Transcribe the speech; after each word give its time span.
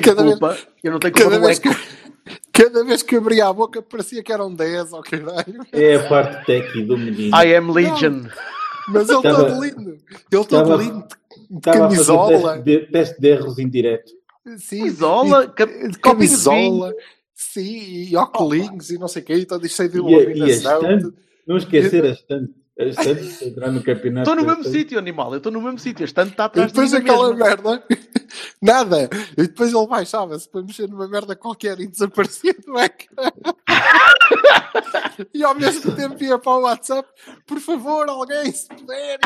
Tenho 0.00 0.16
cada 0.16 0.28
culpa. 0.30 0.58
Eu 0.82 0.92
não 0.92 0.98
tenho 0.98 1.14
Cada 1.14 1.24
culpa 1.30 1.38
do 1.40 1.46
vez, 1.46 1.58
cada 2.52 2.84
vez 2.84 3.02
que 3.02 3.16
abria 3.16 3.46
a 3.46 3.52
boca 3.52 3.80
parecia 3.82 4.22
que 4.22 4.32
eram 4.32 4.54
10 4.54 4.92
ou 4.92 5.02
caralho. 5.02 5.64
É 5.72 5.94
a 5.96 6.08
parte 6.08 6.46
técnica 6.46 6.86
do 6.86 6.98
menino. 6.98 7.36
I 7.36 7.54
am 7.56 7.72
Legion. 7.72 8.24
Mas 8.88 9.08
ele 9.08 9.18
Estava- 9.18 9.44
todo 9.44 9.64
lindo. 9.64 9.90
Ele 9.90 10.00
todo 10.30 10.42
estava- 10.42 10.76
lindo. 10.82 11.04
A 11.04 11.72
fazer 11.72 11.78
camisola. 11.78 12.52
teste 12.54 12.62
de, 12.64 12.78
teste 12.92 13.20
de 13.20 13.28
erros 13.28 13.58
indireto. 13.58 14.12
Sim, 14.56 14.78
Camisola, 14.80 15.44
e- 15.58 15.98
camisola. 16.00 16.92
Sim, 17.34 18.06
e 18.10 18.16
óculos 18.16 18.90
e 18.90 18.98
não 18.98 19.08
sei 19.08 19.22
o 19.22 19.24
quê. 19.24 19.34
E 19.34 19.46
todo 19.46 19.64
isto 19.66 19.76
cheio 19.76 19.88
de 19.88 19.98
E, 19.98 20.00
a- 20.00 20.10
e 20.10 20.14
a 20.14 20.20
iluminação. 20.22 20.82
estante, 20.82 21.16
não 21.46 21.56
esquecer 21.56 22.04
a 22.04 22.08
estante. 22.10 22.52
Entrar 23.42 23.70
no 23.70 23.82
campeonato. 23.82 24.30
Estou 24.30 24.36
no 24.36 24.48
mesmo 24.48 24.64
sítio, 24.64 24.98
animal. 24.98 25.32
Eu 25.32 25.36
estou 25.38 25.52
no 25.52 25.60
mesmo 25.60 25.78
sítio. 25.78 26.04
Este 26.04 26.14
tanto 26.14 26.30
está 26.30 26.44
E 26.44 26.46
atrás 26.46 26.66
de 26.68 26.72
depois 26.72 26.92
mim 26.92 26.98
na 26.98 27.02
aquela 27.04 27.28
mesma. 27.34 27.46
merda, 27.46 27.84
nada. 28.62 29.10
E 29.36 29.42
depois 29.42 29.72
ele 29.72 29.86
baixava-se 29.86 30.48
para 30.48 30.62
mexer 30.62 30.88
numa 30.88 31.06
merda 31.08 31.36
qualquer 31.36 31.78
e 31.80 31.86
desaparecia 31.86 32.54
do 32.66 32.78
ecrã. 32.78 33.30
e 35.34 35.44
ao 35.44 35.54
mesmo 35.54 35.94
tempo 35.94 36.22
ia 36.22 36.38
para 36.38 36.52
o 36.52 36.62
WhatsApp, 36.62 37.08
por 37.46 37.60
favor, 37.60 38.08
alguém, 38.08 38.50
se 38.52 38.68
puder. 38.68 39.18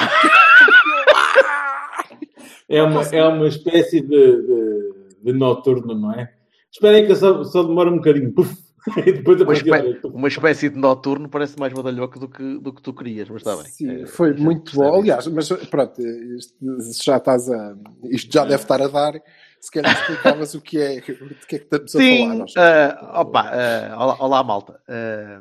É 2.68 2.82
uma, 2.82 3.02
é 3.02 3.24
uma 3.24 3.46
espécie 3.48 4.00
de, 4.00 4.08
de, 4.42 4.92
de 5.22 5.32
noturno, 5.32 5.94
não 5.94 6.12
é? 6.12 6.32
Esperem 6.72 7.06
que 7.06 7.12
eu 7.12 7.16
só, 7.16 7.44
só 7.44 7.62
demora 7.62 7.90
um 7.90 7.96
bocadinho. 7.96 8.32
Puf, 8.32 8.52
e 8.52 8.63
Uma, 9.44 9.52
espé- 9.54 10.00
uma 10.04 10.28
espécie 10.28 10.68
de 10.68 10.76
noturno 10.78 11.28
parece 11.28 11.58
mais 11.58 11.72
badalhoco 11.72 12.18
do 12.18 12.28
que, 12.28 12.58
do 12.58 12.70
que 12.72 12.82
tu 12.82 12.92
querias, 12.92 13.28
mas 13.30 13.40
está 13.40 13.56
bem. 13.56 13.64
Sim, 13.70 14.02
É, 14.02 14.06
foi 14.06 14.34
muito 14.34 14.74
bom. 14.76 14.94
Aliás, 15.00 15.26
mas 15.28 15.48
pronto, 15.70 16.00
isto 16.02 16.54
já 17.02 17.16
estás 17.16 17.50
a. 17.50 17.74
Isto 18.10 18.32
já 18.32 18.42
deve 18.44 18.62
estar 18.62 18.82
a 18.82 18.88
dar. 18.88 19.14
Se 19.58 19.70
calhar 19.70 19.90
explicavas 19.98 20.54
o 20.54 20.60
que 20.60 20.78
é, 20.78 20.96
de 20.96 21.00
que 21.00 21.12
é 21.12 21.58
que 21.58 21.64
estamos 21.64 21.96
a 21.96 21.98
falar. 21.98 22.06
Sim, 22.10 22.34
nós. 22.38 22.52
ah, 22.58 23.20
opa, 23.22 23.40
ah, 23.50 23.96
olá, 23.98 24.16
olá, 24.20 24.44
malta. 24.44 24.78
Ah, 24.86 25.40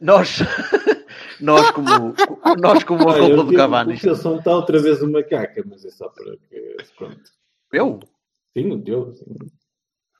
nós, 0.00 0.38
nós 1.40 1.68
como, 1.72 2.14
nós 2.60 2.84
como 2.84 3.10
a 3.10 3.18
eu 3.18 3.44
do 3.44 3.52
Cavani. 3.52 3.94
O 3.96 4.00
teu 4.00 4.14
som 4.14 4.36
está 4.38 4.54
outra 4.54 4.80
vez 4.80 5.02
uma 5.02 5.22
caca, 5.24 5.64
mas 5.68 5.84
é 5.84 5.90
só 5.90 6.08
para 6.10 6.36
que. 6.48 6.76
Pronto. 6.96 7.20
Eu? 7.72 7.98
Sim, 8.56 8.70
o 8.70 8.80
teu. 8.84 9.12
sim. 9.16 9.24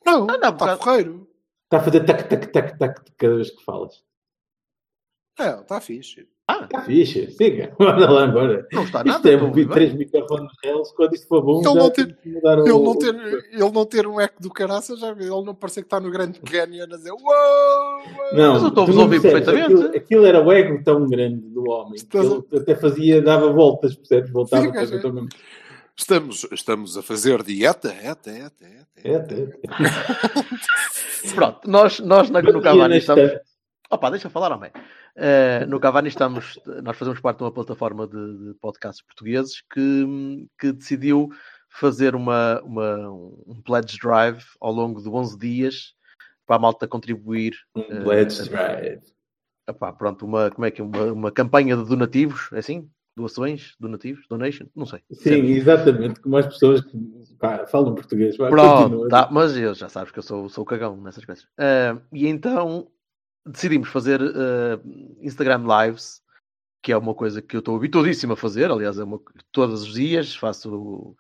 Não, 0.04 0.26
Ah, 0.28 0.38
não, 0.38 0.50
está 0.50 0.76
porreiro. 0.76 1.28
Está 1.72 1.80
a 1.80 1.84
fazer 1.84 2.04
tac, 2.04 2.28
tac, 2.28 2.52
tac, 2.52 2.78
tac 2.78 3.00
cada 3.16 3.36
vez 3.36 3.50
que 3.50 3.64
falas. 3.64 4.04
É, 5.40 5.58
está 5.58 5.80
fixe. 5.80 6.28
Ah, 6.46 6.64
Está 6.64 6.82
fixe, 6.82 7.30
siga. 7.30 7.74
Manda 7.80 8.10
lá 8.10 8.26
embora. 8.26 8.68
não 8.70 8.84
está 8.84 8.98
Isto 8.98 9.08
nada. 9.08 9.30
é 9.30 9.32
estou 9.32 9.46
a 9.46 9.48
ouvir 9.48 9.68
três 9.70 9.94
microfones 9.94 10.52
reais. 10.62 10.92
Quando 10.92 11.14
isto 11.14 11.26
for 11.28 11.40
bom, 11.40 11.62
Ele 11.64 11.74
não 11.74 11.90
que 11.90 12.28
mudar 12.28 12.58
o. 12.58 12.68
Ele 12.68 12.78
não, 12.84 12.98
ter, 12.98 13.14
ele 13.14 13.70
não 13.72 13.86
ter 13.86 14.06
um 14.06 14.20
eco 14.20 14.42
do 14.42 14.50
caraça, 14.50 14.94
já 14.98 15.14
vê. 15.14 15.24
Ele 15.24 15.44
não 15.44 15.54
parecer 15.54 15.80
que 15.80 15.86
está 15.86 15.98
no 15.98 16.10
grande 16.10 16.40
canyon 16.40 16.82
a 16.84 16.86
dizer 16.88 17.10
Uou! 17.10 17.22
uou." 17.22 18.34
Não, 18.34 18.52
Mas 18.52 18.62
eu 18.64 18.68
estou 18.68 18.84
a 18.84 19.02
ouvir 19.02 19.22
perfeitamente. 19.22 19.64
Aquilo, 19.64 19.96
aquilo 19.96 20.26
era 20.26 20.44
o 20.44 20.52
ego 20.52 20.84
tão 20.84 21.08
grande 21.08 21.40
do 21.48 21.70
homem. 21.70 21.94
que 21.94 22.00
Estás 22.18 22.26
Ele 22.26 22.44
até 22.60 22.74
fazia, 22.74 23.22
dava 23.22 23.50
voltas, 23.50 23.94
percebes? 23.94 24.30
Voltava 24.30 24.62
Sim, 24.64 24.72
para 24.72 24.82
é. 24.82 25.06
o 25.06 25.12
mesmo. 25.14 25.28
Estamos, 25.98 26.46
estamos 26.50 26.96
a 26.96 27.02
fazer 27.02 27.42
dieta, 27.42 27.92
dieta, 27.92 28.32
dieta, 28.32 28.64
dieta. 28.64 28.90
É, 29.04 29.16
até. 29.16 29.46
Pronto, 31.34 31.68
nós, 31.68 32.00
nós 32.00 32.30
na, 32.30 32.40
no 32.40 32.62
Cavani 32.62 32.98
estamos. 32.98 33.30
Opa, 33.90 34.10
deixa 34.10 34.26
eu 34.26 34.30
falar, 34.30 34.52
homem. 34.52 34.70
Eh, 35.14 35.66
no 35.66 35.78
Cavani 35.78 36.08
estamos, 36.08 36.58
nós 36.82 36.96
fazemos 36.96 37.20
parte 37.20 37.38
de 37.38 37.44
uma 37.44 37.52
plataforma 37.52 38.06
de, 38.06 38.38
de 38.38 38.54
podcasts 38.54 39.04
portugueses 39.04 39.62
que, 39.72 40.48
que 40.58 40.72
decidiu 40.72 41.28
fazer 41.68 42.14
uma, 42.14 42.60
uma, 42.62 43.10
um 43.10 43.60
pledge 43.62 43.98
drive 43.98 44.42
ao 44.60 44.72
longo 44.72 45.02
de 45.02 45.08
11 45.08 45.38
dias 45.38 45.94
para 46.46 46.56
a 46.56 46.58
malta 46.58 46.88
contribuir. 46.88 47.54
Um 47.74 48.10
eh, 48.10 48.24
drive. 48.24 49.00
Epá, 49.68 49.92
pronto, 49.92 50.24
uma, 50.24 50.50
como 50.50 50.64
é 50.64 50.70
que 50.70 50.80
é? 50.80 50.84
Uma, 50.84 51.12
uma 51.12 51.32
campanha 51.32 51.76
de 51.76 51.84
donativos, 51.84 52.50
é 52.52 52.58
assim? 52.58 52.90
Doações, 53.14 53.74
donativos, 53.78 54.26
donation, 54.26 54.66
não 54.74 54.86
sei. 54.86 55.00
Sim, 55.10 55.44
exatamente, 55.46 56.20
como 56.20 56.36
as 56.38 56.46
pessoas 56.46 56.80
que 56.80 56.96
pá, 57.38 57.66
falam 57.66 57.94
português. 57.94 58.36
Vai, 58.38 58.48
Pronto, 58.50 59.08
tá, 59.08 59.28
mas 59.30 59.54
eu 59.56 59.74
já 59.74 59.88
sabes 59.88 60.10
que 60.10 60.18
eu 60.18 60.22
sou, 60.22 60.48
sou 60.48 60.64
cagão 60.64 60.96
nessas 60.96 61.24
coisas. 61.24 61.46
Ah, 61.58 61.98
e 62.10 62.26
então 62.26 62.88
decidimos 63.44 63.90
fazer 63.90 64.20
ah, 64.22 64.80
Instagram 65.20 65.62
Lives, 65.66 66.22
que 66.82 66.90
é 66.90 66.96
uma 66.96 67.14
coisa 67.14 67.42
que 67.42 67.54
eu 67.54 67.58
estou 67.58 67.76
habituadíssimo 67.76 68.32
a 68.32 68.36
fazer. 68.36 68.70
Aliás, 68.70 68.98
é 68.98 69.04
uma, 69.04 69.20
todos 69.52 69.82
os 69.82 69.92
dias 69.92 70.34
faço 70.34 71.14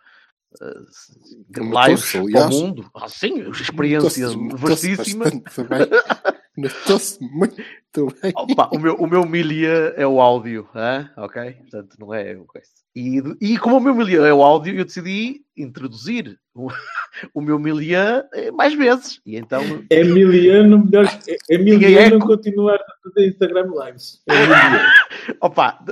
ah, 0.62 1.86
lives 1.86 2.12
para 2.12 2.46
o 2.46 2.50
mundo. 2.50 2.90
Ah, 2.94 3.08
sim, 3.08 3.50
experiência 3.50 4.28
vastíssima. 4.56 5.26
Notou-se 6.56 7.18
muito 7.22 7.56
bem. 8.22 8.32
Opa, 8.36 8.68
o, 8.72 8.78
meu, 8.78 8.94
o 8.96 9.06
meu 9.06 9.26
milia 9.26 9.94
é 9.96 10.06
o 10.06 10.20
áudio, 10.20 10.68
hã? 10.74 11.10
ok? 11.16 11.52
Portanto, 11.52 11.96
não 11.98 12.12
é 12.12 12.36
o. 12.36 12.46
E, 12.94 13.22
e 13.40 13.58
como 13.58 13.78
o 13.78 13.80
meu 13.80 13.94
milia 13.94 14.20
é 14.20 14.32
o 14.32 14.42
áudio, 14.42 14.74
eu 14.76 14.84
decidi 14.84 15.42
introduzir 15.56 16.38
o, 16.54 16.68
o 17.34 17.40
meu 17.40 17.58
milia 17.58 18.28
eh, 18.34 18.50
mais 18.50 18.74
vezes. 18.74 19.18
E 19.24 19.36
então, 19.36 19.62
É 19.88 20.00
Emiliano, 20.00 20.84
melhor. 20.84 21.06
É 21.06 21.36
Tinha 21.36 21.38
Emiliano 21.48 22.16
eco. 22.16 22.26
continuar 22.26 22.76
a 22.76 22.94
fazer 23.02 23.28
Instagram 23.28 23.70
Lives. 23.84 24.22
É 24.28 24.34
opa, 25.40 25.82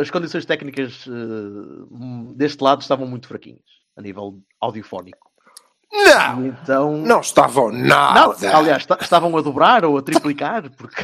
as 0.00 0.10
condições 0.10 0.44
técnicas 0.44 1.06
eh, 1.06 1.10
hum, 1.10 2.34
deste 2.36 2.62
lado 2.62 2.80
estavam 2.80 3.06
muito 3.06 3.28
fraquinhas, 3.28 3.62
a 3.96 4.02
nível 4.02 4.40
audiofónico. 4.60 5.29
Não, 5.92 6.46
então, 6.46 6.96
não 6.98 7.20
estavam 7.20 7.72
Não, 7.72 7.86
nada. 8.14 8.56
aliás, 8.56 8.82
esta- 8.82 8.98
estavam 9.00 9.36
a 9.36 9.40
dobrar 9.42 9.84
ou 9.84 9.98
a 9.98 10.02
triplicar, 10.02 10.70
porque 10.76 11.02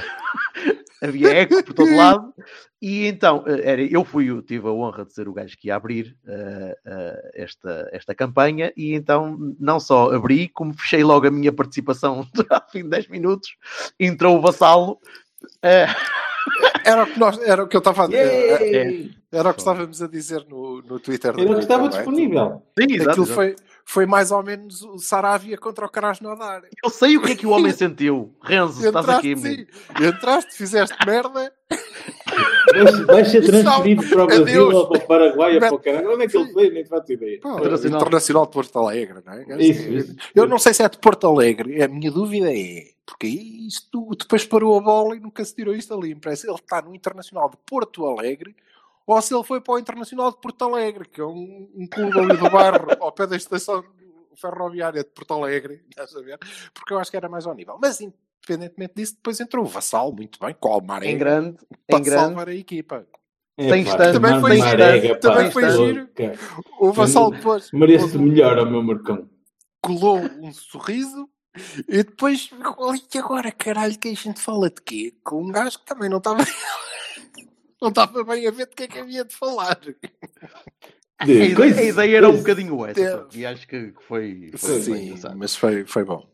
havia 1.03 1.29
eco 1.41 1.63
por 1.65 1.75
todo 1.75 1.95
lado. 1.97 2.33
E 2.81 3.07
então, 3.07 3.43
eh, 3.47 3.61
era, 3.65 3.83
eu 3.83 4.05
fui, 4.05 4.31
eu 4.31 4.41
tive 4.43 4.69
a 4.69 4.71
honra 4.71 5.05
de 5.05 5.13
ser 5.13 5.29
o 5.29 5.33
gajo 5.33 5.57
que 5.59 5.69
ia 5.69 5.77
abrir 5.77 6.17
eh, 6.27 6.79
eh, 6.85 7.31
esta, 7.35 7.89
esta 7.93 8.15
campanha, 8.15 8.73
e 8.77 8.95
então 8.95 9.37
não 9.59 9.81
só 9.81 10.13
abri, 10.15 10.49
como 10.49 10.75
fechei 10.75 11.03
logo 11.03 11.27
a 11.27 11.31
minha 11.31 11.53
participação 11.53 12.27
ao 12.51 12.71
fim 12.71 12.83
de 12.85 12.91
10 12.91 13.09
minutos, 13.09 13.57
entrou 13.99 14.37
o 14.39 14.41
vassalo. 14.41 14.99
eh, 15.63 15.87
Era 16.85 17.03
o 17.03 17.07
que, 17.07 17.19
nós, 17.19 17.39
era 17.41 17.65
o 17.65 17.67
que 17.67 17.77
eu 17.77 17.81
estava 17.81 18.05
a 18.05 18.07
dizer. 18.07 19.11
Era 19.37 19.51
o 19.51 19.55
que 19.55 19.61
estávamos 19.61 20.03
a 20.03 20.09
dizer 20.09 20.47
no, 20.49 20.83
no 20.83 20.99
Twitter. 20.99 21.35
Era 21.37 21.51
o 21.51 21.55
que 21.55 21.61
estava 21.61 21.87
é? 21.87 21.89
disponível. 21.89 22.63
sim, 22.79 22.87
exato, 22.95 23.11
Aquilo 23.11 23.25
exato. 23.27 23.35
foi, 23.35 23.57
foi 23.85 24.07
mais 24.07 24.31
ou 24.31 24.43
menos 24.43 24.83
o 24.83 24.99
Saravia 24.99 25.59
contra 25.59 25.85
o 25.85 25.89
Krasnodar. 25.89 26.63
Eu 26.83 26.91
sei 26.91 27.17
o 27.17 27.23
que 27.23 27.33
é 27.33 27.37
que 27.37 27.47
o 27.47 27.51
homem 27.51 27.73
sentiu. 27.73 28.35
Renzo, 28.43 28.87
estás 28.87 29.09
aqui, 29.09 29.33
Entraste, 29.33 29.67
sim. 29.67 30.07
Entraste, 30.07 30.55
fizeste 30.55 30.97
merda. 31.07 31.53
Vais, 32.73 33.01
vais 33.07 33.29
ser 33.29 33.45
transferido 33.45 34.09
para 34.09 34.25
o 34.25 34.27
Brasil 34.27 34.43
Adeus. 34.43 34.75
ou 34.75 34.89
para 34.89 34.99
o 34.99 35.07
Paraguai 35.07 35.55
ou 35.55 35.61
para 35.61 35.75
o 35.75 35.79
caralho. 35.79 36.15
Onde 36.15 36.25
é 36.25 36.29
que 36.29 36.37
ele 36.37 36.53
foi? 36.53 36.71
Nem 36.71 36.83
te 36.83 36.89
faço 36.89 37.13
ideia. 37.13 37.41
Pá, 37.41 37.51
Internacional. 37.51 38.01
Internacional. 38.01 38.47
de 38.47 38.53
Porto 38.53 38.79
Alegre, 38.79 39.19
não 39.25 39.33
é? 39.33 39.63
Isso, 39.63 39.89
isso. 39.89 40.17
Eu 40.35 40.47
não 40.47 40.59
sei 40.59 40.75
se 40.75 40.83
é 40.83 40.89
de 40.89 40.99
Porto 40.99 41.27
Alegre, 41.27 41.83
a 41.83 41.89
minha 41.89 42.11
dúvida 42.11 42.51
é, 42.53 42.85
porque 43.05 43.27
isto 43.29 44.09
depois 44.19 44.45
parou 44.45 44.77
a 44.79 44.81
bola 44.81 45.17
e 45.17 45.21
nunca 45.21 45.45
se 45.45 45.55
tirou 45.55 45.75
isto 45.75 45.95
ali. 45.95 46.15
Parece 46.15 46.47
ele 46.49 46.57
está 46.57 46.83
no 46.83 46.95
Internacional 46.95 47.49
de 47.49 47.57
Porto 47.65 48.05
Alegre 48.07 48.55
ou 49.07 49.23
se 49.23 49.35
ele 49.35 49.45
foi 49.45 49.61
para 49.61 49.75
o 49.75 49.79
Internacional 49.79 50.31
de 50.33 50.41
Porto 50.41 50.65
Alegre, 50.65 51.09
que 51.09 51.21
é 51.21 51.25
um, 51.25 51.71
um 51.75 51.87
clube 51.87 52.19
ali 52.19 52.37
do 52.37 52.51
bairro, 52.51 52.87
ao 53.01 53.13
pé 53.13 53.27
da 53.27 53.37
estação 53.37 53.85
ferroviária 54.35 55.03
de 55.03 55.11
Porto 55.11 55.33
Alegre, 55.35 55.83
estás 55.89 56.15
a 56.17 56.21
ver? 56.21 56.39
Porque 56.75 56.93
eu 56.93 56.99
acho 56.99 57.11
que 57.11 57.17
era 57.17 57.29
mais 57.29 57.47
ao 57.47 57.55
nível. 57.55 57.79
Mas 57.81 58.01
independentemente 58.01 58.95
disso, 58.97 59.15
depois 59.15 59.41
entrou 59.41 59.65
o 59.65 59.69
Vassal, 59.69 60.13
muito 60.13 60.39
bem, 60.39 60.55
com 60.59 60.69
o 60.69 60.73
Almaré, 60.73 61.11
Em 61.11 61.19
grande, 61.19 61.57
para 61.87 61.99
em 61.99 62.03
grande. 62.03 62.25
salvar 62.27 62.49
a 62.49 62.55
equipa. 62.55 63.07
É, 63.59 63.71
Tem 63.71 63.85
pá, 63.85 63.97
também 63.97 64.39
foi 64.41 64.59
marega, 64.59 65.01
giro, 65.01 65.15
pá, 65.15 65.21
também 65.21 65.51
foi 65.51 65.71
giro. 65.71 66.09
O 66.79 66.93
Vassal 66.93 67.31
depois 67.31 67.71
Merece 67.73 68.19
melhor 68.19 68.59
ao 68.59 68.67
meu 68.71 68.83
Marcão. 68.83 69.31
colou 69.81 70.19
um 70.19 70.53
sorriso 70.53 71.27
e 71.89 72.03
depois 72.05 72.49
ficou 72.49 72.91
ali, 72.91 73.03
e 73.15 73.19
agora 73.19 73.51
caralho 73.51 73.99
que 73.99 74.09
a 74.09 74.15
gente 74.15 74.41
fala 74.41 74.69
de 74.69 74.83
quê? 74.83 75.15
Com 75.25 75.43
um 75.43 75.51
gajo 75.51 75.79
que 75.79 75.87
também 75.87 76.11
não 76.11 76.19
estava 76.19 76.37
Não 77.81 77.89
estava 77.91 78.25
bem 78.25 78.47
a 78.47 78.51
ver 78.51 78.67
de 78.69 78.75
que 78.75 78.85
é 78.85 78.89
que 78.89 78.99
havia 78.99 79.25
de 79.25 79.35
falar. 79.35 79.79
A 81.19 81.25
De 81.25 81.33
ideia, 81.33 81.57
coisa- 81.57 81.81
a 81.81 81.85
ideia 81.85 82.17
era 82.19 82.29
um 82.29 82.37
bocadinho 82.37 82.85
essa. 82.87 83.27
E 83.35 83.45
acho 83.47 83.67
que 83.67 83.93
foi, 84.07 84.51
foi 84.57 84.81
Sim, 84.81 85.15
mas 85.37 85.57
foi, 85.57 85.85
foi 85.85 86.05
bom. 86.05 86.27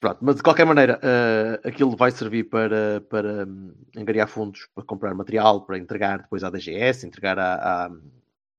Pronto, 0.00 0.18
mas 0.22 0.36
de 0.36 0.42
qualquer 0.42 0.64
maneira, 0.64 1.00
eh, 1.02 1.60
aquilo 1.68 1.96
vai 1.96 2.12
servir 2.12 2.44
para, 2.44 3.00
para 3.10 3.44
hum, 3.46 3.74
angariar 3.96 4.28
fundos 4.28 4.68
para 4.72 4.84
comprar 4.84 5.12
material, 5.12 5.66
para 5.66 5.76
entregar 5.76 6.18
depois 6.22 6.44
à 6.44 6.50
DGS, 6.50 7.04
entregar 7.04 7.36
à, 7.38 7.86
à, 7.86 7.90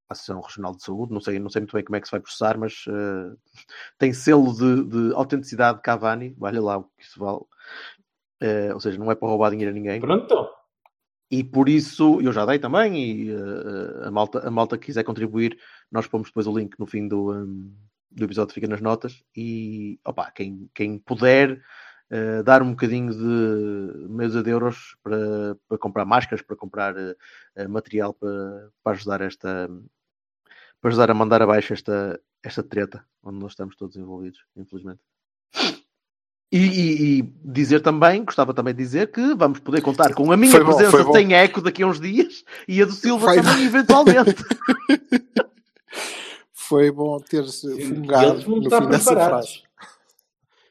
Associação 0.10 0.42
Regional 0.42 0.76
de 0.76 0.84
Saúde. 0.84 1.14
Não 1.14 1.22
sei, 1.22 1.40
não 1.40 1.50
sei 1.50 1.62
muito 1.62 1.74
bem 1.74 1.84
como 1.84 1.96
é 1.96 2.02
que 2.02 2.08
se 2.08 2.12
vai 2.12 2.20
processar, 2.20 2.58
mas 2.58 2.84
eh, 2.90 3.36
tem 3.98 4.12
selo 4.12 4.54
de, 4.54 4.84
de 4.84 5.14
autenticidade 5.14 5.78
de 5.78 5.84
Cavani. 5.84 6.36
Olha 6.42 6.62
lá 6.62 6.78
o 6.80 6.84
que 6.84 7.04
isso 7.04 7.20
vale. 7.20 7.40
Eh, 8.42 8.74
ou 8.74 8.80
seja, 8.82 8.98
não 8.98 9.10
é 9.10 9.16
para 9.16 9.28
roubar 9.30 9.52
dinheiro 9.52 9.72
a 9.72 9.74
ninguém. 9.74 10.02
Pronto. 10.02 10.50
E 11.32 11.44
por 11.44 11.70
isso, 11.70 12.20
eu 12.22 12.34
já 12.34 12.46
dei 12.46 12.58
também, 12.58 12.98
e 12.98 13.32
eh, 13.32 14.08
a, 14.08 14.12
malta, 14.12 14.48
a 14.48 14.52
malta 14.52 14.78
que 14.78 14.88
quiser 14.88 15.04
contribuir, 15.04 15.58
nós 15.92 16.08
pomos 16.08 16.30
depois 16.30 16.48
o 16.48 16.58
link 16.58 16.78
no 16.80 16.88
fim 16.88 17.08
do, 17.08 17.32
hum, 17.32 17.72
do 18.10 18.26
episódio, 18.26 18.54
fica 18.54 18.68
nas 18.68 18.82
notas. 18.82 19.24
E, 19.36 20.00
opa, 20.04 20.32
quem, 20.32 20.70
quem 20.74 20.98
puder 20.98 21.62
eh, 22.10 22.42
dar 22.44 22.64
um 22.64 22.72
bocadinho 22.72 23.14
de 23.14 24.08
meios 24.10 24.34
de 24.42 24.50
euros 24.50 24.98
para, 25.04 25.56
para 25.68 25.78
comprar 25.78 26.06
máscaras, 26.06 26.42
para 26.42 26.56
comprar 26.56 26.96
eh, 26.98 27.68
material 27.68 28.14
para, 28.14 28.72
para 28.84 28.94
ajudar 28.94 29.22
esta 29.22 29.70
para 30.82 30.90
ajudar 30.90 31.12
a 31.12 31.14
mandar 31.14 31.42
abaixo 31.42 31.74
esta, 31.74 32.20
esta 32.42 32.64
treta 32.64 33.06
onde 33.22 33.40
nós 33.40 33.52
estamos 33.52 33.76
todos 33.76 33.98
envolvidos, 33.98 34.44
infelizmente. 34.56 35.02
E, 36.52 36.58
e- 36.58 37.20
e 37.20 37.34
dizer 37.46 37.80
também, 37.82 38.24
gostava 38.26 38.54
também 38.56 38.74
de 38.74 38.82
dizer 38.84 39.12
que 39.12 39.36
vamos 39.36 39.60
poder 39.60 39.82
contar 39.82 40.14
com 40.16 40.32
a 40.32 40.38
minha 40.38 40.52
Foi 40.52 40.62
bom, 40.64 40.66
presença 40.74 40.90
foi 40.92 41.04
bom. 41.04 41.14
sem 41.14 41.34
eco 41.36 41.62
daqui 41.62 41.84
a 41.84 41.88
uns 41.88 42.00
dias 42.00 42.44
e 42.68 42.82
a 42.82 42.86
do 42.86 42.92
Silva 42.92 43.28
Vai- 43.28 43.36
também, 43.42 43.66
eventualmente. 43.66 44.36
Foi 46.54 46.92
bom 46.92 47.20
ter-se 47.20 47.68
fungado 47.82 48.34
no 48.50 48.62
fim 48.70 48.88
dessa 48.88 49.12
preparados. 49.16 49.64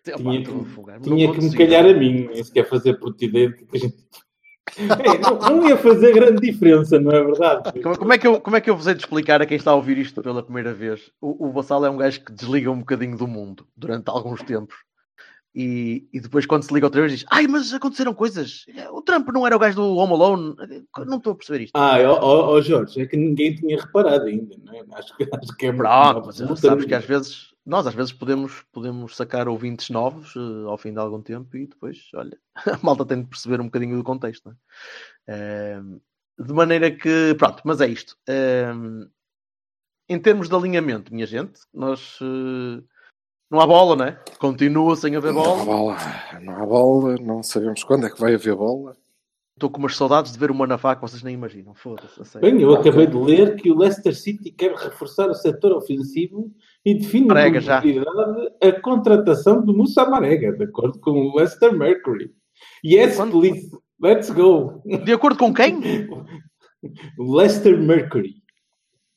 frase. 0.05 0.19
Tinha 0.23 0.43
que, 0.45 0.51
afogar-me, 0.51 1.05
tinha 1.05 1.33
que 1.33 1.41
me 1.43 1.57
calhar 1.57 1.85
a 1.85 1.93
mim, 1.93 2.29
nem 2.33 2.43
sequer 2.45 2.69
fazer 2.69 2.95
por 2.95 3.15
ti 3.15 3.29
dentro. 3.29 3.67
que 3.67 3.77
a 3.77 3.81
gente- 3.81 3.97
É, 4.79 5.19
não, 5.19 5.39
não 5.39 5.69
ia 5.69 5.77
fazer 5.77 6.13
grande 6.13 6.41
diferença, 6.41 7.01
não 7.01 7.11
é 7.11 7.23
verdade? 7.25 7.81
Como, 7.83 7.99
como 7.99 8.13
é 8.13 8.19
que 8.19 8.27
eu, 8.27 8.41
como 8.41 8.57
é 8.57 8.61
que 8.61 8.71
eu 8.71 8.77
vos 8.77 8.87
hei 8.87 8.95
de 8.95 9.01
explicar 9.01 9.43
a 9.43 9.47
quem 9.47 9.57
está 9.57 9.71
a 9.73 9.75
ouvir 9.75 9.99
isto 9.99 10.23
pela 10.23 10.43
primeira 10.43 10.73
vez? 10.73 11.11
O, 11.21 11.49
o 11.49 11.53
Vassal 11.53 11.85
é 11.85 11.91
um 11.91 11.97
gajo 11.97 12.25
que 12.25 12.33
desliga 12.33 12.71
um 12.71 12.79
bocadinho 12.79 13.17
do 13.17 13.27
mundo 13.27 13.67
durante 13.77 14.09
alguns 14.09 14.43
tempos. 14.43 14.77
E, 15.55 16.07
e 16.13 16.21
depois, 16.21 16.47
quando 16.47 16.63
se 16.63 16.73
liga 16.73 16.87
outra 16.87 17.01
vez, 17.01 17.13
diz: 17.13 17.25
Ai, 17.31 17.47
mas 17.47 17.73
aconteceram 17.73 18.13
coisas. 18.15 18.65
O 18.93 19.03
Trump 19.03 19.29
não 19.29 19.47
era 19.47 19.57
o 19.57 19.59
gajo 19.59 19.77
do 19.77 19.97
Home 19.97 20.13
Alone. 20.13 20.55
Não 21.07 21.17
estou 21.17 21.33
a 21.33 21.37
perceber 21.37 21.65
isto. 21.65 21.73
Ah, 21.75 21.97
ó, 22.03 22.53
ó, 22.55 22.61
Jorge, 22.61 23.01
é 23.01 23.07
que 23.07 23.17
ninguém 23.17 23.55
tinha 23.55 23.81
reparado 23.81 24.25
ainda, 24.27 24.57
não 24.63 24.73
é? 24.75 24.85
Acho, 24.93 25.17
que- 25.17 25.29
acho 25.33 25.57
que 25.57 25.67
é 25.67 25.73
Pronto, 25.73 26.27
mas 26.27 26.61
sabes 26.61 26.85
que 26.85 26.95
às 26.95 27.05
vezes, 27.05 27.55
nós 27.67 27.87
às 27.87 27.95
vezes 27.95 28.13
podemos, 28.13 28.63
podemos 28.73 29.17
sacar 29.17 29.49
ouvintes 29.49 29.91
novos 29.91 30.35
eh, 30.37 30.69
ao 30.69 30.77
fim 30.79 30.93
de 30.93 30.99
algum 31.01 31.21
tempo 31.23 31.57
e 31.57 31.67
depois, 31.67 31.99
olha, 32.15 32.39
a 32.67 32.79
malta 32.83 33.05
tem 33.07 33.23
de 33.23 33.29
perceber 33.29 33.61
um 33.61 33.65
bocadinho 33.65 33.97
do 33.97 34.05
contexto. 34.05 34.55
é? 35.27 35.75
Ehm, 35.75 35.99
de 36.39 36.53
maneira 36.53 36.91
que, 36.91 37.35
pronto, 37.37 37.63
mas 37.65 37.81
é 37.81 37.89
isto. 37.89 38.17
Ehm, 38.29 39.07
em 40.09 40.19
termos 40.19 40.49
de 40.49 40.55
alinhamento, 40.55 41.13
minha 41.13 41.27
gente, 41.27 41.61
nós 41.75 42.19
eh, 42.23 42.83
não 43.51 43.61
há 43.61 43.67
bola, 43.67 43.97
não 43.97 44.05
é? 44.05 44.19
Continua 44.39 44.95
sem 44.97 45.17
haver 45.17 45.33
Não 45.33 45.41
há 45.43 45.45
bola. 45.45 45.65
bola, 45.65 45.97
não 46.43 46.55
há 46.63 46.67
bola, 46.67 47.17
não 47.21 47.43
sabemos 47.43 47.83
quando 47.85 48.07
é 48.07 48.11
que 48.11 48.21
vai 48.21 48.35
haver 48.35 48.55
bola. 48.55 48.97
Estou 49.57 49.69
com 49.71 49.79
umas 49.81 49.97
saudades 49.97 50.31
de 50.33 50.39
ver 50.39 50.53
o 50.53 50.55
Manafá 50.55 50.95
que 50.95 51.03
vocês 51.03 51.21
nem 51.25 51.35
imaginam. 51.35 51.75
Foda-se. 51.75 52.39
Bem, 52.39 52.61
eu 52.63 52.75
acabei 52.75 53.09
de 53.09 53.17
ler 53.17 53.57
que 53.57 53.73
o 53.73 53.77
Leicester 53.77 54.15
City 54.15 54.53
quer 54.53 54.73
reforçar 54.73 55.29
o 55.29 55.35
setor 55.35 55.73
ofensivo 55.73 56.53
e 56.85 56.95
define 56.95 57.27
Marega, 57.27 57.61
já. 57.61 57.83
a 58.63 58.81
contratação 58.81 59.61
do 59.65 59.75
Moussa 59.77 60.05
Marega, 60.09 60.53
de 60.53 60.63
acordo 60.63 61.01
com 61.01 61.11
o 61.11 61.37
Leicester 61.37 61.73
Mercury. 61.77 62.31
Yes, 62.85 63.17
Quando- 63.17 63.33
please, 63.41 63.69
let's 64.01 64.31
go. 64.31 64.81
De 65.05 65.13
acordo 65.13 65.37
com 65.39 65.53
quem? 65.53 65.81
Leicester 67.19 67.77
Mercury. 67.77 68.37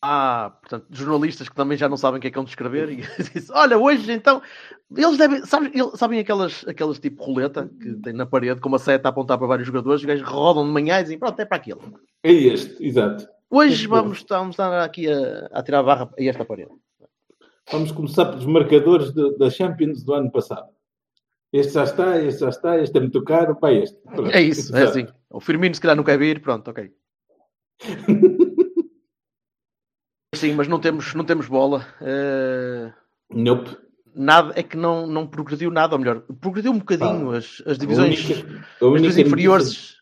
Ah, 0.03 0.57
portanto, 0.62 0.88
jornalistas 0.89 1.48
que 1.48 1.56
também 1.56 1.77
já 1.77 1.88
não 1.88 1.95
sabem 1.95 2.18
o 2.18 2.21
que 2.21 2.27
é 2.27 2.31
que 2.31 2.36
vão 2.36 2.44
descrever 2.44 2.89
e 2.89 2.95
disse, 3.36 3.51
olha, 3.51 3.77
hoje 3.77 4.12
então, 4.12 4.42
eles 4.95 5.15
devem, 5.18 5.45
sabem, 5.45 5.71
eles- 5.75 5.92
sabem 5.95 6.19
aquelas, 6.19 6.65
aquelas 6.68 6.98
tipo 6.98 7.24
roleta 7.24 7.69
que 7.80 7.94
tem 7.95 8.12
na 8.13 8.25
parede 8.25 8.59
com 8.59 8.68
uma 8.69 8.80
seta 8.80 9.07
a 9.07 9.12
apontar 9.12 9.38
para 9.38 9.45
vários 9.45 9.68
jogadores, 9.68 10.01
os 10.01 10.06
gajos 10.07 10.27
rodam 10.27 10.65
de 10.65 10.71
manhã 10.71 11.00
e 11.00 11.03
dizem, 11.03 11.19
pronto, 11.19 11.39
é 11.39 11.45
para 11.45 11.57
aquilo. 11.57 12.00
É 12.24 12.31
este, 12.31 12.83
exato. 12.83 13.27
Hoje 13.50 13.88
bom. 13.88 13.98
vamos, 13.98 14.18
estar- 14.18 14.39
vamos 14.39 14.53
estar 14.53 14.83
aqui 14.83 15.07
a, 15.07 15.50
a 15.51 15.62
tirar 15.62 15.80
a 15.80 15.83
barra 15.83 16.09
a 16.18 16.24
esta 16.24 16.44
parede. 16.44 16.71
Vamos 17.71 17.92
começar 17.92 18.25
pelos 18.25 18.45
marcadores 18.48 19.12
de- 19.13 19.38
da 19.38 19.50
Champions 19.51 20.03
do 20.03 20.13
ano 20.15 20.31
passado. 20.31 20.68
Este 21.53 21.74
já 21.74 21.83
está, 21.83 22.19
este 22.19 22.39
já 22.39 22.50
está, 22.50 22.80
este 22.80 22.98
é 22.98 23.01
muito 23.01 23.24
caro, 23.24 23.56
vai 23.62 23.77
este. 23.83 23.98
Pronto. 24.01 24.31
É 24.31 24.42
isso, 24.42 24.75
é 24.75 24.83
assim. 24.83 25.06
O 25.30 25.39
Firmino 25.39 25.75
se 25.75 25.81
calhar 25.81 25.95
não 25.95 26.03
quer 26.03 26.18
vir, 26.18 26.42
pronto, 26.42 26.69
ok. 26.71 26.92
Sim, 30.41 30.53
mas 30.55 30.67
não 30.67 30.79
temos, 30.79 31.13
não 31.13 31.23
temos 31.23 31.47
bola. 31.47 31.85
Eh, 32.01 32.91
Nope. 33.31 33.77
nada, 34.15 34.51
é 34.55 34.63
que 34.63 34.75
não, 34.75 35.05
não 35.05 35.27
progrediu 35.27 35.69
nada, 35.69 35.93
ou 35.95 35.99
melhor, 35.99 36.21
progrediu 36.39 36.71
um 36.71 36.79
bocadinho 36.79 37.31
Ah, 37.31 37.38
as, 37.38 37.61
as 37.65 37.77
divisões, 37.77 38.19
A 38.19 38.33
única- 38.33 38.65
a 38.81 38.88
as 38.88 39.01
divisões 39.01 39.17
inferiores. 39.27 39.95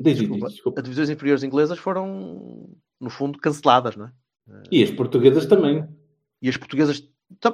Diz, 0.00 0.16
Desculpa. 0.18 0.46
diz, 0.46 0.54
desculpa. 0.54 0.80
As 0.80 0.84
divisões 0.84 1.10
inferiores 1.10 1.42
inglesas 1.42 1.78
foram, 1.78 2.70
no 3.00 3.10
fundo, 3.10 3.38
canceladas, 3.38 3.96
não 3.96 4.06
é? 4.06 4.10
E 4.70 4.82
as 4.82 4.90
portuguesas 4.92 5.44
também. 5.46 5.86
E 6.40 6.48
as 6.48 6.56
portuguesas. 6.56 7.02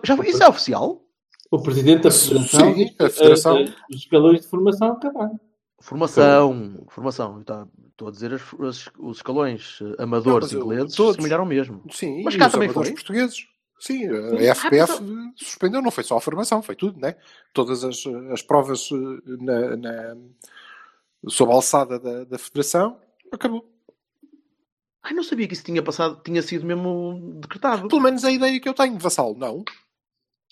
Já 0.04 0.16
foi, 0.16 0.28
isso 0.28 0.42
é 0.42 0.48
oficial? 0.48 1.02
O 1.50 1.58
presidente 1.62 2.02
da 2.04 2.10
Sim, 2.10 2.28
Federação 2.44 2.74
que, 2.74 2.94
a 3.02 3.08
Federação- 3.10 3.56
eh, 3.58 3.62
eh, 3.64 3.72
os 3.90 3.96
escalões 3.96 4.40
de 4.42 4.46
formação 4.46 4.92
acabaram. 4.92 5.40
Formação, 5.78 6.84
formação. 6.88 7.42
Tá- 7.44 7.66
Estou 7.90 8.08
a 8.08 8.10
dizer 8.10 8.32
as- 8.34 8.42
as- 8.60 8.90
os 8.98 9.16
escalões 9.18 9.78
eh, 9.82 10.02
amadores 10.02 10.52
Não, 10.52 10.60
ingleses 10.60 10.94
todos. 10.94 11.16
se 11.16 11.22
melhoram 11.22 11.46
mesmo. 11.46 11.82
Sim, 11.90 12.22
Mas 12.24 12.36
cá 12.36 12.46
os 12.46 12.52
também 12.52 12.68
foi? 12.68 12.92
portugueses. 12.92 13.46
Sim, 13.78 14.00
Sim. 14.08 14.08
a 14.08 14.52
Ah, 14.52 14.54
FPF 14.54 15.02
mas 15.02 15.32
suspendeu, 15.36 15.80
não 15.82 15.90
foi 15.90 16.02
só 16.04 16.16
a 16.16 16.20
formação, 16.20 16.62
foi 16.62 16.74
tudo, 16.76 16.98
né? 17.00 17.14
Todas 17.52 17.84
as, 17.84 18.04
as 18.32 18.42
provas 18.42 18.88
eh, 18.92 18.96
na, 19.38 19.76
na, 19.76 20.16
sob 21.28 21.52
a 21.52 21.54
alçada 21.54 21.98
da, 21.98 22.24
da 22.24 22.38
Federação, 22.38 22.98
acabou. 23.32 23.66
Ai, 25.02 25.12
não 25.14 25.22
sabia 25.22 25.46
que 25.46 25.54
isso 25.54 25.64
tinha 25.64 25.82
passado, 25.82 26.20
tinha 26.24 26.42
sido 26.42 26.66
mesmo 26.66 27.38
decretado. 27.40 27.86
Pelo 27.88 28.00
menos 28.02 28.24
a 28.24 28.30
ideia 28.30 28.58
que 28.60 28.68
eu 28.68 28.74
tenho, 28.74 28.98
Vassal, 28.98 29.34
não. 29.36 29.64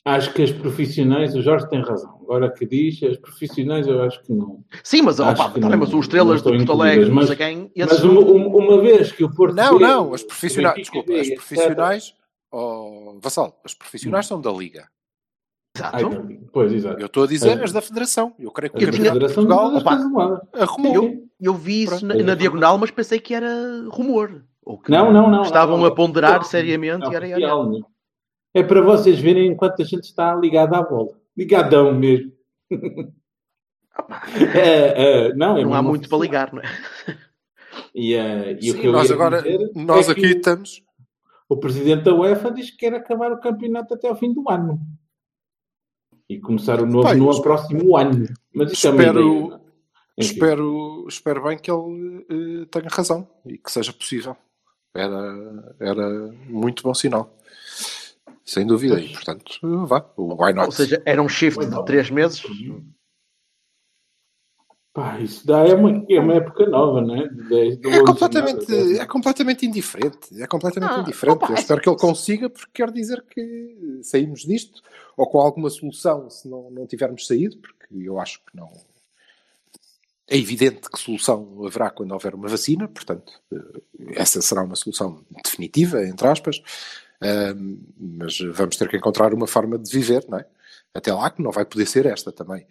Acho 0.07 0.35
que 0.35 0.43
as 0.43 0.53
profissionais, 0.53 1.35
o 1.35 1.41
Jorge 1.41 1.67
tem 1.71 1.81
razão. 1.81 2.19
Agora 2.23 2.51
que 2.53 2.67
diz, 2.67 3.03
as 3.03 3.17
profissionais 3.17 3.87
eu 3.87 4.03
acho 4.03 4.23
que 4.23 4.33
não. 4.35 4.63
Sim, 4.83 5.01
mas, 5.03 5.19
Acho 5.19 5.41
opa, 5.43 5.49
que 5.55 5.61
também, 5.61 5.71
não- 5.71 5.79
mas 5.79 5.95
os 5.95 6.01
estrelas 6.05 6.37
estão 6.37 6.55
Porto 6.55 6.73
Alegre, 6.73 7.11
mas- 7.11 7.27
sei 7.29 7.37
quem, 7.37 7.71
esses 7.75 7.93
Mas 8.01 8.05
uma, 8.05 8.21
uma- 8.21 8.47
uma 8.57 8.81
vez 8.83 9.13
que 9.13 9.25
o 9.25 9.35
Porto. 9.35 9.55
Não, 9.55 9.79
não, 9.79 10.13
as 10.13 10.23
profissionais, 10.23 10.77
desculpa, 10.77 11.13
as 11.15 11.31
profissionais, 11.31 12.15
oh, 12.53 13.19
Vassal, 13.23 13.59
as 13.65 13.73
profissionais 13.73 14.27
são 14.27 14.39
da 14.41 14.51
Liga. 14.53 14.87
Exato. 15.77 15.97
Ai, 15.97 16.39
pois, 16.53 16.73
exato. 16.73 17.01
Eu 17.01 17.07
estou 17.07 17.25
a 17.25 17.27
dizer 17.27 17.59
É. 17.59 17.65
as 17.65 17.73
da 17.73 17.81
Federação. 17.81 18.35
Eu 18.39 18.51
creio 18.53 18.73
que 18.73 18.79
de 18.87 18.93
Federação 18.93 19.47
Portugal 19.47 19.75
opa, 19.75 20.41
arrumou. 20.53 21.03
Sim. 21.09 21.25
Eu 21.41 21.55
vi 21.55 21.83
isso 21.83 22.05
na, 22.07 22.15
na 22.15 22.35
diagonal, 22.35 22.79
mas 22.79 22.91
pensei 22.93 23.19
que 23.19 23.35
era 23.35 23.49
rumor. 23.89 24.45
Ou 24.65 24.79
que 24.79 24.91
Não, 24.91 25.13
não, 25.13 25.29
não. 25.31 25.43
Estavam 25.43 25.77
não, 25.77 25.85
não. 25.85 25.91
a 25.93 25.95
ponderar 25.95 26.37
Não, 26.37 26.43
seriamente 26.45 27.01
não, 27.05 27.13
e 27.13 27.17
era, 27.17 27.29
era. 27.29 27.41
É 28.55 28.63
para 28.63 28.81
vocês 28.81 29.19
verem 29.19 29.49
enquanto 29.49 29.83
a 29.83 29.85
gente 29.85 30.05
está 30.05 30.35
ligado 30.35 30.75
à 30.75 30.83
bola. 30.83 31.19
Ligadão 31.37 31.93
mesmo. 31.93 32.33
É, 34.55 35.29
é, 35.29 35.35
não, 35.35 35.57
é 35.59 35.65
Não 35.65 35.75
há 35.75 35.83
muito 35.83 36.09
para 36.09 36.19
ligar, 36.19 36.53
não 36.53 36.61
é? 36.63 36.67
E, 37.95 38.15
eh, 38.15 38.59
e 38.61 38.71
o 38.71 38.75
Sim, 38.75 38.81
que 38.81 38.87
eu 38.89 38.93
nós 38.93 39.11
agora, 39.11 39.43
nós 39.75 40.09
é 40.09 40.13
aqui 40.13 40.23
o- 40.27 40.37
estamos. 40.37 40.83
O 41.49 41.57
presidente 41.57 42.03
da 42.05 42.15
UEFA 42.15 42.51
diz 42.51 42.71
que 42.71 42.79
quer 42.79 42.95
acabar 42.95 43.31
o 43.33 43.41
campeonato 43.41 43.95
até 43.95 44.09
ao 44.09 44.17
fim 44.17 44.33
do 44.33 44.49
ano. 44.51 44.81
E 46.29 46.41
começar 46.41 46.81
o 46.81 46.87
novo 46.87 47.03
Pai, 47.05 47.17
no 47.17 47.43
próximo 47.43 47.97
ano. 47.97 48.27
Mas 48.55 48.73
isto 48.73 48.87
é 48.87 48.91
uma 48.91 49.03
Espero- 49.03 49.47
ideia. 49.47 49.61
Espero, 50.17 51.07
espero 51.09 51.43
bem 51.43 51.59
que 51.59 51.71
ele 51.71 52.25
eh, 52.31 52.67
tenha 52.71 52.89
razão 52.89 53.29
e 53.45 53.59
que 53.59 53.71
seja 53.71 53.93
possível. 53.93 54.37
Era, 54.95 55.75
era 55.81 56.09
muito 56.49 56.83
bom 56.85 56.95
sinal. 56.95 57.37
Sem 58.45 58.67
dúvida. 58.67 59.01
E, 59.01 59.13
portanto, 59.13 59.87
vá. 59.87 60.05
O 60.17 60.35
why 60.45 60.53
not? 60.53 60.67
Ou 60.67 60.73
seja, 60.73 61.03
era 61.07 61.23
um 61.23 61.29
shift 61.29 61.65
de 61.65 61.85
três 61.85 62.11
meses. 62.11 62.43
Pá, 64.93 65.19
isso 65.19 65.45
dá 65.45 65.67
é 65.67 65.75
uma, 65.75 66.05
é 66.09 66.21
uma 66.21 66.35
época 66.35 66.67
nova, 66.67 67.01
não 67.01 67.17
é? 67.17 67.27
De 67.27 67.49
10, 67.49 67.79
de 67.81 67.89
é, 67.89 67.91
11 67.91 68.05
completamente, 68.05 68.67
jornadas. 68.67 68.99
é 69.01 69.07
completamente 69.07 69.67
indiferente. 69.67 70.43
É 70.43 70.47
completamente 70.47 70.93
Ah, 70.93 71.01
indiferente. 71.01 71.37
opa, 71.37 71.49
Eu 71.51 71.55
espero 71.57 71.81
que 71.81 71.89
ele 71.89 71.99
consiga, 71.99 72.49
porque 72.49 72.71
quer 72.73 72.93
dizer 72.93 73.25
que 73.29 73.99
saímos 74.05 74.43
disto 74.43 74.81
ou 75.17 75.27
com 75.29 75.41
alguma 75.41 75.69
solução 75.69 76.31
se 76.31 76.47
não, 76.49 76.71
não 76.71 76.87
tivermos 76.87 77.27
saído, 77.27 77.57
porque 77.59 77.87
eu 77.93 78.21
acho 78.21 78.39
que 78.45 78.57
não. 78.57 78.71
É 80.29 80.39
evidente 80.39 80.89
que 80.89 80.99
solução 80.99 81.65
haverá 81.67 81.91
quando 81.91 82.13
houver 82.13 82.35
uma 82.35 82.49
vacina, 82.49 82.87
portanto, 82.87 83.33
eh, 83.53 83.81
essa 84.15 84.41
será 84.41 84.63
uma 84.63 84.77
solução 84.77 85.25
definitiva, 85.45 86.07
entre 86.07 86.27
aspas, 86.29 86.63
mas 87.99 88.39
vamos 88.53 88.77
ter 88.77 88.89
que 88.89 88.97
encontrar 88.97 89.33
uma 89.35 89.47
forma 89.47 89.79
de 89.79 89.91
viver, 89.91 90.25
não 90.29 90.39
é? 90.39 90.47
Até 90.93 91.13
lá 91.13 91.31
que 91.31 91.43
não 91.43 91.51
vai 91.51 91.65
poder 91.65 91.87
ser 91.87 92.07
esta 92.07 92.31
também, 92.31 92.67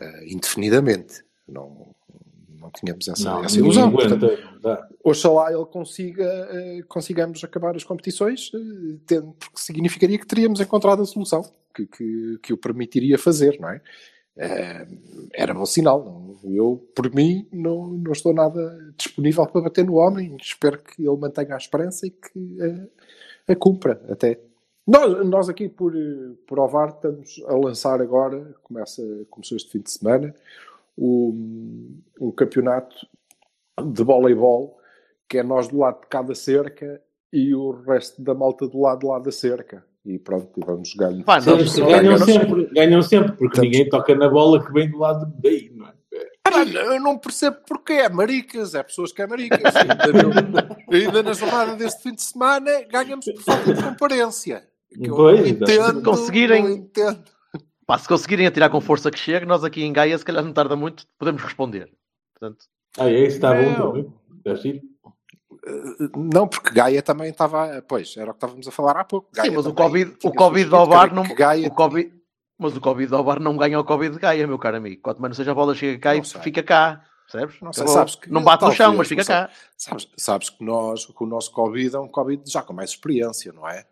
ah, 0.00 0.24
indefinidamente. 0.24 1.22
Não, 1.46 1.94
não 2.58 2.70
tínhamos 2.70 3.06
essa, 3.06 3.22
Não, 3.24 3.44
essa 3.44 3.58
ilusão. 3.58 3.90
Portanto. 3.92 4.26
Oxalá 5.04 5.52
ele 5.52 5.64
consiga, 5.66 6.24
eh, 6.24 6.80
consigamos 6.88 7.44
acabar 7.44 7.76
as 7.76 7.84
competições, 7.84 8.50
tendo- 9.06 9.32
porque 9.34 9.58
significaria 9.60 10.18
que 10.18 10.26
teríamos 10.26 10.58
encontrado 10.60 11.02
a 11.02 11.06
solução 11.06 11.48
que, 11.74 11.86
que, 11.86 12.38
que 12.42 12.52
o 12.52 12.56
permitiria 12.56 13.16
fazer, 13.18 13.60
não 13.60 13.68
é? 13.70 13.80
Era 15.32 15.54
bom 15.54 15.64
sinal. 15.64 16.04
Não? 16.42 16.52
Eu, 16.52 16.84
por 16.94 17.14
mim, 17.14 17.46
não, 17.52 17.86
não 17.88 18.12
estou 18.12 18.34
nada 18.34 18.92
disponível 18.96 19.46
para 19.46 19.62
bater 19.62 19.84
no 19.84 19.94
homem. 19.94 20.36
Espero 20.40 20.78
que 20.78 21.06
ele 21.06 21.16
mantenha 21.16 21.54
a 21.54 21.58
esperança 21.58 22.06
e 22.06 22.10
que 22.10 22.30
a 23.48 23.54
cumpra 23.56 24.00
até. 24.08 24.40
Nós, 24.86 25.26
nós 25.26 25.48
aqui 25.48 25.68
por, 25.68 25.92
por 26.46 26.58
Ovar 26.60 26.90
estamos 26.90 27.42
a 27.46 27.54
lançar 27.56 28.00
agora, 28.00 28.54
começa, 28.62 29.02
começou 29.30 29.56
este 29.56 29.70
fim 29.72 29.80
de 29.80 29.90
semana, 29.90 30.34
um, 30.96 31.98
um 32.20 32.30
campeonato 32.30 32.94
de 33.84 34.02
voleibol, 34.02 34.78
que 35.28 35.38
é 35.38 35.42
nós 35.42 35.68
do 35.68 35.78
lado 35.78 36.00
de 36.02 36.06
cada 36.06 36.34
cerca 36.34 37.00
e 37.32 37.54
o 37.54 37.72
resto 37.82 38.22
da 38.22 38.32
malta 38.34 38.68
do 38.68 38.80
lado 38.80 39.00
de 39.00 39.06
lá 39.06 39.18
da 39.18 39.32
cerca. 39.32 39.84
E 40.04 40.20
pronto, 40.20 40.48
e 40.56 40.64
vamos 40.64 40.90
jogar. 40.90 41.12
Pá, 41.24 41.40
ganham, 41.40 42.16
sempre, 42.18 42.66
ganham 42.72 43.02
sempre, 43.02 43.32
porque 43.32 43.46
Estamos- 43.46 43.70
ninguém 43.70 43.88
toca 43.88 44.14
na 44.14 44.28
bola 44.28 44.64
que 44.64 44.72
vem 44.72 44.88
do 44.88 44.98
lado 44.98 45.26
daí, 45.42 45.68
não 45.74 45.88
é? 45.88 45.92
Eu 46.74 47.00
não 47.00 47.18
percebo 47.18 47.56
porquê, 47.66 47.94
é 47.94 48.08
maricas, 48.08 48.74
é 48.74 48.82
pessoas 48.82 49.12
que 49.12 49.22
é 49.22 49.26
maricas. 49.26 49.60
Ainda, 50.92 51.22
na 51.22 51.32
jornada 51.32 51.76
deste 51.76 52.02
fim 52.02 52.14
de 52.14 52.22
semana 52.22 52.70
ganhamos 52.90 53.24
por 53.24 53.42
falta 53.42 53.74
de 53.74 53.82
comparência. 53.82 54.66
Que 54.92 55.10
eu 55.10 55.14
Pois, 55.16 55.46
entendo, 55.48 56.02
Conseguirem- 56.02 56.62
não 56.62 56.70
entendo. 56.70 57.22
Pá, 57.86 57.98
se 57.98 58.08
conseguirem 58.08 58.46
atirar 58.46 58.68
com 58.70 58.80
força 58.80 59.10
que 59.10 59.18
chegue, 59.18 59.46
nós 59.46 59.62
aqui 59.62 59.82
em 59.84 59.92
Gaia, 59.92 60.16
se 60.18 60.24
calhar 60.24 60.44
não 60.44 60.52
tarda 60.52 60.74
muito, 60.74 61.04
podemos 61.18 61.42
responder. 61.42 61.88
Portanto, 62.34 62.64
Ah, 62.98 63.08
é 63.10 63.20
isso, 63.26 63.36
está 63.36 63.52
bom 63.54 63.62
Não. 63.70 63.86
também. 63.92 64.12
Está 64.38 64.54
giro. 64.56 64.80
Não, 66.16 66.46
porque 66.48 66.70
Gaia 66.72 67.02
também 67.02 67.30
estava. 67.30 67.82
Pois, 67.88 68.16
era 68.16 68.30
o 68.30 68.34
que 68.34 68.36
estávamos 68.38 68.68
a 68.68 68.70
falar 68.70 68.96
há 68.96 69.04
pouco. 69.04 69.28
sim, 69.34 69.40
Gaia 69.42 69.52
mas 69.52 69.66
o 69.66 69.74
Covid, 69.74 70.16
o 70.24 70.32
COVID 70.32 70.74
ao 70.74 70.86
bar 70.86 71.12
não. 71.14 71.22
Gaia 71.34 71.66
o 71.68 71.70
COVID, 71.74 72.12
mas 72.58 72.76
o 72.76 72.80
Covid 72.80 73.12
ao 73.14 73.22
bar 73.24 73.40
não 73.40 73.56
ganha 73.56 73.78
o 73.78 73.84
Covid 73.84 74.14
de 74.14 74.20
Gaia, 74.20 74.46
meu 74.46 74.58
caro 74.58 74.76
amigo. 74.76 75.00
Quanto 75.02 75.20
menos 75.20 75.36
seja 75.36 75.52
a 75.52 75.54
bola 75.54 75.74
chega 75.74 75.98
cá 75.98 76.14
Não 76.14 76.20
e 76.20 76.24
sei. 76.24 76.40
fica 76.42 76.62
cá. 76.62 77.04
Percebes? 77.30 77.60
Não 77.60 77.72
sei, 77.72 77.88
sabes 77.88 78.14
que- 78.14 78.30
não 78.30 78.42
bate 78.44 78.64
no 78.64 78.72
chão, 78.72 78.94
mas 78.96 79.08
fica 79.08 79.22
não 79.22 79.26
cá. 79.26 79.50
Sabes, 79.76 80.08
sabes 80.16 80.50
que, 80.50 80.64
nós, 80.64 81.06
que 81.06 81.24
o 81.24 81.26
nosso 81.26 81.50
Covid 81.52 81.96
é 81.96 81.98
um 81.98 82.08
Covid 82.08 82.42
já 82.46 82.62
com 82.62 82.72
mais 82.72 82.90
experiência, 82.90 83.52
não 83.52 83.68
é? 83.68 83.84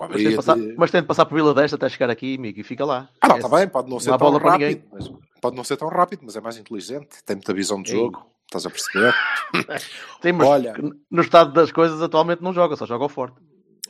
Mas 0.00 0.16
tem, 0.16 0.28
de 0.30 0.36
passar, 0.36 0.56
mas 0.78 0.90
tem 0.90 1.00
de 1.02 1.06
passar 1.06 1.26
por 1.26 1.34
Vila 1.34 1.52
desta 1.52 1.76
até 1.76 1.86
chegar 1.90 2.08
aqui, 2.08 2.34
amigo, 2.36 2.58
e 2.58 2.62
fica 2.64 2.86
lá. 2.86 3.08
Ah, 3.20 3.28
não, 3.28 3.36
É- 3.36 3.38
está 3.38 3.54
bem, 3.54 3.68
pode 3.68 3.90
não 3.90 4.00
ser 4.00 4.10
há 4.12 4.18
tão 4.18 4.34
rápido. 4.38 4.82
Mas, 4.90 5.12
pode 5.42 5.56
não 5.56 5.62
ser 5.62 5.76
tão 5.76 5.88
rápido, 5.88 6.22
mas 6.24 6.34
é 6.36 6.40
mais 6.40 6.56
inteligente. 6.56 7.22
Tem 7.24 7.36
muita 7.36 7.52
visão 7.52 7.82
de 7.82 7.90
Ei. 7.92 7.98
jogo. 7.98 8.26
Estás 8.46 8.64
a 8.66 8.70
perceber? 8.70 9.14
Tem, 10.22 10.32
mas 10.32 10.48
Olha. 10.48 10.74
no 11.10 11.22
estado 11.22 11.52
das 11.52 11.70
coisas 11.70 12.00
atualmente 12.02 12.42
não 12.42 12.52
joga, 12.52 12.76
só 12.76 12.86
joga 12.86 13.04
ao 13.04 13.08
forte. 13.08 13.36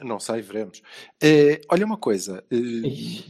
Não 0.02 0.18
sei, 0.18 0.42
veremos. 0.42 0.82
Eh, 1.22 1.60
olha 1.70 1.86
uma 1.86 1.96
coisa. 1.96 2.42
eh, 2.50 3.22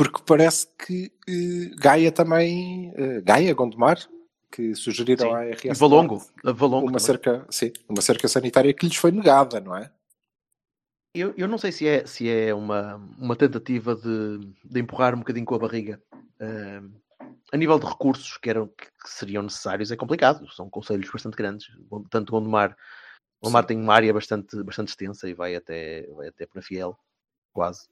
porque 0.00 0.22
parece 0.24 0.66
que 0.78 1.12
eh, 1.28 1.74
Gaia 1.76 2.10
também... 2.10 2.90
eh, 2.96 3.20
Gaia, 3.20 3.52
Gondomar, 3.52 3.98
que 4.50 4.74
sugeriram 4.74 5.28
Sim. 5.28 5.34
à 5.34 5.46
E 5.46 5.52
RS 5.52 5.78
Valongo. 5.78 6.24
Valongo 6.42 6.86
uma 6.86 6.98
também. 6.98 7.00
cerca, 7.00 7.46
sim, 7.50 7.70
uma 7.86 8.00
cerca 8.00 8.26
sanitária 8.26 8.72
que 8.72 8.86
lhes 8.86 8.96
foi 8.96 9.10
negada, 9.10 9.60
não 9.60 9.76
é? 9.76 9.92
Eu, 11.14 11.34
eu 11.36 11.46
não 11.46 11.58
sei 11.58 11.70
se 11.70 11.86
é, 11.86 12.06
se 12.06 12.30
é 12.30 12.54
uma, 12.54 12.96
uma 13.18 13.36
tentativa 13.36 13.94
de, 13.94 14.38
de 14.64 14.80
empurrar 14.80 15.14
um 15.14 15.18
bocadinho 15.18 15.44
com 15.44 15.54
a 15.54 15.58
barriga. 15.58 16.02
Ah, 16.40 16.82
a 17.52 17.56
nível 17.58 17.78
de 17.78 17.84
recursos 17.84 18.38
que, 18.38 18.48
eram, 18.48 18.68
que 18.68 18.88
seriam 19.04 19.42
necessários 19.42 19.92
é 19.92 19.96
complicado. 19.96 20.50
São 20.52 20.70
conselhos 20.70 21.10
bastante 21.10 21.36
grandes. 21.36 21.66
Tanto 22.08 22.32
Gondomar. 22.32 22.74
Gondomar 23.42 23.64
Sim. 23.64 23.68
tem 23.68 23.76
uma 23.76 23.92
área 23.92 24.14
bastante, 24.14 24.62
bastante 24.62 24.88
extensa 24.88 25.28
e 25.28 25.34
vai 25.34 25.56
até, 25.56 26.06
vai 26.14 26.28
até 26.28 26.46
Penafiel, 26.46 26.98
quase. 27.52 27.86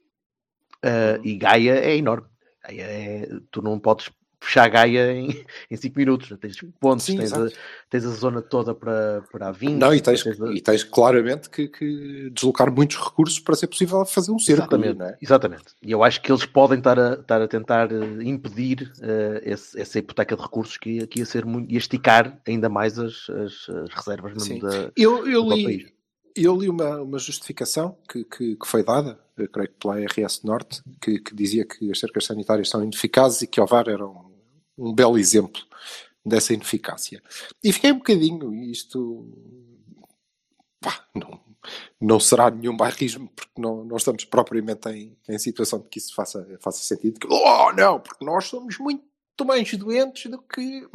Uhum. 0.83 1.21
e 1.25 1.35
Gaia 1.37 1.75
é 1.79 1.95
enorme. 1.97 2.27
Gaia 2.63 2.81
é, 2.83 3.29
tu 3.51 3.61
não 3.61 3.79
podes 3.79 4.09
fechar 4.41 4.69
Gaia 4.69 5.11
em 5.11 5.29
5 5.75 5.97
minutos. 5.99 6.33
Tens 6.39 6.55
pontos, 6.79 7.05
Sim, 7.05 7.17
tens, 7.17 7.33
a, 7.33 7.49
tens 7.89 8.05
a 8.05 8.09
zona 8.11 8.41
toda 8.41 8.73
para, 8.73 9.21
para 9.29 9.49
a 9.49 9.51
20. 9.51 9.73
Não, 9.73 9.93
e 9.93 9.99
tens, 9.99 10.23
tens 10.23 10.41
a- 10.41 10.53
e 10.53 10.61
tens 10.61 10.83
claramente 10.85 11.49
que, 11.49 11.67
que 11.67 12.29
deslocar 12.29 12.71
muitos 12.73 12.95
recursos 12.95 13.37
para 13.39 13.55
ser 13.55 13.67
possível 13.67 14.05
fazer 14.05 14.31
um 14.31 14.39
cerco 14.39 14.61
Exatamente, 14.63 15.01
é? 15.01 15.17
exatamente. 15.21 15.65
E 15.81 15.91
eu 15.91 16.01
acho 16.03 16.21
que 16.21 16.31
eles 16.31 16.45
podem 16.45 16.77
estar 16.77 16.97
a, 16.97 17.13
estar 17.15 17.41
a 17.41 17.47
tentar 17.49 17.91
eh, 17.91 18.23
impedir 18.23 18.89
eh, 19.01 19.41
esse- 19.43 19.77
essa 19.79 19.99
hipoteca 19.99 20.35
de 20.37 20.41
recursos 20.41 20.77
que 20.77 21.05
que 21.07 21.19
ia 21.19 21.25
ser 21.25 21.45
muito, 21.45 21.69
ia 21.69 21.77
esticar 21.77 22.39
ainda 22.47 22.69
mais 22.69 22.97
as, 22.97 23.29
as- 23.29 23.69
as 23.69 23.93
reservas 23.93 24.31
mesmo 24.33 24.45
Sim. 24.45 24.59
da, 24.59 24.91
Eu, 24.95 25.27
eu 25.27 25.43
do 25.43 25.53
li, 25.55 25.63
país. 25.65 25.91
eu 26.35 26.55
li 26.55 26.69
uma, 26.69 27.01
uma 27.01 27.19
justificação 27.19 27.97
que, 28.09 28.23
que, 28.23 28.55
que 28.55 28.65
foi 28.67 28.83
dada, 28.85 29.19
creio 29.47 29.69
que 29.69 29.75
pela 29.75 29.99
RS 29.99 30.43
Norte, 30.43 30.81
que, 31.01 31.19
que 31.19 31.35
dizia 31.35 31.65
que 31.65 31.91
as 31.91 31.99
cercas 31.99 32.25
sanitárias 32.25 32.69
são 32.69 32.83
ineficazes 32.83 33.43
e 33.43 33.47
que 33.47 33.61
Ovar 33.61 33.87
era 33.87 34.05
um, 34.05 34.31
um 34.77 34.93
belo 34.93 35.17
exemplo 35.17 35.61
dessa 36.25 36.53
ineficácia. 36.53 37.21
E 37.63 37.71
fiquei 37.71 37.91
um 37.91 37.97
bocadinho, 37.97 38.53
isto 38.53 39.27
pá, 40.79 41.05
não, 41.15 41.39
não 41.99 42.19
será 42.19 42.49
nenhum 42.49 42.75
bairrismo, 42.75 43.29
porque 43.35 43.61
não, 43.61 43.83
não 43.83 43.97
estamos 43.97 44.25
propriamente 44.25 44.89
em, 44.89 45.17
em 45.27 45.39
situação 45.39 45.79
de 45.79 45.87
que 45.89 45.99
isso 45.99 46.13
faça, 46.13 46.45
faça 46.61 46.79
sentido. 46.79 47.19
Que, 47.19 47.27
oh, 47.29 47.71
não, 47.73 47.99
porque 47.99 48.23
nós 48.23 48.45
somos 48.45 48.77
muito 48.77 49.03
mais 49.45 49.73
doentes 49.73 50.29
do 50.29 50.41
que. 50.41 50.87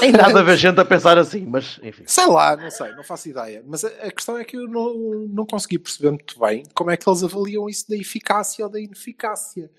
Tem 0.00 0.12
nada 0.12 0.40
a 0.40 0.42
ver 0.42 0.56
gente 0.58 0.78
a 0.78 0.84
pensar 0.84 1.16
assim, 1.16 1.46
mas 1.46 1.80
enfim. 1.82 2.04
Sei 2.06 2.26
lá, 2.26 2.56
não 2.56 2.70
sei, 2.70 2.92
não 2.94 3.02
faço 3.02 3.28
ideia. 3.28 3.64
Mas 3.66 3.84
a, 3.84 3.88
a 3.88 4.10
questão 4.10 4.36
é 4.36 4.44
que 4.44 4.56
eu 4.56 4.68
não, 4.68 4.94
não 5.28 5.46
consegui 5.46 5.78
perceber 5.78 6.10
muito 6.10 6.38
bem 6.38 6.62
como 6.74 6.90
é 6.90 6.96
que 6.96 7.08
eles 7.08 7.24
avaliam 7.24 7.68
isso 7.68 7.88
da 7.88 7.96
eficácia 7.96 8.64
ou 8.64 8.70
da 8.70 8.78
ineficácia. 8.78 9.70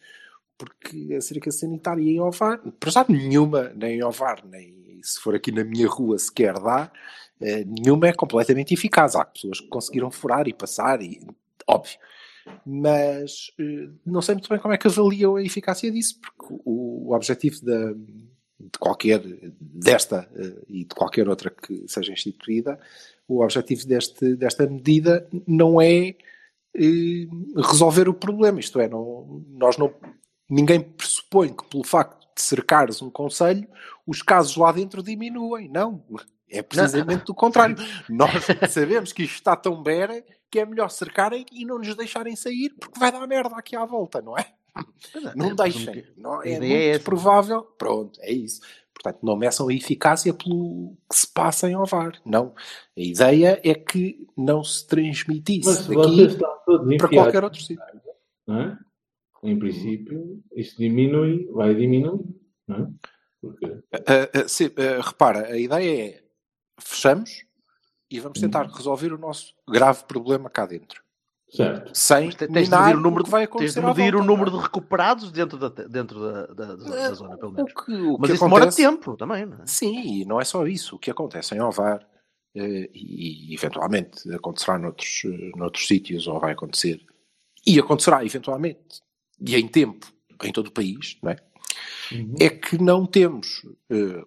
Porque 0.58 1.14
a 1.16 1.22
cerca 1.22 1.52
sanitária 1.52 2.02
em 2.02 2.20
Ovar, 2.20 2.60
para 2.80 2.92
já 2.92 3.06
nenhuma, 3.08 3.72
nem 3.76 3.98
em 3.98 4.04
Ovar, 4.04 4.44
nem 4.46 5.00
se 5.04 5.20
for 5.20 5.36
aqui 5.36 5.52
na 5.52 5.64
minha 5.64 5.88
rua 5.88 6.18
sequer 6.18 6.54
dá, 6.54 6.92
eh, 7.42 7.66
nenhuma 7.66 8.08
é 8.08 8.14
completamente 8.14 8.74
eficaz. 8.74 9.16
Há 9.16 9.26
pessoas 9.26 9.60
que 9.60 9.68
conseguiram 9.68 10.10
furar 10.10 10.48
e 10.48 10.54
passar, 10.54 11.02
e 11.02 11.20
óbvio. 11.68 11.98
Mas 12.66 13.52
eh, 13.60 13.90
não 14.06 14.22
sei 14.22 14.36
muito 14.36 14.50
bem 14.50 14.60
como 14.60 14.74
é 14.74 14.78
que 14.78 14.88
avaliam 14.88 15.36
a 15.36 15.44
eficácia 15.44 15.92
disso, 15.92 16.20
porque 16.20 16.56
o 16.66 17.14
objetivo 17.14 17.64
da, 17.64 17.94
de 18.72 18.80
qualquer, 18.80 19.22
desta 19.60 20.30
eh, 20.36 20.64
e 20.68 20.80
de 20.86 20.96
qualquer 20.96 21.28
outra 21.28 21.50
que 21.50 21.86
seja 21.88 22.14
instituída, 22.14 22.80
o 23.28 23.44
objetivo 23.44 23.86
deste, 23.88 24.36
desta 24.36 24.68
medida 24.68 25.28
não 25.48 25.82
é 25.82 26.16
eh, 26.76 27.28
resolver 27.56 28.10
o 28.10 28.14
problema. 28.14 28.60
Isto 28.60 28.80
é, 28.80 28.88
não, 28.88 29.44
nós 29.50 29.78
não, 29.78 29.94
ninguém 30.50 30.82
pressupõe 30.82 31.50
que 31.50 31.66
pelo 31.66 31.84
facto 31.84 32.22
de 32.36 32.42
cercares 32.42 33.02
um 33.02 33.10
conselho, 33.10 33.68
os 34.06 34.22
casos 34.22 34.56
lá 34.56 34.72
dentro 34.72 35.04
diminuem. 35.04 35.70
Não. 35.70 36.04
É 36.50 36.62
precisamente 36.62 37.32
o 37.32 37.34
contrário. 37.34 37.76
Nós 38.08 38.46
sabemos 38.70 39.12
que 39.12 39.24
isto 39.24 39.36
está 39.36 39.56
tão 39.56 39.82
bera 39.82 40.24
que 40.52 40.60
é 40.60 40.66
melhor 40.66 40.90
cercarem 40.90 41.46
e 41.52 41.66
não 41.66 41.80
nos 41.80 41.96
deixarem 41.96 42.36
sair 42.36 42.76
porque 42.80 43.00
vai 43.00 43.12
dar 43.12 43.26
merda 43.26 43.56
aqui 43.56 43.76
à 43.76 43.86
volta, 43.86 44.22
não 44.22 44.38
é? 44.38 44.46
Não 45.36 45.52
É, 45.52 45.56
deixem. 45.56 46.06
Não, 46.18 46.42
é 46.42 46.60
muito 46.60 46.66
é 46.66 47.00
provável. 47.00 47.62
Pronto, 47.78 48.20
é 48.22 48.32
isso. 48.32 48.62
Portanto, 48.94 49.20
não 49.24 49.36
meçam 49.36 49.68
a 49.68 49.74
eficácia 49.74 50.34
pelo 50.34 50.96
que 51.10 51.18
se 51.18 51.28
passa 51.28 51.70
em 51.70 51.76
Ovar. 51.76 52.14
Não. 52.26 52.56
A 52.98 53.02
ideia 53.02 53.60
é 53.64 53.74
que 53.74 54.28
não 54.36 54.64
se 54.64 54.88
transmitisse 54.88 55.68
Mas 55.68 55.88
daqui 55.88 55.96
vocês 55.96 56.32
estão 56.34 56.58
todos 56.66 56.98
para 56.98 57.10
qualquer 57.10 57.44
outro 57.44 57.60
sítio. 57.60 57.84
não 58.48 58.62
é? 58.62 58.78
Em 59.44 59.60
princípio, 59.60 60.42
isso 60.56 60.78
diminui, 60.78 61.50
vai 61.52 61.76
diminuir, 61.76 62.24
não 62.66 62.78
é? 62.78 62.88
Porque 63.42 63.66
ah, 63.92 64.48
sim, 64.48 64.72
ah, 64.78 65.02
repara, 65.06 65.48
a 65.48 65.58
ideia 65.58 66.12
é 66.12 66.24
fechamos 66.80 67.46
e 68.10 68.22
vamos 68.22 68.40
tentar 68.40 68.66
resolver 68.68 69.12
o 69.12 69.18
nosso 69.18 69.54
grave 69.68 70.06
problema 70.06 70.50
cá 70.50 70.66
dentro. 70.66 71.03
Certo. 71.56 71.92
Sem 71.94 72.32
tens 72.32 72.68
de 72.70 72.76
medir 72.76 72.96
o 72.96 73.00
número, 73.00 73.24
que 73.24 73.30
vai 73.30 73.48
tens 73.48 73.74
de 73.76 73.82
medir 73.82 74.16
o 74.16 74.24
número 74.24 74.50
de 74.50 74.58
recuperados 74.58 75.32
dentro 75.32 75.58
da, 75.58 75.70
dentro 75.70 76.20
da, 76.20 76.46
da- 76.48 76.76
da- 76.76 77.00
é? 77.00 77.10
da 77.10 77.14
zona, 77.14 77.38
pelo 77.38 77.52
O 77.52 77.56
menos. 77.56 77.74
que, 77.74 77.94
o 77.94 78.18
Mas 78.20 78.30
que 78.32 78.36
isso 78.36 78.44
demora 78.44 78.64
acontece... 78.64 78.82
tempo 78.84 79.16
também, 79.18 79.46
não 79.46 79.58
é? 79.58 79.66
Sim, 79.68 80.02
e 80.22 80.26
não 80.26 80.42
é 80.42 80.46
só 80.46 80.66
isso. 80.66 80.96
O 80.96 81.00
que 81.00 81.12
acontece 81.12 81.54
em 81.54 81.62
Ovar 81.62 82.06
eh, 82.56 82.90
e, 82.94 83.54
eventualmente 83.54 84.34
acontecerá 84.34 84.80
noutros, 84.80 85.22
eh, 85.26 85.52
noutros 85.56 85.86
sítios 85.88 86.26
ou 86.28 86.40
vai 86.40 86.54
acontecer 86.54 87.00
e 87.66 87.80
acontecerá 87.80 88.26
eventualmente 88.26 89.02
e 89.40 89.56
em 89.56 89.68
tempo 89.68 90.12
em 90.44 90.52
todo 90.52 90.68
o 90.68 90.72
país, 90.72 91.18
não 91.22 91.32
é? 91.32 91.36
Uhum. 92.12 92.36
é 92.40 92.50
que 92.50 92.82
não 92.82 93.06
temos. 93.06 93.64
eh, 93.92 94.24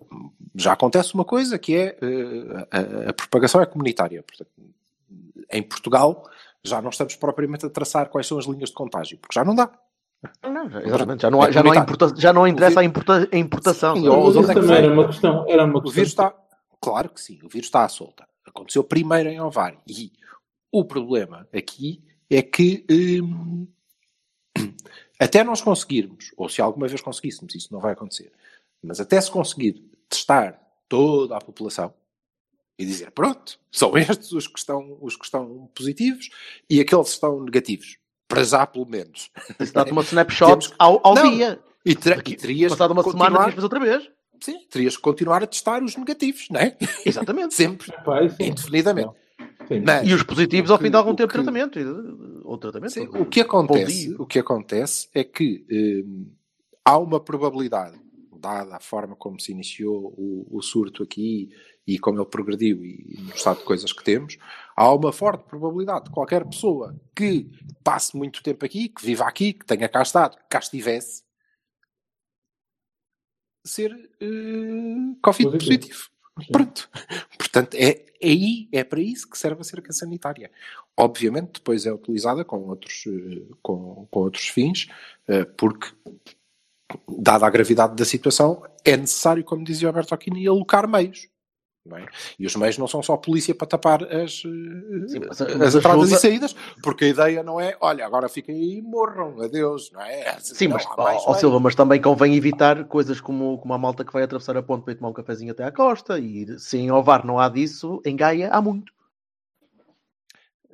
já 0.55 0.73
acontece 0.75 1.13
uma 1.15 1.25
coisa 1.25 1.59
que 1.59 1.75
é 1.75 1.99
eh, 2.01 2.69
a, 3.07 3.11
a 3.11 3.13
propagação 3.13 3.61
é 3.61 3.67
comunitária. 3.67 4.23
Portanto, 4.23 4.51
em 5.51 5.63
Portugal 5.63 6.29
já 6.67 6.83
não 6.83 6.91
estamos 6.91 7.17
propriamente 7.17 7.65
a 7.67 7.71
traçar 7.71 8.09
quais 8.09 8.27
são 8.27 8.39
as 8.39 8.45
linhas 8.47 8.69
de 8.71 8.75
contágio, 8.75 9.19
porque 9.19 9.35
já 9.39 9.45
não 9.45 9.55
dá. 9.55 9.71
Não, 10.43 10.69
já- 10.71 10.83
exatamente, 10.83 11.23
já 11.23 11.31
não, 11.31 11.43
há- 11.43 11.49
É 11.49 11.53
já 11.53 11.63
não, 11.63 11.75
importa- 11.75 12.15
já 12.17 12.33
não 12.33 12.43
O 12.43 12.47
interessa 12.49 12.81
a, 12.81 12.85
importa- 12.85 13.29
a 13.33 13.37
importação. 13.37 13.97
Sim, 13.97 14.09
ou- 14.09 14.31
isso 14.31 14.51
é 14.51 14.55
também 14.55 14.69
vem? 14.69 14.77
era 14.79 14.93
uma 14.93 15.07
questão. 15.07 15.45
Era 15.49 15.65
uma 15.65 15.79
O 15.79 15.83
questão. 15.83 15.95
vírus 15.95 16.09
está. 16.09 16.35
Claro 16.81 17.09
que 17.11 17.21
sim, 17.21 17.39
o 17.43 17.49
vírus 17.49 17.67
está 17.69 17.85
à 17.85 17.89
solta. 17.89 18.27
Aconteceu 18.45 18.83
primeiro 18.85 19.29
em 19.29 19.41
Ovar. 19.41 19.77
E 19.87 20.13
o 20.73 20.85
problema 20.85 21.47
aqui 21.55 22.03
é 22.31 22.43
que 22.43 22.85
hum, 22.91 23.67
até 25.21 25.45
nós 25.45 25.61
conseguirmos, 25.61 26.33
ou 26.37 26.49
se 26.49 26.61
alguma 26.61 26.89
vez 26.89 27.01
conseguíssemos, 27.01 27.55
isso 27.55 27.73
não 27.73 27.81
vai 27.81 27.93
acontecer, 27.93 28.33
mas 28.83 29.01
até 29.01 29.21
se 29.21 29.31
conseguir 29.31 29.85
testar 30.09 30.61
toda 30.89 31.37
a 31.37 31.41
população 31.41 31.93
e 32.79 32.85
dizer, 32.85 33.11
pronto, 33.11 33.59
são 33.73 33.97
estes 33.99 34.33
os 34.33 34.47
que 34.47 34.59
estão, 34.59 34.99
os 35.01 35.17
que 35.17 35.25
estão 35.25 35.71
positivos 35.75 36.29
e 36.69 36.81
aqueles 36.81 37.07
que 37.09 37.15
estão 37.15 37.43
negativos. 37.43 37.97
Para 38.29 38.43
já, 38.43 38.67
pelo 38.67 38.87
menos. 38.87 39.31
Isso 39.61 39.73
dá-te 39.73 39.93
uma 39.93 40.03
snapshot 40.05 40.49
Temos- 40.51 40.75
ao, 40.79 41.01
ao 41.07 41.15
Não, 41.15 41.31
dia. 41.31 41.61
E, 41.85 41.95
ter, 41.95 42.19
e 42.27 42.35
terias 42.37 42.73
Passada 42.73 42.93
uma 42.93 43.03
semana, 43.05 43.21
continuar, 43.25 43.49
de 43.49 43.55
fazer 43.55 43.65
outra 43.65 43.79
vez. 43.81 44.11
sim, 44.41 44.59
terias 44.69 44.97
que 44.97 45.03
continuar 45.03 45.43
a 45.45 45.47
testar 45.47 45.81
os 45.85 45.97
negativos, 45.97 46.49
não 46.51 46.61
é? 46.61 46.77
Exatamente. 47.07 47.55
Sempre, 47.57 47.93
é- 48.41 48.45
indefinidamente. 48.49 49.11
Sim. 49.69 49.83
Mas- 49.87 50.09
E 50.09 50.13
os 50.13 50.25
positivos 50.25 50.71
ao 50.73 50.79
fim 50.79 50.91
de 50.91 50.97
algum 50.97 51.15
tempo 51.15 51.29
que- 51.29 51.35
tratamento. 51.35 51.79
Ou 52.45 52.59
tratamento. 52.59 52.91
Sim, 52.93 53.09
ou- 53.13 53.23
o 53.23 53.27
que 53.27 53.41
acontece, 53.41 54.15
o 54.19 54.27
que 54.27 54.41
acontece 54.41 55.09
é 55.15 55.23
que 55.23 55.65
hum, 56.05 56.33
há 56.85 56.99
uma 56.99 57.21
probabilidade, 57.21 57.97
dada 58.37 58.77
a 58.77 58.81
forma 58.81 59.17
como 59.17 59.41
se 59.41 59.53
iniciou 59.53 60.15
o, 60.17 60.47
o 60.51 60.63
surto 60.63 61.03
aqui 61.03 61.51
e 61.87 61.99
como 61.99 62.19
ele 62.19 62.29
progrediu 62.29 62.85
e 62.85 63.17
no 63.21 63.35
estado 63.35 63.59
de 63.59 63.65
coisas 63.65 63.93
que 63.93 64.03
temos, 64.03 64.37
há 64.77 64.93
uma 64.93 65.13
forte 65.13 65.45
probabilidade 65.45 66.07
de 66.07 66.11
qualquer 66.11 66.45
pessoa 66.45 66.99
que 67.15 67.49
passe 67.85 68.17
muito 68.17 68.43
tempo 68.43 68.65
aqui, 68.65 68.89
que 68.89 69.05
viva 69.05 69.25
aqui, 69.25 69.53
que 69.53 69.65
tenha 69.65 69.89
cá 69.89 70.03
estado, 70.03 70.37
que 70.37 70.45
cá 70.49 70.59
estivesse, 70.59 71.25
ser 73.65 73.93
eh, 74.21 75.17
Covid 75.23 75.51
Positivo. 75.51 75.59
positivo. 75.59 76.11
Pronto. 76.53 76.91
Portanto, 77.39 77.75
é, 77.75 78.05
é 78.21 78.29
aí, 78.29 78.69
é 78.73 78.85
para 78.85 79.01
isso 79.01 79.29
que 79.29 79.39
serve 79.39 79.61
a 79.61 79.65
cerca 79.65 79.93
sanitária. 79.93 80.51
Obviamente, 80.97 81.55
depois 81.55 81.87
é 81.87 81.93
utilizada 81.93 82.45
com 82.45 82.69
outros, 82.69 83.05
eh, 83.07 83.43
com, 83.63 84.07
com 84.11 84.21
outros 84.21 84.49
fins, 84.49 84.87
eh, 85.29 85.45
porque, 85.45 85.89
dada 87.19 87.47
a 87.47 87.51
gravidade 87.51 87.97
da 87.97 88.05
situação, 88.05 88.63
é 88.85 88.97
necessário, 88.97 89.43
como 89.45 89.65
dizia 89.65 89.89
o 89.89 89.91
Alberto 89.91 90.15
Aquino, 90.15 90.51
alocar 90.51 90.89
meios. 90.89 91.29
é? 91.93 92.05
E 92.39 92.45
os 92.47 92.57
meios 92.57 92.77
não 92.79 92.89
são 92.89 93.01
só 93.01 93.17
polícia 93.17 93.55
para 93.55 93.67
tapar 93.69 94.03
as, 94.05 94.43
eh, 94.45 95.09
Sim, 95.09 95.21
mas- 95.29 95.41
as 95.41 95.55
mas 95.57 95.75
entradas 95.77 96.01
ajuda- 96.03 96.17
e 96.17 96.19
saídas, 96.19 96.57
porque 96.83 97.05
a 97.05 97.09
ideia 97.09 97.43
não 97.45 97.61
é, 97.61 97.77
olha, 97.81 98.05
agora 98.05 98.29
fiquem 98.29 98.57
aí 98.57 98.79
e 98.79 98.83
morram, 98.83 99.41
adeus, 99.41 99.93
não 99.93 100.01
é? 100.01 100.37
Sim, 100.41 100.67
Não, 100.69 100.75
mas, 100.77 100.85
ó. 101.27 101.35
Silva, 101.35 101.61
mas 101.61 101.77
também 101.77 102.01
convém 102.03 102.35
evitar 102.35 102.85
coisas 102.87 103.21
como, 103.21 103.59
como 103.59 103.73
a 103.73 103.79
malta 103.79 104.05
que 104.05 104.13
vai 104.13 104.25
atravessar 104.25 104.57
a 104.57 104.63
ponte 104.65 104.83
para 104.83 104.95
ir 104.95 104.97
tomar 104.97 105.11
um 105.11 105.13
cafezinho 105.13 105.53
até 105.53 105.63
à 105.63 105.71
costa. 105.71 106.19
E 106.19 106.59
se 106.59 106.77
em 106.77 106.91
Ovar 106.91 107.25
não 107.25 107.39
há 107.39 107.49
disso, 107.49 108.03
em 108.05 108.17
Gaia 108.17 108.51
há 108.51 108.61
muito. 108.61 108.93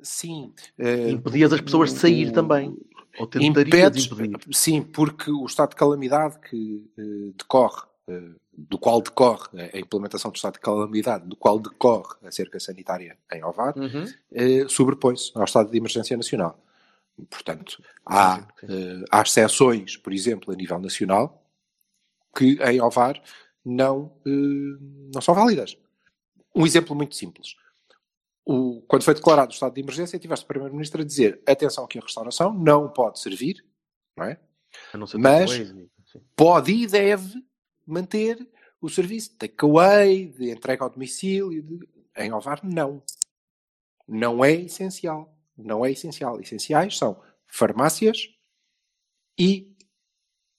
Sim. 0.01 0.51
eh, 0.79 1.11
Impedias 1.11 1.53
as 1.53 1.61
pessoas 1.61 1.93
de 1.93 1.99
sair 1.99 2.29
o- 2.29 2.33
também. 2.33 2.75
Ou 3.19 3.27
tentarias 3.27 3.67
Impedes, 3.67 4.05
impedir. 4.05 4.39
sim, 4.55 4.81
porque 4.81 5.29
o 5.31 5.45
estado 5.45 5.69
de 5.71 5.75
calamidade 5.75 6.39
que 6.39 6.89
eh, 6.97 7.31
decorre, 7.37 7.83
eh, 8.07 8.29
do 8.55 8.77
qual 8.77 9.01
decorre 9.01 9.47
a 9.73 9.77
implementação 9.79 10.31
do 10.31 10.35
estado 10.35 10.53
de 10.53 10.59
calamidade, 10.59 11.27
do 11.27 11.35
qual 11.35 11.59
decorre 11.59 12.15
a 12.23 12.31
cerca 12.31 12.59
sanitária 12.59 13.17
em 13.31 13.43
Ovar, 13.43 13.73
Uhum. 13.77 14.05
eh, 14.31 14.65
sobrepõe-se 14.67 15.31
ao 15.35 15.43
estado 15.43 15.69
de 15.71 15.77
emergência 15.77 16.17
nacional. 16.17 16.59
Portanto, 17.29 17.81
há, 18.05 18.47
há 19.11 19.21
exceções, 19.21 19.95
por 19.97 20.11
exemplo, 20.11 20.51
a 20.51 20.55
nível 20.55 20.79
nacional, 20.79 21.43
que 22.35 22.57
em 22.63 22.81
Ovar 22.81 23.21
não, 23.63 24.11
não 24.25 25.21
são 25.21 25.35
válidas. 25.35 25.77
Um 26.55 26.65
exemplo 26.65 26.95
muito 26.95 27.15
simples. 27.15 27.55
O- 28.45 28.81
quando 28.87 29.03
foi 29.03 29.13
declarado 29.13 29.51
o 29.51 29.53
estado 29.53 29.73
de 29.73 29.81
emergência, 29.81 30.19
tiveste 30.19 30.43
o 30.43 30.47
Primeiro-Ministro 30.47 31.01
a 31.01 31.05
dizer 31.05 31.41
atenção 31.47 31.87
que 31.87 31.97
a 31.97 32.01
restauração 32.01 32.53
não 32.53 32.89
pode 32.91 33.19
servir, 33.19 33.65
não 34.17 34.25
é? 34.25 34.39
Mas- 35.17 35.51
pode 36.35 36.71
e 36.73 36.87
deve 36.87 37.41
manter 37.87 38.47
o 38.81 38.89
serviço 38.89 39.31
de 39.31 39.35
takeaway, 39.37 40.27
de 40.27 40.51
entrega 40.51 40.83
ao 40.83 40.89
domicílio. 40.89 41.61
de- 41.63 41.87
Em 42.17 42.31
Ovar, 42.33 42.59
não. 42.63 43.01
Não 44.07 44.43
é 44.45 44.51
essencial. 44.51 45.35
Não 45.57 45.85
é 45.85 45.91
essencial. 45.91 46.39
Essenciais 46.41 46.97
são 46.97 47.19
farmácias 47.47 48.29
e 49.39 49.73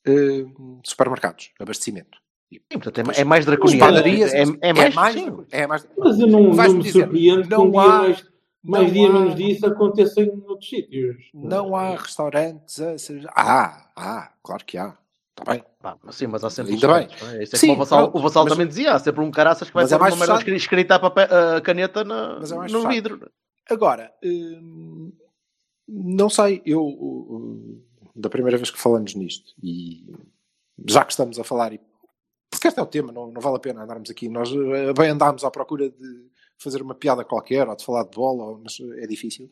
eh, 0.07 0.45
supermercados, 0.85 1.53
abastecimento. 1.59 2.19
Sim, 2.53 2.61
portanto, 2.79 2.99
é, 2.99 3.03
ma- 3.05 3.13
é 3.13 3.25
mais 3.25 3.45
draconiano. 3.47 3.81
Padarias, 3.81 4.33
É, 4.33 4.43
é 4.61 4.73
mais, 4.73 4.95
mais, 4.95 5.17
é 5.51 5.67
mais 5.67 5.89
Mas 5.99 6.19
eu 6.21 6.27
não, 6.27 6.43
não 6.55 6.73
me 6.75 6.79
dizer, 6.83 7.01
surpreendo 7.01 7.49
não 7.49 7.71
que 7.71 7.77
um 7.77 7.81
há- 7.81 7.89
mais, 7.99 8.25
mais 8.63 8.87
não 8.87 8.93
dia 8.93 9.09
há- 9.09 9.13
menos 9.13 9.35
disso 9.35 9.67
aconteça 9.67 10.21
em 10.23 10.31
outros 10.47 10.69
sítios. 10.69 11.17
Não 11.35 11.75
há 11.75 11.97
restaurantes 11.97 12.81
a 12.81 12.97
ser... 12.99 13.27
Ah, 13.35 13.91
ah, 13.97 14.33
claro 14.43 14.65
que 14.65 14.79
há. 14.79 14.97
Está 15.37 15.53
bem. 15.53 15.65
Pá, 15.83 15.97
mas 16.03 16.15
sim, 16.15 16.29
mas 16.29 16.45
há 16.45 16.51
sempre 16.51 16.75
Ainda 16.75 16.87
bem. 16.95 17.09
é? 17.33 17.43
Isso 17.43 17.57
é 17.57 17.59
Sim, 17.59 17.67
como 17.69 17.83
o 17.83 17.85
Vassal, 17.85 18.11
o 18.15 18.21
Vassal 18.21 18.45
mas- 18.45 18.53
também 18.53 18.69
dizia, 18.69 18.93
há 18.93 18.99
sempre 19.01 19.21
um 19.21 19.31
caraças 19.33 19.67
que 19.69 19.75
vai 19.75 19.83
Mas 19.83 19.91
é 19.93 19.97
uma 19.97 20.15
merda 20.15 20.57
escrita 20.57 20.95
a, 20.95 20.99
papel- 21.01 21.29
caneta 21.65 22.05
na, 22.05 22.37
é 22.37 22.41
no 22.41 22.47
fechado. 22.63 22.89
vidro. 22.89 23.31
Agora, 23.69 24.13
hum, 24.25 25.13
não 25.89 26.31
sei, 26.31 26.63
eu 26.65 26.85
hum, 26.87 27.83
da 28.15 28.31
primeira 28.31 28.57
vez 28.57 28.71
que 28.71 28.79
falamos 28.79 29.15
nisto, 29.17 29.53
e 29.61 30.07
já 30.87 31.05
que 31.05 31.11
estamos 31.13 31.37
a 31.39 31.43
falar, 31.45 31.73
e- 31.73 31.81
porque 32.55 32.69
este 32.69 32.79
é 32.81 32.83
o 32.83 32.87
tema, 32.87 33.13
não, 33.13 33.31
não 33.31 33.41
vale 33.41 33.57
a 33.57 33.61
pena 33.61 33.83
andarmos 33.83 34.11
aqui, 34.11 34.29
nós 34.29 34.51
eh, 34.51 34.93
bem 34.93 35.11
andámos 35.11 35.45
à 35.45 35.51
procura 35.51 35.89
de 35.91 36.25
fazer 36.57 36.81
uma 36.81 36.95
piada 36.95 37.25
qualquer, 37.25 37.69
ou 37.69 37.75
de 37.77 37.85
falar 37.85 38.05
de 38.05 38.11
bola, 38.15 38.45
ou- 38.45 38.61
mas 38.63 38.79
é 38.99 39.07
difícil, 39.07 39.51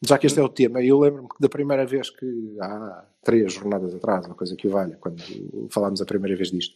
já 0.00 0.16
que 0.16 0.26
este 0.26 0.38
é 0.38 0.42
o 0.42 0.48
tema, 0.48 0.80
eu 0.82 0.98
lembro-me 1.00 1.28
que 1.28 1.34
da 1.40 1.48
primeira 1.48 1.84
vez 1.84 2.10
que, 2.10 2.56
há 2.60 3.04
três 3.24 3.52
jornadas 3.52 3.92
atrás, 3.94 4.24
uma 4.26 4.34
coisa 4.36 4.54
que 4.54 4.68
o 4.68 4.70
valha, 4.70 4.96
quando 5.00 5.20
falámos 5.70 6.00
a 6.00 6.04
primeira 6.06 6.36
vez 6.36 6.50
disto, 6.50 6.74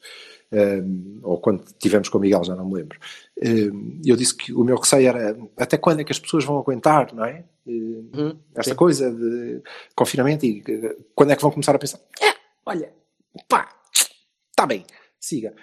hum, 0.53 1.21
ou 1.23 1.39
quando 1.39 1.65
tivemos 1.79 2.09
com 2.09 2.19
o 2.19 2.21
Miguel, 2.21 2.43
já 2.45 2.57
não 2.57 2.67
me 2.69 2.75
lembro, 2.75 2.99
hum, 3.43 4.01
eu 4.05 4.17
disse 4.17 4.35
que 4.37 4.53
o 4.53 4.65
meu 4.65 4.77
receio 4.77 5.09
era 5.09 5.39
até 5.57 5.77
quando 5.79 6.01
é 6.01 6.05
que 6.05 6.13
as 6.13 6.19
pessoas 6.19 6.45
vão 6.45 6.59
aguentar, 6.59 7.15
não 7.15 7.25
é? 7.25 7.45
Hum, 7.67 8.11
Uhum, 8.15 8.39
esta 8.55 8.71
sim. 8.73 8.77
coisa 8.77 9.13
de 9.13 9.63
confinamento 9.95 10.45
e 10.47 10.63
eh, 10.67 10.97
quando 11.15 11.31
é 11.33 11.37
que 11.37 11.43
vão 11.43 11.51
começar 11.51 11.75
a 11.77 11.79
pensar 11.79 11.99
"É, 12.21 12.35
olha, 12.65 12.91
pá, 13.47 13.69
está 14.51 14.67
bem, 14.67 14.85
siga. 15.21 15.55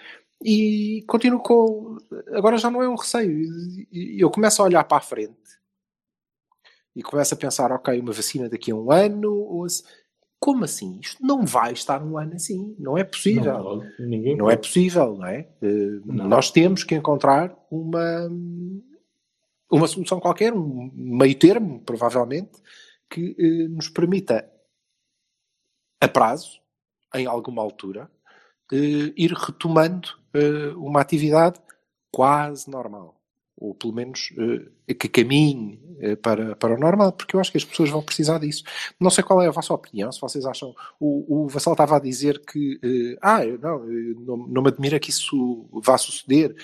E 0.43 1.03
continuo 1.07 1.39
com. 1.39 1.97
Agora 2.33 2.57
já 2.57 2.69
não 2.69 2.81
é 2.81 2.89
um 2.89 2.95
receio. 2.95 3.47
Eu 3.91 4.29
começo 4.29 4.61
a 4.61 4.65
olhar 4.65 4.83
para 4.83 4.97
a 4.97 5.01
frente 5.01 5.35
e 6.95 7.01
começo 7.01 7.33
a 7.33 7.37
pensar: 7.37 7.71
ok, 7.71 7.99
uma 7.99 8.11
vacina 8.11 8.49
daqui 8.49 8.71
a 8.71 8.75
um 8.75 8.91
ano. 8.91 9.33
Ou. 9.33 9.65
Como 10.37 10.63
assim? 10.63 10.99
Isto 11.01 11.25
não 11.25 11.45
vai 11.45 11.73
estar 11.73 12.03
um 12.03 12.17
ano 12.17 12.35
assim. 12.35 12.75
Não 12.77 12.97
é 12.97 13.03
possível. 13.03 13.57
Não, 13.57 13.91
ninguém 14.05 14.35
Não 14.35 14.51
é 14.51 14.55
possível, 14.55 15.15
não 15.17 15.25
é? 15.25 15.47
Eh, 15.61 16.01
Não. 16.05 16.27
Nós 16.27 16.51
temos 16.51 16.83
que 16.83 16.93
encontrar 16.93 17.55
uma, 17.71 18.29
uma 19.71 19.87
solução 19.87 20.19
qualquer, 20.19 20.53
um 20.53 20.91
meio 20.93 21.33
termo, 21.39 21.79
provavelmente, 21.79 22.61
que 23.09 23.35
eh, 23.39 23.67
nos 23.69 23.89
permita, 23.89 24.47
a 25.99 26.07
prazo, 26.07 26.59
em 27.15 27.25
alguma 27.25 27.63
altura, 27.63 28.11
ir 28.71 29.32
retomando 29.34 30.10
eh, 30.34 30.73
uma 30.75 31.01
atividade 31.01 31.60
quase 32.12 32.69
normal. 32.69 33.21
Ou 33.58 33.73
pelo 33.73 33.93
menos 33.93 34.34
eh, 34.88 34.93
que 34.93 35.08
caminhe 35.08 35.80
eh, 35.99 36.15
para, 36.15 36.56
para 36.56 36.75
o 36.75 36.80
normal, 36.80 37.13
porque 37.13 37.36
eu 37.36 37.39
acho 37.39 37.51
que 37.51 37.58
as 37.58 37.63
pessoas 37.65 37.89
vão 37.89 38.01
precisar 38.04 38.38
disso. 38.39 38.63
Não 38.99 39.10
sei 39.10 39.23
qual 39.23 39.41
é 39.41 39.47
a 39.47 39.51
vossa 39.51 39.73
opinião, 39.73 40.12
se 40.12 40.19
vocês 40.19 40.45
acham. 40.45 40.75
O, 40.99 41.45
o 41.45 41.47
Vassal 41.47 41.73
estava 41.73 41.97
a 41.97 41.99
dizer 41.99 42.39
que. 42.45 42.80
eh, 42.84 43.17
ah, 43.21 43.45
não, 43.45 43.80
não, 44.25 44.47
não 44.47 44.62
me 44.62 44.69
admira 44.69 44.99
que 44.99 45.10
isso 45.10 45.69
vá 45.84 45.97
suceder. 45.97 46.56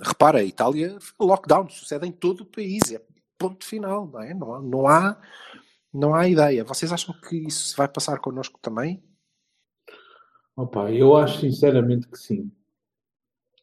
Repara, 0.00 0.38
a 0.40 0.44
Itália, 0.44 0.98
lockdown, 1.20 1.68
sucede 1.68 2.06
em 2.06 2.12
todo 2.12 2.40
o 2.42 2.46
país, 2.46 2.92
é 2.92 3.00
ponto 3.38 3.64
final, 3.64 4.06
não 4.06 4.20
é? 4.22 4.34
Não, 4.34 4.62
não, 4.62 4.86
há, 4.86 5.20
não 5.92 6.14
há 6.14 6.28
ideia. 6.28 6.64
Vocês 6.64 6.92
acham 6.92 7.14
que 7.20 7.36
isso 7.36 7.76
vai 7.76 7.88
passar 7.88 8.18
connosco 8.18 8.58
também? 8.60 9.02
Opa, 10.56 10.90
eu 10.90 11.16
acho 11.16 11.38
sinceramente 11.42 12.08
que 12.08 12.18
sim. 12.18 12.50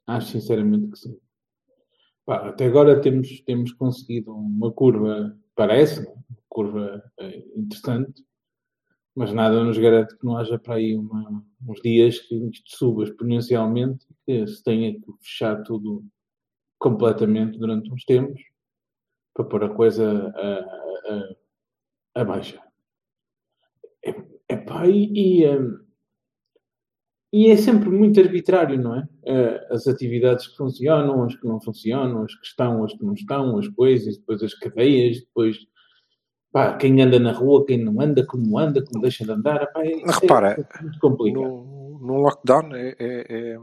Acho 0.06 0.28
sinceramente 0.34 0.92
que 0.92 0.98
sim. 1.00 1.20
Pá, 2.26 2.50
até 2.50 2.66
agora 2.66 3.02
temos, 3.02 3.42
temos 3.42 3.74
conseguido 3.74 4.32
uma 4.36 4.72
curva, 4.72 5.36
parece, 5.56 6.02
uma 6.02 6.24
curva 6.50 7.04
eh, 7.20 7.44
interessante. 7.56 8.24
Mas 9.16 9.34
nada 9.34 9.64
nos 9.64 9.78
garante 9.78 10.18
que 10.18 10.26
não 10.26 10.38
haja 10.38 10.58
para 10.60 10.76
aí 10.76 10.96
uma- 10.98 11.44
uns 11.68 11.82
dias 11.82 12.20
que 12.20 12.36
isto 12.50 12.78
suba 12.78 13.04
exponencialmente 13.04 14.06
que 14.26 14.48
se 14.48 14.64
tenha 14.64 14.94
que 14.94 15.02
fechar 15.22 15.64
tudo 15.64 16.04
completamente 16.80 17.60
durante 17.60 17.92
uns 17.94 18.06
tempos 18.06 18.42
para 19.34 19.46
pôr 19.46 19.64
a 19.66 19.70
coisa 19.70 20.34
a, 20.36 20.50
a, 21.14 21.14
a, 22.20 22.22
a 22.22 22.26
baixa. 22.26 22.62
É, 24.10 24.12
epá, 24.56 24.80
e, 24.88 25.00
e, 25.24 25.48
hum, 25.50 25.80
e 27.34 27.50
é 27.50 27.56
sempre 27.56 27.90
muito 27.90 28.20
arbitrário, 28.20 28.78
não 28.80 28.96
é? 28.96 29.08
Eh, 29.26 29.68
As 29.72 29.88
atividades 29.88 30.48
que 30.48 30.58
funcionam, 30.58 31.24
as 31.24 31.36
que 31.36 31.48
não 31.48 31.62
funcionam, 31.62 32.24
as 32.24 32.36
que 32.36 32.46
estão, 32.46 32.84
as 32.84 32.94
que 32.94 33.06
não 33.06 33.14
estão, 33.14 33.58
as 33.58 33.68
coisas, 33.70 34.18
depois 34.18 34.44
as 34.44 34.54
cadeias, 34.54 35.20
depois 35.22 35.58
pá, 36.52 36.76
quem 36.76 37.02
anda 37.02 37.20
na 37.20 37.32
rua, 37.32 37.66
quem 37.66 37.78
não 37.78 38.02
anda, 38.02 38.26
como 38.26 38.60
anda, 38.60 38.84
como 38.84 39.02
deixa 39.02 39.24
de 39.24 39.32
andar. 39.32 39.64
Epá, 39.64 39.86
é, 39.86 40.02
Repara, 40.06 40.68
é 40.80 40.84
muito 40.84 41.00
complicado. 41.00 41.42
No, 41.42 42.00
no 42.02 42.18
lockdown 42.18 42.76
é, 42.76 42.96
é, 43.00 43.26
é, 43.30 43.58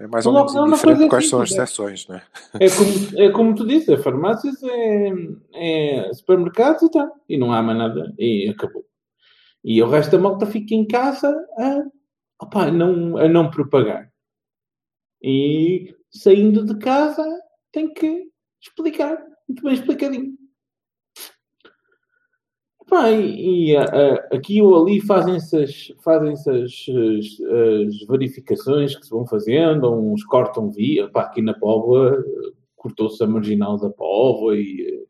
é 0.00 0.06
mais 0.08 0.26
ou 0.26 0.32
menos 0.32 0.82
coisa 0.82 1.08
quais 1.08 1.28
são 1.28 1.40
as 1.40 1.52
é. 1.52 1.54
exceções, 1.54 2.08
não 2.08 2.16
é? 2.16 2.22
É 2.58 2.68
como, 2.68 3.20
é 3.20 3.30
como 3.30 3.54
tu 3.54 3.64
dizes, 3.64 3.88
a 3.90 3.98
farmácias 3.98 4.60
é, 4.64 5.12
é 5.54 6.12
supermercados 6.14 6.82
e 6.82 6.90
tal. 6.90 7.12
E 7.28 7.38
não 7.38 7.52
há 7.52 7.62
mais 7.62 7.78
nada. 7.78 8.12
E 8.18 8.48
acabou. 8.48 8.84
E 9.64 9.80
o 9.80 9.88
resto 9.88 10.10
da 10.10 10.18
malta 10.18 10.46
fica 10.46 10.74
em 10.74 10.84
casa 10.84 11.28
a, 11.56 11.84
opá, 12.42 12.70
não, 12.70 13.16
a 13.16 13.28
não 13.28 13.50
propagar. 13.50 14.10
E 15.22 15.94
saindo 16.10 16.64
de 16.64 16.76
casa 16.78 17.24
tem 17.70 17.92
que 17.92 18.28
explicar. 18.60 19.16
Muito 19.48 19.62
bem 19.62 19.74
explicadinho. 19.74 20.36
Pá, 22.88 23.10
e, 23.10 23.70
e, 23.70 23.76
a- 23.76 23.84
a- 23.84 24.36
aqui 24.36 24.60
ou 24.60 24.82
ali 24.82 25.00
fazem-se 25.00 25.56
as, 25.56 25.92
fazem-se 26.04 26.50
as, 26.50 26.86
as- 26.88 28.06
verificações 28.08 28.94
que 28.96 29.04
se 29.04 29.10
vão 29.10 29.24
fazendo, 29.26 29.90
uns 29.92 30.24
cortam 30.24 30.70
via. 30.70 31.08
Aqui 31.14 31.40
na 31.40 31.54
Póvoa 31.54 32.22
cortou-se 32.76 33.22
a 33.22 33.26
marginal 33.26 33.78
da 33.78 33.88
Póvoa 33.88 34.56
e, 34.58 35.06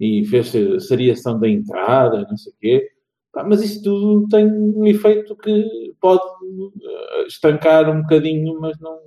e 0.00 0.24
fez-se 0.24 0.80
seriação 0.80 1.38
da 1.38 1.48
entrada, 1.48 2.26
não 2.28 2.36
sei 2.36 2.52
o 2.52 2.56
quê. 2.58 2.90
Mas 3.34 3.62
isso 3.62 3.82
tudo 3.82 4.26
tem 4.28 4.46
um 4.46 4.86
efeito 4.86 5.36
que 5.36 5.92
pode 6.00 6.20
eh, 6.22 7.26
estancar 7.26 7.88
um 7.88 8.02
bocadinho, 8.02 8.58
mas 8.60 8.78
não, 8.80 8.98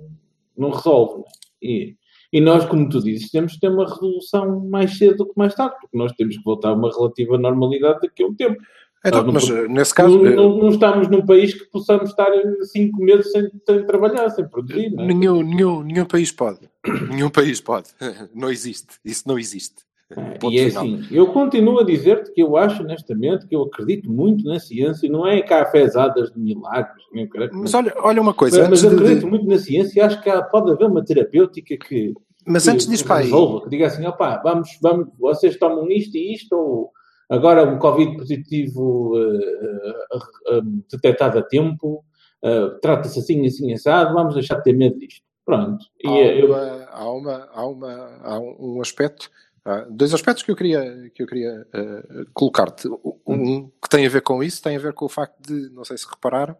não 0.56 0.70
resolve. 0.70 1.14
não 1.18 1.20
é? 1.22 1.26
E, 1.62 1.96
e 2.32 2.40
nós, 2.40 2.64
como 2.64 2.88
tu 2.88 3.00
dizes, 3.02 3.30
temos 3.30 3.52
que 3.54 3.60
ter 3.60 3.68
uma 3.68 3.84
resolução 3.88 4.60
mais 4.68 4.96
cedo 4.98 5.18
do 5.18 5.26
que 5.26 5.32
mais 5.36 5.54
tarde, 5.54 5.76
porque 5.80 5.96
nós 5.96 6.12
temos 6.12 6.36
que 6.36 6.42
voltar 6.44 6.70
a 6.70 6.74
uma 6.74 6.90
relativa 6.90 7.38
normalidade 7.38 8.00
daqui 8.00 8.22
a 8.22 8.26
um 8.26 8.34
tempo. 8.34 8.60
Então, 9.06 9.22
não 9.22 9.34
mas 9.34 9.50
eh, 9.50 9.68
nesse 9.68 9.94
caso, 9.94 10.16
não, 10.16 10.26
eh, 10.26 10.34
não- 10.34 10.56
não 10.56 10.68
estamos 10.70 11.08
num 11.08 11.26
país 11.26 11.52
que 11.52 11.66
possamos 11.70 12.08
estar 12.08 12.30
cinco 12.62 13.02
meses 13.04 13.30
sem, 13.30 13.50
sem 13.66 13.86
trabalhar, 13.86 14.30
sem 14.30 14.48
produzir. 14.48 14.86
É? 14.86 15.06
nenhum, 15.06 15.42
nenhum, 15.42 15.82
nenhum 15.82 16.06
país 16.06 16.32
pode. 16.32 16.60
nenhum 17.10 17.28
país 17.28 17.60
pode. 17.60 17.90
Não 18.34 18.50
existe. 18.50 18.94
Isso 19.04 19.24
não 19.28 19.38
existe. 19.38 19.82
Ponto 20.14 20.52
E 20.52 20.58
é 20.58 20.68
final. 20.68 20.84
assim, 20.84 21.06
eu 21.10 21.26
continuo 21.28 21.80
a 21.80 21.84
dizer-te 21.84 22.32
que 22.32 22.42
eu 22.42 22.56
acho, 22.56 22.82
honestamente, 22.82 23.46
que 23.46 23.54
eu 23.54 23.62
acredito 23.62 24.10
muito 24.10 24.44
na 24.44 24.58
ciência, 24.58 25.10
não 25.10 25.26
é 25.26 25.42
cafezadas 25.42 26.30
de 26.32 26.38
milagres. 26.38 27.04
nem 27.12 27.28
Mas 27.52 27.74
olha, 27.74 27.92
olha 27.98 28.20
uma 28.22 28.34
coisa, 28.34 28.68
mas, 28.68 28.82
mas 28.82 28.92
acredito 28.92 29.20
de, 29.20 29.26
muito 29.26 29.46
na 29.46 29.58
ciência 29.58 30.00
e 30.00 30.02
acho 30.02 30.22
que 30.22 30.30
pode 30.50 30.70
haver 30.70 30.86
uma 30.86 31.04
terapêutica 31.04 31.76
que, 31.76 32.14
mas 32.46 32.64
que 32.64 32.70
antes 32.70 32.86
disso 32.86 33.10
aí, 33.12 33.24
resolva, 33.24 33.62
que 33.64 33.70
diga 33.70 33.86
assim, 33.86 34.06
opá, 34.06 34.40
vamos, 34.42 34.68
vamos, 34.82 35.08
vocês 35.18 35.56
tomam 35.56 35.90
isto 35.90 36.16
e 36.16 36.34
isto, 36.34 36.54
ou 36.54 36.90
agora 37.30 37.64
um 37.64 37.78
Covid 37.78 38.16
positivo 38.16 39.12
eh, 39.16 39.68
eh, 40.12 40.56
eh, 40.56 40.60
detectado 40.90 41.38
a 41.38 41.42
tempo, 41.42 42.04
eh, 42.42 42.68
trata-se 42.82 43.18
assim, 43.18 43.46
assim, 43.46 43.72
assado, 43.72 44.14
vamos 44.14 44.34
deixar 44.34 44.56
de 44.56 44.64
ter 44.64 44.74
medo 44.74 44.98
disto. 44.98 45.22
Pronto. 45.44 45.84
E 46.02 46.08
há, 46.08 46.12
eh, 46.12 46.42
eu, 46.42 46.46
uma, 46.48 46.84
há, 46.90 47.10
uma, 47.10 47.48
há, 47.52 47.66
uma, 47.66 48.18
há 48.22 48.38
um 48.40 48.80
aspecto, 48.80 49.30
há 49.64 49.80
dois 49.88 50.12
aspectos 50.12 50.42
que 50.42 50.50
eu 50.50 50.56
queria, 50.56 51.10
que 51.14 51.22
eu 51.22 51.26
queria 51.26 51.66
eh, 51.72 52.24
colocar-te. 52.32 52.88
Um 53.26 53.68
que 53.82 53.88
tem 53.88 54.06
a 54.06 54.08
ver 54.10 54.22
com 54.22 54.42
isso, 54.42 54.62
tem 54.62 54.76
a 54.76 54.80
ver 54.80 54.92
com 54.92 55.06
o 55.06 55.08
facto 55.08 55.40
de, 55.40 55.70
não 55.70 55.84
sei 55.84 55.96
se 55.96 56.06
repararam, 56.08 56.56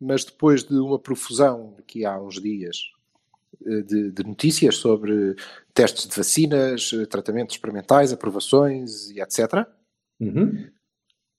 mas 0.00 0.24
depois 0.24 0.62
de 0.62 0.74
uma 0.74 0.98
profusão 0.98 1.76
que 1.86 2.04
há 2.04 2.20
uns 2.20 2.40
dias 2.40 2.78
eh, 3.66 3.82
de, 3.82 4.10
de 4.10 4.24
notícias 4.24 4.76
sobre 4.76 5.34
testes 5.72 6.06
de 6.06 6.16
vacinas, 6.16 6.90
tratamentos 7.10 7.54
experimentais, 7.56 8.12
aprovações 8.12 9.10
e 9.10 9.20
etc. 9.20 9.66
Uhum. 10.20 10.68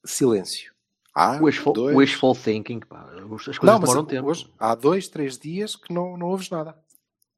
Silêncio. 0.04 0.74
Há 1.14 1.40
Wishful, 1.42 1.72
dois... 1.72 1.96
wishful 1.96 2.36
thinking, 2.36 2.82
pá. 2.82 3.10
As 3.16 3.24
coisas 3.24 3.60
Não, 3.64 3.80
mas 3.80 3.90
demoram 3.90 4.04
tempo. 4.04 4.28
hoje 4.28 4.52
há 4.60 4.76
dois, 4.76 5.08
três 5.08 5.38
dias 5.38 5.74
que 5.76 5.94
não, 5.94 6.18
não 6.18 6.28
ouves 6.28 6.50
nada. 6.50 6.76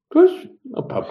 Pois, 0.09 0.31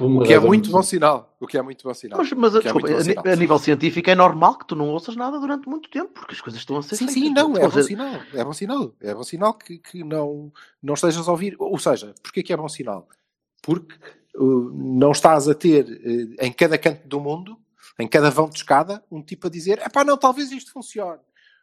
uma 0.00 0.22
O 0.22 0.24
que 0.24 0.32
é 0.32 0.38
muito 0.38 0.70
bom 0.70 0.82
sinal. 0.82 1.36
O 1.38 1.46
que 1.46 1.58
é 1.58 1.62
muito 1.62 1.84
bom 1.84 1.92
sinal. 1.92 2.18
Mas, 2.18 2.32
mas 2.32 2.54
é 2.54 2.60
desculpa, 2.60 2.88
bom 2.88 2.96
a, 2.96 3.04
sinal. 3.04 3.24
a 3.26 3.36
nível 3.36 3.58
científico 3.58 4.08
é 4.08 4.14
normal 4.14 4.58
que 4.58 4.66
tu 4.66 4.74
não 4.74 4.88
ouças 4.88 5.14
nada 5.16 5.38
durante 5.38 5.68
muito 5.68 5.90
tempo, 5.90 6.12
porque 6.14 6.34
as 6.34 6.40
coisas 6.40 6.60
estão 6.60 6.78
a 6.78 6.82
ser 6.82 6.96
Sim, 6.96 7.06
feitas. 7.06 7.14
sim, 7.14 7.30
não, 7.30 7.56
é 7.56 7.68
bom 7.68 7.82
sinal. 7.82 8.20
É 8.32 8.44
bom 8.44 8.52
sinal. 8.54 8.94
É 9.00 9.14
bom 9.14 9.22
sinal 9.22 9.54
que, 9.54 9.78
que 9.78 10.02
não, 10.02 10.50
não 10.82 10.94
estejas 10.94 11.28
a 11.28 11.30
ouvir. 11.30 11.56
Ou 11.58 11.78
seja, 11.78 12.14
porquê 12.22 12.42
que 12.42 12.54
é 12.54 12.56
bom 12.56 12.68
sinal? 12.68 13.06
Porque 13.60 13.94
uh, 14.36 14.70
não 14.72 15.12
estás 15.12 15.46
a 15.46 15.54
ter 15.54 15.84
uh, 15.84 16.44
em 16.44 16.52
cada 16.52 16.78
canto 16.78 17.06
do 17.06 17.20
mundo, 17.20 17.58
em 17.98 18.08
cada 18.08 18.30
vão 18.30 18.48
de 18.48 18.56
escada, 18.56 19.04
um 19.10 19.22
tipo 19.22 19.46
a 19.46 19.50
dizer: 19.50 19.78
é 19.78 19.90
pá, 19.90 20.04
não, 20.04 20.16
talvez 20.16 20.50
isto 20.50 20.72
funcione. 20.72 21.20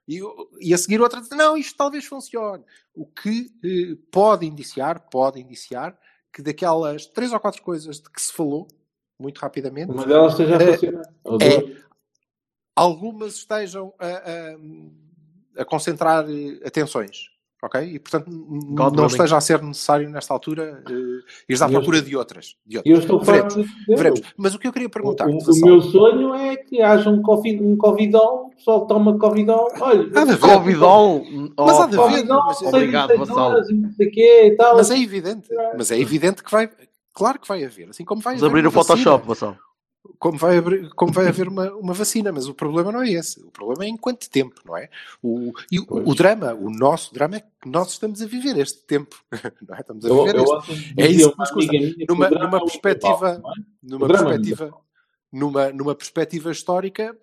E, 0.07 0.19
e 0.59 0.71
a 0.71 0.77
seguir 0.77 1.01
outra 1.01 1.17
a 1.17 1.21
dizer: 1.21 1.35
não, 1.35 1.57
isto 1.57 1.75
talvez 1.75 2.05
funcione. 2.05 2.63
O 2.93 3.07
que 3.07 3.51
uh, 3.65 3.97
pode 4.11 4.45
indiciar, 4.45 5.09
pode 5.09 5.41
indiciar 5.41 5.97
que 6.33 6.41
daquelas 6.41 7.05
três 7.05 7.31
ou 7.31 7.39
quatro 7.39 7.61
coisas 7.61 7.99
de 8.01 8.09
que 8.09 8.21
se 8.21 8.33
falou, 8.33 8.67
muito 9.19 9.37
rapidamente, 9.39 9.91
Uma 9.91 10.05
delas 10.05 10.31
esteja 10.33 10.57
a 10.57 10.61
É- 10.63 10.73
funcionar. 10.73 11.13
É- 11.41 11.83
algumas 12.75 13.35
estejam 13.35 13.93
a, 13.99 14.07
a- 14.07 15.61
a 15.61 15.65
concentrar 15.65 16.25
eh, 16.29 16.59
atenções. 16.67 17.29
Ok? 17.65 17.79
E 17.81 17.97
portanto 17.97 18.29
God 18.75 18.93
não 18.93 19.05
esteja 19.07 19.37
a 19.37 19.39
ser 19.41 19.61
necessário 19.63 20.09
nesta 20.09 20.33
altura 20.33 20.83
uh, 20.85 20.93
ires 21.47 21.61
à 21.61 21.69
E 21.69 21.71
procura 21.71 22.01
de 22.01 22.13
outras. 22.13 22.57
De 22.67 22.75
E 22.75 22.77
outras. 22.77 22.93
eu 22.93 22.99
estou 22.99 23.19
veremos, 23.21 23.53
de 23.55 23.95
veremos. 23.95 24.21
Mas 24.35 24.53
o 24.53 24.59
que 24.59 24.67
eu 24.67 24.73
queria 24.73 24.89
perguntar 24.89 25.29
o- 25.29 25.37
o 25.37 25.65
meu 25.65 25.81
sonho 25.81 26.35
é 26.35 26.57
que 26.57 26.81
haja 26.81 27.09
um, 27.09 27.21
COVID, 27.21 27.63
um 27.63 27.77
Covidol, 27.77 28.47
o 28.47 28.49
pessoal 28.49 28.85
toma 28.85 29.17
Covidol, 29.17 29.69
olha, 29.79 30.01
Há 30.13 30.25
de 30.25 30.31
haver. 30.33 30.39
Covidol. 30.39 31.23
Mas 31.57 31.79
há 31.79 31.85
de 31.87 31.95
opa, 31.97 32.05
haver, 32.09 32.29
Obrigado, 32.67 33.17
Vassal. 33.17 33.37
horas 33.37 33.67
não 33.71 33.91
sei 33.93 34.07
o 34.07 34.11
quê 34.11 34.55
tal. 34.57 34.75
Mas 34.75 34.91
é 34.91 34.99
evidente. 34.99 35.47
Mas 35.77 35.89
é 35.91 35.97
evidente 35.97 36.43
que 36.43 36.51
vai. 36.51 36.69
Claro 37.13 37.39
que 37.39 37.47
vai 37.47 37.63
haver. 37.63 37.89
Assim 37.89 38.03
como 38.03 38.19
vai 38.21 38.33
Vamos 38.35 38.43
haver. 38.43 38.57
abrir 38.65 38.67
o 38.67 38.71
Photoshop. 38.71 39.25
Vassal. 39.25 39.55
Como 40.19 40.37
vai, 40.37 40.57
abrir- 40.57 40.89
como 40.95 41.13
vai 41.13 41.27
haver 41.27 41.47
uma, 41.47 41.71
uma 41.75 41.93
vacina, 41.93 42.31
mas 42.31 42.47
o 42.47 42.53
problema 42.53 42.91
não 42.91 43.01
é 43.01 43.09
esse. 43.11 43.39
O 43.41 43.51
problema 43.51 43.85
é 43.85 43.87
em 43.87 43.95
quanto 43.97 44.29
tempo, 44.29 44.61
não 44.65 44.75
é? 44.77 44.89
O, 45.21 45.53
e 45.71 45.79
o, 45.79 45.85
o 45.89 46.13
drama, 46.13 46.53
o 46.53 46.69
nosso 46.69 47.13
drama 47.13 47.37
é 47.37 47.39
que 47.39 47.69
nós 47.69 47.91
estamos 47.93 48.21
a 48.21 48.25
viver 48.25 48.57
este 48.57 48.83
tempo. 48.85 49.15
Não 49.67 49.75
é? 49.75 49.79
Estamos 49.79 50.05
a 50.05 50.09
Eu, 50.09 50.25
viver 50.25 50.35
eu 50.35 50.43
este 50.43 50.53
ontem 50.55 50.93
É 50.97 51.07
isso 51.07 51.31
que 51.31 51.37
nos 51.39 51.51
custa. 51.51 51.71
Numa- 52.09 52.29
numa 52.29 52.57
é 52.57 52.59
perspectiva- 52.61 53.31
global, 53.33 53.53
é? 53.57 53.61
numa 53.81 54.07
drama 54.07 54.29
perspectiva, 54.31 54.73
numa, 55.31 55.69
numa 55.71 55.95
perspectiva 55.95 56.51
histórica, 56.51 57.17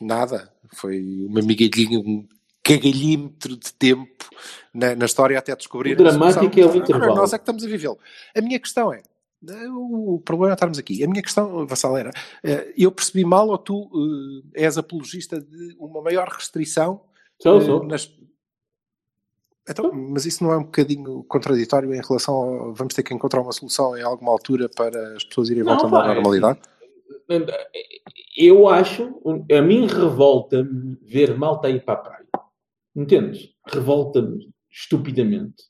nada. 0.00 0.52
Foi 0.74 1.00
uma 1.26 1.40
migalhinha, 1.40 1.98
um 1.98 2.26
cagalhímetro 2.62 3.56
de 3.56 3.72
tempo 3.72 4.26
na, 4.74 4.94
na 4.94 5.06
história 5.06 5.38
até 5.38 5.56
descobrir 5.56 5.94
O 5.94 5.96
dramático 5.96 6.60
é 6.60 6.66
o 6.66 6.76
intervalo. 6.76 7.14
nós 7.14 7.32
é 7.32 7.38
que 7.38 7.42
estamos 7.42 7.64
a 7.64 7.66
vivê-lo. 7.66 7.98
A 8.36 8.40
minha 8.42 8.60
questão 8.60 8.92
é, 8.92 9.02
o 9.70 10.20
problema 10.24 10.52
é 10.52 10.54
estarmos 10.54 10.78
aqui. 10.78 11.02
A 11.04 11.08
minha 11.08 11.22
questão, 11.22 11.66
Vassal, 11.66 11.96
era, 11.96 12.10
eh, 12.42 12.72
eu 12.76 12.90
percebi 12.90 13.24
mal 13.24 13.48
ou 13.48 13.58
tu 13.58 13.88
eh, 14.54 14.64
és 14.64 14.76
apologista 14.76 15.40
de 15.40 15.76
uma 15.78 16.02
maior 16.02 16.28
restrição 16.28 17.00
Sou, 17.40 17.58
eh, 17.58 17.64
sou. 17.64 17.84
nas... 17.84 18.12
Então, 19.68 19.92
mas 19.92 20.24
isso 20.24 20.42
não 20.42 20.52
é 20.52 20.56
um 20.56 20.64
bocadinho 20.64 21.22
contraditório 21.24 21.94
em 21.94 22.00
relação 22.00 22.34
ao 22.34 22.74
vamos 22.74 22.94
ter 22.94 23.02
que 23.02 23.14
encontrar 23.14 23.42
uma 23.42 23.52
solução 23.52 23.96
em 23.96 24.02
alguma 24.02 24.32
altura 24.32 24.68
para 24.68 25.14
as 25.14 25.24
pessoas 25.24 25.50
irem 25.50 25.62
Não, 25.62 25.74
voltando 25.74 25.96
à 25.96 26.14
normalidade? 26.14 26.60
Eu 28.36 28.66
acho, 28.66 29.20
a 29.52 29.60
mim 29.60 29.86
revolta-me 29.86 30.96
ver 31.02 31.36
malta 31.36 31.68
ir 31.68 31.84
para 31.84 31.94
a 31.94 32.02
praia. 32.02 32.26
Entendes? 32.96 33.50
Revolta-me 33.66 34.48
estupidamente. 34.70 35.67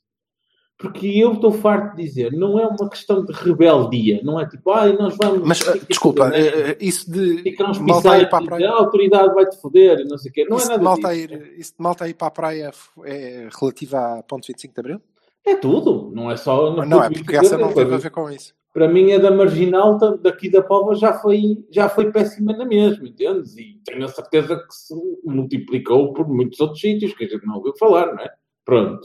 Porque 0.79 1.07
eu 1.07 1.33
estou 1.33 1.51
farto 1.51 1.97
de 1.97 2.03
dizer, 2.03 2.31
não 2.31 2.57
é 2.57 2.65
uma 2.65 2.89
questão 2.89 3.25
de 3.25 3.33
rebeldia, 3.33 4.21
não 4.23 4.39
é 4.39 4.47
tipo, 4.47 4.71
ai, 4.71 4.93
nós 4.93 5.13
vamos. 5.17 5.45
Mas, 5.45 5.59
eh, 5.67 5.77
desculpa, 5.89 6.31
eh, 6.33 6.71
eh, 6.71 6.77
isso 6.79 7.11
de 7.11 7.43
malta 7.81 8.17
ir 8.17 8.29
para 8.29 8.37
a 8.45 8.47
praia... 8.47 8.69
a 8.69 8.73
autoridade 8.79 9.33
vai-te 9.33 9.59
foder 9.59 10.07
não 10.07 10.17
sei 10.17 10.31
o 10.31 10.33
quê. 10.33 10.45
Não 10.49 10.55
isso, 10.55 10.67
é 10.67 10.69
nada 10.69 10.83
malta 10.83 11.13
disso. 11.13 11.33
ir, 11.33 11.53
isso 11.57 11.73
de 11.77 11.83
malta 11.83 12.07
ir 12.07 12.13
para 12.13 12.27
a 12.27 12.31
praia 12.31 12.71
é 13.03 13.49
relativo 13.59 13.97
a 13.97 14.23
ponto 14.23 14.47
25 14.47 14.73
de 14.73 14.79
Abril? 14.79 15.01
É 15.45 15.55
tudo, 15.57 16.11
não 16.15 16.31
é 16.31 16.37
só... 16.37 16.73
não, 16.73 17.03
é 17.03 17.07
ponto 17.07 17.13
de 17.13 17.23
porque 17.25 17.35
essa 17.35 17.57
não 17.57 17.73
teve 17.73 17.95
a 17.95 17.97
ver 17.97 18.11
com 18.11 18.29
isso. 18.29 18.53
para 18.73 18.87
mim 18.87 19.11
a 19.11 19.17
da 19.17 19.31
marginal 19.31 19.97
da- 19.97 20.15
daqui 20.15 20.49
da 20.49 20.61
Póvoa 20.63 20.95
já 20.95 21.11
foi, 21.11 21.57
já 21.69 21.89
foi 21.89 22.09
péssima 22.09 22.53
na 22.55 22.63
mesma, 22.63 23.05
entendes? 23.05 23.57
E 23.57 23.81
tenho 23.83 24.05
a 24.05 24.07
certeza 24.07 24.55
que 24.55 24.73
se 24.73 24.95
multiplicou 25.25 26.13
por 26.13 26.25
muitos 26.25 26.57
outros 26.61 26.79
sítios 26.79 27.13
que 27.13 27.25
a 27.25 27.27
gente 27.27 27.45
não 27.45 27.57
ouviu 27.57 27.73
falar, 27.77 28.13
não 28.15 28.23
é? 28.23 28.29
Pronto. 28.63 29.01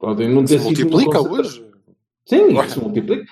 Podem 0.00 0.28
não 0.28 0.44
ter 0.44 0.58
Se 0.58 0.64
sido 0.74 0.90
multiplica 0.90 1.20
hoje. 1.20 1.64
Sim, 2.26 2.48
isso 2.58 2.70
se 2.70 2.80
multiplica. 2.80 3.24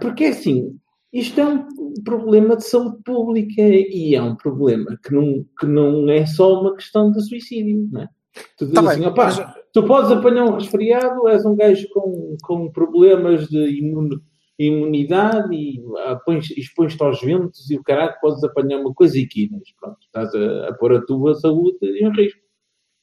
Porque 0.00 0.24
é 0.24 0.28
assim, 0.28 0.78
isto 1.12 1.40
é 1.40 1.44
um 1.46 1.66
problema 2.04 2.56
de 2.56 2.64
saúde 2.64 3.02
pública 3.04 3.60
e 3.62 4.14
é 4.14 4.22
um 4.22 4.36
problema 4.36 4.96
que 5.04 5.12
não, 5.12 5.44
que 5.58 5.66
não 5.66 6.08
é 6.08 6.24
só 6.24 6.60
uma 6.60 6.74
questão 6.76 7.10
de 7.10 7.20
suicídio, 7.26 7.88
não 7.90 8.02
é? 8.02 8.08
Tu 8.56 8.66
dizes 8.66 8.74
Tá 8.74 8.90
assim, 8.90 9.00
bem, 9.00 9.08
opá, 9.08 9.24
mas- 9.26 9.54
tu 9.72 9.84
podes 9.84 10.10
apanhar 10.10 10.44
um 10.44 10.54
resfriado, 10.54 11.28
és 11.28 11.44
um 11.44 11.54
gajo 11.56 11.86
com, 11.92 12.36
com 12.42 12.70
problemas 12.70 13.48
de 13.48 13.78
imun- 13.80 14.20
imunidade 14.58 15.54
e 15.54 15.80
ah, 15.98 16.16
pões- 16.24 16.50
expões-te 16.52 17.02
aos 17.02 17.20
ventos 17.20 17.70
e 17.70 17.76
o 17.76 17.82
caralho 17.82 18.14
podes 18.20 18.42
apanhar 18.44 18.78
uma 18.80 18.92
coisa 18.94 19.18
e 19.18 19.26
quinas. 19.26 19.62
Pronto, 19.80 19.98
estás 20.02 20.34
a, 20.34 20.68
a 20.68 20.74
pôr 20.74 20.94
a 20.94 21.00
tua 21.04 21.34
saúde 21.34 21.78
em 21.82 22.10
risco. 22.12 22.40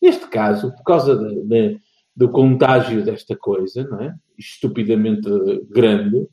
Neste 0.02 0.28
caso, 0.28 0.74
por 0.76 0.84
causa 0.84 1.16
de- 1.18 1.44
do 2.16 2.30
contágio 2.30 3.04
desta 3.04 3.36
coisa, 3.36 3.84
não 3.86 4.02
é? 4.02 4.16
Estupidamente 4.38 5.30
grande, 5.70 6.28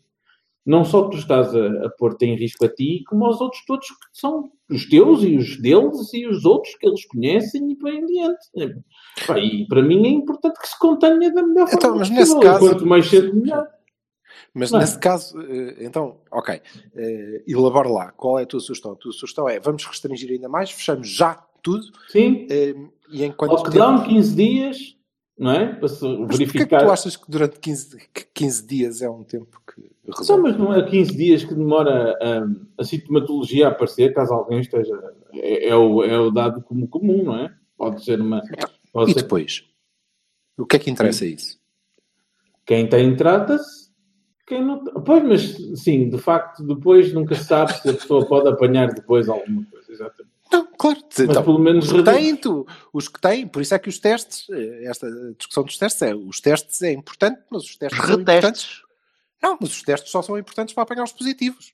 não 0.67 0.85
só 0.85 1.09
tu 1.09 1.17
estás 1.17 1.55
a, 1.55 1.87
a 1.87 1.91
pôr-te 1.91 2.27
em 2.27 2.37
risco 2.37 2.64
a 2.64 2.69
ti, 2.69 3.03
como 3.09 3.25
aos 3.25 3.41
outros 3.41 3.64
todos 3.64 3.87
que 3.88 3.97
são 4.12 4.51
os 4.69 4.87
teus 4.88 5.23
e 5.23 5.37
os 5.37 5.57
deles 5.61 6.12
e 6.12 6.27
os 6.27 6.45
outros 6.45 6.75
que 6.77 6.87
eles 6.87 7.07
conhecem 7.07 7.71
e 7.71 7.77
por 7.77 7.88
aí 7.88 7.97
em 7.99 8.07
diante. 8.07 8.85
Pá, 9.27 9.38
E 9.38 9.67
para 9.67 9.83
mim 9.83 10.05
é 10.07 10.11
importante 10.11 10.59
que 10.61 10.69
se 10.69 10.79
contenha 10.79 11.33
da 11.33 11.43
melhor 11.43 11.69
Então, 11.69 11.81
forma 11.81 11.99
mas 11.99 12.09
possível. 12.11 12.35
nesse 12.35 12.41
caso- 12.41 12.59
Quanto 12.69 12.87
mais 12.87 13.07
cedo, 13.09 13.35
melhor. 13.35 13.67
Mas 14.55 14.71
Não 14.71 14.79
é? 14.79 14.83
nesse 14.83 14.99
caso, 14.99 15.41
eh, 15.41 15.77
então, 15.81 16.19
ok, 16.31 16.61
eh, 16.97 17.43
elabora 17.47 17.88
lá. 17.88 18.12
Qual 18.12 18.38
é 18.38 18.43
a 18.43 18.47
tua 18.47 18.61
sugestão? 18.61 18.93
A 18.93 18.97
tua 18.97 19.12
sugestão 19.12 19.49
é 19.49 19.59
vamos 19.61 19.85
restringir 19.87 20.31
ainda 20.31 20.49
mais, 20.49 20.71
fechamos 20.71 21.09
já 21.09 21.35
tudo 21.62 21.85
Sim, 22.09 22.47
eh, 22.51 22.75
e 23.11 23.25
enquanto 23.25 23.53
lockdown, 23.53 24.05
15 24.05 24.35
dias, 24.37 24.97
não 25.38 25.53
é? 25.53 25.74
Para 25.74 25.88
se 25.88 26.05
Mas 26.05 26.40
porquê 26.40 26.62
é 26.62 26.66
que 26.66 26.68
verificar. 26.68 26.85
tu 26.85 26.90
achas 26.90 27.16
que 27.16 27.31
durante 27.31 27.59
15, 27.61 27.96
que 28.12 28.24
15 28.35 28.66
dias 28.66 29.03
é 29.03 29.09
um 29.09 29.22
tempo 29.24 29.61
que 29.66 29.90
Só, 30.24 30.37
mas 30.37 30.57
não 30.59 30.74
é 30.74 30.83
15 30.88 31.16
dias 31.16 31.44
que 31.44 31.55
demora 31.55 32.16
hum, 32.46 32.66
a 32.77 32.85
sintomatologia 32.85 33.66
a 33.68 33.70
aparecer, 33.70 34.12
caso 34.14 34.35
alguém 34.35 34.61
esteja. 34.61 34.92
É, 35.35 35.68
é 35.68 35.77
o, 35.77 36.03
é 36.05 36.18
o 36.18 36.31
dado 36.31 36.62
como 36.62 36.88
comum, 36.88 37.24
não 37.24 37.37
é? 37.37 37.55
Pode 37.77 38.05
ser 38.05 38.20
uma. 38.20 38.42
Pode 38.92 39.11
E 39.11 39.14
ser, 39.14 39.22
depois? 39.22 39.64
O 40.59 40.66
que 40.66 40.77
é 40.77 40.79
que 40.79 40.90
interessa 40.90 41.24
isso? 41.24 41.59
quem 42.66 42.88
tem, 42.88 43.16
trata-se. 43.16 43.88
Quem 44.46 44.64
não. 44.64 44.83
Pois, 44.85 45.22
mas 45.24 45.81
sim, 45.81 46.09
de 46.11 46.18
facto, 46.18 46.62
depois 46.66 47.12
nunca 47.12 47.35
se 47.35 47.44
sabe 47.44 47.72
se 47.74 47.88
a 47.88 47.92
pessoa 47.94 48.27
pode 48.27 48.48
apanhar 48.48 48.92
depois 48.92 49.29
alguma 49.29 49.64
coisa. 49.70 49.92
Exatamente. 49.92 50.35
Não, 50.52 50.66
claro. 50.78 50.98
Mas 51.02 51.18
Então, 51.20 51.42
pelo 51.42 51.58
menos 51.58 51.87
os 51.87 51.92
que 51.92 52.02
têm, 52.02 52.37
tu, 52.37 52.66
os 52.92 53.08
que 53.08 53.20
têm, 53.20 53.46
por 53.46 53.61
isso 53.62 53.74
é 53.74 53.78
que 53.78 53.88
os 53.88 53.98
testes, 53.98 54.46
eh, 54.50 54.84
esta 54.84 55.06
discussão 55.37 55.64
dos 55.64 55.76
testes 55.76 56.00
é, 56.02 56.14
os 56.14 56.40
testes 56.40 56.80
é 56.82 56.92
importante, 56.92 57.40
mas 57.50 57.64
os 57.64 57.76
testes 57.76 57.98
são 57.98 58.20
importantes. 58.20 58.42
Retestes. 58.64 58.82
Não, 59.42 59.58
mas 59.61 59.70
os 59.70 59.82
testes 59.82 60.11
só 60.11 60.22
são 60.22 60.38
importantes 60.38 60.74
para 60.74 60.82
apanhar 60.84 61.04
os 61.04 61.12
positivos. 61.12 61.72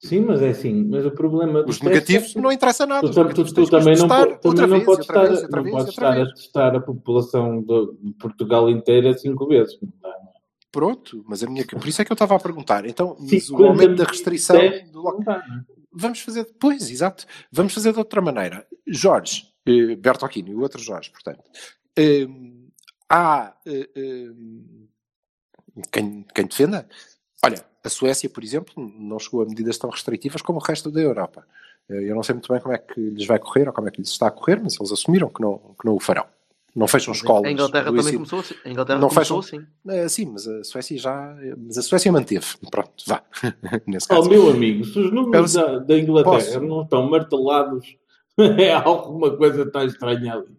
Sim, 0.00 0.20
mas 0.22 0.42
é 0.42 0.48
assim. 0.48 0.82
Mas 0.84 1.06
o 1.06 1.12
problema. 1.12 1.62
dos 1.62 1.76
Os 1.76 1.82
negativos 1.82 2.06
testes 2.22 2.30
é 2.32 2.34
que- 2.34 2.40
não 2.40 2.50
interessa 2.50 2.86
nada. 2.86 3.06
Tu, 3.06 3.12
tu- 3.14 3.22
negativos 3.22 3.52
tu 3.52 3.62
os 3.62 3.70
também 3.70 3.96
não, 3.96 4.08
também 4.08 4.38
outra 4.44 4.66
não 4.66 4.74
vez, 4.74 4.84
podes 4.84 5.00
estar, 5.06 5.24
vez, 5.28 5.48
não 5.48 5.62
vez, 5.62 5.74
podes 5.76 5.88
estar 5.90 6.20
a 6.20 6.26
testar 6.34 6.76
a 6.76 6.80
população 6.80 7.62
de, 7.62 8.12
Portugal 8.14 8.68
inteira 8.68 9.16
cinco 9.16 9.46
vezes. 9.46 9.78
Não 9.80 9.90
não 10.02 10.10
é? 10.10 10.14
Pronto, 10.72 11.22
mas 11.28 11.42
a 11.44 11.46
minha, 11.46 11.64
por 11.66 11.86
isso 11.86 12.00
é 12.02 12.04
que 12.04 12.10
eu 12.10 12.14
estava 12.14 12.34
a 12.34 12.40
perguntar. 12.40 12.84
Então, 12.86 13.14
mas 13.20 13.30
o 13.44 13.46
50 13.58 13.64
aumento 13.68 13.94
da 13.96 14.04
restrição 14.04 14.56
testes 14.58 14.90
do 14.90 15.02
Vamos 15.94 16.20
fazer 16.20 16.44
depois, 16.44 16.90
exato. 16.90 17.26
Vamos 17.50 17.74
fazer 17.74 17.92
de 17.92 17.98
outra 17.98 18.20
maneira. 18.20 18.66
Jorge, 18.86 19.52
eh, 19.66 19.96
Bertolini, 19.96 20.54
o 20.54 20.60
outro 20.60 20.80
Jorge, 20.80 21.10
portanto. 21.10 21.42
eh, 21.96 22.26
há 23.08 23.54
eh, 23.66 23.88
eh, 23.94 24.30
quem, 25.90 26.26
quem 26.34 26.46
defenda. 26.46 26.88
Olha, 27.44 27.64
a 27.84 27.88
Suécia, 27.88 28.28
por 28.30 28.42
exemplo, 28.44 28.72
não 28.76 29.18
chegou 29.18 29.42
a 29.42 29.46
medidas 29.46 29.76
tão 29.78 29.90
restritivas 29.90 30.42
como 30.42 30.58
o 30.58 30.62
resto 30.62 30.90
da 30.90 31.00
Europa. 31.00 31.46
Eh, 31.88 32.10
eu 32.10 32.14
não 32.14 32.22
sei 32.22 32.34
muito 32.34 32.52
bem 32.52 32.60
como 32.60 32.74
é 32.74 32.78
que 32.78 33.00
lhes 33.00 33.26
vai 33.26 33.38
correr 33.38 33.66
ou 33.68 33.72
como 33.74 33.88
é 33.88 33.90
que 33.90 34.00
lhes 34.00 34.10
está 34.10 34.28
a 34.28 34.30
correr, 34.30 34.60
mas 34.62 34.78
eles 34.78 34.92
assumiram 34.92 35.28
que 35.28 35.40
não, 35.40 35.58
que 35.78 35.84
não 35.86 35.94
o 35.94 36.00
farão. 36.00 36.26
Não 36.74 36.88
fecham 36.88 37.12
escolas. 37.12 37.44
A 37.44 37.50
Inglaterra 37.52 37.84
também 37.84 38.00
ensino. 38.00 38.16
começou 38.18 38.40
assim. 38.40 38.54
A 38.64 38.70
Inglaterra 38.70 38.98
Não 38.98 39.08
começou 39.08 39.42
fecham- 39.42 39.60
assim. 39.60 39.66
Eh, 39.88 40.08
sim, 40.08 40.26
mas 40.32 40.46
a 40.48 40.64
Suécia 40.64 40.98
já. 40.98 41.36
Mas 41.58 41.76
a 41.78 41.82
Suécia 41.82 42.10
manteve. 42.10 42.46
Pronto, 42.70 42.90
vá. 43.06 43.22
Nesse 43.86 44.06
Oh, 44.10 44.16
caso. 44.16 44.30
meu 44.30 44.48
amigo, 44.50 44.84
se 44.84 44.98
os 44.98 45.12
números 45.12 45.52
da, 45.52 45.78
da 45.78 45.98
Inglaterra 45.98 46.34
Posso? 46.36 46.60
não 46.60 46.82
estão 46.82 47.08
martelados, 47.10 47.96
é 48.58 48.72
alguma 48.72 49.36
coisa 49.36 49.62
está 49.64 49.84
estranha 49.84 50.34
ali. 50.34 50.56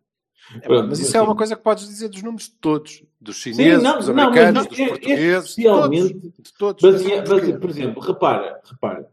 É, 0.56 0.60
Pronto, 0.68 0.90
mas 0.90 1.00
isso 1.00 1.08
mas 1.08 1.16
é 1.16 1.20
sim. 1.20 1.26
uma 1.26 1.36
coisa 1.36 1.56
que 1.56 1.64
podes 1.64 1.88
dizer 1.88 2.10
dos 2.10 2.22
números 2.22 2.46
de 2.46 2.56
todos. 2.56 3.04
Dos 3.20 3.38
chineses, 3.38 3.82
não, 3.82 3.98
dos 3.98 4.08
não, 4.10 4.14
mas 4.16 4.26
americanos, 4.28 4.54
não, 4.64 4.70
dos 4.70 4.80
é- 4.80 4.88
portugueses, 4.90 5.50
especialmente 5.50 6.14
de 6.14 6.20
todos. 6.20 6.44
De 6.44 6.54
todos. 6.54 6.82
Basea- 6.84 7.20
Mas 7.22 7.30
base- 7.30 7.42
porquê? 7.42 7.58
por 7.60 7.70
exemplo, 7.70 8.02
repara, 8.04 8.62
repara. 8.70 9.08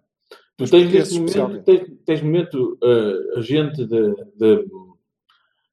Tu 0.57 0.69
tens 0.69 0.93
neste 0.93 1.19
momento, 1.19 1.63
tens, 1.63 1.89
tens 2.05 2.21
momento 2.23 2.79
uh, 2.83 3.39
agente 3.39 3.87
de, 3.87 4.15
de, 4.37 4.67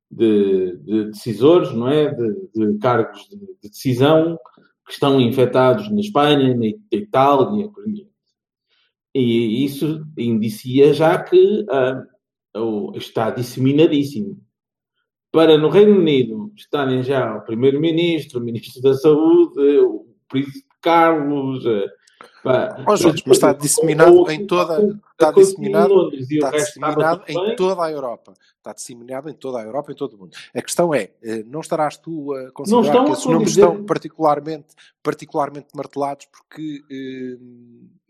de- 0.09 0.77
de 0.77 1.05
decisores, 1.05 1.71
não 1.73 1.87
é? 1.87 2.13
De, 2.13 2.33
de 2.55 2.77
cargos 2.79 3.27
de, 3.29 3.37
de 3.37 3.69
decisão 3.69 4.37
que 4.85 4.93
estão 4.93 5.19
infectados 5.19 5.89
na 5.91 5.99
Espanha, 5.99 6.55
na 6.55 6.65
It- 6.65 6.79
Itália, 6.91 7.67
por 7.69 7.83
exemplo. 7.87 8.11
E 9.13 9.65
isso 9.65 10.05
indicia 10.17 10.93
já 10.93 11.21
que 11.21 11.65
ah, 11.69 12.03
está 12.95 13.31
disseminadíssimo. 13.31 14.39
Para 15.31 15.57
no 15.57 15.69
Reino 15.69 15.97
Unido 15.99 16.51
estarem 16.55 17.03
já 17.03 17.35
o 17.35 17.41
Primeiro-Ministro, 17.41 18.39
o 18.39 18.43
Ministro 18.43 18.81
da 18.81 18.93
Saúde, 18.93 19.59
o 19.79 20.05
Príncipe 20.29 20.65
Carlos. 20.81 21.63
pá, 22.43 22.83
Ó, 22.87 22.95
Jorge, 22.95 23.23
mas 23.27 23.37
está 23.37 23.51
disseminado 23.53 24.15
ou- 24.15 24.31
em 24.31 24.47
toda- 24.47 24.97
está 25.19 25.31
disseminado- 25.31 25.91
em 25.91 25.95
Londres 25.97 26.31
Está 26.31 26.51
disseminado 26.51 27.23
bem. 27.25 27.51
em 27.51 27.55
toda 27.55 27.83
a 27.83 27.91
Europa. 27.91 28.33
Está 28.57 28.73
disseminado 28.73 29.29
em 29.29 29.33
toda 29.33 29.59
a 29.59 29.63
Europa, 29.63 29.91
em 29.91 29.95
todo 29.95 30.13
o 30.13 30.17
mundo. 30.19 30.37
A 30.53 30.61
questão 30.61 30.93
é, 30.93 31.09
eh, 31.23 31.43
não 31.47 31.61
estarás 31.61 31.97
tu 31.97 32.33
a 32.33 32.51
considerar 32.51 33.05
que 33.05 33.11
esses 33.11 33.25
números 33.25 33.49
dizer- 33.49 33.61
estão 33.63 33.83
particularmente, 33.85 34.67
particularmente 35.01 35.67
martelados 35.75 36.27
porque 36.27 36.81
eh, 36.91 37.37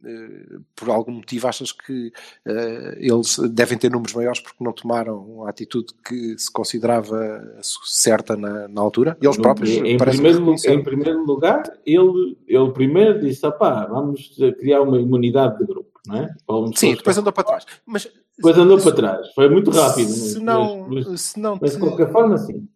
eh, 0.05 0.57
por 0.75 0.89
algum 0.89 1.11
motivo 1.11 1.47
achas 1.47 1.71
que 1.71 2.11
eh, 2.45 2.97
eles 2.99 3.37
devem 3.51 3.77
ter 3.77 3.89
números 3.91 4.13
maiores 4.15 4.39
porque 4.39 4.63
não 4.63 4.71
tomaram 4.73 5.43
a 5.45 5.49
atitude 5.49 5.93
que 6.07 6.37
se 6.37 6.51
considerava 6.51 7.43
certa 7.61 8.35
na, 8.35 8.67
na 8.67 8.81
altura? 8.81 9.17
E 9.21 9.25
eles 9.25 9.37
próprios 9.37 9.69
em, 9.71 9.97
primeiro, 9.97 10.39
reconhecer. 10.39 10.71
em 10.73 10.83
primeiro 10.83 11.23
lugar, 11.25 11.63
ele, 11.85 12.37
ele 12.47 12.71
primeiro 12.71 13.19
disse: 13.19 13.41
vamos 13.89 14.35
criar 14.59 14.81
uma 14.81 14.99
imunidade 14.99 15.57
de 15.59 15.65
grupo, 15.65 15.96
não 16.07 16.15
é? 16.17 16.35
Sim, 16.75 16.95
depois 16.95 17.17
andou 17.17 17.33
para 17.33 17.43
trás. 17.43 17.65
Mas 17.85 18.07
Depois 18.37 18.57
andou 18.57 18.79
para 18.79 18.95
trás. 18.95 19.33
Foi 19.33 19.49
muito 19.49 19.71
rápido. 19.71 20.09
mas- 20.09 20.17
Se 20.17 20.39
não, 20.39 20.87
mas, 20.87 21.05
mas, 21.07 21.21
se 21.21 21.39
não 21.39 21.57
mas 21.61 21.71
de 21.71 21.77
te- 21.77 21.79
qualquer 21.81 22.11
forma, 22.11 22.37
sim. 22.37 22.67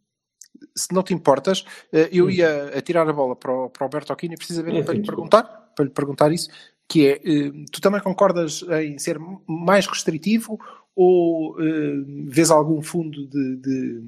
se 0.76 0.94
não 0.94 1.04
te 1.04 1.14
importas, 1.14 1.66
eh, 1.92 2.10
eu 2.12 2.30
ia 2.30 2.78
atirar 2.78 3.08
a 3.08 3.14
bola 3.14 3.36
para 3.36 3.52
o, 3.52 3.70
para 3.70 3.84
o 3.84 3.86
Alberto 3.86 4.14
Aquino 4.14 4.36
precisamente 4.38 4.80
É, 4.80 4.84
para 4.84 4.94
sim, 4.94 5.00
lhe 5.02 5.06
perguntar, 5.06 5.44
para 5.76 5.86
lhe 5.86 5.92
perguntar 5.92 6.32
isso, 6.32 6.50
que 6.88 7.08
é, 7.08 7.12
eh, 7.24 7.52
tu 7.72 7.80
também 7.82 8.02
concordas 8.02 8.64
em 8.84 8.98
ser 8.98 9.18
mais 9.48 9.86
restritivo 9.88 10.60
ou 10.96 11.56
eh, 11.62 12.04
vês 12.28 12.52
algum 12.52 12.82
fundo 12.82 13.26
de, 13.28 13.56
de 13.58 14.04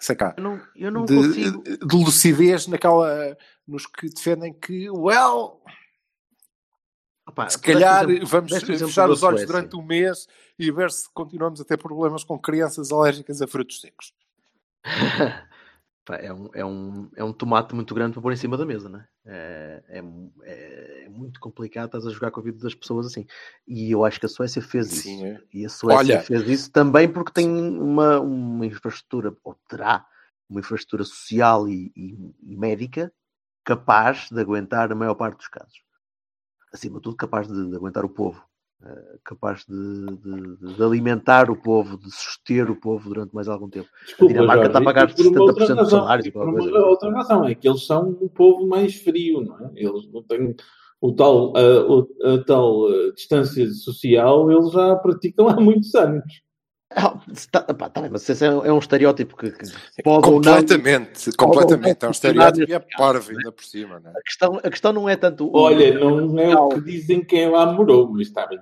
sei 0.00 0.14
cá, 0.16 0.34
Eu 0.36 0.42
não, 0.44 0.60
eu 0.76 0.90
não 0.92 1.04
de, 1.04 1.14
consigo. 1.14 1.62
de 1.62 1.96
lucidez 1.96 2.66
naquela 2.68 3.36
nos 3.66 3.84
que 3.86 4.08
defendem 4.08 4.52
que, 4.52 4.88
well, 4.90 5.60
Opá, 7.28 7.48
se 7.50 7.58
calhar 7.60 8.08
exemplo- 8.08 8.26
vamos 8.26 8.52
fechar 8.64 9.10
os 9.10 9.22
olhos 9.22 9.44
durante 9.46 9.76
um 9.76 9.82
mês 9.82 10.26
e 10.58 10.72
ver 10.72 10.90
se 10.90 11.08
continuamos 11.12 11.60
a 11.60 11.64
ter 11.64 11.76
problemas 11.76 12.24
com 12.24 12.38
crianças 12.38 12.90
alérgicas 12.90 13.42
a 13.42 13.46
frutos 13.46 13.80
secos. 13.80 14.12
É, 16.10 16.32
um, 16.32 16.48
é, 16.54 16.64
um, 16.64 17.10
é 17.16 17.22
um 17.22 17.34
tomate 17.34 17.74
muito 17.74 17.94
grande 17.94 18.14
para 18.14 18.22
pôr 18.22 18.32
em 18.32 18.36
cima 18.36 18.56
da 18.56 18.64
mesa, 18.64 18.88
não 18.88 18.98
é? 18.98 19.06
É, 19.26 19.82
é, 19.90 20.02
é- 20.44 21.04
é 21.04 21.08
muito 21.10 21.38
complicado, 21.38 21.84
estás 21.84 22.06
a 22.06 22.10
jogar 22.10 22.30
com 22.30 22.40
a 22.40 22.42
vida 22.42 22.58
das 22.60 22.74
pessoas 22.74 23.04
assim. 23.04 23.26
E 23.66 23.90
eu 23.90 24.02
acho 24.06 24.18
que 24.18 24.24
a 24.24 24.28
Suécia 24.30 24.62
fez 24.62 24.90
isso. 24.90 25.02
Sim, 25.02 25.26
é. 25.26 25.42
E 25.52 25.66
a 25.66 25.68
Suécia 25.68 26.14
Olha- 26.14 26.22
fez 26.24 26.48
isso 26.48 26.70
também 26.72 27.12
porque 27.12 27.30
tem 27.30 27.46
uma, 27.46 28.18
uma 28.20 28.64
infraestrutura, 28.64 29.36
ou 29.44 29.54
terá 29.68 30.06
uma 30.48 30.60
infraestrutura 30.60 31.04
social 31.04 31.68
e, 31.68 31.92
e- 31.94 32.34
e 32.42 32.56
médica 32.56 33.12
capaz 33.62 34.30
de 34.30 34.40
aguentar 34.40 34.90
a 34.90 34.94
maior 34.94 35.14
parte 35.14 35.36
dos 35.36 35.48
casos. 35.48 35.82
Acima 36.72 36.96
de 36.98 37.02
tudo, 37.02 37.16
capaz 37.16 37.48
de, 37.48 37.68
de 37.70 37.76
aguentar 37.76 38.04
o 38.04 38.08
povo. 38.08 38.42
eh, 38.84 39.18
capaz 39.24 39.64
de, 39.66 40.04
de- 40.06 40.74
de 40.76 40.82
alimentar 40.84 41.50
o 41.50 41.56
povo, 41.56 41.98
de 41.98 42.10
suster 42.14 42.70
o 42.70 42.76
povo 42.76 43.08
durante 43.08 43.34
mais 43.34 43.48
algum 43.48 43.68
tempo. 43.68 43.88
Desculpa, 44.04 44.32
Dinamarca 44.32 44.66
está 44.68 44.78
a 44.78 44.84
pagar 44.84 45.10
e 45.10 45.14
por 45.14 45.26
uma 45.26 45.40
outra 45.42 45.66
70% 45.66 45.76
dos 45.80 45.90
salários 45.90 46.30
por 46.30 46.42
uma 46.48 46.52
coisa. 46.60 46.78
outra 46.86 47.10
razão, 47.10 47.44
é 47.44 47.54
que 47.56 47.68
eles 47.68 47.84
são 47.84 48.10
um 48.22 48.28
povo 48.28 48.66
mais 48.68 48.94
frio, 48.94 49.40
não 49.40 49.58
é? 49.66 49.70
Eles 49.74 50.06
não 50.12 50.22
têm 50.22 50.54
o 51.00 51.12
tal, 51.12 51.56
a, 51.56 51.92
o- 51.92 52.08
a 52.24 52.44
tal 52.44 52.88
eh, 52.92 53.12
distância 53.16 53.68
social, 53.72 54.48
eles 54.50 54.70
já 54.70 54.94
praticam 54.96 55.48
há 55.48 55.56
muitos 55.60 55.92
anos. 55.96 56.24
Ah, 56.90 57.20
tá, 57.52 57.60
pá, 57.74 57.90
tá 57.90 58.00
bem, 58.00 58.10
mas 58.10 58.26
esse 58.28 58.44
é, 58.44 58.48
é 58.48 58.72
um 58.72 58.78
estereótipo 58.78 59.36
que, 59.36 59.50
que 59.50 60.02
pode 60.02 60.26
ou 60.26 60.40
não. 60.40 60.54
Completamente, 60.54 61.32
completamente. 61.36 62.02
É 62.04 62.08
um 62.08 62.10
estereótipo 62.10 62.70
e 62.70 62.72
é 62.74 62.78
parvo 62.96 63.30
ainda 63.30 63.52
por 63.52 63.62
cima, 63.64 64.00
não 64.00 64.10
é? 64.10 64.14
A 64.18 64.22
questão, 64.22 64.56
a 64.56 64.70
questão 64.70 64.92
não 64.94 65.08
é 65.08 65.14
tanto. 65.16 65.46
o- 65.46 65.54
Olha, 65.54 65.92
não 65.98 66.38
é 66.40 66.56
o 66.56 66.68
que 66.70 66.80
dizem 66.80 67.22
quem 67.22 67.50
lá 67.50 67.70
morou, 67.70 68.08
mas 68.10 68.28
está 68.28 68.46
bem. 68.46 68.58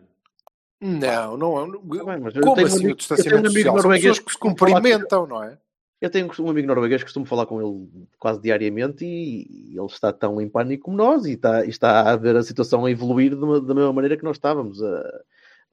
Não, 0.80 1.36
não 1.36 1.58
é. 1.60 1.66
Tá 1.98 2.04
bem, 2.04 2.20
mas 2.20 2.34
eu 2.34 2.42
Como 2.42 2.54
tenho 2.56 2.66
um 2.66 2.70
assim 2.70 2.76
amigo- 2.76 2.88
o 2.88 2.90
eu 2.90 2.96
distanciamento 2.96 3.30
tenho 3.30 3.36
um 3.36 3.46
amigo 3.46 3.58
social? 3.58 3.82
São 3.82 3.90
pessoas 3.92 4.18
que 4.18 4.32
se 4.32 4.38
cumprimentam, 4.38 5.26
não 5.26 5.42
é? 5.44 5.58
Eu 6.00 6.10
tenho 6.10 6.30
um 6.40 6.50
amigo 6.50 6.66
norueguês 6.68 7.00
que 7.00 7.06
costumo 7.06 7.24
falar 7.24 7.46
com 7.46 7.62
ele 7.62 7.88
quase 8.18 8.40
diariamente 8.42 9.04
e 9.06 9.72
ele 9.74 9.86
está 9.86 10.12
tão 10.12 10.38
em 10.40 10.48
pânico 10.48 10.84
como 10.84 10.96
nós 10.96 11.24
e 11.24 11.32
está, 11.32 11.64
e 11.64 11.70
está 11.70 12.10
a 12.10 12.16
ver 12.16 12.36
a 12.36 12.42
situação 12.42 12.84
a 12.84 12.90
evoluir 12.90 13.30
de 13.34 13.42
uma- 13.42 13.60
da 13.60 13.72
mesma 13.74 13.92
maneira 13.94 14.16
que 14.16 14.24
nós 14.24 14.36
estávamos 14.36 14.82
a, 14.82 14.98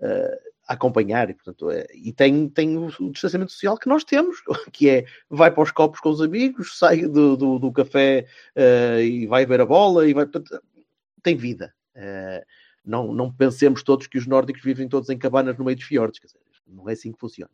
a- 0.01 0.37
acompanhar. 0.67 1.29
E, 1.29 1.33
portanto, 1.33 1.69
é- 1.69 1.87
e 1.93 2.11
tem, 2.13 2.49
tem 2.49 2.77
o, 2.77 2.87
o 2.87 3.11
distanciamento 3.11 3.51
social 3.51 3.77
que 3.77 3.87
nós 3.87 4.03
temos, 4.03 4.37
que 4.71 4.89
é 4.89 5.05
vai 5.29 5.51
para 5.51 5.63
os 5.63 5.71
copos 5.71 5.99
com 5.99 6.09
os 6.09 6.21
amigos, 6.21 6.77
sai 6.79 7.01
do, 7.07 7.35
do, 7.37 7.59
do 7.59 7.71
café 7.71 8.27
eh, 8.55 9.03
e 9.03 9.27
vai 9.27 9.45
ver 9.45 9.61
a 9.61 9.65
bola 9.65 10.07
e 10.07 10.13
vai. 10.13 10.25
portanto, 10.25 10.61
tem 11.21 11.35
vida. 11.35 11.73
Eh, 11.95 12.45
não, 12.85 13.13
não 13.13 13.31
pensemos 13.31 13.81
todos 13.83 14.07
que 14.07 14.17
os 14.17 14.27
nórdicos 14.27 14.61
vivem 14.61 14.89
todos 14.89 15.09
em 15.09 15.17
cabanas 15.17 15.57
no 15.57 15.65
meio 15.65 15.77
dos 15.77 15.85
fiordes. 15.85 16.19
Dizer, 16.21 16.39
não 16.67 16.89
é 16.89 16.93
assim 16.93 17.11
que 17.11 17.19
funciona. 17.19 17.51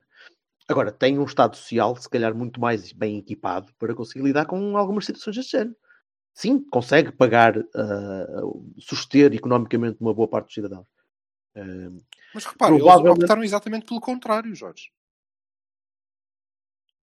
Agora, 0.68 0.92
tem 0.92 1.18
um 1.18 1.24
Estado 1.24 1.56
social, 1.56 1.96
se 1.96 2.08
calhar, 2.08 2.34
muito 2.36 2.62
mais 2.62 2.92
bem 2.94 3.18
equipado 3.18 3.74
para 3.80 3.96
conseguir 3.96 4.24
lidar 4.24 4.46
com 4.46 4.78
algumas 4.78 5.06
situações 5.06 5.36
deste 5.36 5.54
género. 5.54 5.76
Sim, 6.34 6.60
consegue 6.70 7.12
pagar, 7.12 7.58
ah, 7.76 8.42
suster 8.78 9.34
economicamente 9.34 9.98
uma 10.00 10.14
boa 10.14 10.28
parte 10.28 10.46
dos 10.46 10.54
cidadãos. 10.54 10.86
Ah, 11.56 11.92
Mas 12.34 12.46
repara, 12.46 12.72
eles 12.74 12.84
Provavelmente- 12.84 13.24
optaram 13.24 13.44
exatamente 13.44 13.86
pelo 13.86 14.00
contrário, 14.02 14.54
Jorge. 14.56 14.92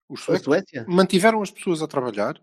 Os 0.08 0.22
suecos 0.22 0.46
mantiveram 0.88 1.42
as 1.42 1.50
pessoas 1.50 1.82
a 1.82 1.88
trabalhar, 1.88 2.40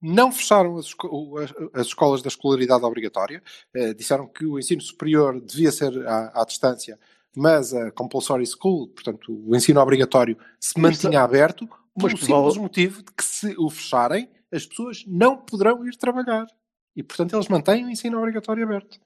não 0.00 0.32
fecharam 0.32 0.76
as, 0.78 0.86
esco- 0.86 1.38
as- 1.38 1.52
as 1.74 1.86
escolas 1.88 2.22
da 2.22 2.28
escolaridade 2.28 2.84
obrigatória, 2.84 3.42
eh, 3.74 3.92
disseram 3.92 4.26
que 4.26 4.46
o 4.46 4.58
ensino 4.58 4.80
superior 4.80 5.40
devia 5.40 5.70
ser 5.70 6.06
à, 6.06 6.40
à 6.40 6.44
distância, 6.44 6.98
mas 7.36 7.74
a 7.74 7.90
compulsory 7.90 8.46
school, 8.46 8.88
portanto, 8.88 9.30
o 9.46 9.54
ensino 9.54 9.80
obrigatório, 9.80 10.38
se 10.58 10.78
mantinha 10.80 11.22
aberto, 11.22 11.68
mas 11.94 12.14
pelo 12.14 12.26
prova- 12.26 12.50
simples 12.50 12.56
motivo 12.62 13.02
de 13.02 13.12
que 13.12 13.24
se 13.24 13.54
o 13.58 13.68
fecharem, 13.68 14.30
as 14.50 14.64
pessoas 14.64 15.04
não 15.06 15.36
poderão 15.36 15.86
ir 15.86 15.96
trabalhar. 15.96 16.46
E, 16.94 17.02
portanto, 17.02 17.34
eles 17.36 17.48
mantêm 17.48 17.84
o 17.84 17.90
ensino 17.90 18.16
obrigatório 18.18 18.64
aberto. 18.64 18.98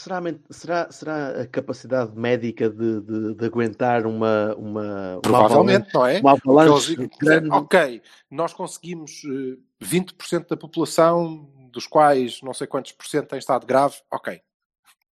Será, 0.00 0.20
será, 0.50 0.90
será 0.90 1.40
a 1.42 1.46
capacidade 1.46 2.16
médica 2.16 2.70
de, 2.70 3.00
de- 3.00 3.34
de 3.34 3.44
aguentar 3.44 4.06
uma, 4.06 4.54
uma, 4.56 5.12
uma 5.14 5.20
Provavelmente, 5.22 5.92
não 5.92 6.06
é? 6.06 6.16
Eles 6.16 6.24
avalanche 6.26 6.96
grande. 7.20 7.50
ok, 7.50 8.02
nós 8.30 8.52
conseguimos 8.54 9.22
eh, 9.24 9.58
20% 9.84 10.48
da 10.48 10.56
população, 10.56 11.48
dos 11.70 11.86
quais 11.86 12.40
não 12.42 12.54
sei 12.54 12.66
quantos 12.66 12.92
por 12.92 13.06
cento 13.06 13.34
em 13.34 13.38
estado 13.38 13.66
grave, 13.66 13.96
ok. 14.10 14.40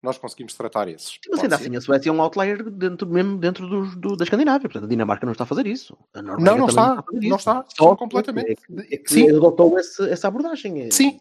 Nós 0.02 0.16
conseguimos 0.16 0.54
tratar 0.54 0.86
esses. 0.88 1.18
Mas 1.28 1.40
ainda 1.40 1.56
assim, 1.56 1.74
a 1.76 1.80
Suécia 1.80 2.08
é 2.08 2.12
um 2.12 2.22
outlier 2.22 2.62
dentro, 2.70 3.06
mesmo 3.08 3.36
dentro 3.36 3.66
dos- 3.68 3.96
do, 3.96 4.16
da 4.16 4.22
Escandinávia. 4.24 4.68
Portanto, 4.68 4.84
a 4.84 4.88
Dinamarca 4.88 5.26
não 5.26 5.32
está 5.32 5.42
a 5.42 5.46
fazer 5.46 5.66
isso. 5.66 5.98
A 6.14 6.22
Não, 6.22 6.36
não 6.36 6.66
está. 6.68 7.00
a 7.00 7.02
fazer 7.02 7.28
Não 7.28 7.36
está. 7.36 7.64
Só 7.76 7.96
completamente. 7.96 8.52
É 8.52 8.54
que, 8.54 8.94
é 8.94 8.96
que 8.98 9.12
Sim. 9.12 9.36
adotou 9.36 9.76
esse- 9.78 10.08
essa 10.08 10.28
abordagem. 10.28 10.88
Sim. 10.92 11.20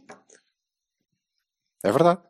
É 1.83 1.91
verdade. 1.91 2.21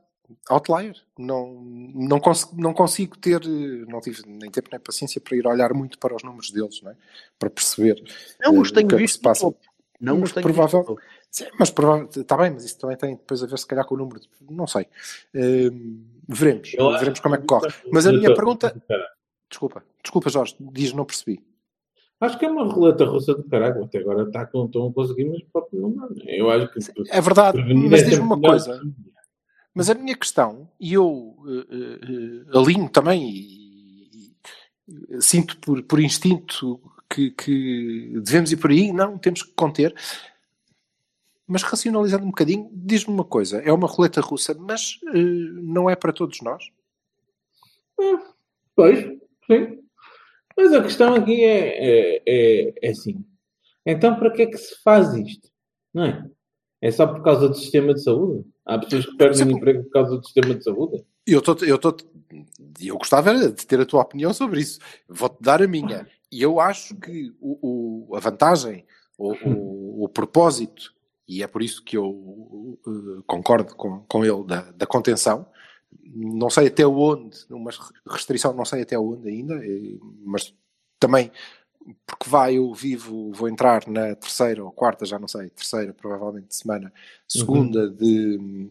Outlier. 0.50 0.96
Não, 1.18 1.54
não, 1.96 2.20
consigo, 2.20 2.52
não 2.62 2.74
consigo 2.74 3.18
ter, 3.18 3.42
eh, 3.44 3.86
não 3.88 4.02
tive 4.02 4.24
nem 4.26 4.50
tempo 4.52 4.70
nem 4.72 4.80
paciência 4.80 5.22
para 5.22 5.36
ir 5.38 5.48
olhar 5.48 5.74
muito 5.74 5.98
para 6.00 6.16
os 6.16 6.24
números 6.24 6.52
deles, 6.52 6.82
não 6.82 6.92
é? 6.92 6.96
Para 7.40 7.50
perceber. 7.50 8.02
Não 8.42 8.60
os 8.60 8.70
eh, 8.70 8.74
tenho 8.76 8.86
o 8.86 8.90
que 8.90 8.96
é 8.96 8.98
que 8.98 9.04
visto 9.04 9.16
se 9.16 9.22
passa. 9.22 9.42
topo. 9.42 9.60
Não 10.00 10.20
Mas 10.20 10.30
os 10.30 10.34
tenho 10.34 10.44
provável- 10.44 10.84
visto. 10.84 10.98
Sim, 11.30 11.46
mas 11.60 11.70
provavelmente, 11.70 12.20
está 12.22 12.38
bem, 12.38 12.52
mas 12.52 12.64
isso 12.64 12.80
também 12.80 12.96
tem 12.98 13.16
depois 13.16 13.44
a 13.44 13.48
ver 13.48 13.60
se 13.60 13.68
calhar 13.68 13.86
com 13.86 13.96
o 13.96 13.98
número, 13.98 14.20
de, 14.20 14.28
não 14.50 14.66
sei. 14.68 14.86
Eh, 15.34 15.70
veremos, 16.28 16.74
Eu 16.74 16.92
veremos 16.98 17.20
como 17.20 17.36
é 17.36 17.38
que 17.38 17.46
corre. 17.46 17.68
Mas 17.92 18.08
a 18.08 18.12
minha 18.14 18.34
pergunta, 18.34 18.76
desculpa, 19.50 19.84
desculpa 20.02 20.30
Jorge, 20.30 20.56
diz, 20.60 20.94
não 20.94 21.06
percebi. 21.06 21.44
Acho 22.20 22.40
que 22.40 22.46
é 22.46 22.50
uma 22.50 22.66
roleta 22.66 23.06
russa 23.06 23.36
do 23.36 23.44
caralho. 23.44 23.84
Até 23.84 24.00
agora 24.00 24.24
está 24.24 24.46
com 24.48 24.66
estão 24.66 24.88
a 24.88 24.94
conseguir, 24.94 25.26
mas 25.26 25.44
pode 25.54 25.68
não 25.74 25.92
dá. 25.94 26.08
né? 26.10 26.16
Eu 26.26 26.50
acho 26.50 26.72
que. 26.74 26.80
É 27.12 27.22
verdade, 27.22 27.60
mas 27.76 28.04
diz-me 28.06 28.24
uma 28.26 28.40
coisa, 28.42 28.82
mas 29.78 29.92
a 29.92 29.94
minha 29.94 30.18
questão, 30.18 30.68
e 30.80 30.96
eu 30.96 31.38
eh, 31.48 32.50
eh, 32.52 32.58
alinho 32.58 32.90
também 32.90 33.30
e, 33.30 34.34
e 34.88 35.22
sinto 35.22 35.56
por, 35.60 35.84
por 35.84 36.00
instinto 36.00 36.82
que, 37.08 37.30
que 37.30 38.12
devemos 38.24 38.52
ir 38.52 38.58
por 38.58 38.72
aí, 38.72 38.92
não, 38.92 39.20
temos 39.20 39.44
que 39.44 39.54
conter. 39.54 39.94
Mas 41.46 41.62
racionalizando 41.62 42.24
um 42.26 42.32
bocadinho, 42.32 42.72
diz-me 42.74 43.14
uma 43.14 43.24
coisa: 43.24 43.60
é 43.60 43.72
uma 43.72 43.88
roleta 43.88 44.20
russa, 44.20 44.56
mas 44.56 45.00
eh, 45.14 45.52
não 45.62 45.88
é 45.88 45.96
para 45.96 46.12
todos 46.12 46.42
nós? 46.42 46.72
Pois, 48.76 49.00
sim. 49.46 49.80
Mas 50.58 50.74
a 50.74 50.82
questão 50.82 51.14
aqui 51.14 51.44
é, 51.44 52.18
é, 52.18 52.24
é, 52.26 52.74
é 52.82 52.90
assim. 52.90 53.24
Então, 53.86 54.18
para 54.18 54.32
que 54.32 54.42
é 54.42 54.48
que 54.48 54.58
se 54.58 54.82
faz 54.82 55.14
isto? 55.14 55.52
Não 55.94 56.04
é? 56.04 56.28
É 56.82 56.90
só 56.90 57.06
por 57.06 57.22
causa 57.24 57.48
do 57.48 57.54
sistema 57.54 57.94
de 57.94 58.02
saúde? 58.02 58.44
Há 58.68 58.78
pessoas 58.80 59.06
que 59.06 59.16
perdem 59.16 59.52
emprego 59.56 59.84
por 59.86 59.92
causa 59.92 60.18
do 60.18 60.24
sistema 60.24 60.54
de 60.54 60.64
saúde? 60.64 61.06
Eu, 61.26 61.42
tô, 61.42 61.56
eu, 61.64 61.78
tô, 61.78 61.96
eu 62.82 62.98
gostava 62.98 63.34
de 63.34 63.66
ter 63.66 63.80
a 63.80 63.86
tua 63.86 64.02
opinião 64.02 64.34
sobre 64.34 64.60
isso. 64.60 64.80
Vou-te 65.08 65.38
dar 65.42 65.62
a 65.62 65.68
minha. 65.68 66.08
E 66.32 66.42
eu 66.42 66.60
acho 66.60 66.96
que 66.96 67.34
o, 67.40 68.10
o- 68.12 68.16
a 68.16 68.20
vantagem, 68.20 68.86
o, 69.18 69.34
o, 69.50 70.04
o 70.06 70.10
propósito, 70.10 70.94
e 71.28 71.42
é 71.42 71.48
por 71.48 71.62
isso 71.62 71.84
que 71.84 71.96
eu 71.98 72.78
eh, 72.86 73.22
concordo 73.26 73.74
com, 73.76 74.02
com 74.02 74.26
ele 74.26 74.44
da, 74.46 74.72
da 74.72 74.86
contenção, 74.86 75.46
não 76.04 76.50
sei 76.50 76.68
até 76.68 76.86
onde, 76.86 77.38
uma 77.50 77.72
restrição 78.10 78.54
não 78.54 78.66
sei 78.66 78.82
até 78.82 78.98
onde 79.00 79.30
ainda, 79.30 79.56
eh, 79.66 79.98
mas 80.26 80.54
também 81.00 81.32
porque 82.06 82.30
vai, 82.30 82.58
eu 82.58 82.74
vivo, 82.74 83.32
vou 83.32 83.48
entrar 83.48 83.88
na 83.88 84.16
terceira 84.16 84.64
ou 84.64 84.72
quarta, 84.72 85.06
já 85.06 85.18
não 85.18 85.28
sei, 85.28 85.50
terceira 85.50 85.94
provavelmente 85.94 86.56
semana, 86.56 86.92
segunda 87.28 87.90
de 87.90 88.70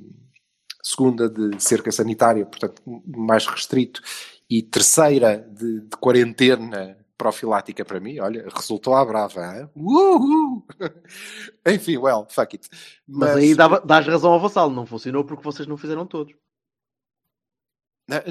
segunda 0.83 1.29
de 1.29 1.61
cerca 1.61 1.91
sanitária, 1.91 2.47
portanto 2.47 2.83
mais 3.07 3.47
restrito, 3.47 4.01
e 4.49 4.63
terceira 4.63 5.39
de, 5.39 5.81
de 5.81 5.97
quarentena 5.97 6.97
profilática 7.17 7.85
para 7.85 7.99
mim, 7.99 8.19
olha, 8.21 8.47
resultou 8.55 8.95
à 8.95 9.05
brava, 9.05 9.41
hein? 9.41 9.71
Uhul! 9.75 10.65
Enfim, 11.67 11.97
well, 11.97 12.27
fuck 12.29 12.55
it. 12.55 12.69
Mas, 13.07 13.37
aí 13.37 13.55
dava, 13.55 13.81
dás 13.81 14.07
razão 14.07 14.33
ao 14.33 14.41
vassalo, 14.41 14.73
não 14.73 14.87
funcionou 14.87 15.25
porque 15.25 15.43
vocês 15.43 15.67
não 15.67 15.77
fizeram 15.77 16.07
todos. 16.07 16.35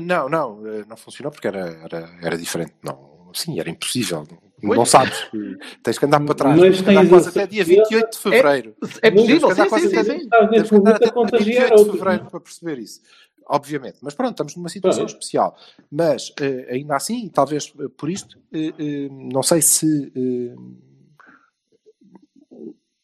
Não, 0.01 0.29
não, 0.29 0.67
eh, 0.67 0.85
não 0.87 0.95
funcionou 0.95 1.31
porque 1.31 1.47
era, 1.47 1.67
era, 1.83 2.17
era 2.21 2.37
diferente. 2.37 2.75
Não, 2.81 3.29
sim, 3.33 3.59
era 3.59 3.69
impossível. 3.69 4.25
Não, 4.61 4.69
Pois. 4.69 4.77
não 4.79 4.85
sabes. 4.85 5.27
Tens 5.83 5.97
que 5.99 6.05
andar 6.05 6.19
para 6.25 6.33
trás. 6.35 6.59
Mas 6.59 6.75
Tens 6.77 6.81
que 6.81 6.89
andar 6.89 7.09
quase 7.09 7.29
até 7.29 7.45
dia 7.47 7.65
certeza- 7.65 7.89
28 7.89 8.11
de 8.13 8.17
fevereiro. 8.19 8.75
É 9.01 9.11
Mas 9.11 9.21
possível, 9.21 9.25
tens 9.25 9.39
que 9.39 9.45
andar 9.45 9.63
sim, 9.63 9.69
quase 9.69 9.89
sim, 9.89 9.97
até- 9.97 10.03
sim, 10.03 10.11
sim. 10.19 10.23
Estás 10.23 10.49
Tens 10.49 10.51
nesse 10.59 10.69
que 10.69 10.75
andar 10.75 10.81
momento 10.91 10.95
até 10.95 11.05
a 11.05 11.11
contagiar 11.11 11.45
28 11.45 11.67
de 11.67 11.73
outros. 11.81 11.97
fevereiro 11.99 12.25
para 12.31 12.39
perceber 12.39 12.79
isso. 12.79 13.01
Obviamente. 13.47 13.97
Mas 14.01 14.13
pronto, 14.15 14.31
estamos 14.31 14.55
numa 14.55 14.69
situação 14.69 15.05
especial. 15.05 15.55
Mas, 15.91 16.33
eh, 16.39 16.67
ainda 16.71 16.95
assim, 16.95 17.29
talvez 17.29 17.71
eh, 17.79 17.87
por 17.95 18.09
isto, 18.09 18.39
eh, 18.51 19.07
não 19.11 19.43
sei 19.43 19.61
se 19.61 20.55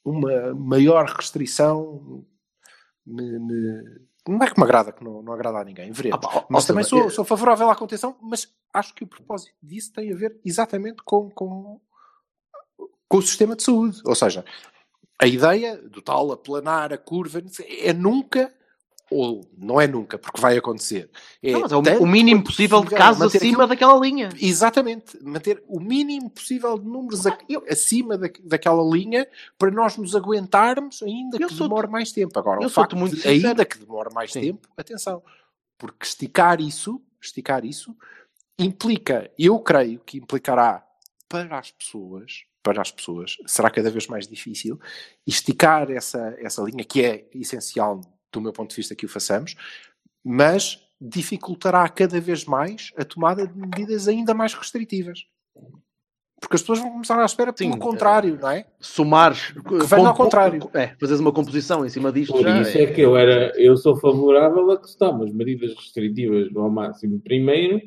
uma 0.03 0.53
maior 0.55 1.05
restrição 1.05 2.25
me, 3.05 3.39
me- 3.39 4.01
não 4.27 4.41
é 4.43 4.49
que 4.49 4.57
me 4.59 4.63
agrada, 4.63 4.91
que 4.91 5.03
não, 5.03 5.21
não 5.21 5.33
agrada 5.33 5.59
a 5.59 5.63
ninguém. 5.63 5.91
Veremos. 5.91 6.19
Ah, 6.23 6.27
pá, 6.41 6.45
mas 6.49 6.63
ó, 6.63 6.67
também 6.67 6.83
sou, 6.83 7.09
sou 7.09 7.25
favorável 7.25 7.69
à 7.69 7.75
contenção, 7.75 8.15
mas 8.21 8.47
acho 8.73 8.93
que 8.93 9.03
o 9.03 9.07
propósito 9.07 9.53
disso 9.61 9.91
tem 9.93 10.11
a 10.11 10.15
ver 10.15 10.39
exatamente 10.45 11.01
com, 11.03 11.29
com, 11.29 11.79
com 13.07 13.17
o 13.17 13.21
sistema 13.21 13.55
de 13.55 13.63
saúde. 13.63 14.01
Ou 14.05 14.15
seja, 14.15 14.45
a 15.19 15.27
ideia 15.27 15.77
do 15.77 16.01
tal 16.01 16.31
aplanar 16.31 16.91
a 16.93 16.97
curva 16.97 17.43
é 17.67 17.93
nunca, 17.93 18.53
ou 19.09 19.45
não 19.57 19.79
é 19.79 19.85
nunca, 19.87 20.17
porque 20.17 20.39
vai 20.39 20.57
acontecer. 20.57 21.09
É, 21.43 21.51
Não, 21.51 21.83
é 21.85 21.99
o, 21.99 22.03
o 22.03 22.07
mínimo 22.07 22.39
quanto 22.39 22.47
possível 22.47 22.79
de 22.79 22.85
possível 22.85 22.97
casos 23.05 23.21
acima 23.35 23.47
aquilo- 23.49 23.67
daquela 23.67 23.99
linha. 23.99 24.29
Exatamente, 24.39 25.21
manter 25.21 25.61
o 25.67 25.79
mínimo 25.79 26.29
possível 26.29 26.79
de 26.79 26.87
números 26.87 27.23
acima 27.69 28.17
da, 28.17 28.29
daquela 28.45 28.81
linha 28.83 29.27
para 29.57 29.69
nós 29.69 29.97
nos 29.97 30.15
aguentarmos, 30.15 31.03
ainda 31.03 31.37
que 31.37 31.53
demore 31.53 31.87
mais 31.87 32.11
tempo. 32.13 32.39
Agora, 32.39 32.61
eu 32.61 32.67
o 32.67 32.69
facto 32.69 32.95
muito 32.95 33.17
de, 33.17 33.27
ainda 33.27 33.65
que 33.65 33.77
demore 33.77 34.13
mais 34.13 34.31
Sim. 34.31 34.41
tempo, 34.41 34.69
atenção, 34.77 35.21
porque 35.77 36.05
esticar 36.05 36.61
isso, 36.61 37.01
esticar 37.21 37.65
isso, 37.65 37.95
implica, 38.63 39.31
eu 39.37 39.59
creio 39.59 39.99
que 39.99 40.17
implicará 40.17 40.85
para 41.27 41.59
as 41.59 41.71
pessoas, 41.71 42.43
para 42.61 42.81
as 42.81 42.91
pessoas, 42.91 43.37
será 43.45 43.69
cada 43.69 43.89
vez 43.89 44.07
mais 44.07 44.27
difícil 44.27 44.79
esticar 45.25 45.89
essa, 45.89 46.35
essa 46.39 46.61
linha 46.61 46.83
que 46.83 47.03
é 47.03 47.27
essencial 47.33 48.01
do 48.31 48.41
meu 48.41 48.53
ponto 48.53 48.69
de 48.69 48.75
vista 48.75 48.95
que 48.95 49.05
o 49.05 49.09
façamos, 49.09 49.55
mas 50.23 50.79
dificultará 50.99 51.87
cada 51.89 52.19
vez 52.21 52.45
mais 52.45 52.91
a 52.95 53.03
tomada 53.03 53.47
de 53.47 53.57
medidas 53.57 54.07
ainda 54.07 54.33
mais 54.33 54.53
restritivas. 54.53 55.25
Porque 56.39 56.55
as 56.55 56.61
pessoas 56.61 56.79
vão 56.79 56.91
começar 56.91 57.21
à 57.21 57.25
espera 57.25 57.53
pelo 57.53 57.73
Sim, 57.73 57.79
contrário, 57.79 58.37
não 58.41 58.49
é? 58.49 58.65
Somares. 58.79 59.53
venha 59.87 60.07
ao 60.07 60.15
contrário. 60.15 60.69
É, 60.73 60.87
fazeres 60.99 61.21
uma 61.21 61.31
composição 61.31 61.85
em 61.85 61.89
cima 61.89 62.11
disto. 62.11 62.33
Por 62.33 62.41
já 62.41 62.61
isso 62.61 62.77
é 62.79 62.87
que 62.87 63.01
eu 63.01 63.15
era, 63.15 63.53
eu 63.59 63.77
sou 63.77 63.95
favorável 63.95 64.71
a 64.71 64.81
que 64.81 64.89
se 64.89 64.97
tome 64.97 65.23
as 65.23 65.31
medidas 65.31 65.75
restritivas 65.75 66.49
ao 66.55 66.69
máximo 66.69 67.19
primeiro, 67.19 67.79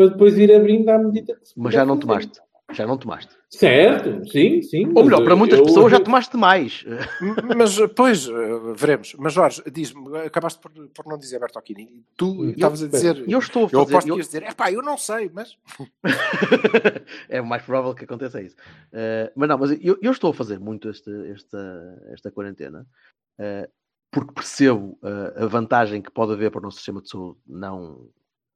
para 0.00 0.08
depois 0.08 0.38
ir 0.38 0.50
abrindo 0.54 0.88
à 0.88 0.96
medida 0.98 1.34
que 1.36 1.46
se 1.46 1.52
Mas 1.58 1.74
já 1.74 1.84
não 1.84 1.98
tomaste. 1.98 2.40
Já 2.72 2.86
não 2.86 2.96
tomaste. 2.96 3.34
Certo, 3.50 4.30
sim, 4.30 4.62
sim. 4.62 4.92
Ou 4.94 5.04
melhor, 5.04 5.22
para 5.24 5.36
muitas 5.36 5.58
eu- 5.58 5.64
pessoas 5.66 5.90
já 5.90 6.00
tomaste 6.00 6.32
demais. 6.32 6.84
Mas, 7.54 7.76
pois, 7.94 8.26
eh, 8.28 8.32
veremos. 8.76 9.14
Mas, 9.18 9.32
Jorge, 9.34 9.60
diz-me, 9.70 10.16
acabaste 10.18 10.58
por, 10.60 10.70
por 10.88 11.04
não 11.06 11.18
dizer 11.18 11.38
Bertocchini. 11.40 12.02
Tu 12.16 12.44
Eu- 12.44 12.50
estavas 12.50 12.82
a 12.82 12.86
dizer... 12.86 13.24
Eu 13.28 13.38
estou 13.40 13.62
a 13.62 13.64
Eu 13.64 13.70
fazer. 13.80 13.92
aposto 13.92 14.06
que 14.06 14.12
eu- 14.12 14.16
ias 14.18 14.26
dizer, 14.26 14.42
epá, 14.44 14.70
eu 14.72 14.80
não 14.82 14.96
sei, 14.96 15.28
mas... 15.34 15.58
é 17.28 17.40
mais 17.42 17.62
provável 17.62 17.92
que 17.94 18.04
aconteça 18.04 18.40
isso. 18.40 18.56
Eh, 18.92 19.32
mas 19.34 19.48
não, 19.48 19.58
mas 19.58 19.72
eu, 19.82 19.98
eu 20.00 20.12
estou 20.12 20.30
a 20.30 20.34
fazer 20.34 20.58
muito 20.60 20.88
este, 20.88 21.10
esta, 21.32 22.02
esta 22.12 22.30
quarentena 22.30 22.86
eh, 23.38 23.68
porque 24.12 24.32
percebo 24.32 24.96
eh, 25.02 25.42
a 25.42 25.46
vantagem 25.46 26.00
que 26.00 26.10
pode 26.10 26.32
haver 26.32 26.50
para 26.50 26.60
o 26.60 26.62
nosso 26.62 26.76
sistema 26.78 27.00
de 27.02 27.08
saúde 27.10 27.38
não, 27.46 28.08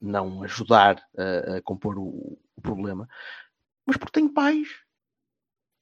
não 0.05 0.43
ajudar 0.43 1.03
a, 1.17 1.57
a 1.57 1.63
compor 1.63 1.99
o, 1.99 2.39
o 2.57 2.61
problema, 2.63 3.09
mas 3.87 3.97
porque 3.97 4.21
tenho 4.21 4.33
pais. 4.33 4.69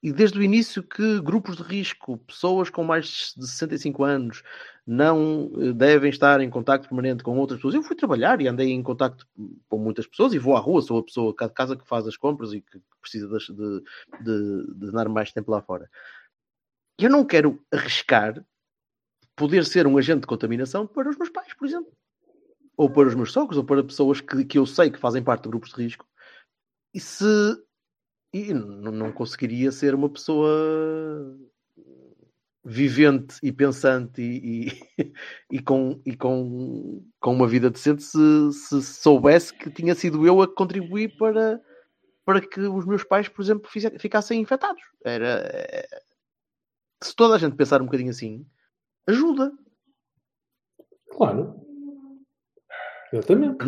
E 0.02 0.12
desde 0.12 0.36
o 0.36 0.42
início 0.42 0.82
que 0.82 1.20
grupos 1.20 1.56
de 1.56 1.62
risco, 1.62 2.18
pessoas 2.18 2.68
com 2.68 2.82
mais 2.82 3.34
de 3.36 3.46
65 3.46 4.02
anos, 4.02 4.42
não 4.84 5.52
eh, 5.56 5.72
devem 5.72 6.10
estar 6.10 6.40
em 6.40 6.50
contacto 6.50 6.88
permanente 6.88 7.22
com 7.22 7.38
outras 7.38 7.58
pessoas. 7.58 7.76
Eu 7.76 7.84
fui 7.84 7.94
trabalhar 7.94 8.40
e 8.40 8.48
andei 8.48 8.72
em 8.72 8.82
contacto 8.82 9.24
com 9.68 9.78
muitas 9.78 10.04
pessoas 10.04 10.34
e 10.34 10.40
vou 10.40 10.56
à 10.56 10.60
rua, 10.60 10.82
sou 10.82 10.98
a 10.98 11.04
pessoa 11.04 11.32
cá 11.32 11.46
de 11.46 11.54
casa 11.54 11.76
que 11.76 11.86
faz 11.86 12.04
as 12.08 12.16
compras 12.16 12.52
e 12.52 12.60
que 12.60 12.80
precisa 13.00 13.28
de, 13.28 13.82
de, 14.20 14.74
de 14.74 15.08
mais 15.08 15.32
tempo 15.32 15.52
lá 15.52 15.62
fora. 15.62 15.88
Eu 16.98 17.08
não 17.08 17.24
quero 17.24 17.64
arriscar 17.72 18.44
poder 19.36 19.64
ser 19.64 19.86
um 19.86 19.96
agente 19.96 20.22
de 20.22 20.26
contaminação 20.26 20.84
para 20.84 21.08
os 21.10 21.16
meus 21.16 21.30
pais, 21.30 21.54
por 21.54 21.66
exemplo. 21.66 21.92
Ou 22.76 22.90
para 22.90 23.08
os 23.08 23.14
meus 23.14 23.32
sogros, 23.32 23.58
ou 23.58 23.64
para 23.64 23.84
pessoas 23.84 24.20
que, 24.20 24.44
que 24.44 24.58
eu 24.58 24.66
sei 24.66 24.90
que 24.90 24.98
fazem 24.98 25.22
parte 25.22 25.44
de 25.44 25.50
grupos 25.50 25.72
de 25.72 25.82
risco. 25.82 26.06
E 26.94 27.00
se. 27.00 27.24
E 28.34 28.54
não 28.54 29.12
conseguiria 29.12 29.70
ser 29.70 29.94
uma 29.94 30.08
pessoa 30.08 31.38
vivente 32.64 33.36
e 33.42 33.52
pensante 33.52 34.22
e, 34.22 34.68
e, 34.68 35.12
e 35.50 35.62
com, 35.62 36.00
e 36.06 36.16
com, 36.16 37.04
com 37.20 37.34
uma 37.34 37.46
vida 37.46 37.68
decente 37.68 38.02
se, 38.02 38.52
se 38.52 38.82
soubesse 38.82 39.52
que 39.52 39.70
tinha 39.70 39.94
sido 39.94 40.26
eu 40.26 40.40
a 40.40 40.48
contribuir 40.48 41.16
para, 41.16 41.60
para 42.24 42.40
que 42.40 42.60
os 42.60 42.86
meus 42.86 43.04
pais, 43.04 43.28
por 43.28 43.42
exemplo, 43.42 43.68
ficassem 43.98 44.40
infectados. 44.40 44.82
Era, 45.04 45.86
se 47.02 47.14
toda 47.14 47.34
a 47.34 47.38
gente 47.38 47.56
pensar 47.56 47.82
um 47.82 47.86
bocadinho 47.86 48.10
assim, 48.10 48.46
ajuda. 49.06 49.52
Claro. 51.10 51.61
Exatamente. 53.12 53.64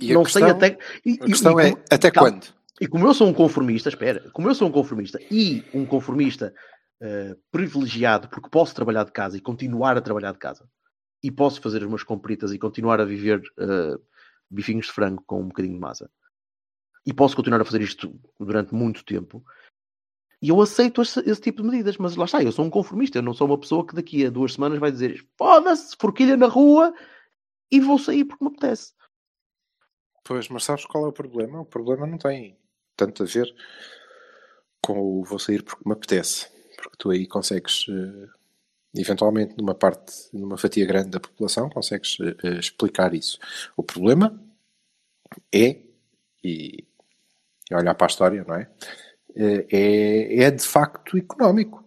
E 0.00 0.10
a 0.10 0.14
não 0.14 0.24
sei 0.24 0.42
questão- 0.42 0.48
até. 0.50 0.78
E, 1.04 1.12
A 1.20 1.24
questão 1.24 1.60
e- 1.60 1.64
e 1.64 1.66
é, 1.66 1.70
como- 1.70 1.82
até 1.90 2.10
calma. 2.10 2.30
quando? 2.30 2.54
E 2.80 2.86
como 2.88 3.06
eu 3.06 3.14
sou 3.14 3.28
um 3.28 3.32
conformista, 3.32 3.88
espera, 3.88 4.28
como 4.32 4.48
eu 4.48 4.54
sou 4.54 4.68
um 4.68 4.72
conformista 4.72 5.18
e 5.30 5.64
um 5.72 5.86
conformista 5.86 6.54
eh, 7.00 7.36
privilegiado, 7.50 8.28
porque 8.28 8.48
posso 8.48 8.74
trabalhar 8.74 9.04
de 9.04 9.12
casa 9.12 9.36
e 9.36 9.40
continuar 9.40 9.96
a 9.96 10.00
trabalhar 10.00 10.32
de 10.32 10.38
casa, 10.38 10.66
e 11.22 11.30
posso 11.30 11.60
fazer 11.60 11.78
as 11.78 11.84
minhas 11.84 12.02
compritas 12.04 12.52
e 12.52 12.58
continuar 12.58 13.00
a 13.00 13.04
viver 13.04 13.42
eh, 13.58 13.96
bifinhos 14.50 14.86
de 14.86 14.92
frango 14.92 15.22
com 15.26 15.40
um 15.40 15.48
bocadinho 15.48 15.74
de 15.74 15.80
massa, 15.80 16.08
e 17.04 17.12
posso 17.12 17.36
continuar 17.36 17.60
a 17.60 17.64
fazer 17.64 17.82
isto 17.82 18.18
durante 18.40 18.72
muito 18.74 19.04
tempo, 19.04 19.44
e 20.40 20.48
eu 20.48 20.60
aceito 20.62 21.02
esse, 21.02 21.20
esse 21.28 21.40
tipo 21.40 21.62
de 21.62 21.68
medidas, 21.68 21.96
mas 21.98 22.16
lá 22.16 22.24
está, 22.26 22.42
eu 22.42 22.52
sou 22.52 22.64
um 22.64 22.70
conformista, 22.70 23.18
eu 23.18 23.22
não 23.22 23.34
sou 23.34 23.46
uma 23.48 23.58
pessoa 23.58 23.86
que 23.86 23.94
daqui 23.94 24.24
a 24.24 24.30
duas 24.30 24.54
semanas 24.54 24.78
vai 24.78 24.90
dizer 24.92 25.22
foda-se, 25.36 25.96
forquilha 25.98 26.36
na 26.36 26.46
rua 26.46 26.94
e 27.74 27.80
vou 27.80 27.98
sair 27.98 28.24
porque 28.24 28.44
me 28.44 28.50
apetece. 28.50 28.92
Pois, 30.24 30.48
mas 30.48 30.64
sabes 30.64 30.86
qual 30.86 31.04
é 31.06 31.08
o 31.08 31.12
problema? 31.12 31.60
O 31.60 31.66
problema 31.66 32.06
não 32.06 32.16
tem 32.16 32.56
tanto 32.96 33.24
a 33.24 33.26
ver 33.26 33.52
com 34.80 34.98
o 34.98 35.24
vou 35.24 35.40
sair 35.40 35.62
porque 35.64 35.82
me 35.84 35.92
apetece. 35.92 36.48
Porque 36.76 36.96
tu 36.98 37.10
aí 37.10 37.26
consegues, 37.26 37.86
eh, 37.88 38.28
eventualmente, 38.94 39.56
numa 39.58 39.74
parte, 39.74 40.14
numa 40.32 40.56
fatia 40.56 40.86
grande 40.86 41.10
da 41.10 41.20
população, 41.20 41.68
consegues 41.68 42.16
eh, 42.20 42.36
eh, 42.44 42.58
explicar 42.60 43.12
isso. 43.12 43.38
O 43.76 43.82
problema 43.82 44.40
é, 45.52 45.82
e, 46.44 46.86
olhar 47.72 47.94
para 47.94 48.06
a 48.06 48.12
história, 48.12 48.44
não 48.46 48.54
é? 48.54 48.70
É, 49.36 50.44
é 50.44 50.50
de 50.50 50.64
facto 50.64 51.18
económico. 51.18 51.84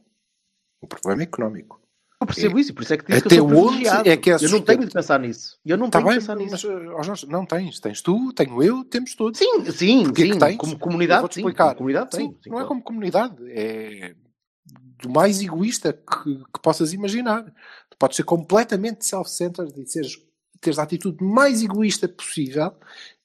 O 0.82 0.88
problema 0.88 1.22
é 1.22 1.24
económico. 1.24 1.82
Eu 2.20 2.26
percebo 2.26 2.58
isso, 2.58 2.72
e 2.72 2.74
por 2.74 2.82
isso 2.82 2.94
é 2.94 2.98
que 2.98 3.06
disse 3.06 3.22
que 3.22 3.28
Até 3.28 3.36
eu 3.40 3.48
sou 3.48 3.68
onde 3.70 4.10
é 4.10 4.18
que 4.18 4.32
é 4.32 4.36
Eu 4.36 4.50
não 4.50 4.62
tenho 4.62 4.86
de 4.86 4.92
pensar 4.92 5.20
nisso. 5.20 5.58
Eu 5.64 5.78
não 5.78 5.86
Está 5.86 6.00
tenho 6.00 6.10
de 6.10 6.16
bem, 6.16 6.20
pensar 6.20 6.36
nisso. 6.36 6.68
mas, 6.98 7.24
eh, 7.24 7.28
não 7.28 7.46
tens. 7.46 7.80
Tens 7.80 8.02
tu, 8.02 8.34
tenho 8.34 8.64
eu, 8.64 8.84
temos 8.84 9.14
todos. 9.14 9.38
Sim, 9.38 9.66
sim, 9.72 10.04
Porquê 10.06 10.28
que 10.28 10.34
sim. 10.34 10.40
tens? 10.40 10.58
Como 10.58 10.80
comunidade, 10.80 11.22
vou-te 11.22 11.36
sim. 11.36 11.42
explicar. 11.42 11.66
Como 11.66 11.78
comunidade, 11.78 12.16
Sim, 12.16 12.36
sim. 12.44 12.50
não 12.50 12.60
é 12.60 12.66
como 12.66 12.82
comunidade, 12.82 13.36
é 13.52 14.16
do 15.00 15.10
mais 15.12 15.40
egoísta 15.42 15.94
que, 15.94 16.36
que 16.38 16.60
possas 16.62 16.92
imaginar. 16.92 17.44
Tu 17.90 17.98
podes 18.00 18.16
ser 18.18 18.24
completamente 18.24 19.06
self-centered 19.06 19.80
e 19.80 19.86
seres, 19.86 20.18
teres 20.60 20.80
a 20.80 20.84
atitude 20.84 21.24
mais 21.24 21.62
egoísta 21.62 22.08
possível, 22.08 22.74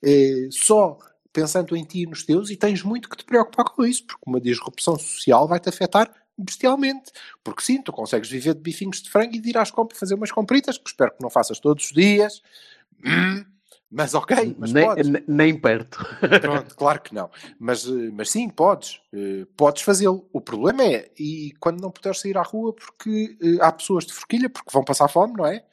eh, 0.05 0.49
só 0.51 0.99
pensando 1.32 1.74
em 1.74 1.82
ti 1.82 2.03
e 2.03 2.07
nos 2.07 2.24
teus, 2.24 2.51
e 2.51 2.57
tens 2.59 2.82
muito 2.82 3.09
que 3.09 3.16
te 3.16 3.24
preocupar 3.24 3.64
com 3.64 3.86
isso, 3.86 4.05
porque 4.07 4.20
uma 4.26 4.38
disrupção 4.38 4.99
social 4.99 5.49
vai-te 5.49 5.70
afetar 5.70 6.12
bestialmente. 6.39 7.11
Porque 7.45 7.62
sim, 7.62 7.80
tu 7.83 7.93
consegues 7.93 8.28
viver 8.30 8.55
de 8.55 8.61
bifinhos 8.61 9.03
de 9.03 9.11
frango 9.11 9.35
e 9.35 9.41
de 9.41 9.51
ir 9.51 9.59
às 9.59 9.70
compras 9.70 9.99
fazer 9.99 10.14
umas 10.14 10.33
compritas, 10.33 10.78
que 10.78 10.89
espero 10.89 11.12
que 11.12 11.22
não 11.22 11.30
faças 11.30 11.59
todos 11.61 11.87
os 11.87 11.93
dias. 11.93 12.43
Hum, 13.05 13.45
mas 13.91 14.14
ok, 14.14 14.57
mas 14.59 14.72
nem, 14.72 14.87
podes. 14.87 15.09
ne- 15.09 15.24
nem 15.28 15.59
perto. 15.61 15.99
Pronto, 16.41 16.74
claro 16.74 17.01
que 17.03 17.14
não. 17.14 17.30
Mas, 17.59 17.85
mas 17.87 18.30
sim, 18.30 18.49
podes. 18.49 19.01
Eh, 19.12 19.47
Podes 19.57 19.83
fazê-lo. 19.83 20.26
O 20.33 20.41
problema 20.41 20.83
é, 20.83 21.11
e 21.18 21.53
quando 21.61 21.80
não 21.83 21.91
puderes 21.91 22.20
sair 22.20 22.39
à 22.39 22.43
rua 22.43 22.72
porque 22.72 23.37
eh, 23.43 23.59
há 23.61 23.70
pessoas 23.70 24.07
de 24.07 24.12
forquilha, 24.14 24.49
porque 24.49 24.70
vão 24.72 24.83
passar 24.83 25.09
fome, 25.09 25.35
não 25.37 25.47
é? 25.47 25.64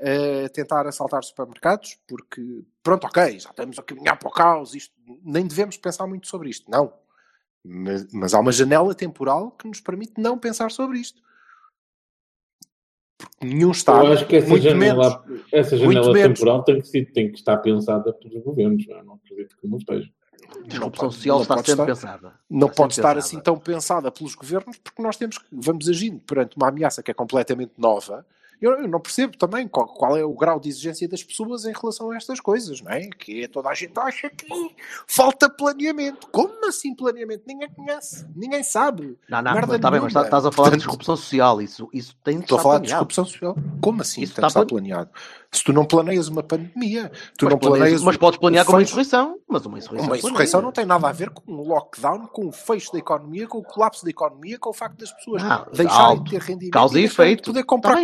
Eh, 0.00 0.48
tentar 0.48 0.86
assaltar 0.88 1.22
supermercados, 1.24 1.98
porque, 2.06 2.64
pronto, 2.82 3.04
ok, 3.06 3.38
já 3.38 3.50
estamos 3.50 3.78
a 3.78 3.82
caminhar 3.82 4.16
para 4.18 4.28
o 4.28 4.32
caos, 4.32 4.74
isto, 4.74 4.94
nem 5.24 5.46
devemos 5.46 5.76
pensar 5.76 6.06
muito 6.06 6.26
sobre 6.28 6.50
isto. 6.50 6.68
Não. 6.70 6.92
Mas, 7.64 8.06
mas 8.12 8.34
há 8.34 8.40
uma 8.40 8.52
janela 8.52 8.94
temporal 8.94 9.50
que 9.52 9.66
nos 9.68 9.80
permite 9.80 10.14
não 10.18 10.38
pensar 10.38 10.70
sobre 10.70 10.98
isto. 10.98 11.20
Porque 13.18 13.46
nenhum 13.46 13.72
Estado, 13.72 14.06
Eu 14.06 14.12
acho 14.12 14.26
que 14.26 14.36
essa 14.36 14.60
janela, 14.60 15.24
menos, 15.26 15.44
essa 15.52 15.76
janela 15.76 16.12
temporal 16.14 16.62
tem 16.62 16.80
que, 16.80 17.04
tem 17.06 17.30
que 17.32 17.38
estar 17.38 17.56
pensada 17.58 18.12
pelos 18.12 18.42
governos. 18.44 18.86
Eu 18.88 19.02
não 19.04 19.14
acredito 19.14 19.56
que 19.60 19.66
não 19.68 19.78
esteja. 19.78 20.08
Disrupção 20.66 20.90
pode- 21.08 21.14
social 21.16 21.36
não 21.36 21.42
está 21.42 21.54
pode 21.56 21.66
sempre 21.70 21.92
estar. 21.92 22.12
pensada. 22.12 22.40
não 22.48 22.68
Está 22.68 22.76
pode 22.82 22.92
estar 22.92 23.02
pensada. 23.14 23.18
assim 23.18 23.40
tão 23.40 23.58
pensada 23.58 24.10
pelos 24.10 24.34
governos, 24.34 24.78
porque 24.78 25.02
nós 25.02 25.16
temos 25.16 25.36
que, 25.38 25.44
vamos 25.52 25.88
agindo 25.88 26.20
perante 26.20 26.56
uma 26.56 26.68
ameaça 26.68 27.02
que 27.02 27.10
é 27.10 27.14
completamente 27.14 27.72
nova. 27.76 28.24
Eu, 28.60 28.72
eu 28.72 28.88
não 28.88 28.98
percebo 29.00 29.36
também 29.36 29.68
qual, 29.68 29.86
qual 29.86 30.16
é 30.16 30.24
o 30.24 30.32
grau 30.34 30.58
de 30.58 30.68
exigência 30.68 31.08
das 31.08 31.22
pessoas 31.22 31.64
em 31.64 31.72
relação 31.72 32.10
a 32.10 32.16
estas 32.16 32.40
coisas, 32.40 32.80
não 32.80 32.90
é? 32.92 33.08
Que 33.08 33.46
toda 33.48 33.68
a 33.68 33.74
gente 33.74 33.96
acha 33.98 34.28
que 34.30 34.46
falta 35.06 35.48
planeamento. 35.48 36.26
Como 36.30 36.66
assim 36.66 36.94
planeamento? 36.94 37.44
Ninguém 37.46 37.68
conhece, 37.70 38.26
ninguém 38.34 38.62
sabe. 38.62 39.16
Não, 39.28 39.40
não, 39.42 39.52
Merda 39.52 39.66
mas 39.68 39.76
está 39.76 39.90
bem, 39.90 40.00
mas 40.00 40.12
nenhuma. 40.12 40.26
estás 40.26 40.44
a 40.46 40.52
falar 40.52 40.68
de 40.70 40.76
Portanto, 40.76 40.78
disrupção 40.88 41.16
social. 41.16 41.60
Isso, 41.62 41.88
isso 41.92 42.16
tem 42.24 42.38
de 42.38 42.42
Estou 42.44 42.58
a 42.58 42.62
falar 42.62 42.74
de 42.78 42.88
planeado. 42.88 43.06
disrupção 43.06 43.24
social. 43.24 43.56
Como 43.80 44.02
assim? 44.02 44.22
Isso 44.22 44.34
tem 44.34 44.42
que 44.42 44.46
está 44.48 44.60
estar 44.60 44.66
planeado. 44.66 45.10
Se 45.50 45.64
tu 45.64 45.72
não 45.72 45.84
planeias 45.86 46.28
uma 46.28 46.42
pandemia, 46.42 47.10
tu 47.38 47.44
Mas, 47.46 47.52
não 47.52 47.58
planeias- 47.58 47.78
planeias. 47.80 48.02
mas 48.02 48.16
podes 48.18 48.38
planear 48.38 48.66
com 48.66 48.72
uma 48.72 48.82
insurreição. 48.82 49.38
Mas 49.48 49.64
uma 49.64 49.78
insurreição. 49.78 50.06
Uma 50.10 50.16
insurreição 50.18 50.60
não 50.60 50.72
tem 50.72 50.84
nada 50.84 51.08
a 51.08 51.12
ver 51.12 51.30
com 51.30 51.52
o 51.52 51.66
lockdown, 51.66 52.26
com 52.26 52.48
o 52.48 52.52
fecho 52.52 52.92
da 52.92 52.98
economia, 52.98 53.46
com 53.46 53.58
o 53.58 53.62
colapso 53.62 54.04
da 54.04 54.10
economia, 54.10 54.58
com 54.58 54.68
o 54.70 54.74
facto 54.74 54.98
das 54.98 55.10
pessoas 55.12 55.42
Não, 55.42 55.64
deixarem 55.72 55.88
alto. 55.90 56.24
de 56.24 56.30
ter 56.32 56.40
rendimento 56.42 56.72
Causa 56.72 56.98
e 56.98 57.02
de 57.02 57.06
efeito. 57.06 57.44
poder 57.44 57.64
comprar 57.64 57.94
Tá 57.94 58.02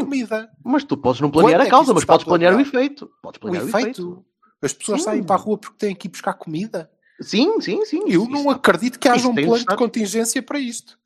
Mas 0.64 0.84
tu 0.84 0.97
podes 0.97 1.20
não 1.20 1.30
planear 1.30 1.53
Quando 1.59 1.61
é 1.61 1.62
a 1.62 1.64
que 1.66 1.70
causa, 1.70 1.84
isso 1.86 1.95
mas 1.95 2.05
podes 2.05 2.24
planear 2.24 2.57
o 2.57 2.61
efeito. 2.61 3.11
Podes 3.22 3.38
O 3.38 3.40
planear 3.40 3.64
o 3.64 3.68
efeito. 3.68 3.86
efeito. 3.88 4.24
As 4.62 4.72
pessoas 4.72 5.01
Sim. 5.01 5.05
saem 5.05 5.22
para 5.22 5.36
a 5.36 5.38
rua 5.38 5.59
porque 5.59 5.76
têm 5.78 5.95
que 5.95 6.07
ir 6.09 6.11
buscar 6.11 6.34
comida. 6.34 6.90
Sim, 7.20 7.61
sim, 7.61 7.84
sim. 7.84 8.01
Eu 8.07 8.22
Isso- 8.22 8.30
não 8.30 8.40
isso 8.40 8.51
acredito 8.51 8.99
que 8.99 9.09
haja 9.09 9.28
um 9.28 9.34
de 9.34 9.42
plano 9.42 9.57
de 9.57 9.61
estar- 9.61 9.76
contingência 9.76 10.42
para 10.42 10.59
isto. 10.59 10.99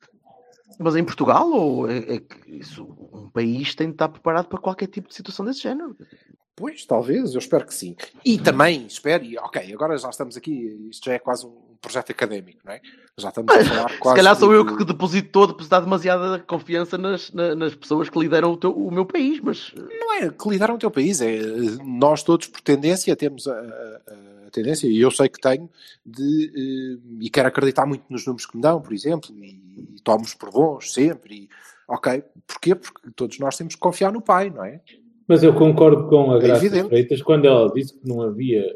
Mas 0.79 0.95
em 0.95 1.03
Portugal, 1.03 1.49
ou 1.51 1.89
é, 1.89 1.97
é 2.15 2.19
que 2.19 2.51
isso, 2.57 2.83
um 3.13 3.29
país 3.29 3.75
tem 3.75 3.87
de 3.87 3.93
estar 3.93 4.07
preparado 4.07 4.47
para 4.47 4.59
qualquer 4.59 4.87
tipo 4.87 5.09
de 5.09 5.15
situação 5.15 5.45
desse 5.45 5.59
género. 5.61 5.95
Pois, 6.55 6.85
talvez, 6.85 7.33
eu 7.33 7.39
espero 7.39 7.65
que 7.65 7.73
sim. 7.73 7.95
E 8.23 8.37
também, 8.37 8.85
espero, 8.85 9.23
e 9.25 9.37
ok, 9.37 9.73
agora 9.73 9.97
já 9.97 10.09
estamos 10.09 10.37
aqui, 10.37 10.87
isto 10.89 11.05
já 11.05 11.13
é 11.13 11.19
quase 11.19 11.45
um 11.45 11.68
projeto 11.81 12.11
académico, 12.11 12.59
não 12.65 12.73
é? 12.73 12.81
Já 13.17 13.29
estamos 13.29 13.53
a 13.53 13.63
falar 13.65 13.99
quase. 13.99 14.09
Se 14.09 14.15
calhar 14.23 14.35
sou 14.35 14.49
de- 14.49 14.55
eu 14.55 14.77
que 14.77 14.83
depositou, 14.85 15.47
depositar 15.47 15.81
demasiada 15.81 16.39
confiança 16.39 16.97
nas, 16.97 17.31
na- 17.31 17.55
nas 17.55 17.73
pessoas 17.75 18.09
que 18.09 18.19
lideram 18.19 18.51
o, 18.51 18.57
teu- 18.57 18.71
o 18.75 18.91
meu 18.91 19.05
país, 19.05 19.39
mas 19.41 19.73
Não 19.75 20.13
é 20.15 20.29
que 20.29 20.49
lideram 20.49 20.75
o 20.75 20.77
teu 20.77 20.91
país, 20.91 21.21
é 21.21 21.39
nós 21.83 22.23
todos 22.23 22.47
por 22.47 22.61
tendência 22.61 23.15
temos 23.15 23.47
a, 23.47 23.53
a- 23.53 24.01
a 24.47 24.51
tendência, 24.51 24.87
e 24.87 24.99
eu 24.99 25.11
sei 25.11 25.29
que 25.29 25.39
tenho, 25.39 25.69
de 26.05 26.51
eh, 26.55 27.17
e 27.21 27.29
quero 27.29 27.47
acreditar 27.47 27.85
muito 27.85 28.03
nos 28.09 28.25
números 28.25 28.45
que 28.45 28.55
me 28.57 28.61
dão, 28.63 28.81
por 28.81 28.93
exemplo, 28.93 29.29
e, 29.35 29.95
e 29.95 30.01
tomo-os 30.03 30.33
por 30.33 30.49
bons 30.51 30.91
sempre. 30.93 31.35
E, 31.43 31.49
ok, 31.87 32.23
porquê? 32.47 32.73
Porque 32.75 33.11
todos 33.15 33.37
nós 33.39 33.55
temos 33.57 33.75
que 33.75 33.79
confiar 33.81 34.11
no 34.11 34.21
pai, 34.21 34.49
não 34.49 34.63
é? 34.65 34.81
Mas 35.27 35.43
eu 35.43 35.53
concordo 35.53 36.07
com 36.07 36.31
a 36.31 36.37
É 36.37 36.39
Graça 36.39 36.65
evidente. 36.65 36.89
Freitas 36.89 37.21
quando 37.21 37.45
ela 37.45 37.71
disse 37.71 37.93
que 37.93 38.07
não 38.09 38.23
havia, 38.23 38.75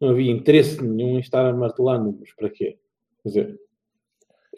não 0.00 0.10
havia 0.10 0.30
interesse 0.30 0.82
nenhum 0.82 1.16
em 1.16 1.20
estar 1.20 1.46
a 1.46 1.52
martelar 1.52 1.98
números. 1.98 2.32
Para 2.34 2.50
quê? 2.50 2.78
Quer 3.22 3.28
dizer, 3.28 3.60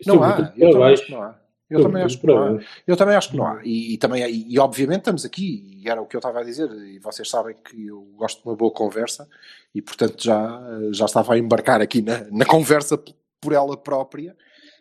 Não 0.07 0.23
há, 0.23 0.53
eu 0.57 0.71
também 0.71 0.93
acho 0.93 1.07
que 1.07 1.13
não 1.13 1.23
há. 1.23 1.41
Eu 1.71 1.83
também 1.83 2.03
acho 2.03 2.19
que 2.19 2.27
não 2.27 2.39
há. 2.39 2.61
Eu 2.87 2.97
também 2.97 3.15
acho 3.15 3.31
que 3.31 3.37
não 3.37 3.47
há. 3.47 3.61
E, 3.63 3.95
e 3.95 3.99
também, 3.99 4.25
e, 4.27 4.55
e 4.55 4.59
obviamente 4.59 5.01
estamos 5.01 5.25
aqui, 5.25 5.83
e 5.83 5.89
era 5.89 6.01
o 6.01 6.07
que 6.07 6.17
eu 6.17 6.19
estava 6.19 6.41
a 6.41 6.45
dizer, 6.45 6.71
e 6.71 6.99
vocês 6.99 7.29
sabem 7.29 7.55
que 7.63 7.87
eu 7.89 8.01
gosto 8.17 8.43
de 8.43 8.49
uma 8.49 8.57
boa 8.57 8.71
conversa, 8.73 9.29
e 9.75 9.83
portanto 9.83 10.23
já, 10.23 10.61
já 10.93 11.05
estava 11.05 11.35
a 11.35 11.39
embarcar 11.39 11.83
aqui 11.83 12.01
na, 12.01 12.25
na 12.31 12.47
conversa 12.47 12.99
por 13.41 13.53
ela 13.53 13.77
própria. 13.77 14.35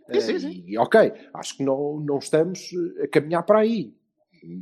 Sim, 0.09 0.21
sim, 0.21 0.33
Eh, 0.35 0.39
sim. 0.39 0.63
E 0.65 0.77
ok, 0.77 1.11
acho 1.33 1.57
que 1.57 1.63
não, 1.63 1.99
não 1.99 2.19
estamos 2.19 2.71
eh, 2.97 3.03
a 3.03 3.07
caminhar 3.09 3.43
para 3.43 3.59
aí. 3.59 3.93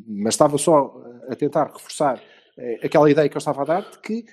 Mas 0.07 0.33
estava 0.33 0.57
só 0.57 0.99
a 1.29 1.35
tentar 1.35 1.65
reforçar 1.71 2.19
eh, 2.57 2.79
aquela 2.83 3.09
ideia 3.11 3.29
que 3.29 3.37
eu 3.37 3.39
estava 3.39 3.61
a 3.61 3.65
dar 3.65 3.81
de 3.91 3.99
que 3.99 4.25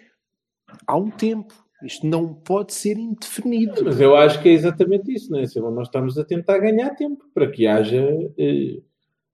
há 0.87 0.97
um 0.97 1.11
tempo. 1.11 1.55
Isto 1.85 2.07
não 2.07 2.33
pode 2.33 2.73
ser 2.73 2.97
indefinido. 2.97 3.85
Mas 3.85 4.01
eu 4.01 4.15
acho 4.15 4.41
que 4.41 4.49
é 4.49 4.53
exatamente 4.53 5.13
isso, 5.13 5.31
não 5.33 5.41
é? 5.41 5.45
Nós 5.73 5.89
estamos 5.89 6.17
a 6.17 6.25
tentar 6.25 6.59
ganhar 6.59 6.91
tempo 6.91 7.25
para 7.35 7.51
que 7.51 7.67
haja 7.67 8.09
eh, 8.39 8.81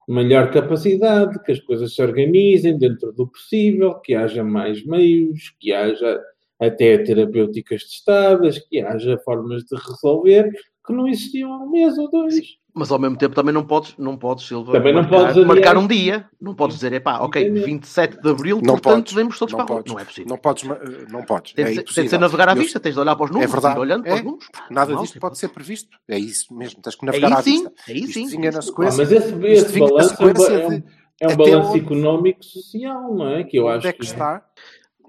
melhor 0.08 0.50
capacidade, 0.50 1.42
que 1.42 1.52
as 1.52 1.60
coisas 1.60 1.94
se 1.94 2.02
organizem 2.02 2.78
dentro 2.78 3.12
do 3.12 3.28
possível, 3.28 3.96
que 4.00 4.14
haja 4.14 4.42
mais 4.42 4.84
meios, 4.86 5.54
que 5.60 5.72
haja 5.74 6.18
até 6.58 6.96
terapêuticas 6.98 7.84
testadas, 7.84 8.58
que 8.58 8.80
haja 8.80 9.18
formas 9.18 9.64
de 9.64 9.76
resolver 9.76 10.50
que 10.88 10.92
não 10.94 11.06
existiam 11.06 11.52
há 11.52 11.62
um 11.62 11.70
mês 11.70 11.98
ou 11.98 12.10
dois. 12.10 12.34
Mas 12.78 12.92
ao 12.92 12.98
mesmo 12.98 13.16
tempo 13.16 13.34
também 13.34 13.52
não 13.52 13.64
podes, 13.64 13.94
não 13.98 14.16
podes 14.16 14.46
Silva, 14.46 14.72
Também 14.72 14.92
não 14.94 15.02
marcar, 15.02 15.32
podes 15.34 15.44
marcar 15.46 15.76
um 15.76 15.86
dia. 15.86 16.28
Não 16.40 16.54
podes 16.54 16.76
dizer, 16.76 16.92
epá, 16.92 17.18
ok, 17.18 17.42
Entendeu? 17.42 17.64
27 17.64 18.20
de 18.22 18.30
Abril, 18.30 18.56
Não 18.58 18.74
portanto, 18.74 18.94
podes, 18.94 19.12
vemos 19.12 19.38
todos 19.38 19.52
não 19.52 19.66
para 19.66 19.74
a 19.74 19.78
rua. 19.78 19.84
Não 19.88 19.98
é 19.98 20.04
possível. 20.04 20.28
Não 20.30 20.36
podes, 20.38 20.64
eh, 20.70 21.06
não 21.10 21.22
podes. 21.24 21.52
Tem, 21.54 21.64
é 21.64 21.68
de 21.70 21.82
tem 21.82 22.04
de 22.04 22.10
ser 22.10 22.18
navegar 22.18 22.48
à 22.48 22.52
Eu- 22.52 22.56
vista, 22.56 22.78
tens 22.78 22.94
de 22.94 23.00
olhar 23.00 23.16
para 23.16 23.24
os 23.24 23.30
números, 23.32 23.50
É 23.52 23.56
verdade. 23.56 23.80
olhando 23.80 24.04
para 24.04 24.14
os 24.14 24.20
É, 24.20 24.22
números. 24.22 24.48
Nada 24.70 24.86
Normal, 24.86 25.02
disto 25.02 25.12
tipo, 25.14 25.26
pode 25.26 25.38
ser 25.38 25.48
previsto. 25.48 25.98
É 26.08 26.18
isso 26.18 26.54
mesmo. 26.54 26.80
Tens 26.80 26.94
que 26.94 27.04
navegar 27.04 27.26
Aí 27.28 27.32
à 27.34 27.42
sim, 27.42 27.50
vista. 27.52 27.72
aí 27.88 27.98
Isto 27.98 28.12
sim. 28.12 28.26
vinha 28.28 28.50
na 28.52 28.58
isso- 28.60 28.72
Ah, 28.78 28.84
mas 28.84 28.98
esse, 29.12 29.46
esse 29.46 29.78
balanço 29.80 30.22
é 30.22 30.26
um, 30.26 30.28
é 30.28 30.68
um, 30.68 30.82
é 31.20 31.28
um 31.28 31.36
balanço 31.36 31.70
onde- 31.70 31.78
económico 31.80 32.44
social, 32.44 33.14
não 33.14 33.28
é? 33.28 33.42
Que 33.44 33.58
eu 33.58 33.68
acho 33.68 33.86
é 33.88 33.92
que 33.92 34.04
está? 34.04 34.44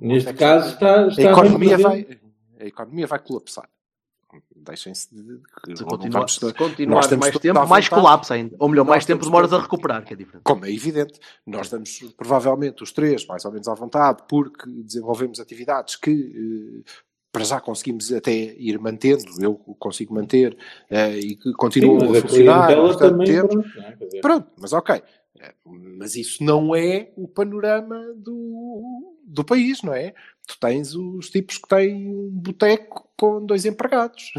neste 0.01 0.29
é 0.29 0.33
que 0.33 0.39
caso 0.39 0.73
está, 0.73 1.07
está 1.07 1.21
A 1.21 1.31
economia, 1.31 1.77
vai, 1.77 2.07
a 2.59 2.65
economia 2.65 3.05
vai 3.05 3.19
colapsar. 3.19 3.69
Deixem-se 4.65 5.13
de. 5.13 5.21
de- 5.23 5.77
Se, 5.77 5.81
não 5.83 5.89
continua, 5.89 6.19
vamos- 6.19 6.35
se 6.35 6.53
continuares 6.53 7.07
temos 7.07 7.21
mais 7.21 7.33
de 7.33 7.39
tempo, 7.39 7.67
mais 7.67 7.89
colapsa 7.89 8.33
ainda. 8.33 8.55
Ou 8.59 8.67
melhor, 8.69 8.83
Nós 8.83 8.89
mais 8.89 9.05
tempo 9.05 9.23
demoras 9.25 9.49
de- 9.49 9.55
a 9.55 9.59
recuperar, 9.61 10.03
que 10.05 10.13
é 10.13 10.17
diferente. 10.17 10.43
Como 10.43 10.65
é 10.65 10.71
evidente, 10.73 11.19
nós 11.45 11.67
estamos 11.67 11.99
provavelmente 12.17 12.83
os 12.83 12.91
três 12.91 13.25
mais 13.25 13.45
ou 13.45 13.51
menos 13.51 13.67
à 13.67 13.73
vontade 13.73 14.23
porque 14.27 14.69
desenvolvemos 14.69 15.39
atividades 15.39 15.95
que 15.95 16.11
eh, 16.85 16.89
para 17.31 17.43
já 17.43 17.61
conseguimos 17.61 18.11
até 18.11 18.33
ir 18.33 18.79
mantendo, 18.79 19.23
eu 19.39 19.53
consigo 19.77 20.13
manter 20.13 20.57
eh, 20.89 21.17
e 21.19 21.35
que 21.35 21.49
Sim, 21.49 21.53
continuam 21.57 21.99
mas 22.09 22.15
a 22.15 22.17
a 22.17 22.21
funcionar. 22.21 22.75
portanto, 22.75 22.99
também, 23.11 23.27
temos- 23.27 23.53
pronto, 23.71 24.15
é? 24.15 24.19
Pronto, 24.21 24.47
mas 24.59 24.73
ok. 24.73 25.01
Mas 25.65 26.15
isso 26.15 26.43
não 26.43 26.75
é 26.75 27.11
o 27.15 27.25
panorama 27.27 27.97
do, 28.17 29.15
do 29.23 29.43
país, 29.45 29.81
não 29.83 29.93
é? 29.93 30.13
Tu 30.49 30.57
tens 30.59 30.95
os 30.95 31.29
tipos 31.29 31.59
que 31.59 31.67
têm 31.69 32.07
um 32.09 32.27
boteco 32.31 33.07
com 33.15 33.45
dois 33.45 33.65
empregados. 33.65 34.33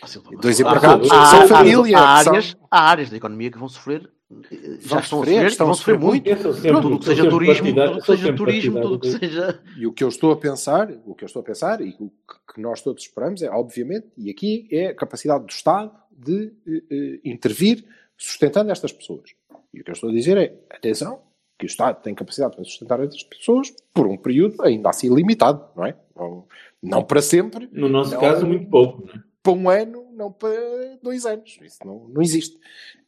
Ah, 0.00 0.06
Dois 0.40 0.60
empregados 0.60 1.10
há- 1.10 1.26
são 1.26 1.42
há- 1.42 1.46
família, 1.48 1.98
Há 1.98 2.22
são- 2.22 2.32
áreas, 2.34 2.56
há 2.70 2.80
áreas 2.90 3.10
da 3.10 3.16
economia 3.16 3.50
que 3.50 3.58
vão 3.58 3.68
sofrer, 3.68 4.08
eh, 4.30 4.44
já 4.52 4.68
Vão 4.68 4.76
estão 4.80 4.98
a 4.98 5.02
sofrer, 5.02 5.34
sofrer, 5.34 5.46
estão 5.46 5.66
vão 5.66 5.72
a 5.72 5.76
sofrer 5.76 5.98
muito. 5.98 6.24
sempre- 6.54 6.70
Tudo 6.80 6.94
o 6.94 6.98
que 7.00 7.04
seja 7.06 7.28
turismo, 7.28 7.74
tudo 7.74 8.00
que 8.00 8.06
seja 8.06 8.32
turismo, 8.32 8.80
tudo 8.80 9.00
que 9.00 9.10
seja. 9.10 9.60
E 9.76 9.86
o 9.88 9.92
que 9.92 10.04
eu 10.04 10.08
estou 10.08 10.30
a 10.30 10.36
pensar, 10.36 10.88
o 11.04 11.14
que 11.16 11.24
eu 11.24 11.26
estou 11.26 11.40
a 11.40 11.44
pensar 11.44 11.80
e 11.80 11.96
o 11.98 12.08
que- 12.10 12.54
que 12.54 12.60
nós 12.60 12.80
todos 12.80 13.02
esperamos 13.02 13.42
é, 13.42 13.50
obviamente, 13.50 14.06
e 14.16 14.30
aqui 14.30 14.68
é 14.70 14.86
a 14.88 14.94
capacidade 14.94 15.44
do 15.44 15.50
Estado 15.50 15.90
de 16.16 16.52
eh, 16.64 16.82
eh, 16.90 17.20
intervir 17.24 17.84
sustentando 18.16 18.70
estas 18.70 18.92
pessoas. 18.92 19.30
E 19.72 19.80
o 19.80 19.84
que 19.84 19.90
eu 19.90 19.94
estou 19.94 20.10
a 20.10 20.12
dizer 20.12 20.36
é, 20.38 20.54
atenção, 20.70 21.20
que 21.58 21.64
o 21.64 21.68
Estado 21.68 22.02
tem 22.02 22.14
capacidade 22.14 22.54
para 22.54 22.64
sustentar 22.64 23.00
estas 23.00 23.22
pessoas 23.22 23.72
por 23.92 24.06
um 24.06 24.16
período 24.16 24.62
ainda 24.62 24.90
assim 24.90 25.12
limitado, 25.14 25.64
não 25.76 25.86
é? 25.86 25.96
Não, 26.16 26.44
não 26.82 27.04
para 27.04 27.22
sempre, 27.22 27.68
No 27.72 27.88
nosso 27.88 28.12
Não. 28.14 28.20
caso, 28.20 28.46
muito 28.46 28.68
pouco, 28.68 29.08
é? 29.08 29.20
para 29.42 29.52
um 29.52 29.68
ano, 29.68 30.06
não 30.12 30.32
para 30.32 30.96
dois 31.02 31.26
anos. 31.26 31.58
Isso 31.62 31.78
não, 31.84 32.08
não 32.08 32.22
existe. 32.22 32.58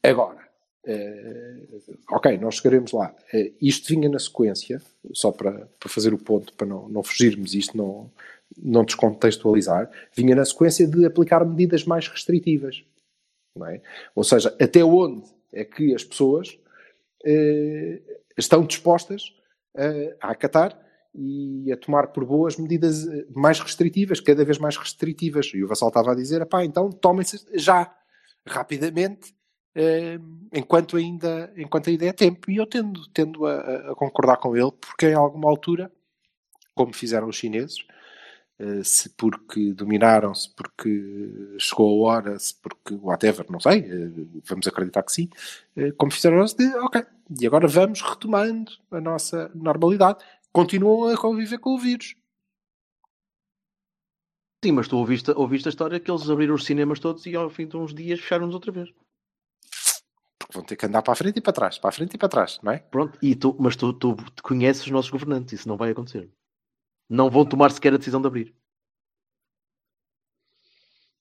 Agora, 0.03 0.47
eh, 0.84 1.62
ok, 2.11 2.38
nós 2.38 2.57
chegaremos 2.57 2.92
lá. 2.92 3.14
Eh, 3.32 3.53
isto 3.61 3.88
vinha 3.88 4.09
na 4.09 4.18
sequência, 4.18 4.80
só 5.12 5.32
para, 5.32 5.68
para 5.78 5.88
fazer 5.88 6.14
o 6.14 6.18
ponto, 6.18 6.53
para 6.53 6.66
não, 6.66 6.88
não 6.88 7.03
fugirmos 7.03 7.55
isto, 7.55 7.76
não, 7.76 8.11
não 8.57 8.84
descontextualizar, 8.84 9.90
vinha 10.14 10.34
na 10.36 10.44
sequência 10.44 10.86
de 10.86 11.05
aplicar 11.05 11.44
medidas 11.44 11.84
mais 11.84 12.07
restritivas. 12.07 12.84
Não 13.57 13.66
é? 13.66 13.80
Ou 14.14 14.22
seja, 14.22 14.55
até 14.61 14.84
onde 14.84 15.26
é 15.53 15.64
que 15.64 15.94
as 15.94 16.05
pessoas 16.05 16.59
eh, 17.24 18.01
estão 18.37 18.64
dispostas 18.64 19.32
eh, 19.76 20.16
a 20.20 20.30
acatar 20.30 20.78
e 21.14 21.72
a 21.72 21.76
tomar 21.76 22.09
por 22.09 22.24
boas 22.24 22.57
medidas 22.57 23.07
eh, 23.09 23.26
mais 23.34 23.59
restritivas, 23.61 24.20
cada 24.20 24.45
vez 24.45 24.59
mais 24.59 24.76
restritivas. 24.76 25.47
E 25.55 25.62
o 25.64 25.68
Vassal 25.68 25.89
estava 25.89 26.12
a 26.12 26.14
dizer, 26.14 26.45
pá, 26.47 26.64
então 26.64 26.91
tomem-se 26.91 27.45
já, 27.55 27.95
rapidamente, 28.47 29.34
eh, 29.74 30.18
enquanto, 30.53 30.97
ainda, 30.97 31.53
enquanto 31.57 31.89
ainda 31.91 32.07
é 32.07 32.12
tempo. 32.12 32.51
E 32.51 32.57
eu 32.57 32.66
tendo, 32.66 33.07
tendo 33.12 33.47
a, 33.47 33.53
a- 33.55 33.93
a 33.93 33.95
concordar 33.95 34.37
com 34.39 34.57
ele, 34.57 34.72
porque 34.72 35.07
em 35.09 35.14
alguma 35.14 35.49
altura, 35.49 35.91
como 36.74 36.93
fizeram 36.95 37.28
os 37.28 37.37
chineses, 37.37 37.78
eh, 38.59 38.82
se 38.84 39.11
porque 39.11 39.72
dominaram, 39.72 40.34
se 40.34 40.55
porque 40.55 41.55
chegou 41.59 42.09
a 42.09 42.14
hora, 42.14 42.39
se 42.39 42.55
porque 42.61 42.95
whatever, 42.95 43.47
não 43.51 43.61
sei, 43.61 43.80
eh, 43.80 44.11
vamos 44.49 44.66
acreditar 44.66 45.03
que 45.03 45.12
sim, 45.12 45.28
eh, 45.76 45.93
como 45.93 46.12
fizeram 46.12 46.45
ok, 46.84 47.03
e 47.29 47.47
agora 47.47 47.66
vamos 47.66 48.01
retomando 48.01 48.72
a 48.91 49.01
nossa 49.01 49.51
normalidade. 49.55 50.24
Continuam 50.53 51.09
a 51.09 51.16
conviver 51.16 51.59
com 51.59 51.74
o 51.74 51.79
vírus. 51.79 52.14
Sim, 54.64 54.72
mas 54.72 54.89
tu 54.89 54.97
ouviste, 54.97 55.31
ouviste 55.33 55.68
a 55.68 55.70
história 55.70 56.01
que 56.01 56.11
eles 56.11 56.29
abriram 56.31 56.55
os 56.55 56.64
cinemas 56.64 56.99
todos 56.99 57.27
e 57.27 57.37
ao 57.37 57.51
fim 57.51 57.66
de 57.66 57.77
uns 57.77 57.95
dias 57.95 58.20
fecharam-nos 58.20 58.55
outra 58.55 58.72
vez. 58.72 58.91
Porque 60.39 60.53
vão 60.55 60.64
ter 60.64 60.77
que 60.77 60.87
andar 60.87 61.03
para 61.03 61.12
a 61.12 61.16
frente 61.16 61.39
e 61.39 61.41
para 61.41 61.53
trás, 61.53 61.79
para 61.79 61.91
a 61.91 61.93
frente 61.93 62.14
e 62.14 62.18
para 62.18 62.29
trás, 62.29 62.59
não 62.62 62.72
é? 62.72 62.79
Pronto, 62.79 63.18
e 63.20 63.35
tu, 63.35 63.57
mas 63.61 63.77
tu, 63.77 63.93
tu 63.93 64.16
conheces 64.43 64.85
os 64.85 64.91
nossos 64.91 65.11
governantes, 65.11 65.61
isso 65.61 65.68
não 65.68 65.77
vai 65.77 65.91
acontecer. 65.91 66.31
Não 67.09 67.31
vão 67.31 67.45
tomar 67.45 67.70
sequer 67.70 67.95
a 67.95 67.99
decisão 67.99 68.20
de 68.20 68.27
abrir. 68.27 68.55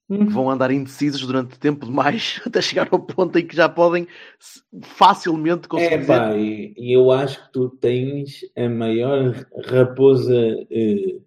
Vão 0.07 0.51
andar 0.51 0.69
indecisos 0.69 1.25
durante 1.25 1.57
tempo 1.57 1.87
demais 1.87 2.39
até 2.45 2.61
chegar 2.61 2.87
ao 2.91 2.99
ponto 2.99 3.37
em 3.39 3.45
que 3.45 3.55
já 3.55 3.67
podem 3.67 4.07
facilmente 4.81 5.67
conseguir 5.67 5.95
É 5.95 6.05
pá, 6.05 6.37
e, 6.37 6.73
eu 6.77 7.11
acho 7.11 7.43
que 7.43 7.51
tu 7.51 7.69
tens 7.69 8.41
a 8.55 8.69
maior 8.69 9.47
raposa 9.65 10.39
eh, 10.69 11.17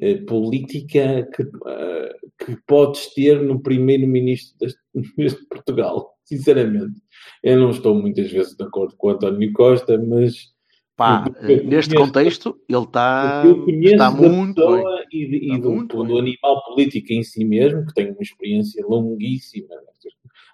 eh, 0.00 0.14
política 0.26 1.28
que, 1.34 1.42
eh, 1.42 2.16
que 2.38 2.56
podes 2.66 3.12
ter 3.14 3.42
no 3.42 3.60
primeiro-ministro 3.60 4.56
deste 4.58 5.44
Portugal, 5.48 6.14
sinceramente. 6.24 7.00
Eu 7.42 7.60
não 7.60 7.70
estou 7.70 7.94
muitas 7.94 8.30
vezes 8.30 8.56
de 8.56 8.64
acordo 8.64 8.96
com 8.96 9.08
o 9.08 9.10
António 9.10 9.52
Costa, 9.52 9.98
mas 9.98 10.55
pá, 10.96 11.24
eu 11.42 11.48
eh, 11.50 11.62
neste 11.62 11.94
contexto 11.94 12.58
ele 12.68 12.82
está, 12.84 13.42
conheço 13.64 13.92
está 13.94 14.10
da 14.10 14.16
muito 14.16 14.66
bem. 14.66 14.76
pessoa 14.76 15.04
e, 15.12 15.26
de- 15.28 15.36
e 15.36 15.44
Está 15.46 15.58
do, 15.58 15.70
muito 15.70 15.96
do 15.96 16.04
bem. 16.04 16.18
animal 16.20 16.64
político 16.64 17.12
em 17.12 17.22
si 17.22 17.44
mesmo, 17.44 17.84
que 17.86 17.94
tem 17.94 18.10
uma 18.10 18.22
experiência 18.22 18.84
longuíssima 18.86 19.68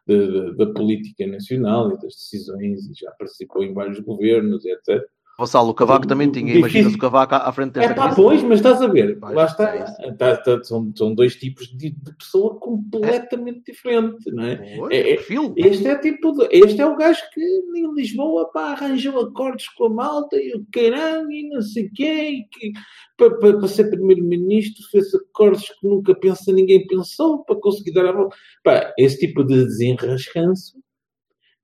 da- 0.07 0.51
da 0.65 0.67
política 0.73 1.27
nacional 1.27 1.89
e 1.91 1.93
das 1.95 2.15
decisões, 2.17 2.87
e 2.91 2.95
já 2.95 3.11
participou 3.13 3.63
em 3.63 3.73
vários 3.73 4.01
governos, 4.01 4.65
etc. 4.65 5.01
Vassalo, 5.43 5.71
o 5.71 5.75
Cavaco 5.75 6.07
também 6.07 6.31
tinha. 6.31 6.55
Imaginas 6.55 6.95
o 6.95 6.99
Cavaco 6.99 7.35
à 7.35 7.39
à 7.49 7.53
frente 7.53 7.77
É 7.79 7.81
desta 7.81 7.95
pá, 7.95 8.03
crise? 8.07 8.17
pois, 8.17 8.43
mas 8.43 8.59
estás 8.59 8.81
a 8.81 8.87
ver, 8.87 9.19
lá 9.21 9.45
está. 9.45 9.77
é 9.77 9.85
isso. 9.85 10.17
Tá- 10.17 10.37
tá- 10.37 10.63
são, 10.65 10.93
são 10.97 11.15
dois 11.15 11.37
tipos 11.37 11.67
de, 11.69 11.91
de 11.91 12.17
pessoa 12.17 12.59
completamente 12.59 13.63
diferentes, 13.73 14.25
não 14.33 14.45
é? 14.45 14.57
Pois, 14.77 14.93
É- 14.93 15.01
é- 15.13 15.15
perfil. 15.17 15.53
Este 15.57 15.87
é 15.89 15.99
tipo, 15.99 16.33
de- 16.33 16.49
este 16.51 16.81
é 16.81 16.87
o 16.87 16.97
gajo 16.97 17.21
que 17.33 17.41
em 17.41 17.95
Lisboa 17.95 18.51
pá, 18.53 18.73
arranjou 18.73 19.19
acordos 19.21 19.69
com 19.69 19.87
a 19.87 19.91
malta 19.91 20.37
e 20.37 20.53
o 20.55 20.65
caralho 20.73 21.31
e 21.31 21.49
não 21.49 21.61
sei 21.63 21.87
o 21.87 21.93
quê, 21.93 22.45
que 22.51 22.73
para, 23.17 23.31
para, 23.39 23.59
para 23.59 23.69
ser 23.69 23.91
primeiro-ministro 23.91 24.83
fez 24.91 25.15
acordos 25.15 25.69
que 25.69 25.87
nunca 25.87 26.15
pensa, 26.15 26.53
ninguém 26.53 26.87
pensou 26.87 27.45
para 27.45 27.57
conseguir 27.57 27.93
dar 27.93 28.07
a 28.07 28.13
volta. 28.13 28.37
Pá, 28.65 28.93
esse 28.99 29.19
tipo 29.19 29.45
de 29.45 29.65
desenrascanço 29.65 30.82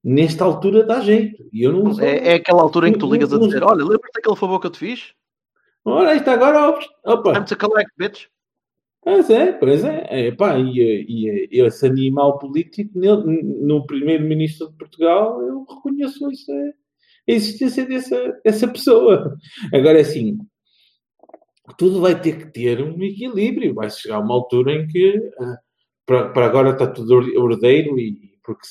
nesta 0.09 0.45
altura 0.45 0.85
dá 0.85 1.01
jeito. 1.01 1.49
E 1.53 1.63
eu 1.63 1.73
não 1.73 2.01
É, 2.01 2.31
é 2.31 2.35
aquela 2.35 2.63
altura 2.63 2.89
em 2.89 2.93
que 2.93 2.99
tu 2.99 3.11
ligas 3.13 3.33
a 3.33 3.39
dizer: 3.39 3.63
Olha, 3.63 3.85
lembras-te 3.85 4.15
daquele 4.15 4.37
favor 4.37 4.59
que 4.61 4.67
eu 4.67 4.71
te 4.71 4.79
fiz? 4.79 5.13
Ora, 5.85 6.15
isto 6.15 6.29
agora, 6.31 6.79
opa. 7.05 7.33
I'm 7.39 7.45
to 7.45 7.57
collect, 7.57 7.91
bitch. 7.99 8.27
Pois 9.03 9.31
é, 9.31 9.53
pois 9.53 9.85
é. 9.85 10.07
é 10.11 10.33
pá, 10.33 10.59
e, 10.59 10.79
e, 10.81 11.49
e 11.51 11.61
esse 11.65 11.87
animal 11.87 12.39
político, 12.39 12.99
nele- 12.99 13.43
no 13.43 13.87
primeiro-ministro 13.87 14.69
de 14.71 14.77
Portugal, 14.77 15.41
eu 15.43 15.65
reconheço 15.65 16.31
isso, 16.31 16.51
é, 16.53 16.69
a 16.71 16.73
existência 17.33 17.87
dessa, 17.87 18.41
dessa 18.45 18.69
pessoa. 18.69 19.37
Agora, 19.73 19.99
é 19.99 20.03
assim, 20.03 20.37
tudo 21.79 22.01
vai 22.01 22.21
ter 22.21 22.39
que 22.39 22.53
ter 22.53 22.83
um 22.83 23.03
equilíbrio. 23.03 23.75
Vai 23.75 23.89
chegar 23.91 24.19
uma 24.19 24.35
altura 24.35 24.73
em 24.73 24.87
que, 24.87 25.31
ah, 25.39 25.59
para, 26.05 26.29
para 26.31 26.47
agora 26.47 26.71
está 26.71 26.87
tudo 26.87 27.15
or- 27.15 27.37
ordeiro 27.37 27.99
e 27.99 28.37
porque 28.43 28.63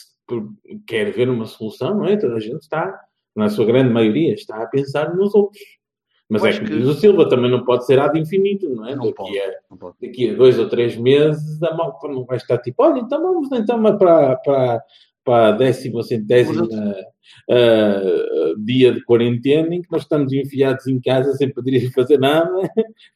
quer 0.86 1.12
ver 1.12 1.30
uma 1.30 1.46
solução, 1.46 1.96
não 1.96 2.06
é? 2.06 2.18
Toda 2.18 2.36
a 2.36 2.40
gente 2.40 2.62
está, 2.62 3.00
na 3.36 3.50
sua 3.50 3.66
grande 3.66 3.94
maioria, 3.94 4.34
está 4.34 4.62
a 4.62 4.68
pensar 4.68 5.16
nos 5.16 5.34
outros. 5.36 5.62
Mas 6.30 6.42
Eu 6.44 6.50
é 6.50 6.54
que 6.54 6.60
que- 6.66 6.78
diz 6.78 6.86
o 6.88 6.94
Silva 6.94 7.30
também 7.30 7.50
não 7.50 7.64
pode 7.64 7.86
ser 7.86 8.00
ad 8.00 8.20
infinito, 8.20 8.68
não 8.70 8.86
é? 8.86 8.96
Não 8.96 9.06
Daqui 9.06 9.16
pode. 9.16 9.40
a 9.40 9.52
Não 9.72 9.78
pode. 9.78 9.96
daqui 10.02 10.30
a 10.30 10.34
dois 10.34 10.60
ou 10.60 10.68
três 10.68 10.98
meses 10.98 11.64
a 11.64 11.74
malta 11.74 12.08
não 12.10 12.26
vai 12.26 12.36
estar 12.38 12.58
tipo, 12.58 12.84
olha, 12.84 13.00
então 13.00 13.22
vamos 13.22 13.50
então 13.54 13.82
para, 13.98 14.36
para, 14.36 14.82
para 15.24 15.48
a 15.48 15.52
décima, 15.54 16.04
centésima 16.04 16.68
ah, 17.50 18.54
dia 18.58 18.92
de 18.92 19.04
quarentena 19.04 19.74
em 19.76 19.82
que 19.82 19.92
nós 19.92 20.02
estamos 20.02 20.34
enfiados 20.34 20.86
em 20.88 21.00
casa 21.00 21.34
sem 21.34 21.50
poder 21.50 21.90
fazer 21.96 22.18
nada. 22.20 22.50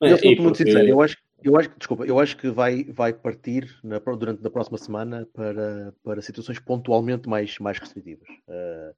Eu 0.02 0.16
E 0.16 0.18
sou 0.18 0.28
muito 0.28 0.44
porque- 0.44 0.64
sincero, 0.66 0.88
eu 0.88 1.02
acho, 1.02 1.18
eu 1.44 1.58
acho 1.58 1.70
que, 1.70 1.78
desculpa, 1.78 2.06
eu 2.06 2.20
acho 2.20 2.38
que 2.38 2.50
vai, 2.50 2.84
vai 2.86 3.14
partir 3.14 3.68
na- 3.84 4.00
durante 4.00 4.46
a 4.46 4.50
próxima 4.50 4.78
semana 4.78 5.28
para, 5.34 5.94
para 6.04 6.22
situações 6.22 6.60
pontualmente 6.60 7.28
mais, 7.28 7.58
mais 7.60 7.78
restritivas. 7.80 8.28
Eh, 8.48 8.92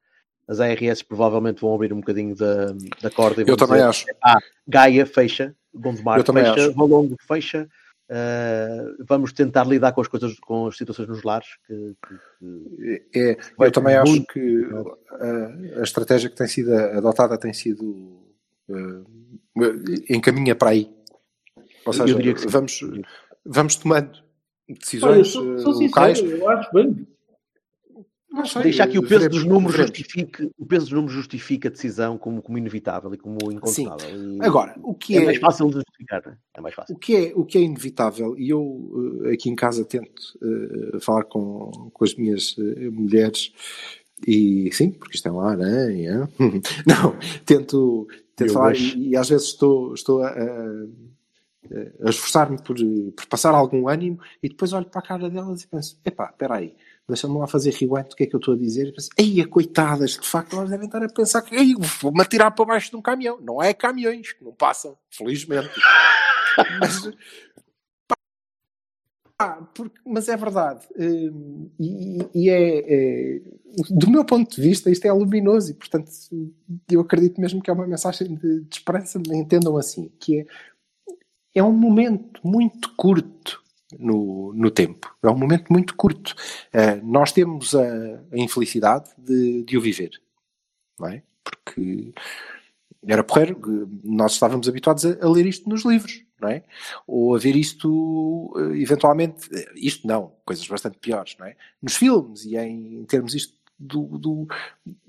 as 0.48 0.60
ARS 0.60 1.02
provavelmente 1.02 1.62
vão 1.62 1.74
abrir 1.74 1.94
um 1.94 2.00
bocadinho 2.02 2.36
da, 2.36 2.68
da 3.02 3.10
corda 3.10 3.42
e 3.42 3.46
vão 3.46 3.54
Eu 3.54 3.58
também 3.58 3.76
dizer, 3.78 3.88
acho. 3.88 4.06
"Ah, 4.24 4.40
Gaia 4.68 5.06
fecha, 5.06 5.56
Gondomar 5.74 6.24
fecha, 6.26 6.54
acho. 6.68 6.74
Valongo 6.74 7.16
fecha. 7.28 7.68
eh, 8.10 8.84
vamos 9.08 9.32
tentar 9.32 9.64
lidar 9.64 9.94
com 9.94 10.02
as 10.02 10.08
coisas, 10.08 10.38
com 10.40 10.68
as 10.68 10.76
situações 10.78 11.08
nos 11.08 11.24
lares. 11.24 11.48
Que, 11.66 11.96
que- 12.08 13.06
que- 13.10 13.20
É, 13.20 13.38
Vai 13.58 13.70
eu 13.70 13.72
também 13.72 13.96
acho 13.96 14.12
muito 14.12 14.28
que 14.34 14.68
a, 15.12 15.80
a 15.80 15.84
estratégia 15.84 16.30
que 16.30 16.36
tem 16.36 16.46
sido 16.48 16.74
adotada 16.76 17.38
tem 17.38 17.54
sido 17.54 18.22
eh, 18.70 19.04
encaminha 20.10 20.56
para 20.56 20.72
aí. 20.72 20.92
Ou 21.86 21.94
Eu 21.94 21.94
seja, 21.94 22.16
diria 22.16 22.34
que 22.34 22.42
sim. 22.42 22.48
vamos, 22.48 22.80
vamos 23.46 23.76
tomando 23.76 24.12
Olha, 24.14 24.24
eu 24.70 24.76
decisões 24.78 25.28
sou, 25.28 25.54
eh, 25.56 25.58
sou 25.60 25.74
locais. 25.74 26.18
sincero, 26.20 26.38
eu 26.38 26.50
acho 26.50 26.74
bem. 26.74 27.08
Sei, 28.46 28.64
deixar 28.64 28.88
que 28.88 28.98
o 28.98 29.02
peso 29.04 29.20
veremos, 29.20 29.38
dos 29.38 29.46
números 29.46 29.74
veremos. 29.76 29.96
justifique 29.96 30.50
o 30.58 30.66
peso 30.66 30.86
dos 30.86 30.94
números 30.94 31.14
justifica 31.14 31.68
a 31.68 31.72
decisão 31.72 32.18
como, 32.18 32.42
como 32.42 32.58
inevitável 32.58 33.14
e 33.14 33.18
como 33.18 33.38
incontestável. 33.52 34.10
E 34.18 34.44
Agora, 34.44 34.74
o 34.82 34.96
que 34.96 35.16
é, 35.16 35.22
é, 35.22 35.26
mais 35.26 35.38
fácil 35.38 35.68
de 35.68 35.74
justificar, 35.76 36.24
né? 36.26 36.36
é 36.56 36.60
mais 36.62 36.74
fácil. 36.74 36.96
o 36.96 36.98
que 36.98 37.16
é, 37.16 37.32
o 37.36 37.46
que 37.46 37.60
é 37.60 37.62
inevitável, 37.62 38.36
e 38.36 38.50
eu 38.50 39.22
eh, 39.26 39.34
aqui 39.34 39.52
em 39.52 39.56
casa 39.56 39.86
tento 39.86 40.36
eh, 40.42 41.00
falar 41.00 41.26
com, 41.26 41.70
com 41.94 42.04
as 42.04 42.16
minhas 42.16 42.56
eh, 42.58 42.90
mulheres, 42.90 43.54
e 44.28 44.68
sim, 44.74 44.90
porque 44.90 45.16
isto 45.16 45.28
é 45.28 45.32
lá, 45.32 45.56
né? 45.56 46.28
Não, 46.88 47.16
tento, 47.46 48.08
tento 48.36 48.48
Eu 48.50 48.54
falar 48.54 48.76
e, 48.76 49.10
e 49.10 49.16
às 49.16 49.30
vezes 49.30 49.46
estou, 49.50 49.94
estou 49.94 50.24
a, 50.24 50.30
a- 50.30 50.86
a 52.06 52.10
esforçar-me 52.10 52.62
por, 52.62 52.76
por 53.16 53.26
passar 53.28 53.54
algum 53.54 53.88
ânimo 53.88 54.20
e 54.42 54.50
depois 54.50 54.74
olho 54.74 54.86
para 54.86 55.00
a 55.00 55.04
cara 55.06 55.30
delas 55.30 55.64
e 55.64 55.68
penso, 55.68 56.00
epá, 56.06 56.30
espera 56.30 56.56
aí, 56.56 56.76
deixa-me 57.08 57.38
lá 57.38 57.48
fazer 57.48 57.74
rewind 57.74 58.08
do 58.10 58.16
que 58.16 58.24
é 58.24 58.28
que 58.28 58.36
eu 58.36 58.40
estou 58.40 58.54
a 58.54 58.58
dizer 58.58 58.88
e 58.88 58.92
penso, 58.94 59.10
ei, 59.18 59.46
coitadas, 59.46 60.12
de 60.12 60.28
facto 60.28 60.56
elas 60.56 60.70
devem 60.70 60.86
estar 60.88 61.04
a 61.04 61.10
pensar 61.10 61.42
que 61.42 61.56
vou-me 62.02 62.22
atirar 62.22 62.52
para 62.52 62.66
baixo 62.66 62.90
de 62.92 62.96
um 62.98 63.02
caminhão. 63.02 63.40
Não 63.42 63.62
é 63.62 63.74
caminhões 63.74 64.32
que 64.34 64.44
não 64.44 64.54
passam, 64.54 64.98
felizmente. 65.10 65.70
Mas, 66.80 67.10
pá, 69.38 69.56
porque- 69.74 70.00
mas 70.06 70.28
é 70.30 70.38
verdade. 70.38 70.86
Hum, 70.98 71.70
E, 71.80 72.20
e 72.36 72.50
é, 72.50 72.80
é- 73.38 73.42
do 73.90 74.10
meu 74.10 74.24
ponto 74.24 74.56
de 74.56 74.62
vista, 74.62 74.90
isto 74.92 75.06
é 75.06 75.12
luminoso 75.12 75.72
e, 75.72 75.74
portanto, 75.74 76.12
eu 76.90 77.02
acredito 77.02 77.42
mesmo 77.42 77.62
que 77.62 77.70
é 77.70 77.74
uma 77.74 77.88
mensagem 77.88 78.36
de, 78.36 78.62
de 78.62 78.76
esperança, 78.76 79.20
entendam 79.34 79.76
assim, 79.78 80.12
que 80.20 80.42
é, 80.42 80.46
é 81.54 81.64
um 81.64 81.72
momento 81.72 82.40
muito 82.44 82.94
curto 82.96 83.64
no, 84.00 84.54
no 84.54 84.72
tempo. 84.72 85.16
É 85.22 85.30
um 85.30 85.38
momento 85.38 85.72
muito 85.72 85.96
curto. 85.96 86.36
Eh, 86.72 86.96
nós 87.04 87.32
temos 87.32 87.76
a, 87.76 87.84
a 88.32 88.38
infelicidade 88.38 89.10
de, 89.18 89.64
de 89.64 89.78
o 89.78 89.82
viver, 89.82 90.12
não 91.00 91.08
é? 91.08 91.24
Porque 91.44 92.14
era 93.06 93.24
porreiro, 93.24 93.60
nós 94.04 94.34
estávamos 94.34 94.68
habituados 94.68 95.06
a, 95.06 95.18
a 95.22 95.30
ler 95.30 95.46
isto 95.46 95.70
nos 95.70 95.84
livros, 95.86 96.24
não 96.42 96.50
é? 96.50 96.64
Ou 97.06 97.36
a 97.36 97.40
ver 97.40 97.56
isto, 97.56 98.54
eh, 98.58 98.82
eventualmente, 98.82 99.50
eh, 99.54 99.72
isto 99.76 100.08
não, 100.08 100.34
coisas 100.46 100.68
bastante 100.68 100.98
piores, 100.98 101.36
não 101.38 101.46
é? 101.46 101.56
Nos 101.82 101.96
filmes 101.96 102.46
e 102.46 102.58
em, 102.58 103.02
em 103.02 103.06
termos 103.06 103.36
isto 103.36 103.54
do, 103.84 104.18
do- 104.18 104.48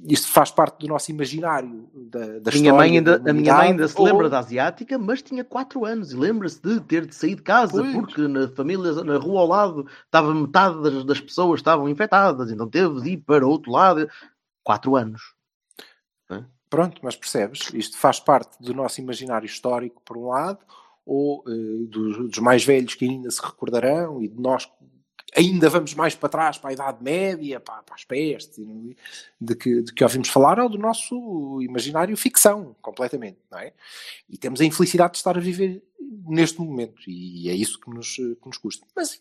isto 0.08 0.28
faz 0.28 0.50
parte 0.50 0.78
do 0.80 0.88
nosso 0.88 1.10
imaginário 1.10 1.88
da, 1.94 2.18
da 2.20 2.26
minha 2.26 2.38
história, 2.50 2.72
mãe 2.74 2.90
ainda, 2.98 3.18
da 3.18 3.30
a 3.30 3.34
minha 3.34 3.54
mãe 3.54 3.66
ainda 3.70 3.88
se 3.88 4.00
lembra 4.00 4.24
ou- 4.24 4.30
da 4.30 4.38
asiática, 4.38 4.98
mas 4.98 5.22
tinha 5.22 5.44
4 5.44 5.84
anos 5.84 6.12
e 6.12 6.16
lembra-se 6.16 6.60
de 6.60 6.80
ter 6.80 7.06
de 7.06 7.14
sair 7.14 7.34
de 7.36 7.42
casa 7.42 7.82
Pois. 7.82 7.94
porque 7.94 8.26
na 8.28 8.48
família, 8.48 8.92
na 9.04 9.16
rua 9.18 9.40
ao 9.40 9.46
lado, 9.46 9.86
estava 10.04 10.34
metade 10.34 10.82
das, 10.82 11.04
das 11.04 11.20
pessoas 11.20 11.60
estavam 11.60 11.88
infectadas, 11.88 12.50
então 12.50 12.68
teve 12.68 13.00
de 13.00 13.10
ir 13.10 13.18
para 13.18 13.46
outro 13.46 13.70
lado. 13.72 14.08
4 14.62 14.96
anos. 14.96 15.34
Pronto, 16.70 17.00
mas 17.04 17.14
percebes? 17.14 17.70
Isto 17.72 17.96
faz 17.96 18.18
parte 18.18 18.60
do 18.60 18.74
nosso 18.74 19.00
imaginário 19.00 19.46
histórico, 19.46 20.02
por 20.04 20.16
um 20.16 20.26
lado, 20.28 20.58
ou 21.06 21.44
eh, 21.46 21.86
dos, 21.86 22.16
dos 22.16 22.38
mais 22.38 22.64
velhos 22.64 22.94
que 22.96 23.04
ainda 23.04 23.30
se 23.30 23.40
recordarão 23.40 24.20
e 24.20 24.26
de 24.26 24.40
nós 24.40 24.68
ainda 25.36 25.68
vamos 25.68 25.94
mais 25.94 26.14
para 26.14 26.28
trás, 26.28 26.58
para 26.58 26.70
a 26.70 26.72
Idade 26.72 27.02
Média, 27.02 27.60
para, 27.60 27.82
para 27.82 27.94
as 27.94 28.04
pestes, 28.04 28.64
de 29.40 29.54
que, 29.56 29.82
de 29.82 29.92
que 29.92 30.04
ouvimos 30.04 30.28
falar, 30.28 30.58
ou 30.60 30.68
do 30.68 30.78
nosso 30.78 31.60
imaginário 31.62 32.16
ficção, 32.16 32.76
completamente, 32.80 33.38
não 33.50 33.58
é? 33.58 33.72
E 34.28 34.38
temos 34.38 34.60
a 34.60 34.64
infelicidade 34.64 35.12
de 35.12 35.18
estar 35.18 35.36
a 35.36 35.40
viver 35.40 35.82
neste 36.26 36.60
momento, 36.60 37.02
e 37.08 37.48
é 37.48 37.54
isso 37.54 37.80
que 37.80 37.90
nos, 37.90 38.14
que 38.16 38.46
nos 38.46 38.58
custa. 38.58 38.86
Mas 38.94 39.18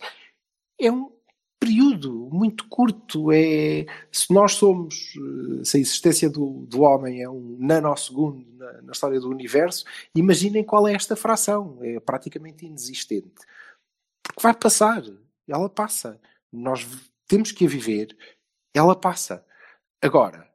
é 0.80 0.92
um 0.92 1.12
período 1.64 2.30
muito 2.32 2.68
curto. 2.68 3.32
É, 3.32 3.86
se 4.12 4.34
nós 4.34 4.54
somos, 4.54 5.14
eh, 5.16 5.64
se 5.64 5.78
a 5.78 5.80
existência 5.80 6.30
do, 6.30 6.66
do 6.68 6.82
homem 6.82 7.22
é 7.22 7.30
um 7.30 7.56
nanosegundo 7.58 8.46
na, 8.58 8.82
na 8.82 8.92
história 8.92 9.20
do 9.20 9.30
universo, 9.30 9.86
imaginem 10.14 10.64
qual 10.64 10.86
é 10.88 10.94
esta 10.94 11.16
fração. 11.16 11.78
É 11.82 12.02
praticamente 12.02 12.66
inexistente. 12.66 13.32
Porque 14.22 14.42
vai 14.42 14.54
passar. 14.54 15.04
Ela 15.48 15.70
passa. 15.70 16.20
Nós 16.52 16.88
temos 17.28 17.52
que 17.52 17.66
a 17.66 17.70
viver. 17.70 18.16
Ela 18.74 18.96
passa. 18.96 19.46
Agora, 20.02 20.50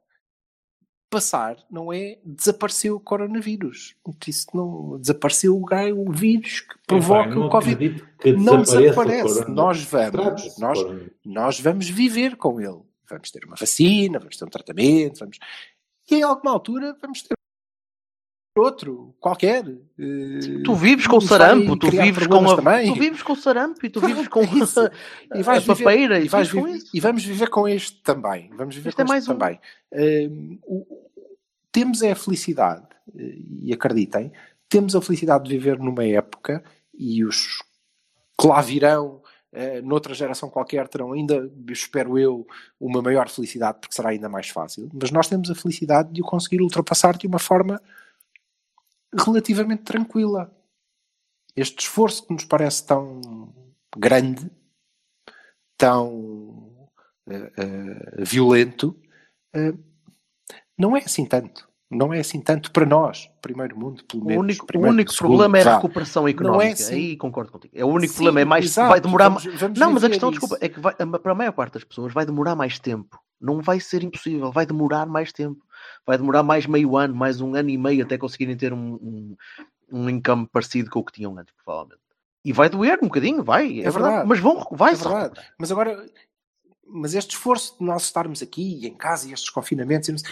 passar 1.09 1.57
não 1.69 1.91
é 1.91 2.19
desapareceu 2.23 2.95
o 2.95 2.99
coronavírus. 2.99 3.95
Isso 4.27 4.47
não 4.53 4.99
desapareceu 4.99 5.59
o, 5.59 6.11
vírus 6.11 6.61
que 6.61 6.75
provoca 6.85 7.39
o 7.39 7.49
Covid 7.49 8.03
não 8.37 8.61
desaparece. 8.61 9.49
Nós 9.49 9.83
vamos, 9.83 10.57
nós, 10.57 10.79
nós 11.25 11.59
vamos 11.59 11.89
viver 11.89 12.35
com 12.37 12.61
ele. 12.61 12.81
Vamos 13.09 13.31
ter 13.31 13.43
uma 13.43 13.55
vacina, 13.55 14.19
vamos 14.19 14.37
ter 14.37 14.45
um 14.45 14.49
tratamento, 14.49 15.19
vamos... 15.19 15.39
e 16.09 16.15
em 16.15 16.21
alguma 16.21 16.51
altura 16.51 16.95
vamos 17.01 17.23
ter 17.23 17.38
outro, 18.57 19.15
qualquer. 19.19 19.65
Eh, 19.97 20.61
Tu 20.63 20.75
vives 20.75 21.07
com 21.07 21.15
nos 21.15 21.25
sarampo, 21.25 21.77
tu 21.77 21.89
vives 21.89 22.27
com 22.27 22.49
a, 22.49 22.55
também. 22.55 22.93
tu 22.93 22.99
vives 22.99 23.21
com 23.23 23.35
sarampo 23.35 23.85
e 23.85 23.89
tu 23.89 24.01
vives 24.01 24.27
com 24.27 24.41
é 24.43 24.45
e 25.39 25.43
vais 25.43 25.57
a 25.69 25.73
viver- 25.73 25.83
papeira 25.83 26.19
e, 26.19 26.25
e, 26.25 26.27
vais 26.27 26.51
com 26.51 26.63
viver- 26.63 26.77
isso. 26.77 26.91
e 26.93 26.99
vamos 26.99 27.23
viver 27.23 27.49
com 27.49 27.67
este 27.67 28.01
também. 28.01 28.49
Vamos 28.55 28.75
viver 28.75 28.89
Este 28.89 28.95
com 28.97 29.01
é 29.13 29.17
este 29.17 29.27
mais 29.27 29.27
um. 29.27 29.37
também. 29.37 29.59
Hum, 29.93 30.59
o- 30.63 30.85
temos 31.71 32.01
é 32.01 32.11
a 32.11 32.15
felicidade, 32.15 32.85
eh, 33.17 33.35
e 33.63 33.73
acreditem, 33.73 34.31
temos 34.67 34.95
a 34.95 35.01
felicidade 35.01 35.43
de 35.45 35.51
viver 35.51 35.77
numa 35.79 36.03
época 36.05 36.63
e 36.97 37.23
os 37.23 37.61
que 38.39 38.47
lá 38.47 38.61
virão 38.61 39.21
eh, 39.51 39.81
noutra 39.81 40.13
geração 40.13 40.49
qualquer 40.49 40.87
terão 40.87 41.11
ainda, 41.13 41.51
espero 41.69 42.17
eu, 42.19 42.45
uma 42.79 43.01
maior 43.01 43.27
felicidade 43.29 43.79
porque 43.81 43.95
será 43.95 44.09
ainda 44.09 44.29
mais 44.29 44.49
fácil. 44.49 44.89
Mas 44.93 45.09
nós 45.11 45.27
temos 45.27 45.49
a 45.49 45.55
felicidade 45.55 46.11
de 46.13 46.21
o 46.21 46.25
conseguir 46.25 46.61
ultrapassar 46.61 47.17
de 47.17 47.25
uma 47.27 47.39
forma 47.39 47.81
relativamente 49.13 49.83
tranquila. 49.83 50.53
Este 51.55 51.79
esforço 51.81 52.25
que 52.27 52.33
nos 52.33 52.45
parece 52.45 52.85
tão 52.85 53.53
grande, 53.97 54.49
tão 55.77 56.89
eh, 57.29 57.51
eh, 57.57 58.23
violento, 58.23 58.95
eh, 59.53 59.73
não 60.77 60.95
é 60.95 60.99
assim 60.99 61.25
tanto. 61.25 61.67
Não 61.91 62.13
é 62.13 62.19
assim 62.19 62.39
tanto 62.39 62.71
para 62.71 62.85
nós, 62.85 63.27
primeiro 63.41 63.75
mundo, 63.75 64.03
pelo 64.05 64.21
O 64.21 64.25
menos. 64.27 64.43
único, 64.43 64.77
o 64.77 64.81
único 64.81 65.11
segundo, 65.11 65.29
problema 65.39 65.57
é 65.57 65.63
a 65.63 65.75
recuperação 65.77 66.21
Não 66.23 66.29
económica. 66.29 66.65
é 66.69 66.71
assim. 66.73 66.93
Aí 66.93 67.17
concordo 67.17 67.51
contigo. 67.51 67.73
É 67.75 67.83
o 67.83 67.87
único 67.87 68.13
Sim, 68.13 68.17
problema. 68.17 68.41
É 68.41 68.45
mais, 68.45 68.65
exato. 68.65 68.89
vai 68.89 69.01
demorar. 69.01 69.29
Vamos- 69.29 69.45
vamos 69.59 69.79
não, 69.79 69.91
mas 69.93 70.03
a 70.03 70.09
questão, 70.09 70.29
isso. 70.29 70.39
desculpa, 70.39 70.63
é 70.63 70.69
que 70.69 70.79
vai- 70.79 70.93
para 70.93 71.31
a 71.31 71.35
maior 71.35 71.51
parte 71.51 71.73
das 71.73 71.83
pessoas 71.83 72.13
vai 72.13 72.27
demorar 72.27 72.55
mais 72.55 72.77
tempo. 72.77 73.19
Não 73.41 73.59
vai 73.59 73.79
ser 73.79 74.03
impossível, 74.03 74.51
vai 74.51 74.67
demorar 74.67 75.07
mais 75.07 75.33
tempo. 75.33 75.65
Vai 76.05 76.17
demorar 76.17 76.43
mais 76.43 76.65
meio 76.65 76.95
ano, 76.97 77.13
mais 77.15 77.39
um 77.41 77.55
ano 77.55 77.69
e 77.69 77.77
meio 77.77 78.03
até 78.03 78.17
conseguirem 78.17 78.55
ter 78.57 78.73
um, 78.73 78.93
um, 78.95 79.35
um 79.91 80.09
income 80.09 80.47
parecido 80.51 80.89
com 80.89 80.99
o 80.99 81.03
que 81.03 81.13
tinham 81.13 81.37
antes, 81.37 81.53
provavelmente. 81.63 82.01
E 82.43 82.53
vai 82.53 82.69
doer 82.69 82.97
um 83.01 83.07
bocadinho, 83.07 83.43
vai, 83.43 83.65
é, 83.79 83.81
É 83.81 83.89
verdade. 83.89 83.93
verdade. 84.03 84.27
Mas 84.29 84.39
vão, 84.39 84.65
vai 84.71 84.93
É 84.93 84.95
verdade. 84.95 85.39
Mas 85.57 85.71
agora, 85.71 86.05
mas 86.87 87.13
este 87.13 87.31
esforço 87.31 87.77
de 87.79 87.85
nós 87.85 88.03
estarmos 88.03 88.41
aqui 88.41 88.85
em 88.87 88.93
casa 88.93 89.27
e 89.27 89.33
estes 89.33 89.49
confinamentos 89.49 90.23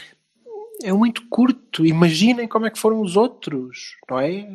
é 0.83 0.93
muito 0.93 1.27
curto. 1.27 1.85
Imaginem 1.85 2.47
como 2.47 2.65
é 2.65 2.69
que 2.69 2.79
foram 2.79 3.01
os 3.01 3.17
outros, 3.17 3.95
não 4.09 4.19
é? 4.19 4.47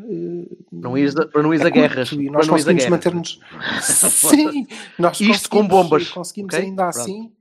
Não 0.70 0.96
ires 0.96 1.16
a- 1.16 1.26
para 1.26 1.42
não 1.42 1.52
ires 1.52 1.64
é 1.64 1.68
a 1.68 1.70
guerras. 1.70 2.12
E 2.12 2.24
para 2.24 2.32
nós 2.32 2.46
não 2.48 2.54
ires 2.56 2.68
a 2.68 2.72
conseguimos 2.72 2.86
manter-nos. 2.88 3.40
Sim, 3.82 4.66
nós 4.98 5.20
Isto 5.20 5.48
com 5.50 5.66
bombas, 5.66 6.08
Conseguimos 6.08 6.54
ok? 6.54 6.64
ainda 6.66 6.84
Pronto. 6.90 6.98
assim. 7.00 7.32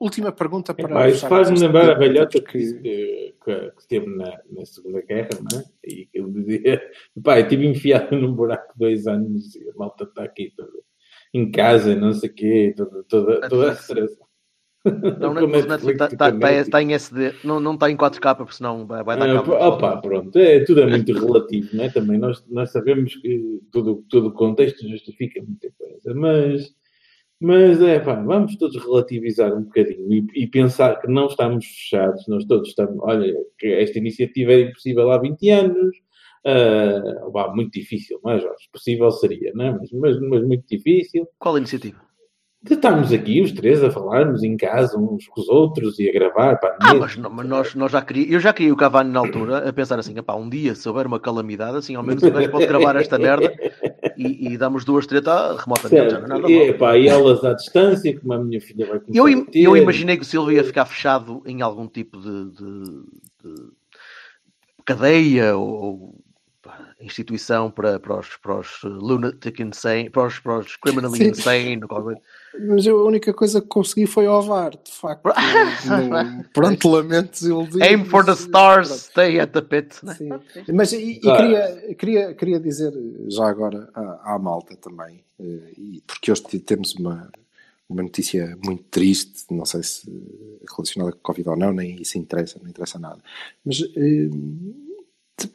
Última 0.00 0.32
pergunta 0.32 0.72
para. 0.72 0.88
Epá, 0.88 1.08
isso 1.08 1.28
faz-me 1.28 1.58
lembrar 1.58 1.90
a 1.90 1.94
velhota 1.94 2.40
que, 2.40 2.58
que, 2.58 3.34
que, 3.44 3.70
que 3.70 3.80
esteve 3.80 4.06
na, 4.06 4.40
na 4.50 4.64
Segunda 4.64 5.02
Guerra, 5.02 5.28
não 5.52 5.60
é? 5.60 5.64
E 5.84 6.06
que 6.06 6.18
ele 6.18 6.30
dizia: 6.32 6.82
pá, 7.22 7.38
eu 7.38 7.42
estive 7.42 7.66
enfiado 7.66 8.16
num 8.16 8.32
buraco 8.32 8.72
dois 8.76 9.06
anos 9.06 9.54
e 9.54 9.68
a 9.68 9.74
malta 9.76 10.04
está 10.04 10.24
aqui 10.24 10.52
toda 10.56 10.72
em 11.34 11.50
casa, 11.50 11.94
não 11.94 12.12
sei 12.12 12.30
o 12.30 12.34
quê, 12.34 12.74
toda, 12.76 13.04
toda, 13.04 13.48
toda 13.48 13.70
a 13.70 13.74
stress. 13.74 14.16
Não, 15.18 15.34
Com 15.36 15.40
não, 15.42 15.48
mas 15.48 15.66
Netflix 15.66 16.00
está 16.00 16.08
e 16.10 16.16
tá, 16.16 16.32
com 16.32 16.38
tá, 16.40 16.50
Netflix. 16.50 16.68
tá 16.70 16.82
em 16.82 16.94
SD, 16.94 17.34
não, 17.44 17.60
não 17.60 17.74
está 17.74 17.90
em 17.90 17.96
4K, 17.96 18.36
porque 18.36 18.54
senão 18.54 18.86
vai, 18.86 19.04
vai 19.04 19.18
dar 19.18 19.28
Ah, 19.28 19.34
cabo. 19.34 19.52
opa, 19.52 19.96
pronto, 19.98 20.36
é, 20.38 20.64
tudo 20.64 20.80
é 20.80 20.86
muito 20.86 21.12
relativo, 21.12 21.68
não 21.76 21.84
é? 21.84 21.90
Também 21.90 22.18
nós, 22.18 22.42
nós 22.48 22.72
sabemos 22.72 23.14
que 23.16 23.60
tudo, 23.70 24.04
todo 24.08 24.28
o 24.28 24.32
contexto 24.32 24.88
justifica 24.88 25.42
muita 25.42 25.70
coisa, 25.76 26.14
mas, 26.14 26.74
mas 27.40 27.80
é 27.82 27.98
pá, 27.98 28.14
vamos 28.14 28.56
todos 28.56 28.76
relativizar 28.84 29.52
um 29.56 29.62
bocadinho 29.62 30.12
e, 30.12 30.26
e 30.42 30.46
pensar 30.46 31.00
que 31.00 31.08
não 31.08 31.26
estamos 31.26 31.64
fechados, 31.64 32.26
nós 32.28 32.44
todos 32.44 32.68
estamos, 32.68 32.96
olha, 33.00 33.32
que 33.58 33.66
esta 33.68 33.98
iniciativa 33.98 34.52
era 34.52 34.62
impossível 34.68 35.10
há 35.10 35.18
20 35.18 35.50
anos, 35.50 35.96
ah, 36.46 37.26
opá, 37.26 37.52
muito 37.54 37.72
difícil, 37.72 38.18
não 38.24 38.32
é, 38.32 38.40
Jorge? 38.40 38.68
Possível 38.72 39.10
seria, 39.10 39.52
não 39.54 39.64
é? 39.64 39.72
Mas, 39.72 39.90
mas, 39.92 40.20
mas 40.20 40.42
muito 40.46 40.64
difícil. 40.68 41.26
Qual 41.38 41.56
iniciativa? 41.58 41.98
De 42.62 42.74
estarmos 42.74 43.10
aqui 43.10 43.40
os 43.40 43.52
três 43.52 43.82
a 43.82 43.90
falarmos 43.90 44.42
em 44.42 44.54
casa 44.54 44.98
uns 44.98 45.26
com 45.28 45.40
os 45.40 45.48
outros 45.48 45.98
e 45.98 46.10
a 46.10 46.12
gravar, 46.12 46.56
pá, 46.56 46.76
Ah, 46.82 46.94
mas, 46.94 47.16
não- 47.16 47.30
mas 47.30 47.48
nós, 47.48 47.74
nós 47.74 47.90
já 47.90 48.02
queria, 48.02 48.34
eu 48.34 48.38
já 48.38 48.52
queria 48.52 48.70
o 48.72 48.76
Cavani 48.76 49.10
na 49.10 49.18
altura 49.18 49.66
a 49.66 49.72
pensar 49.72 49.98
assim, 49.98 50.14
"Epá, 50.18 50.34
um 50.34 50.46
dia 50.46 50.74
se 50.74 50.86
houver 50.86 51.06
uma 51.06 51.18
calamidade, 51.18 51.78
assim 51.78 51.94
ao 51.94 52.02
menos 52.02 52.22
o 52.22 52.30
gajo 52.30 52.50
pode 52.50 52.66
gravar 52.66 52.96
esta 52.96 53.18
merda 53.18 53.50
e, 54.26 54.52
e 54.52 54.58
damos 54.58 54.84
duas 54.84 55.06
treta 55.06 55.56
remotamente. 55.56 56.14
é 56.14 56.18
nada 56.20 56.26
Certo. 56.26 56.40
mal. 56.42 56.50
E, 56.50 56.72
pá, 56.74 56.96
e 56.98 57.08
elas 57.08 57.44
à 57.44 57.52
distância, 57.54 58.18
como 58.20 58.32
a 58.34 58.38
minha 58.38 58.60
filha 58.60 58.86
vai 58.86 59.00
começar 59.00 59.18
Eu, 59.28 59.46
eu 59.54 59.76
imaginei 59.76 60.16
que 60.16 60.22
o 60.22 60.26
Silvio 60.26 60.52
ia 60.56 60.64
ficar 60.64 60.84
fechado 60.86 61.42
em 61.46 61.62
algum 61.62 61.86
tipo 61.86 62.18
de, 62.20 62.50
de- 62.50 63.04
de 63.42 63.72
cadeia 64.84 65.56
ou 65.56 66.18
instituição 67.00 67.70
para, 67.70 67.98
para, 67.98 68.18
os, 68.18 68.36
para 68.36 68.58
os 68.60 68.68
lunatic 68.84 69.60
insane, 69.60 70.10
para 70.10 70.26
os, 70.26 70.38
para 70.38 70.58
os 70.58 70.76
criminally 70.76 71.16
Sim. 71.18 71.28
insane. 71.30 71.80
Mas 72.68 72.84
eu, 72.84 72.98
a 73.00 73.04
única 73.04 73.32
coisa 73.32 73.60
que 73.60 73.68
consegui 73.68 74.06
foi 74.06 74.26
ovar, 74.26 74.70
de 74.72 74.90
facto. 74.92 75.24
Não- 75.86 76.42
pronto, 76.52 76.88
lamento 76.88 77.30
desiludir. 77.30 77.82
Aim 77.82 78.04
for 78.04 78.24
the 78.24 78.32
stars, 78.32 78.88
stay 78.90 79.38
at 79.40 79.52
the 79.52 79.62
pit. 79.62 80.04
né? 80.04 80.16
Mas 80.74 80.92
e, 80.92 81.12
e 81.12 81.20
Claro. 81.20 81.42
queria, 81.42 81.94
queria, 81.94 82.34
queria 82.34 82.60
dizer 82.60 82.92
já 83.28 83.48
agora 83.48 83.88
à, 83.94 84.34
à 84.34 84.38
malta 84.38 84.76
também, 84.76 85.24
eh, 85.38 85.72
e- 85.78 86.02
porque 86.06 86.30
hoje 86.32 86.42
temos 86.60 86.94
uma, 86.96 87.30
uma 87.88 88.02
notícia 88.02 88.58
muito 88.64 88.82
triste, 88.84 89.44
não 89.50 89.64
sei 89.64 89.82
se 89.82 90.10
relacionada 90.76 91.12
com 91.12 91.18
a 91.18 91.22
Covid 91.22 91.48
ou 91.50 91.56
não, 91.56 91.72
nem 91.72 92.02
isso 92.02 92.18
interessa, 92.18 92.58
não 92.62 92.68
interessa 92.68 92.98
nada. 92.98 93.22
Mas 93.64 93.78
t- 95.36 95.50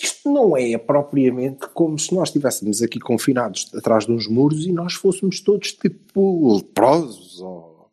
isto 0.00 0.32
não 0.32 0.56
é 0.56 0.76
propriamente 0.78 1.68
como 1.68 1.98
se 1.98 2.14
nós 2.14 2.28
estivéssemos 2.28 2.82
aqui 2.82 2.98
confinados 2.98 3.70
atrás 3.74 4.06
de 4.06 4.12
uns 4.12 4.26
muros 4.26 4.66
e 4.66 4.72
nós 4.72 4.94
fôssemos 4.94 5.40
todos 5.40 5.72
tipo 5.72 6.56
leprosos 6.56 7.40
ou 7.40 7.90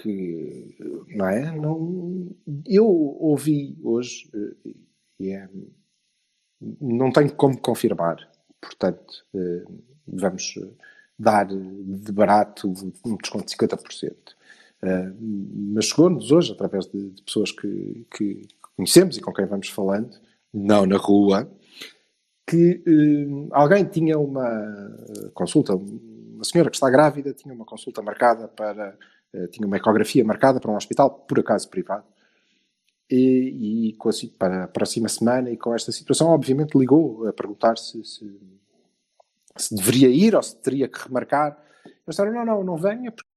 que 0.00 0.76
não 1.16 1.28
é? 1.28 1.56
Não, 1.56 2.28
eu 2.66 2.86
ouvi 2.86 3.76
hoje 3.82 4.30
eh, 4.34 4.72
e 5.18 5.30
é, 5.30 5.48
não 6.80 7.10
tenho 7.12 7.32
como 7.34 7.58
confirmar, 7.60 8.30
portanto 8.60 9.26
eh, 9.34 9.64
vamos 10.06 10.54
dar 11.18 11.46
de 11.46 12.12
barato 12.12 12.68
um 13.04 13.16
desconto 13.16 13.46
de 13.46 13.56
50%. 13.56 14.14
Eh, 14.82 15.12
mas 15.72 15.86
chegou-nos 15.86 16.30
hoje, 16.30 16.52
através 16.52 16.86
de, 16.86 17.10
de 17.10 17.22
pessoas 17.22 17.50
que, 17.50 18.06
que 18.16 18.46
conhecemos 18.76 19.16
e 19.16 19.20
com 19.20 19.32
quem 19.32 19.46
vamos 19.46 19.68
falando, 19.68 20.16
não 20.52 20.86
na 20.86 20.96
rua, 20.96 21.50
que 22.46 22.82
eh, 22.86 23.48
alguém 23.52 23.84
tinha 23.84 24.18
uma 24.18 24.48
eh, 24.48 25.30
consulta, 25.34 25.74
uma 25.74 26.44
senhora 26.44 26.70
que 26.70 26.76
está 26.76 26.88
grávida 26.88 27.34
tinha 27.34 27.54
uma 27.54 27.64
consulta 27.64 28.00
marcada 28.00 28.48
para, 28.48 28.96
eh, 29.34 29.46
tinha 29.48 29.66
uma 29.66 29.76
ecografia 29.76 30.24
marcada 30.24 30.58
para 30.58 30.70
um 30.70 30.76
hospital, 30.76 31.10
por 31.10 31.38
acaso 31.38 31.68
privado, 31.68 32.04
e, 33.10 33.88
e 33.88 33.92
com 33.94 34.08
a, 34.08 34.12
para 34.38 34.64
a 34.64 34.68
próxima 34.68 35.08
semana, 35.08 35.50
e 35.50 35.56
com 35.56 35.74
esta 35.74 35.92
situação, 35.92 36.28
obviamente 36.28 36.76
ligou 36.78 37.26
a 37.26 37.32
perguntar 37.32 37.76
se, 37.76 38.02
se, 38.04 38.40
se 39.56 39.74
deveria 39.74 40.08
ir 40.08 40.34
ou 40.34 40.42
se 40.42 40.56
teria 40.56 40.88
que 40.88 40.98
remarcar. 40.98 41.58
Eles 41.84 41.96
disseram, 42.08 42.32
não, 42.32 42.44
não, 42.44 42.64
não 42.64 42.76
venha, 42.76 43.12
porque 43.12 43.28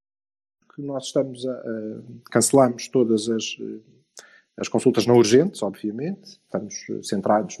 nós 0.78 1.04
estamos 1.04 1.46
a, 1.46 1.52
a 1.52 2.02
cancelamos 2.30 2.88
todas 2.88 3.28
as, 3.28 3.56
eh, 3.60 3.91
as 4.56 4.68
consultas 4.68 5.06
não 5.06 5.16
urgentes, 5.16 5.62
obviamente, 5.62 6.40
estamos 6.44 6.74
eh, 6.90 7.02
centrados 7.02 7.58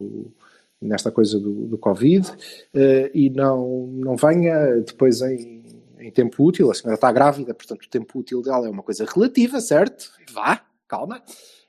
no, 0.00 0.32
nesta 0.80 1.10
coisa 1.10 1.38
do, 1.40 1.66
do 1.66 1.78
Covid, 1.78 2.30
eh, 2.74 3.10
e 3.14 3.30
não, 3.30 3.86
não 3.88 4.16
venha 4.16 4.80
depois 4.80 5.20
em, 5.22 5.64
em 5.98 6.10
tempo 6.10 6.44
útil, 6.44 6.70
a 6.70 6.74
senhora 6.74 6.94
está 6.94 7.10
grávida, 7.10 7.54
portanto 7.54 7.84
o 7.84 7.90
tempo 7.90 8.18
útil 8.18 8.42
dela 8.42 8.66
é 8.66 8.70
uma 8.70 8.82
coisa 8.82 9.04
relativa, 9.04 9.60
certo? 9.60 10.12
Vá, 10.32 10.62
calma. 10.86 11.22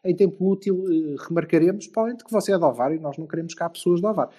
Em 0.04 0.16
tempo 0.16 0.50
útil 0.50 0.86
eh, 0.90 1.16
remarcaremos, 1.28 1.88
para 1.88 2.16
que 2.16 2.32
você 2.32 2.54
é 2.54 2.58
de 2.58 2.64
ovar 2.64 2.94
e 2.94 3.00
nós 3.00 3.18
não 3.18 3.28
queremos 3.28 3.54
cá 3.54 3.70
pessoas 3.70 4.00
de 4.00 4.06
ovar. 4.06 4.30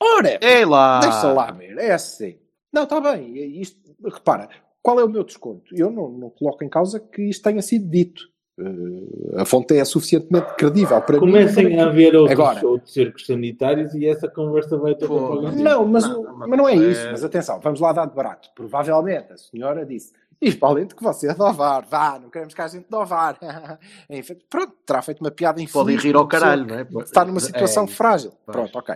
Ora, 0.00 0.38
Ei 0.42 0.64
lá! 0.64 1.00
Deixa 1.00 1.32
lá 1.32 1.50
ver, 1.50 1.78
é 1.78 1.92
assim. 1.92 2.38
Não, 2.72 2.82
está 2.82 3.00
bem. 3.00 3.60
Isto, 3.60 3.80
repara, 4.04 4.48
qual 4.82 5.00
é 5.00 5.04
o 5.04 5.08
meu 5.08 5.24
desconto? 5.24 5.74
Eu 5.74 5.90
não, 5.90 6.10
não 6.10 6.30
coloco 6.30 6.62
em 6.62 6.68
causa 6.68 7.00
que 7.00 7.22
isto 7.22 7.42
tenha 7.42 7.62
sido 7.62 7.88
dito. 7.88 8.28
Eh, 8.58 9.40
a 9.40 9.44
fonte 9.44 9.76
é 9.76 9.84
suficientemente 9.84 10.54
credível 10.56 11.00
para 11.02 11.14
mim. 11.16 11.20
Comecem 11.20 11.78
a 11.78 11.86
haver 11.88 12.16
outros, 12.16 12.32
Agora. 12.40 12.66
outros 12.66 12.92
cercos 12.92 13.26
sanitários 13.26 13.94
e 13.94 14.06
essa 14.06 14.28
conversa 14.28 14.78
vai 14.78 14.94
para 14.94 15.08
algum 15.08 15.50
Não, 15.52 15.84
mas, 15.86 16.08
Não, 16.08 16.36
mas 16.38 16.58
não 16.58 16.68
é 16.68 16.72
é- 16.72 16.76
isso. 16.76 17.06
Mas 17.10 17.22
atenção, 17.24 17.60
vamos 17.60 17.80
lá 17.80 17.92
dar 17.92 18.06
de 18.06 18.14
barato. 18.14 18.48
Provavelmente 18.54 19.32
a 19.32 19.36
senhora 19.36 19.84
disse. 19.84 20.12
Isto 20.40 20.60
para 20.60 20.68
além 20.68 20.86
de 20.86 20.94
que 20.94 21.02
você 21.02 21.30
é 21.30 21.34
de 21.34 21.40
ovar. 21.40 21.86
Vá, 21.86 22.18
não 22.18 22.28
queremos 22.28 22.52
que 22.52 22.60
a 22.60 22.68
gente 22.68 22.86
de 22.88 22.94
ovar. 22.94 23.38
Pronto, 24.50 24.72
terá 24.84 25.00
feito 25.02 25.20
uma 25.22 25.30
piada 25.30 25.60
infeliz. 25.60 25.72
Podem 25.72 25.96
rir 25.96 26.14
ao 26.14 26.28
caralho, 26.28 26.66
não 26.66 26.74
é? 26.78 26.86
Está 27.02 27.24
numa 27.24 27.40
situação 27.40 27.84
É, 27.84 27.88
frágil. 27.88 28.32
Pois. 28.44 28.54
Pronto, 28.56 28.78
ok. 28.78 28.94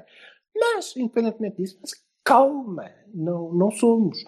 Mas, 0.55 0.95
independentemente 0.97 1.57
disso, 1.57 1.79
mas 1.81 1.93
calma, 2.23 2.91
não, 3.15 3.53
não 3.55 3.71
somos. 3.71 4.23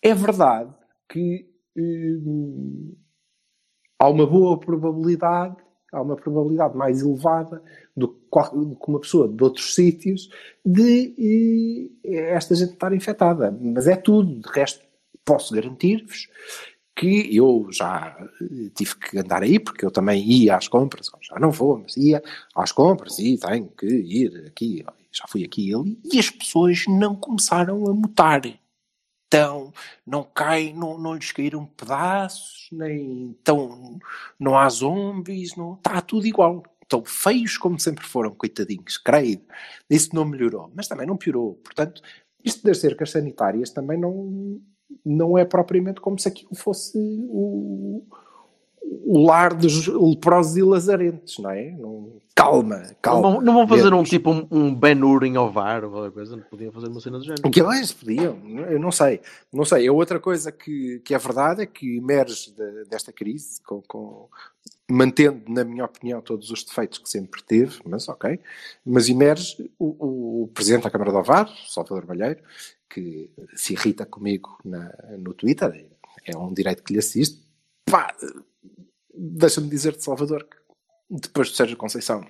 É 0.00 0.14
verdade 0.14 0.70
que 1.08 1.48
hum, 1.76 2.94
há 4.02 4.08
uma 4.08 4.26
boa 4.26 4.58
probabilidade, 4.58 5.56
há 5.92 6.02
uma 6.02 6.16
probabilidade 6.16 6.76
mais 6.76 7.02
elevada 7.02 7.62
do 7.96 8.08
que 8.08 8.90
uma 8.90 8.98
pessoa 8.98 9.28
de 9.28 9.44
outros 9.44 9.76
sítios 9.76 10.28
de 10.64 11.88
eh, 12.04 12.34
esta 12.34 12.54
gente 12.56 12.72
estar 12.72 12.92
infectada. 12.92 13.56
Mas 13.60 13.86
é 13.86 13.94
tudo. 13.94 14.40
De 14.40 14.48
resto, 14.48 14.84
posso 15.24 15.54
garantir-vos 15.54 16.28
que 16.96 17.36
eu 17.36 17.68
já 17.70 18.16
eh, 18.40 18.70
tive 18.74 18.96
que 18.96 19.18
andar 19.20 19.44
aí, 19.44 19.60
porque 19.60 19.84
eu 19.84 19.90
também 19.92 20.20
ia 20.20 20.56
às 20.56 20.66
compras, 20.66 21.08
já 21.20 21.38
não 21.38 21.52
vou, 21.52 21.78
mas 21.78 21.96
ia 21.96 22.20
às 22.56 22.72
compras 22.72 23.20
e 23.20 23.38
tenho 23.38 23.68
que 23.68 23.86
ir 23.86 24.46
aqui, 24.48 24.84
já 25.12 25.26
fui 25.28 25.44
aqui 25.44 25.70
e 25.70 25.74
ali, 25.74 26.00
e 26.12 26.18
as 26.18 26.28
pessoas 26.28 26.84
não 26.88 27.14
começaram 27.14 27.86
a 27.86 27.94
mutar. 27.94 28.42
Então, 29.32 29.72
não 30.06 30.22
cai, 30.22 30.74
não, 30.74 30.98
não 30.98 31.14
lhes 31.14 31.32
caíram 31.32 31.64
pedaços, 31.64 32.68
nem 32.70 33.34
então 33.40 33.98
não 34.38 34.58
há 34.58 34.68
zombies, 34.68 35.56
não, 35.56 35.72
está 35.72 36.02
tudo 36.02 36.26
igual. 36.26 36.62
tão 36.86 37.02
feios 37.02 37.56
como 37.56 37.80
sempre 37.80 38.04
foram, 38.04 38.34
coitadinhos, 38.34 38.98
creio. 38.98 39.40
Isso 39.88 40.14
não 40.14 40.26
melhorou, 40.26 40.70
mas 40.74 40.86
também 40.86 41.06
não 41.06 41.16
piorou. 41.16 41.54
Portanto, 41.64 42.02
isto 42.44 42.62
das 42.62 42.76
cercas 42.78 43.10
sanitárias 43.10 43.70
também 43.70 43.98
não, 43.98 44.60
não 45.02 45.38
é 45.38 45.46
propriamente 45.46 45.98
como 46.02 46.18
se 46.18 46.28
aquilo 46.28 46.54
fosse 46.54 46.98
o, 47.30 48.04
o 48.84 49.24
lar 49.26 49.54
dos 49.54 49.86
leprosos 49.86 50.56
e 50.56 50.62
lazarentes, 50.62 51.38
não 51.38 51.50
é? 51.50 51.70
Não, 51.72 52.20
calma, 52.34 52.82
calma. 53.02 53.22
Não, 53.22 53.32
vão- 53.32 53.40
não 53.42 53.52
vão 53.54 53.68
fazer 53.68 53.92
um 53.92 54.02
tipo 54.02 54.30
um, 54.30 54.46
um 54.50 54.74
Ben 54.74 55.02
Hur 55.02 55.24
em 55.24 55.36
Ovar 55.36 55.84
ou 55.84 55.90
qualquer 55.90 56.12
coisa, 56.12 56.36
não 56.36 56.42
podiam 56.44 56.72
fazer 56.72 56.88
uma 56.88 57.00
cena 57.00 57.18
do 57.18 57.24
género. 57.24 57.50
Que 57.50 57.60
eles 57.60 57.92
podiam, 57.92 58.38
eu 58.70 58.78
não 58.80 58.90
sei, 58.92 59.20
não 59.52 59.64
sei. 59.64 59.86
A 59.86 59.92
outra 59.92 60.18
coisa 60.18 60.50
que, 60.50 61.00
que 61.04 61.14
é 61.14 61.18
verdade 61.18 61.62
é 61.62 61.66
que 61.66 61.96
emerge 61.98 62.52
de- 62.52 62.84
desta 62.88 63.12
crise, 63.12 63.60
com, 63.62 63.82
com- 63.86 64.28
mantendo, 64.90 65.42
na 65.48 65.64
minha 65.64 65.84
opinião, 65.84 66.20
todos 66.20 66.50
os 66.50 66.64
defeitos 66.64 66.98
que 66.98 67.08
sempre 67.08 67.42
teve, 67.42 67.78
mas 67.86 68.08
ok, 68.08 68.38
mas 68.84 69.08
emerge 69.08 69.70
o, 69.78 70.42
o 70.44 70.48
Presidente 70.48 70.84
da 70.84 70.90
Câmara 70.90 71.10
de 71.10 71.16
Ovar, 71.18 71.48
Salvador 71.68 72.06
Malheiro, 72.06 72.40
que 72.90 73.30
se 73.54 73.72
irrita 73.74 74.04
comigo 74.04 74.58
na- 74.64 74.92
no 75.18 75.32
Twitter, 75.34 75.86
é 76.26 76.36
um 76.36 76.52
direito 76.52 76.82
que 76.82 76.92
lhe 76.92 76.98
assiste. 76.98 77.40
Pá, 77.86 78.14
deixa-me 79.14 79.68
dizer-te, 79.68 80.02
Salvador, 80.02 80.44
que 80.44 80.56
depois 81.10 81.50
do 81.50 81.56
Sérgio 81.56 81.76
Conceição 81.76 82.26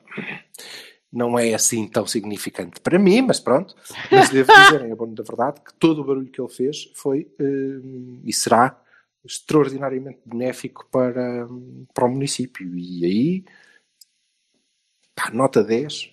não 1.13 1.39
é 1.39 1.53
assim 1.53 1.87
tão 1.87 2.07
significante 2.07 2.81
para 2.81 2.99
mim, 2.99 3.21
mas 3.21 3.39
pronto. 3.39 3.77
Mas 4.11 4.31
devo 4.31 4.51
dizer, 4.65 4.87
em 4.87 4.93
abono 4.93 5.15
da 5.15 5.23
verdade, 5.23 5.61
que 5.61 5.75
todo 5.75 6.01
o 6.01 6.05
barulho 6.05 6.31
que 6.31 6.41
ele 6.41 6.49
fez 6.49 6.91
foi 6.95 7.31
hum, 7.39 8.23
e 8.25 8.33
será 8.33 8.81
extraordinariamente 9.25 10.21
benéfico 10.25 10.87
para, 10.91 11.47
hum, 11.47 11.87
para 11.93 12.07
o 12.07 12.11
município. 12.11 12.77
E 12.77 13.05
aí, 13.05 13.45
pá, 15.15 15.31
nota 15.31 15.63
10. 15.63 16.11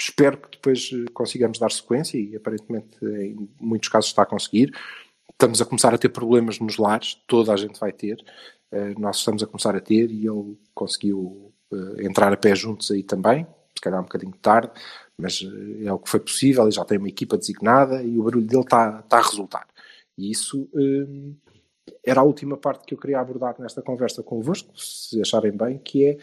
Espero 0.00 0.38
que 0.38 0.50
depois 0.52 0.90
eh, 0.92 1.10
consigamos 1.12 1.58
dar 1.58 1.70
sequência 1.70 2.18
e 2.18 2.34
aparentemente 2.34 2.96
em 3.04 3.48
muitos 3.60 3.88
casos 3.88 4.10
está 4.10 4.22
a 4.22 4.26
conseguir. 4.26 4.74
Estamos 5.42 5.60
a 5.60 5.64
começar 5.64 5.92
a 5.92 5.98
ter 5.98 6.08
problemas 6.08 6.60
nos 6.60 6.78
lares, 6.78 7.20
toda 7.26 7.52
a 7.52 7.56
gente 7.56 7.76
vai 7.80 7.90
ter. 7.90 8.24
Eh, 8.70 8.94
nós 8.96 9.16
estamos 9.16 9.42
a 9.42 9.46
começar 9.48 9.74
a 9.74 9.80
ter 9.80 10.08
e 10.08 10.24
ele 10.24 10.56
conseguiu 10.72 11.52
eh, 11.72 12.06
entrar 12.06 12.32
a 12.32 12.36
pé 12.36 12.54
juntos 12.54 12.92
aí 12.92 13.02
também, 13.02 13.44
se 13.74 13.80
calhar 13.80 13.98
um 13.98 14.04
bocadinho 14.04 14.32
tarde, 14.40 14.70
mas 15.18 15.42
eh, 15.42 15.86
é 15.86 15.92
o 15.92 15.98
que 15.98 16.08
foi 16.08 16.20
possível 16.20 16.68
e 16.68 16.70
já 16.70 16.84
tem 16.84 16.96
uma 16.96 17.08
equipa 17.08 17.36
designada 17.36 18.04
e 18.04 18.20
o 18.20 18.22
barulho 18.22 18.46
dele 18.46 18.62
está, 18.62 19.00
está 19.00 19.18
a 19.18 19.20
resultar. 19.20 19.66
E 20.16 20.30
isso 20.30 20.70
era 22.04 22.20
a 22.20 22.24
última 22.24 22.56
parte 22.56 22.86
que 22.86 22.94
eu 22.94 22.98
queria 22.98 23.18
abordar 23.18 23.56
nesta 23.58 23.82
conversa 23.82 24.22
convosco, 24.22 24.78
se 24.78 25.20
acharem 25.20 25.56
bem, 25.56 25.76
que 25.76 26.06
é, 26.06 26.18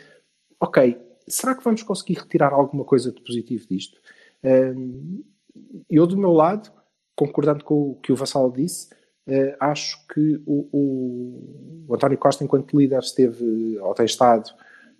ok, 0.61 0.97
será 1.27 1.53
que 1.55 1.63
vamos 1.65 1.83
conseguir 1.83 2.19
retirar 2.19 2.53
alguma 2.53 2.85
coisa 2.85 3.11
de 3.11 3.19
positivo 3.21 3.67
disto? 3.67 3.99
Eh, 4.41 4.73
eu, 5.89 6.07
do 6.07 6.15
meu 6.15 6.31
lado, 6.31 6.71
concordando 7.17 7.65
com 7.65 7.91
o 7.91 7.95
que 7.95 8.13
o 8.13 8.15
Vassal 8.15 8.49
disse, 8.49 8.97
eh, 9.29 9.55
acho 9.59 9.97
que 10.07 10.41
o, 10.45 10.67
o- 10.71 11.85
o 11.87 11.95
António 11.95 12.17
Costa, 12.17 12.43
enquanto 12.43 12.77
líder, 12.77 12.99
esteve, 12.99 13.77
ou 13.79 13.93
tem 13.93 14.05
estado, 14.05 14.49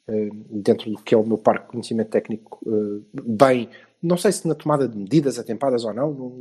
eh, 0.08 0.30
dentro 0.52 0.92
do 0.92 0.98
que 1.00 1.14
é 1.14 1.18
o 1.18 1.26
meu 1.26 1.38
parque 1.38 1.66
de 1.66 1.72
conhecimento 1.72 2.10
técnico, 2.10 2.60
eh, 2.68 3.22
bem, 3.24 3.70
não 4.02 4.18
sei 4.18 4.32
se 4.32 4.48
na 4.48 4.56
tomada 4.56 4.88
de 4.88 4.98
medidas 4.98 5.38
atempadas 5.40 5.84
ou 5.84 5.94
não, 5.94 6.14
não- 6.14 6.34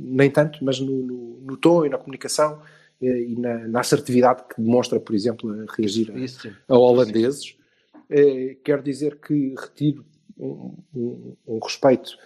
nem 0.00 0.30
tanto, 0.30 0.64
mas 0.64 0.80
no, 0.80 0.90
no, 1.02 1.40
no 1.40 1.56
tom 1.56 1.84
e 1.84 1.88
na 1.88 1.98
comunicação 1.98 2.60
e 3.00 3.34
na, 3.38 3.68
na 3.68 3.80
assertividade 3.80 4.44
que 4.48 4.62
demonstra, 4.62 4.98
por 4.98 5.14
exemplo, 5.14 5.50
a 5.50 5.66
reagir 5.76 6.10
a, 6.10 6.14
a 6.68 6.78
holandeses. 6.78 7.54
Quero 8.62 8.82
dizer 8.82 9.16
que 9.20 9.54
retiro 9.58 10.04
um, 10.38 10.74
um- 10.94 11.36
um 11.46 11.58
respeito, 11.58 12.16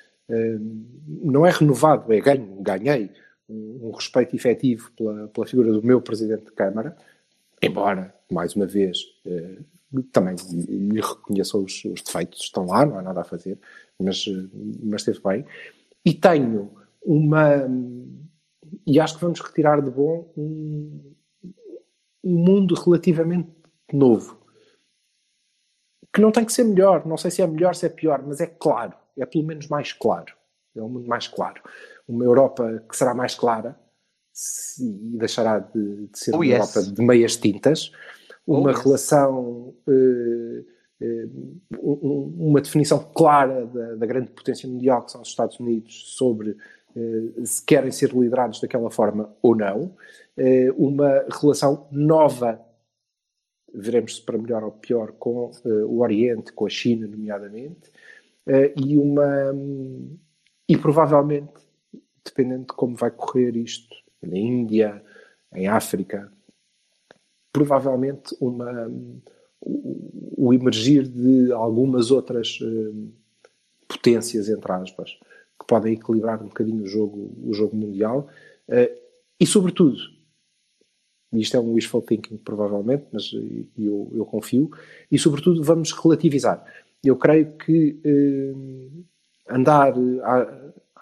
não 1.06 1.44
é 1.46 1.50
renovado, 1.50 2.12
é 2.12 2.20
ganho, 2.20 2.46
ganhei 2.60 3.10
um, 3.48 3.88
um 3.88 3.90
respeito 3.90 4.34
efetivo 4.36 4.90
pela, 4.92 5.28
pela 5.28 5.46
figura 5.46 5.72
do 5.72 5.82
meu 5.82 6.00
Presidente 6.00 6.46
de 6.46 6.52
Câmara, 6.52 6.96
embora, 7.62 8.14
mais 8.30 8.54
uma 8.54 8.66
vez, 8.66 8.98
eh, 9.26 9.58
também 10.12 10.36
lhe 10.68 11.00
reconheça 11.00 11.56
os, 11.56 11.84
os 11.84 12.02
defeitos, 12.02 12.42
estão 12.42 12.66
lá, 12.66 12.84
não 12.84 12.98
há 12.98 13.02
nada 13.02 13.22
a 13.22 13.24
fazer, 13.24 13.58
mas, 13.98 14.24
eh, 14.28 14.48
mas 14.82 15.02
esteve 15.02 15.20
bem. 15.24 15.46
E 16.04 16.14
tenho 16.14 16.70
uma. 17.02 17.68
E 18.86 19.00
acho 19.00 19.14
que 19.14 19.20
vamos 19.20 19.40
retirar 19.40 19.80
de 19.80 19.90
bom 19.90 20.30
um, 20.36 21.14
um 22.22 22.34
mundo 22.34 22.74
relativamente 22.74 23.50
novo. 23.92 24.38
Que 26.12 26.20
não 26.20 26.32
tem 26.32 26.44
que 26.44 26.52
ser 26.52 26.64
melhor, 26.64 27.06
não 27.06 27.16
sei 27.16 27.30
se 27.30 27.42
é 27.42 27.46
melhor, 27.46 27.74
se 27.74 27.86
é 27.86 27.88
pior, 27.88 28.22
mas 28.26 28.40
é 28.40 28.46
claro, 28.46 28.94
é 29.16 29.24
pelo 29.24 29.44
menos 29.44 29.68
mais 29.68 29.92
claro. 29.92 30.34
É 30.74 30.82
um 30.82 30.88
mundo 30.88 31.08
mais 31.08 31.26
claro. 31.26 31.62
Uma 32.08 32.24
Europa 32.24 32.82
que 32.88 32.96
será 32.96 33.14
mais 33.14 33.34
clara 33.34 33.78
se- 34.32 34.82
e 34.84 35.18
deixará 35.18 35.58
de, 35.58 36.06
de 36.06 36.18
ser 36.18 36.32
Oh, 36.34 36.38
uma 36.38 36.46
yes. 36.46 36.74
Europa 36.76 36.82
de 36.94 37.02
meias 37.02 37.36
tintas. 37.36 37.92
Uma 38.46 38.70
Oh, 38.70 38.74
relação, 38.74 39.74
eh, 39.88 40.64
eh, 41.02 41.26
um- 41.80 41.98
um- 42.02 42.34
uma 42.50 42.60
definição 42.62 42.98
clara 43.14 43.66
da, 43.66 43.94
da 43.96 44.06
grande 44.06 44.30
potência 44.30 44.68
mundial 44.68 45.04
que 45.04 45.12
são 45.12 45.20
os 45.20 45.28
Estados 45.28 45.60
Unidos 45.60 46.14
sobre 46.16 46.56
eh, 46.96 47.44
se 47.44 47.62
querem 47.64 47.92
ser 47.92 48.10
liderados 48.12 48.60
daquela 48.60 48.90
forma 48.90 49.32
ou 49.42 49.54
não. 49.54 49.94
Eh, 50.36 50.72
uma 50.76 51.24
relação 51.40 51.86
nova 51.92 52.58
veremos 53.74 54.16
se 54.16 54.22
para 54.22 54.38
melhor 54.38 54.64
ou 54.64 54.72
pior, 54.72 55.12
com 55.12 55.50
eh, 55.64 55.68
o 55.84 55.98
Oriente, 56.00 56.52
com 56.54 56.64
a 56.64 56.70
China, 56.70 57.06
nomeadamente, 57.06 57.92
eh, 58.46 58.72
e 58.76 58.96
uma. 58.96 59.54
e 60.68 60.76
provavelmente, 60.76 61.52
dependendo 62.24 62.66
de 62.66 62.74
como 62.74 62.96
vai 62.96 63.10
correr 63.10 63.56
isto, 63.56 63.94
na 64.22 64.36
Índia, 64.36 65.02
em 65.54 65.66
África, 65.66 66.30
provavelmente 67.52 68.36
uma. 68.40 68.90
o, 69.60 70.46
o 70.48 70.54
emergir 70.54 71.06
de 71.06 71.52
algumas 71.52 72.10
outras 72.10 72.58
eh, 72.62 73.10
potências, 73.88 74.48
entre 74.48 74.70
aspas, 74.72 75.18
que 75.58 75.66
podem 75.66 75.94
equilibrar 75.94 76.40
um 76.42 76.48
bocadinho 76.48 76.84
o 76.84 76.86
jogo, 76.86 77.30
o 77.42 77.52
jogo 77.52 77.74
mundial, 77.74 78.28
eh, 78.68 78.96
e 79.40 79.46
sobretudo, 79.46 79.98
isto 81.32 81.56
é 81.56 81.60
um 81.60 81.72
wishful 81.72 82.02
thinking 82.02 82.36
provavelmente, 82.38 83.06
mas 83.12 83.30
eh, 83.34 83.64
eu, 83.76 84.10
eu 84.14 84.24
confio, 84.24 84.70
e 85.10 85.18
sobretudo 85.18 85.62
vamos 85.62 85.92
relativizar. 85.92 86.64
Eu 87.02 87.16
creio 87.16 87.52
que 87.52 87.98
eh, 88.04 88.54
andar 89.48 89.94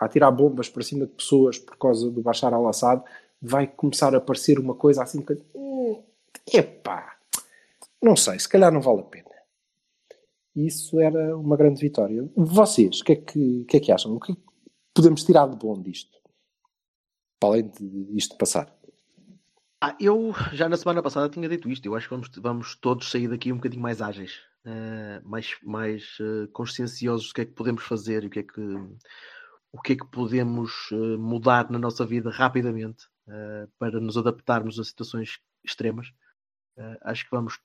a 0.00 0.08
tirar 0.08 0.30
bombas 0.30 0.68
para 0.68 0.82
cima 0.82 1.06
de 1.06 1.12
pessoas 1.12 1.58
por 1.58 1.76
causa 1.76 2.10
do 2.10 2.22
Bashar 2.22 2.52
al-Assad 2.52 3.02
vai 3.40 3.66
começar 3.66 4.14
a 4.14 4.20
parecer 4.20 4.58
uma 4.58 4.74
coisa 4.74 5.02
assim 5.02 5.22
que, 5.22 5.38
hum, 5.54 6.02
epá, 6.52 7.16
não 8.02 8.16
sei, 8.16 8.38
se 8.38 8.48
calhar 8.48 8.72
não 8.72 8.80
vale 8.80 9.00
a 9.00 9.04
pena. 9.04 9.30
Isso 10.54 10.98
era 10.98 11.36
uma 11.36 11.56
grande 11.56 11.80
vitória. 11.80 12.28
Vocês, 12.34 13.00
o 13.00 13.04
que, 13.04 13.12
é 13.12 13.16
que, 13.16 13.64
que 13.64 13.76
é 13.76 13.80
que 13.80 13.92
acham? 13.92 14.14
O 14.14 14.20
que 14.20 14.32
é 14.32 14.34
que 14.34 14.42
podemos 14.94 15.22
tirar 15.22 15.46
de 15.48 15.56
bom 15.56 15.80
disto? 15.82 16.16
Para 17.38 17.50
além 17.50 17.68
de 17.68 18.16
isto 18.16 18.36
passar. 18.38 18.74
Ah, 19.80 19.94
eu 20.00 20.32
já 20.52 20.68
na 20.68 20.76
semana 20.78 21.02
passada 21.02 21.28
tinha 21.28 21.48
dito 21.48 21.68
isto. 21.68 21.84
Eu 21.84 21.94
acho 21.94 22.08
que 22.08 22.14
vamos, 22.14 22.30
vamos 22.38 22.76
todos 22.76 23.10
sair 23.10 23.28
daqui 23.28 23.52
um 23.52 23.56
bocadinho 23.56 23.82
mais 23.82 24.00
ágeis, 24.00 24.40
eh, 24.64 25.20
mais, 25.22 25.54
mais 25.62 26.16
eh, 26.18 26.48
conscienciosos 26.52 27.28
do 27.28 27.34
que 27.34 27.42
é 27.42 27.44
que 27.44 27.52
podemos 27.52 27.84
fazer 27.84 28.24
e 28.24 28.26
o 28.26 28.30
que 28.30 28.38
é 28.38 28.42
que, 28.42 28.60
o 29.72 29.80
que, 29.80 29.92
é 29.92 29.96
que 29.96 30.06
podemos 30.06 30.88
eh, 30.92 31.16
mudar 31.16 31.70
na 31.70 31.78
nossa 31.78 32.06
vida 32.06 32.30
rapidamente 32.30 33.06
eh, 33.28 33.68
para 33.78 34.00
nos 34.00 34.16
adaptarmos 34.16 34.78
a 34.78 34.84
situações 34.84 35.38
extremas. 35.64 36.12
Eh, 36.78 36.98
acho 37.02 37.24
que 37.24 37.30
vamos. 37.30 37.58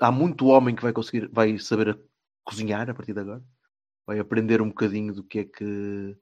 Há 0.00 0.12
muito 0.12 0.46
homem 0.46 0.76
que 0.76 0.82
vai 0.82 0.92
conseguir, 0.92 1.28
vai 1.32 1.58
saber 1.58 1.98
cozinhar 2.44 2.88
a 2.88 2.94
partir 2.94 3.12
de 3.14 3.20
agora, 3.20 3.42
vai 4.06 4.18
aprender 4.18 4.62
um 4.62 4.68
bocadinho 4.68 5.14
do 5.14 5.24
que 5.24 5.40
é 5.40 5.44
que 5.44 6.16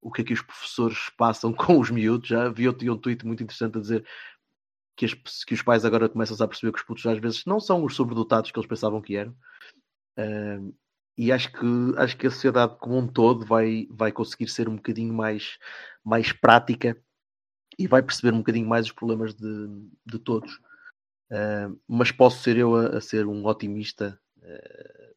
o 0.00 0.12
que 0.12 0.22
é 0.22 0.24
que 0.24 0.32
os 0.34 0.42
professores 0.42 1.10
passam 1.18 1.52
com 1.54 1.80
os 1.80 1.90
miúdos. 1.90 2.28
Já 2.28 2.48
vi 2.48 2.68
outro 2.68 2.92
um 2.92 2.98
tweet 2.98 3.26
muito 3.26 3.42
interessante 3.42 3.78
a 3.78 3.80
dizer 3.80 4.06
que, 4.96 5.04
as- 5.06 5.44
que 5.44 5.54
os 5.54 5.62
pais 5.62 5.84
agora 5.84 6.08
começam 6.08 6.36
a 6.42 6.48
perceber 6.48 6.72
que 6.72 6.78
os 6.78 6.84
putos 6.84 7.06
às 7.06 7.18
vezes 7.18 7.44
não 7.44 7.60
são 7.60 7.84
os 7.84 7.94
sobredotados 7.96 8.50
que 8.50 8.58
eles 8.58 8.68
pensavam 8.68 9.02
que 9.02 9.16
eram. 9.16 9.36
Ahm, 10.18 10.72
e 11.16 11.32
acho 11.32 11.50
que, 11.52 11.66
acho 11.96 12.16
que 12.16 12.26
a 12.26 12.30
sociedade 12.30 12.76
como 12.78 12.98
um 12.98 13.06
todo 13.08 13.44
vai, 13.44 13.86
vai 13.90 14.12
conseguir 14.12 14.48
ser 14.48 14.68
um 14.68 14.76
bocadinho 14.76 15.14
mais, 15.14 15.58
mais 16.04 16.32
prática 16.32 16.96
e 17.78 17.86
vai 17.86 18.02
perceber 18.02 18.34
um 18.34 18.38
bocadinho 18.38 18.68
mais 18.68 18.86
os 18.86 18.92
problemas 18.92 19.34
de, 19.34 19.68
de 20.04 20.18
todos. 20.18 20.60
Ahm, 21.30 21.76
mas 21.88 22.12
posso 22.12 22.42
ser 22.42 22.56
eu 22.56 22.74
a, 22.74 22.98
a 22.98 23.00
ser 23.00 23.26
um 23.26 23.46
otimista 23.46 24.18
eh, 24.42 25.14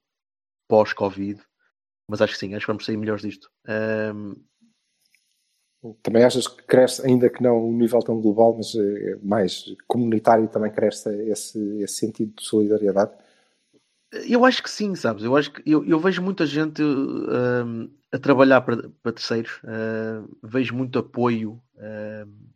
pós-Covid. 0.68 1.42
Mas 2.08 2.22
acho 2.22 2.34
que 2.34 2.40
sim, 2.40 2.56
acho 2.56 2.66
que 2.66 2.72
vamos 2.72 2.86
sair 2.86 2.98
melhores 2.98 3.22
disto. 3.22 3.52
Ahm, 3.68 4.36
Também 6.04 6.24
achas 6.24 6.48
que 6.48 6.64
cresce, 6.64 7.06
ainda 7.06 7.30
que 7.30 7.42
não 7.42 7.70
um 7.70 7.78
nível 7.78 8.00
tão 8.02 8.20
global, 8.20 8.56
mas 8.58 8.76
eh, 8.76 9.18
mais 9.22 9.66
comunitário, 9.88 10.48
também 10.50 10.72
cresce 10.72 11.10
esse, 11.30 11.82
esse 11.82 11.96
sentido 11.96 12.34
de 12.36 12.44
solidariedade? 12.44 13.12
Eu 14.12 14.44
acho 14.44 14.64
que 14.64 14.70
sim, 14.70 14.96
sabes? 14.96 15.24
Eu 15.24 15.36
acho 15.36 15.52
que 15.52 15.62
eu, 15.66 15.86
eu 15.86 16.00
vejo 16.00 16.22
muita 16.22 16.46
gente 16.46 16.82
hum, 16.82 17.90
a 18.12 18.18
trabalhar 18.18 18.62
para, 18.62 18.90
terceiros, 19.14 19.62
hum, 19.64 20.28
vejo 20.44 20.76
muito 20.76 20.98
apoio 20.98 21.62
hum, 21.76 22.50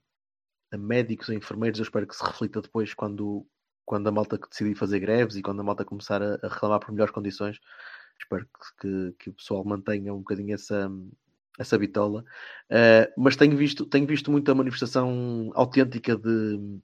a 0.71 0.77
médicos, 0.77 1.29
a 1.29 1.35
enfermeiros. 1.35 1.79
Eu 1.79 1.83
espero 1.83 2.07
que 2.07 2.15
se 2.15 2.25
reflita 2.25 2.61
depois 2.61 2.93
quando, 2.95 3.45
quando 3.85 4.07
a 4.07 4.11
malta 4.11 4.37
decidir 4.37 4.75
fazer 4.75 4.99
greves 4.99 5.35
e 5.35 5.43
quando 5.43 5.59
a 5.59 5.63
malta 5.63 5.85
começar 5.85 6.23
a, 6.23 6.39
a 6.41 6.47
reclamar 6.47 6.79
por 6.79 6.91
melhores 6.91 7.13
condições. 7.13 7.59
Espero 8.19 8.45
que, 8.45 8.81
que, 8.81 9.15
que 9.19 9.29
o 9.29 9.33
pessoal 9.33 9.63
mantenha 9.63 10.13
um 10.13 10.19
bocadinho 10.19 10.55
essa, 10.55 10.89
essa 11.59 11.77
bitola. 11.77 12.25
Uh, 12.69 13.21
mas 13.21 13.35
tenho 13.35 13.55
visto, 13.55 13.85
tenho 13.85 14.07
visto 14.07 14.31
muita 14.31 14.55
manifestação 14.55 15.51
autêntica 15.53 16.15
de, 16.15 16.79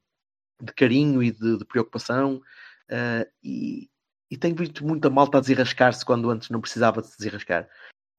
de 0.62 0.74
carinho 0.74 1.24
e 1.24 1.32
de, 1.32 1.58
de 1.58 1.66
preocupação. 1.66 2.42
Uh, 2.90 3.26
e, 3.44 3.90
e 4.30 4.38
tenho 4.38 4.56
visto 4.56 4.86
muita 4.86 5.10
malta 5.10 5.38
a 5.38 5.42
desarrascar-se 5.42 6.06
quando 6.06 6.30
antes 6.30 6.50
não 6.50 6.62
precisava 6.62 7.02
de 7.02 7.08
se 7.08 7.18
desarrascar. 7.18 7.70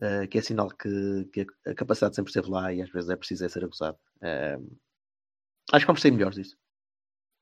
Uh, 0.03 0.27
que 0.29 0.39
é 0.39 0.41
sinal 0.41 0.71
que, 0.71 1.29
que, 1.31 1.47
a 1.67 1.75
capacidade 1.75 2.17
sempre 2.17 2.31
esteve 2.31 2.49
lá 2.49 2.73
e 2.73 2.81
às 2.81 2.91
vezes 2.91 3.11
é 3.11 3.17
preciso 3.17 3.45
é 3.45 3.49
ser 3.51 3.65
abusado. 3.65 3.99
Uh, 4.17 4.79
acho 5.73 5.85
que 5.85 5.87
vamos 5.87 6.01
ser 6.01 6.11
melhores 6.11 6.37
disso. 6.37 6.57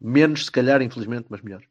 Menos, 0.00 0.46
se 0.46 0.50
calhar, 0.50 0.82
infelizmente, 0.82 1.26
mas 1.30 1.40
melhor. 1.40 1.62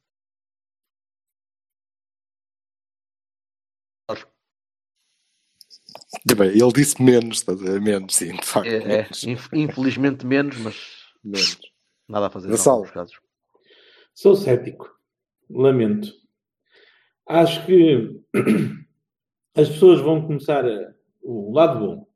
Bem, 6.35 6.49
ele 6.49 6.71
disse 6.73 7.01
menos? 7.01 7.43
Menos, 7.81 8.15
sim, 8.15 8.35
de 8.35 8.45
facto. 8.45 8.67
É, 8.67 9.01
é, 9.01 9.09
infelizmente 9.53 10.25
menos, 10.25 10.57
mas 10.57 10.75
menos. 11.23 11.59
nada 12.07 12.27
a 12.27 12.29
fazer. 12.29 12.49
Gonçalo. 12.49 12.83
casos. 12.91 13.19
Sou 14.13 14.35
cético. 14.35 14.89
Lamento. 15.49 16.11
Acho 17.27 17.65
que 17.65 18.21
as 19.55 19.67
pessoas 19.69 19.99
vão 19.99 20.25
começar 20.25 20.65
a, 20.65 20.93
o 21.21 21.51
lado 21.53 21.79
bom. 21.79 22.07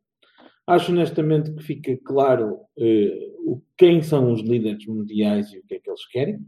Acho 0.66 0.92
honestamente 0.92 1.54
que 1.54 1.64
fica 1.64 1.98
claro 2.06 2.60
uh, 2.78 3.62
quem 3.78 4.02
são 4.02 4.32
os 4.32 4.42
líderes 4.42 4.86
mundiais 4.86 5.52
e 5.52 5.60
o 5.60 5.64
que 5.66 5.76
é 5.76 5.80
que 5.80 5.90
eles 5.90 6.08
querem. 6.08 6.40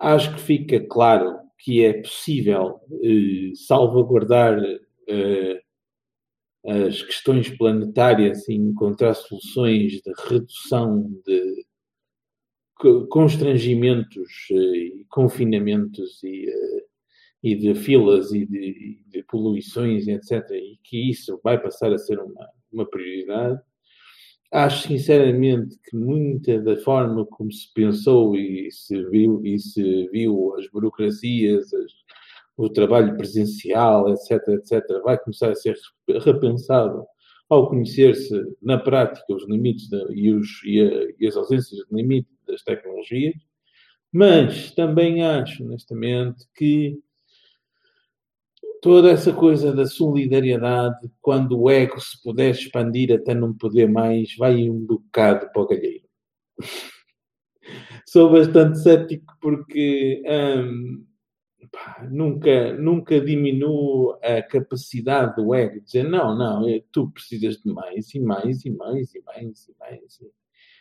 Acho 0.00 0.34
que 0.34 0.40
fica 0.40 0.80
claro 0.80 1.38
que 1.58 1.84
é 1.84 1.92
possível 2.00 2.80
uh, 2.90 3.56
salvaguardar 3.56 4.58
uh, 4.58 5.62
as 6.86 7.02
questões 7.02 7.50
planetárias 7.50 8.48
e 8.48 8.54
encontrar 8.54 9.14
soluções 9.14 9.92
de 9.92 10.12
redução 10.28 11.10
de 11.26 11.66
constrangimentos 13.10 14.48
e 14.50 15.04
confinamentos 15.08 16.22
e 16.22 16.46
e 17.42 17.56
de 17.56 17.74
filas 17.74 18.32
e 18.32 18.46
de, 18.46 19.00
de, 19.08 19.22
poluições, 19.24 20.06
etc., 20.06 20.48
e 20.52 20.78
que 20.84 21.10
isso 21.10 21.40
vai 21.42 21.60
passar 21.60 21.92
a 21.92 21.98
ser 21.98 22.18
uma, 22.20 22.48
uma 22.72 22.88
prioridade. 22.88 23.60
Acho 24.50 24.86
sinceramente 24.86 25.76
que 25.84 25.96
muita 25.96 26.60
da 26.60 26.76
forma 26.76 27.26
como 27.26 27.50
se 27.50 27.72
pensou 27.72 28.36
e 28.36 28.70
se 28.70 29.02
viu, 29.06 29.44
e 29.44 29.58
se 29.58 30.08
viu 30.08 30.54
as 30.56 30.68
burocracias, 30.68 31.72
as, 31.72 31.92
o 32.56 32.68
trabalho 32.68 33.16
presencial, 33.16 34.08
etc., 34.10 34.48
etc., 34.48 35.02
vai 35.02 35.18
começar 35.18 35.50
a 35.50 35.54
ser 35.54 35.76
repensado 36.20 37.04
ao 37.48 37.68
conhecer-se 37.68 38.40
na 38.62 38.78
prática 38.78 39.34
os 39.34 39.46
limites 39.48 39.88
de, 39.88 39.96
e, 40.14 40.32
os, 40.32 40.48
e, 40.64 40.80
a, 40.80 41.14
e 41.18 41.26
as 41.26 41.36
ausências 41.36 41.80
de 41.80 41.94
limite 41.94 42.28
das 42.46 42.62
tecnologias. 42.62 43.34
Mas 44.12 44.70
também 44.72 45.22
acho, 45.24 45.64
honestamente, 45.64 46.44
que 46.54 46.98
toda 48.82 49.10
essa 49.12 49.32
coisa 49.32 49.72
da 49.72 49.86
solidariedade, 49.86 51.08
quando 51.20 51.58
o 51.58 51.70
ego 51.70 52.00
se 52.00 52.20
puder 52.20 52.50
expandir 52.50 53.14
até 53.14 53.32
não 53.32 53.56
poder 53.56 53.88
mais, 53.88 54.36
vai 54.36 54.68
um 54.68 54.84
bocado 54.84 55.48
para 55.52 55.62
o 55.62 55.68
galheiro. 55.68 56.04
Sou 58.04 58.30
bastante 58.30 58.80
cético 58.80 59.34
porque 59.40 60.20
hum, 60.26 61.06
pá, 61.70 62.06
nunca, 62.10 62.72
nunca 62.74 63.20
diminuo 63.20 64.18
a 64.20 64.42
capacidade 64.42 65.36
do 65.36 65.54
ego 65.54 65.76
de 65.76 65.84
dizer 65.84 66.02
não, 66.02 66.36
não, 66.36 66.66
tu 66.90 67.08
precisas 67.12 67.58
de 67.58 67.72
mais 67.72 68.12
e 68.14 68.20
mais 68.20 68.64
e 68.64 68.70
mais 68.70 69.14
e 69.14 69.22
mais 69.22 69.68
e 69.68 69.74
mais. 69.78 70.20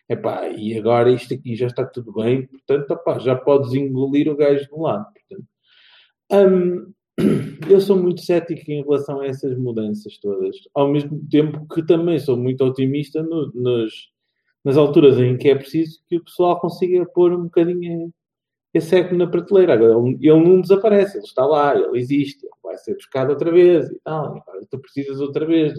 Epá, 0.09 0.49
e 0.49 0.75
agora 0.77 1.11
isto 1.11 1.35
aqui 1.35 1.55
já 1.55 1.67
está 1.67 1.85
tudo 1.85 2.11
bem, 2.13 2.47
portanto, 2.47 2.91
opá, 2.91 3.19
já 3.19 3.35
podes 3.35 3.73
engolir 3.73 4.27
o 4.27 4.35
gajo 4.35 4.67
do 4.69 4.81
lado. 4.81 5.05
Portanto, 5.13 5.47
hum, 6.31 6.93
eu 7.69 7.81
sou 7.81 7.97
muito 7.97 8.21
cético 8.21 8.71
em 8.71 8.83
relação 8.83 9.21
a 9.21 9.27
essas 9.27 9.57
mudanças 9.57 10.17
todas, 10.17 10.55
ao 10.73 10.91
mesmo 10.91 11.21
tempo 11.29 11.67
que 11.67 11.85
também 11.85 12.19
sou 12.19 12.37
muito 12.37 12.63
otimista 12.63 13.21
no, 13.21 13.51
nos, 13.53 14.11
nas 14.63 14.77
alturas 14.77 15.17
em 15.19 15.37
que 15.37 15.49
é 15.49 15.55
preciso 15.55 15.99
que 16.07 16.17
o 16.17 16.23
pessoal 16.23 16.59
consiga 16.59 17.05
pôr 17.05 17.33
um 17.33 17.43
bocadinho 17.43 18.13
esse 18.73 18.95
eco 18.95 19.15
na 19.15 19.27
prateleira. 19.27 19.73
Agora, 19.73 19.93
ele, 20.19 20.39
não 20.39 20.61
desaparece, 20.61 21.17
ele 21.17 21.25
está 21.25 21.45
lá, 21.45 21.75
ele 21.75 21.97
existe, 21.99 22.45
ele 22.45 22.53
vai 22.63 22.77
ser 22.77 22.95
buscado 22.95 23.31
outra 23.31 23.51
vez 23.51 23.89
e 23.89 23.99
tal. 24.03 24.37
Agora 24.37 24.65
tu 24.69 24.79
precisas 24.79 25.19
outra 25.19 25.45
vez 25.45 25.73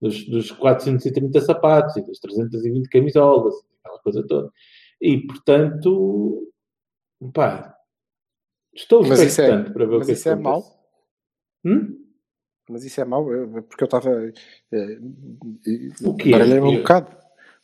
dos, 0.00 0.26
dos 0.28 0.50
430 0.50 1.40
sapatos 1.40 1.96
e 1.96 2.06
das 2.06 2.18
320 2.18 2.88
camisolas, 2.88 3.54
aquela 3.80 3.98
coisa 4.00 4.26
toda. 4.26 4.50
E, 5.00 5.18
portanto, 5.26 6.52
pá, 7.32 7.77
Estou 8.78 9.04
mas 9.04 9.20
isso 9.20 9.42
é, 9.42 9.64
para 9.64 9.86
ver 9.86 9.98
mas 9.98 10.04
o 10.04 10.06
que 10.06 10.12
isso 10.12 10.28
é 10.28 10.36
mau? 10.36 10.62
Hum? 11.64 11.98
Mas 12.70 12.84
isso 12.84 13.00
é 13.00 13.04
mau, 13.04 13.24
porque 13.68 13.82
eu 13.82 13.86
estava. 13.86 14.10
Eh, 14.72 14.98
o 16.04 16.14
quê? 16.14 16.30
Baralhei-me 16.30 16.68
um 16.68 16.72
eu... 16.74 16.78
bocado. 16.78 17.16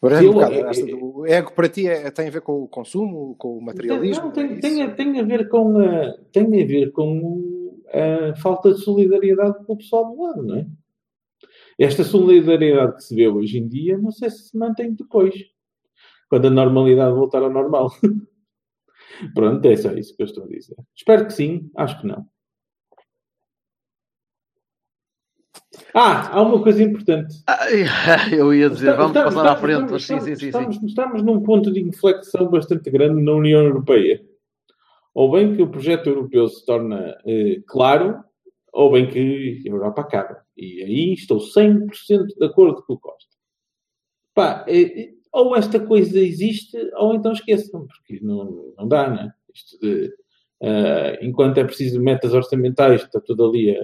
Baralhei 0.03 0.29
um 0.29 0.33
bocado. 0.33 0.55
Eu... 0.55 1.17
O 1.19 1.27
ego 1.27 1.53
para 1.53 1.69
ti 1.69 1.87
é, 1.87 2.11
tem 2.11 2.27
a 2.27 2.31
ver 2.31 2.41
com 2.41 2.65
o 2.65 2.69
consumo, 2.69 3.37
com 3.37 3.59
o 3.59 3.62
materialismo? 3.62 4.25
Não, 4.25 4.33
tem, 4.33 4.55
é 4.55 4.59
tem, 4.59 4.83
a, 4.83 4.91
tem, 4.93 5.21
a 5.21 5.23
ver 5.23 5.49
com 5.49 5.79
a, 5.79 6.12
tem 6.33 6.47
a 6.47 6.67
ver 6.67 6.91
com 6.91 7.81
a 7.93 8.35
falta 8.37 8.73
de 8.73 8.81
solidariedade 8.81 9.65
com 9.65 9.75
o 9.75 9.79
pessoal 9.79 10.12
do 10.12 10.21
lado, 10.21 10.43
não 10.43 10.57
é? 10.57 10.67
Esta 11.79 12.03
solidariedade 12.03 12.97
que 12.97 13.05
se 13.05 13.15
vê 13.15 13.29
hoje 13.29 13.59
em 13.59 13.69
dia, 13.69 13.97
não 13.97 14.11
sei 14.11 14.31
se 14.31 14.49
se 14.49 14.59
mantém 14.59 14.95
depois, 14.95 15.35
quando 16.29 16.47
a 16.49 16.51
normalidade 16.51 17.15
voltar 17.15 17.43
ao 17.43 17.51
normal. 17.51 17.93
Pronto, 19.35 19.65
é 19.67 19.77
só 19.77 19.93
isso 19.93 20.17
que 20.17 20.23
eu 20.23 20.27
estou 20.27 20.45
a 20.45 20.49
dizer. 20.49 20.77
Espero 20.95 21.27
que 21.27 21.33
sim, 21.33 21.71
acho 21.77 22.01
que 22.01 22.07
não. 22.07 22.27
Ah, 25.95 26.31
há 26.37 26.43
uma 26.43 26.62
coisa 26.62 26.83
importante. 26.83 27.35
Ah, 27.47 27.67
eu 28.33 28.53
ia 28.53 28.69
dizer, 28.69 28.91
Estamos- 28.91 29.12
vamos 29.12 29.17
estamos- 29.17 29.35
passar 29.35 29.53
à 29.53 29.57
frente, 29.61 29.95
estamos- 29.95 30.05
sim, 30.25 30.37
sim, 30.37 30.47
estamos, 30.47 30.77
sim. 30.77 30.87
estamos 30.87 31.23
num 31.23 31.43
ponto 31.43 31.73
de 31.73 31.81
inflexão 31.81 32.49
bastante 32.51 32.91
grande 32.91 33.23
na 33.23 33.33
União 33.33 33.62
Europeia. 33.62 34.21
Ou 35.15 35.31
bem 35.31 35.55
que 35.55 35.62
o 35.62 35.71
projeto 35.71 36.09
europeu 36.09 36.49
se 36.49 36.65
torna 36.67 37.17
eh, 37.25 37.62
claro, 37.69 38.23
ou 38.73 38.91
bem 38.91 39.09
que 39.09 39.62
a 39.65 39.69
Europa 39.71 40.01
acaba. 40.03 40.43
E 40.57 40.83
aí 40.83 41.12
estou 41.12 41.39
100% 41.39 42.27
de 42.37 42.45
acordo 42.45 42.83
com 42.83 42.95
o 42.95 42.99
Costa. 42.99 43.31
Pá, 44.35 44.65
eh, 44.69 45.14
ou 45.35 45.57
esta 45.57 45.80
coisa 45.80 46.20
existe, 46.20 46.78
ou 46.95 47.12
então 47.12 47.32
esqueçam, 47.32 47.89
porque 47.89 48.24
não, 48.24 48.72
não 48.78 48.87
dá, 48.87 49.11
né? 49.11 49.32
Isto 49.53 49.78
de, 49.80 50.14
eh, 50.62 51.18
enquanto 51.22 51.59
é 51.59 51.64
preciso 51.64 52.01
metas 52.01 52.32
orçamentais, 52.32 53.03
está 53.03 53.20
tudo 53.20 53.45
ali 53.45 53.76
a, 53.76 53.80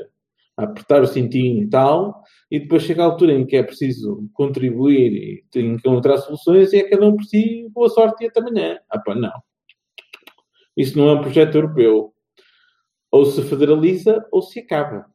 a 0.59 0.65
apertar 0.65 1.03
o 1.03 1.09
cintinho 1.09 1.65
e 1.65 1.69
tal, 1.69 2.23
e 2.49 2.61
depois 2.61 2.85
chega 2.85 3.03
a 3.03 3.07
altura 3.07 3.33
em 3.33 3.45
que 3.45 3.57
é 3.57 3.65
preciso 3.65 4.31
contribuir 4.33 5.45
e 5.53 5.61
encontrar 5.61 6.19
soluções, 6.19 6.73
e 6.73 6.79
é 6.79 6.89
cada 6.89 7.05
um 7.05 7.17
por 7.17 7.25
si, 7.25 7.69
boa 7.73 7.89
sorte 7.89 8.25
e 8.25 8.29
até 8.29 8.39
amanhã. 8.39 8.79
Ah, 8.89 9.01
pá, 9.01 9.17
não. 9.17 9.33
Isso 10.77 10.97
não 10.97 11.09
é 11.09 11.15
um 11.15 11.21
projeto 11.21 11.57
europeu. 11.57 12.15
Ou 13.11 13.25
se 13.27 13.43
federaliza, 13.43 14.25
ou 14.31 14.41
se 14.41 14.61
acaba. 14.61 15.07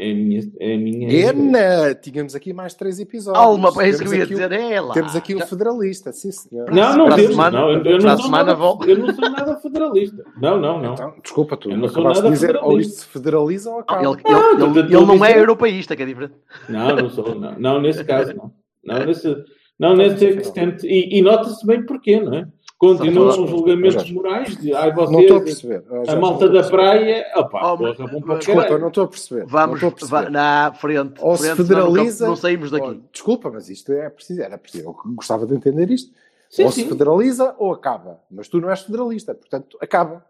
É 0.00 0.12
a 0.12 0.14
minha. 0.14 0.40
É 0.60 0.74
a 0.74 0.78
minha 0.78 1.12
Ena! 1.12 1.92
Tínhamos 1.96 2.32
aqui 2.36 2.52
mais 2.52 2.72
três 2.72 3.00
episódios. 3.00 3.42
Alma, 3.44 3.70
é 3.82 3.88
isso 3.88 3.98
que 3.98 4.04
eu 4.06 4.10
Temos 4.12 4.12
ia 4.18 4.24
aqui 4.24 4.34
o- 4.34 4.36
dizer, 4.48 4.52
é 4.52 4.80
lá. 4.80 4.94
Temos 4.94 5.16
aqui 5.16 5.34
o 5.34 5.40
federalista, 5.44 6.12
sim 6.12 6.30
senhor. 6.30 6.70
Não, 6.70 6.96
não 6.96 7.08
temos. 7.16 7.30
semana- 7.32 7.58
não, 7.60 7.70
eu, 7.72 7.82
eu 7.84 7.98
não 7.98 8.00
sou 8.16 8.26
semana 8.26 8.44
nada, 8.44 8.54
vol- 8.54 8.78
eu 8.86 8.96
não 8.96 9.12
sou 9.12 9.28
nada 9.28 9.56
federalista. 9.56 10.24
Não, 10.40 10.60
não, 10.60 10.80
não. 10.80 10.92
Então, 10.94 11.14
desculpa, 11.20 11.56
tu 11.56 11.68
Eu 11.72 11.76
não 11.78 11.88
sou 11.88 12.04
nada 12.04 12.30
dizer 12.30 12.50
ou 12.54 12.60
federalista. 12.62 12.92
isto 12.92 13.00
se 13.02 13.08
federaliza 13.08 13.70
ou 13.70 13.74
Não, 13.76 13.80
acaba. 13.82 14.02
ele, 14.02 14.10
ele- 14.12 14.22
Não, 14.32 14.70
ele- 14.70 14.78
ele 14.80 15.06
não 15.06 15.14
é 15.24 15.28
dizer- 15.28 15.38
europeísta, 15.40 15.96
que 15.96 16.02
é 16.04 16.06
diferente. 16.06 16.34
Não, 16.68 16.94
não 16.96 17.10
sou. 17.10 17.34
Não, 17.34 17.54
não 17.58 17.80
nesse 17.80 18.04
caso, 18.04 18.34
não. 18.36 18.52
Não 18.84 19.04
nesse, 19.04 19.36
não 19.80 19.96
nesse 19.96 20.24
extent. 20.26 20.84
E, 20.84 21.18
e 21.18 21.22
nota-se 21.22 21.66
bem 21.66 21.84
porquê, 21.84 22.20
não 22.20 22.34
é? 22.34 22.46
Continuam 22.78 23.28
os 23.44 23.50
julgamentos 23.50 24.08
morais 24.12 24.56
de 24.56 24.72
ai, 24.72 24.94
Não 24.94 25.20
estou 25.20 25.36
a 25.38 25.40
vocês, 25.40 25.60
perceber. 25.60 25.84
A 26.08 26.14
malta 26.16 26.48
da 26.48 26.62
praia. 26.62 27.26
Opá, 27.36 27.72
Oh, 27.72 27.76
porra, 27.78 27.94
mas- 27.98 27.98
o 28.22 28.38
Desculpa, 28.38 28.78
não 28.78 28.88
estou 28.88 29.04
a 29.04 29.08
perceber. 29.08 29.46
Vamos 29.46 29.82
a 29.82 29.90
perceber. 29.90 30.10
va- 30.24 30.30
na 30.30 30.72
frente. 30.74 31.20
Ou 31.20 31.36
se 31.36 31.42
frente, 31.42 31.56
senão 31.66 31.66
federaliza. 31.86 32.24
Não, 32.24 32.30
não 32.30 32.36
saímos 32.36 32.70
daqui. 32.70 32.86
ou- 32.86 33.00
desculpa, 33.12 33.50
mas 33.50 33.68
isto 33.68 33.92
é 33.92 34.08
preciso. 34.08 34.42
Era 34.42 34.56
preciso. 34.56 34.84
Eu 34.84 34.96
gostava 35.16 35.44
de 35.44 35.54
entender 35.56 35.90
isto. 35.90 36.14
Sim, 36.48 36.64
ou 36.64 36.70
sim. 36.70 36.82
se 36.84 36.88
federaliza 36.88 37.54
ou 37.58 37.72
acaba. 37.72 38.20
Mas 38.30 38.46
tu 38.48 38.60
não 38.60 38.70
és 38.70 38.80
federalista, 38.82 39.34
portanto, 39.34 39.76
acaba. 39.80 40.24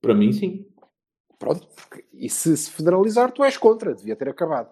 Para 0.00 0.14
mim, 0.14 0.32
sim. 0.32 0.64
Pronto, 1.40 1.66
porque, 1.74 2.04
e 2.14 2.30
se 2.30 2.56
se 2.56 2.70
federalizar, 2.70 3.32
tu 3.32 3.42
és 3.42 3.56
contra, 3.56 3.94
devia 3.94 4.14
ter 4.16 4.28
acabado. 4.28 4.68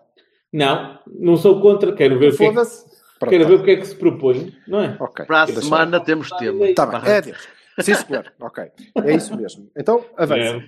Não, 0.52 0.98
não 1.06 1.36
sou 1.36 1.60
contra, 1.60 1.92
quero 1.92 2.16
ver, 2.18 2.32
o 2.32 2.36
que 2.36 2.44
é, 2.44 2.48
que- 2.48 2.54
Foda-se. 2.54 2.95
Pronto, 3.18 3.30
quero 3.30 3.44
tá. 3.44 3.48
ver 3.50 3.54
o 3.56 3.64
que 3.64 3.70
é 3.70 3.76
que 3.76 3.86
se 3.86 3.94
propõe, 3.96 4.54
não 4.68 4.80
é? 4.80 4.96
Ok. 5.00 5.24
Para 5.26 5.42
a 5.42 5.46
semana 5.46 6.00
temos 6.00 6.28
tema. 6.30 6.72
Tá 6.74 6.86
bem, 6.86 7.00
é 7.10 7.20
Deus. 7.22 7.48
Sim, 7.80 7.94
senhor. 7.94 8.32
Ok. 8.40 8.64
É 9.04 9.14
isso 9.14 9.36
mesmo. 9.36 9.70
Então, 9.76 10.04
avança. 10.16 10.56
É. 10.56 10.62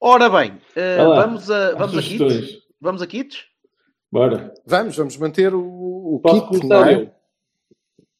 Ora 0.00 0.30
bem, 0.30 0.58
eh, 0.74 0.96
Vai 0.96 1.06
lá. 1.06 1.26
vamos 1.26 1.50
a, 1.50 1.74
vamos 1.74 1.98
a 1.98 2.02
kits? 2.02 2.58
Vamos 2.80 3.02
a 3.02 3.06
kits? 3.06 3.44
Bora. 4.10 4.52
Vamos, 4.66 4.96
vamos 4.96 5.16
manter 5.18 5.54
o, 5.54 5.60
o 6.14 6.20
Posso 6.22 6.48
kit, 6.48 6.60
começar 6.60 6.80
não 6.80 6.88
é? 6.88 6.94
eu? 6.94 7.10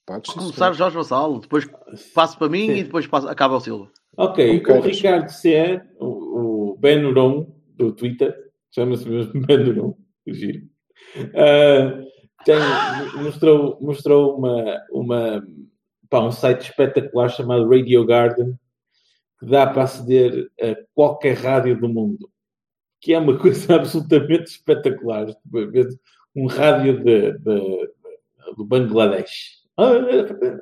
Podes, 0.07 0.33
sim, 0.33 0.39
Começar 0.41 0.73
Jorge 0.73 0.97
Vassalo, 0.97 1.41
depois 1.41 1.69
passo 2.15 2.37
para 2.39 2.49
mim 2.49 2.67
Sim. 2.67 2.73
e 2.77 2.85
depois 2.85 3.07
passo, 3.07 3.29
acaba 3.29 3.57
o 3.57 3.61
Silva. 3.61 3.89
Ok, 4.17 4.59
Ok, 4.59 4.75
o 4.77 4.81
Ricardo 4.83 5.29
C, 5.31 5.81
o, 5.99 6.71
o 6.73 6.77
Ben 6.79 7.05
Uron, 7.05 7.47
do 7.77 7.93
Twitter, 7.93 8.35
chama-se 8.75 9.09
mesmo 9.09 9.41
Ben 9.47 9.69
Uron, 9.69 9.95
giro, 10.29 10.63
Ah, 11.35 12.03
tem, 12.45 12.57
mostrou, 13.23 13.79
mostrou 13.81 14.37
uma, 14.39 14.83
uma, 14.91 15.47
pá, 16.09 16.21
um 16.21 16.33
site 16.33 16.63
espetacular 16.71 17.29
chamado 17.29 17.69
Radio 17.69 18.05
Garden, 18.05 18.59
que 19.39 19.47
dá 19.47 19.67
para 19.67 19.85
aceder 19.85 20.51
a 20.61 20.77
qualquer 20.95 21.37
rádio 21.37 21.79
do 21.79 21.89
mundo, 21.89 22.31
que 23.01 23.13
é 23.15 23.19
uma 23.19 23.37
coisa 23.39 23.77
absolutamente 23.77 24.51
espetacular. 24.51 25.27
Um 26.35 26.47
rádio 26.47 27.03
de, 27.03 27.33
de- 27.39 27.91
do 28.57 28.65
Bangladesh. 28.65 29.61
Ah, 29.77 29.93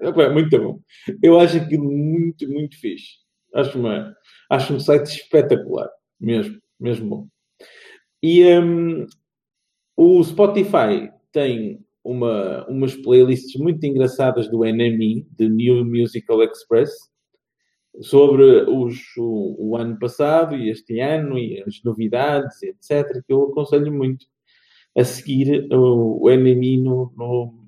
é, 0.03 0.23
é 0.23 0.29
muito 0.31 0.59
bom. 0.59 0.81
Eu 1.23 1.39
acho 1.41 1.57
aquilo 1.57 1.85
muito, 1.91 2.49
muito 2.49 2.79
fixe. 2.79 3.19
Acho, 3.55 3.79
uma, 3.79 4.17
acho 4.51 4.75
um 4.75 4.81
site 4.81 5.07
espetacular. 5.07 5.89
Mesmo, 6.21 6.61
mesmo 6.79 7.09
bom. 7.09 7.29
E 8.23 8.45
hum, 8.59 9.07
o 9.97 10.23
Spotify 10.23 11.11
tem 11.33 11.85
uma, 12.05 12.67
umas 12.69 12.95
playlists 12.95 13.61
muito 13.61 13.85
engraçadas 13.85 14.49
do 14.51 14.61
NME, 14.65 15.27
de 15.31 15.49
New 15.49 15.85
Musical 15.85 16.43
Express, 16.43 16.91
sobre 18.01 18.45
os, 18.71 18.99
o, 19.17 19.57
o 19.71 19.77
ano 19.77 19.99
passado 19.99 20.55
e 20.57 20.71
este 20.71 21.01
ano 21.01 21.39
e 21.39 21.63
as 21.63 21.83
novidades, 21.85 22.63
etc., 22.63 23.23
que 23.27 23.33
eu 23.33 23.45
aconselho 23.51 23.93
muito 23.93 24.25
a 24.97 25.05
seguir 25.05 25.67
o, 25.73 26.25
o 26.25 26.31
NME 26.31 26.79
no, 26.79 27.13
no- 27.17 27.67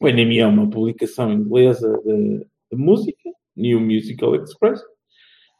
O 0.00 0.08
NME 0.08 0.38
é 0.38 0.46
uma 0.46 0.68
publicação 0.70 1.32
inglesa 1.32 2.00
de, 2.04 2.38
de 2.70 2.76
música, 2.76 3.30
New 3.56 3.80
Musical 3.80 4.34
Express, 4.36 4.80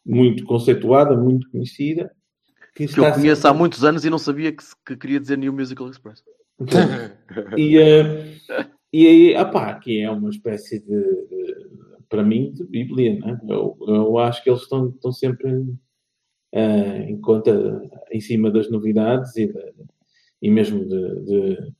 muito 0.04 0.44
conceituada, 0.44 1.16
muito 1.16 1.50
conhecida. 1.50 2.12
Que, 2.74 2.86
Que 2.86 3.00
eu 3.00 3.12
conheço 3.12 3.42
sempre- 3.42 3.56
há 3.56 3.58
muitos 3.58 3.84
anos 3.84 4.04
e 4.04 4.10
não 4.10 4.18
sabia 4.18 4.52
que, 4.52 4.62
que 4.86 4.96
queria 4.96 5.18
dizer 5.18 5.36
New 5.38 5.52
Musical 5.52 5.88
Express. 5.88 6.22
E, 7.58 7.76
eh, 7.78 8.36
e 8.92 9.06
aí, 9.06 9.36
opá, 9.36 9.70
aqui 9.70 10.00
é 10.00 10.10
uma 10.10 10.30
espécie 10.30 10.78
de, 10.80 10.86
de- 10.86 11.68
para 12.08 12.22
mim, 12.22 12.52
de 12.52 12.64
Bíblia, 12.64 13.18
né? 13.18 13.38
Eu, 13.48 13.76
eu 13.86 14.16
acho 14.18 14.42
que 14.42 14.48
eles 14.48 14.62
estão, 14.62 14.88
estão 14.90 15.12
sempre 15.12 15.64
eh, 16.52 17.10
em 17.10 17.20
conta, 17.20 17.82
em 18.12 18.20
cima 18.20 18.50
das 18.50 18.70
novidades 18.70 19.36
e, 19.36 19.48
de- 19.48 19.74
e 20.40 20.50
mesmo 20.50 20.84
de, 20.86 21.24
de, 21.24 21.72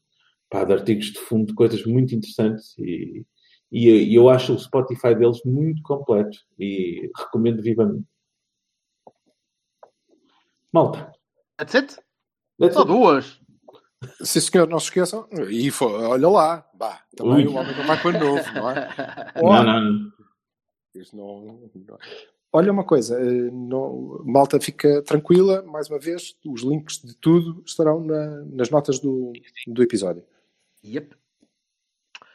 pá, 0.50 0.64
de 0.64 0.72
artigos 0.72 1.06
de 1.06 1.20
fundo, 1.20 1.46
de 1.46 1.54
coisas 1.54 1.84
muito 1.86 2.14
interessantes 2.14 2.76
e, 2.78 3.24
e, 3.70 3.88
e 3.88 4.14
eu 4.14 4.28
acho 4.28 4.52
o 4.54 4.58
Spotify 4.58 5.14
deles 5.14 5.40
muito 5.44 5.80
completo 5.82 6.36
e 6.58 7.08
recomendo 7.16 7.62
vivamente. 7.62 8.04
Malta. 10.72 11.12
That's 11.58 11.74
it? 11.74 11.96
that's 12.58 12.74
Só 12.74 12.80
it. 12.82 12.88
duas. 12.88 13.40
Sim, 14.20 14.40
senhor, 14.40 14.68
não 14.68 14.78
se 14.78 14.86
esqueçam. 14.86 15.26
E 15.50 15.70
fo- 15.70 15.86
olha 15.90 16.28
lá, 16.28 16.68
bah, 16.74 17.02
também 17.16 17.46
Ui. 17.46 17.52
o 17.52 17.56
homem 17.56 17.74
não 17.76 17.86
vai 17.86 18.02
novo, 18.12 18.52
não 18.54 18.70
é? 18.70 18.88
Não, 19.42 19.64
não, 19.64 19.80
não. 19.80 20.12
Isto 20.94 21.16
não- 21.16 21.70
não- 21.74 21.98
Olha 22.52 22.72
uma 22.72 22.84
coisa, 22.84 23.20
eh, 23.20 23.50
não- 23.50 24.22
malta 24.24 24.58
fica 24.60 25.02
tranquila, 25.02 25.62
mais 25.62 25.90
uma 25.90 25.98
vez, 25.98 26.34
os 26.46 26.62
links 26.62 27.02
de 27.02 27.14
tudo 27.16 27.62
estarão 27.66 28.00
na- 28.02 28.44
nas 28.46 28.70
notas 28.70 28.98
do, 28.98 29.32
do 29.66 29.82
episódio. 29.82 30.24
Yep. 30.84 31.14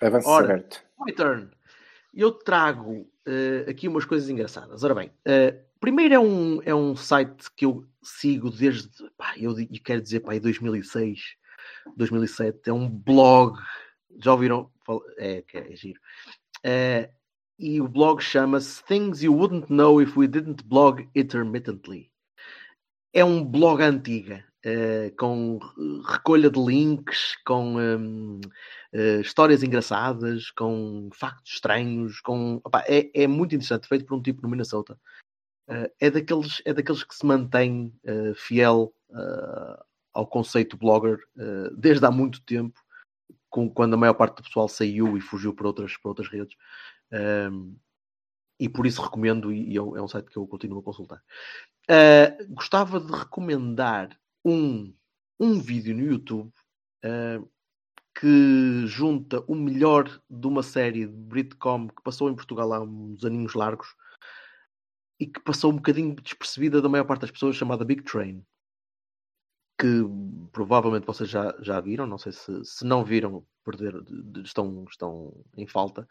Avança 0.01 0.30
Ora. 0.30 0.45
aberto. 0.45 0.84
My 1.05 1.12
turn. 1.14 1.49
Eu 2.14 2.32
trago 2.32 3.07
eh, 3.26 3.66
aqui 3.70 3.88
umas 3.88 4.03
coisas 4.05 4.30
engraçadas. 4.30 4.84
Ora 4.84 4.93
bem, 4.95 5.12
eh, 5.26 5.59
primeiro 5.80 6.14
é 6.14 6.20
um, 6.20 6.62
é 6.64 6.74
um 6.76 6.95
site 6.95 7.49
que 7.55 7.66
eu 7.66 7.86
sigo 8.03 8.49
desde, 8.51 8.89
pá, 9.18 9.34
eu 9.38 9.53
di- 9.55 9.68
quero 9.80 10.01
dizer, 10.01 10.20
pá, 10.20 10.36
em 10.36 10.39
2006, 10.41 11.36
2007. 11.96 12.70
É 12.70 12.74
um 12.74 12.90
blog. 12.90 13.60
Já 14.24 14.34
ouviram? 14.34 14.70
É, 15.18 15.42
que 15.42 15.58
é 15.58 15.76
giro. 15.76 16.00
Eh, 16.64 17.10
e 17.58 17.80
o 17.80 17.88
blog 17.88 18.22
chama-se 18.22 18.84
Things 18.86 19.22
You 19.22 19.36
Wouldn't 19.36 19.72
Know 19.72 20.02
If 20.02 20.18
We 20.18 20.28
Didn't 20.28 20.64
Blog 20.64 21.08
Intermittently. 21.16 22.12
É 23.14 23.24
um 23.24 23.44
blog 23.44 23.84
antiga, 23.84 24.44
eh, 24.64 25.12
com 25.18 25.60
recolha 26.08 26.50
de 26.50 26.60
links, 26.60 27.36
com 27.46 27.78
hum, 27.78 28.42
eh, 28.94 29.22
histórias 29.22 29.64
engraçadas, 29.64 30.50
com 30.52 31.10
factos 31.14 31.54
estranhos, 31.54 32.20
com 32.22 32.62
opá, 32.64 32.84
é, 32.88 33.12
é 33.14 33.28
muito 33.28 33.54
interessante, 33.54 33.88
feito 33.88 34.06
por 34.06 34.16
um 34.16 34.22
tipo 34.22 34.42
no 34.42 34.50
Minnesota. 34.50 35.00
Eh, 35.68 35.92
é, 36.00 36.12
daqueles, 36.12 36.62
é 36.66 36.74
daqueles 36.74 37.04
que 37.04 37.16
se 37.16 37.26
mantém 37.26 37.94
fiel 38.36 38.94
eh, 39.14 39.84
ao 40.14 40.28
conceito 40.28 40.78
blogger 40.78 41.20
eh, 41.38 41.70
desde 41.76 42.05
há 42.05 42.12
muito 42.12 42.43
tempo, 42.43 42.80
com, 43.49 43.70
quando 43.70 43.93
a 43.93 43.97
maior 43.97 44.14
parte 44.14 44.38
do 44.38 44.43
pessoal 44.43 44.68
saiu 44.68 45.18
e 45.18 45.22
fugiu 45.22 45.53
para 45.53 45.68
outras, 45.68 45.97
para 45.97 46.09
outras 46.09 46.28
redes. 46.30 46.55
Um, 47.12 47.76
e 48.59 48.70
por 48.70 48.86
isso 48.86 49.01
recomendo, 49.01 49.51
e, 49.51 49.74
e 49.74 49.78
é 49.78 49.82
um 49.82 50.05
é 50.05 50.07
site 50.07 50.30
que 50.30 50.38
eu 50.38 50.47
continuo 50.47 50.80
a 50.80 50.84
consultar. 50.84 51.22
Uh, 51.89 52.53
gostava 52.53 52.99
de 52.99 53.12
recomendar 53.12 54.18
um, 54.45 54.93
um 55.39 55.59
vídeo 55.59 55.95
no 55.95 56.03
YouTube 56.03 56.51
uh, 57.03 57.49
que 58.18 58.86
junta 58.88 59.43
o 59.47 59.55
melhor 59.55 60.22
de 60.30 60.47
uma 60.47 60.64
série 60.64 61.07
de 61.07 61.14
Britcom 61.14 61.88
que 61.88 62.03
passou 62.03 62.30
em 62.30 62.36
Portugal 62.36 62.72
há 62.74 62.82
uns 62.82 63.26
aninhos 63.26 63.53
largos 63.53 63.95
e 65.20 65.28
que 65.28 65.39
passou 65.39 65.72
um 65.72 65.76
bocadinho 65.76 66.16
despercebida 66.16 66.82
da 66.82 66.89
maior 66.89 67.05
parte 67.05 67.22
das 67.22 67.32
pessoas, 67.32 67.55
chamada 67.55 67.86
Big 67.86 68.03
Train. 68.03 68.43
Que 69.82 69.88
provavelmente 70.52 71.08
vocês 71.08 71.28
já, 71.28 71.56
já 71.60 71.80
viram, 71.82 72.06
não 72.06 72.20
sei 72.20 72.32
se, 72.32 72.64
se 72.64 72.86
não 72.86 73.04
viram, 73.04 73.44
perder, 73.66 74.00
de- 74.04 74.22
de- 74.22 74.42
estão, 74.42 74.86
estão 74.88 75.34
em 75.58 75.66
falta. 75.66 76.08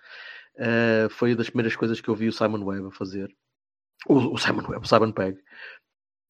Uh, 0.57 1.09
foi 1.11 1.31
uma 1.31 1.37
das 1.37 1.51
primeiras 1.51 1.77
coisas 1.77 2.01
que 2.01 2.09
eu 2.09 2.17
vi 2.17 2.27
o 2.27 2.33
Simon 2.33 2.65
Webb 2.65 2.89
a 2.89 2.91
fazer. 2.91 3.33
O, 4.09 4.35
o 4.35 4.39
Simon 4.39 4.65
Webb, 4.69 4.85
o 4.85 4.89
Simon 4.89 5.13
Pegg. 5.13 5.39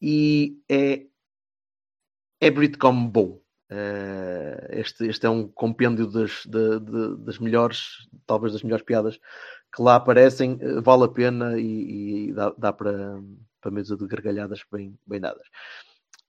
E 0.03 0.59
é, 0.69 1.07
é 2.43 2.51
Britcom 2.51 3.07
bom. 3.07 3.41
Uh, 3.73 4.67
este, 4.71 5.07
este 5.07 5.25
é 5.25 5.31
um 5.31 5.49
compêndio 5.49 6.07
das, 6.11 6.43
de- 6.45 6.81
de- 6.81 7.17
das 7.25 7.39
melhores, 7.39 8.07
talvez 8.27 8.53
das 8.53 8.63
melhores 8.63 8.85
piadas 8.85 9.19
que 9.75 9.81
lá 9.81 9.95
aparecem. 9.97 10.59
Uh, 10.63 10.83
vale 10.83 11.05
a 11.05 11.09
pena 11.09 11.59
e, 11.59 12.29
e 12.29 12.33
dá, 12.35 12.53
dá 12.59 12.73
para, 12.73 13.19
para 13.63 13.71
mesa 13.71 13.97
de 13.97 14.07
gargalhadas 14.07 14.63
bem, 14.71 14.95
bem 15.07 15.21
dadas. 15.21 15.47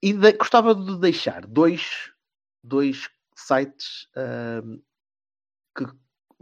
E 0.01 0.13
de- 0.13 0.33
gostava 0.33 0.73
de 0.73 0.97
deixar 0.97 1.45
dois, 1.45 2.11
dois 2.63 3.09
sites 3.35 4.07
uh, 4.15 4.81
que 5.77 5.85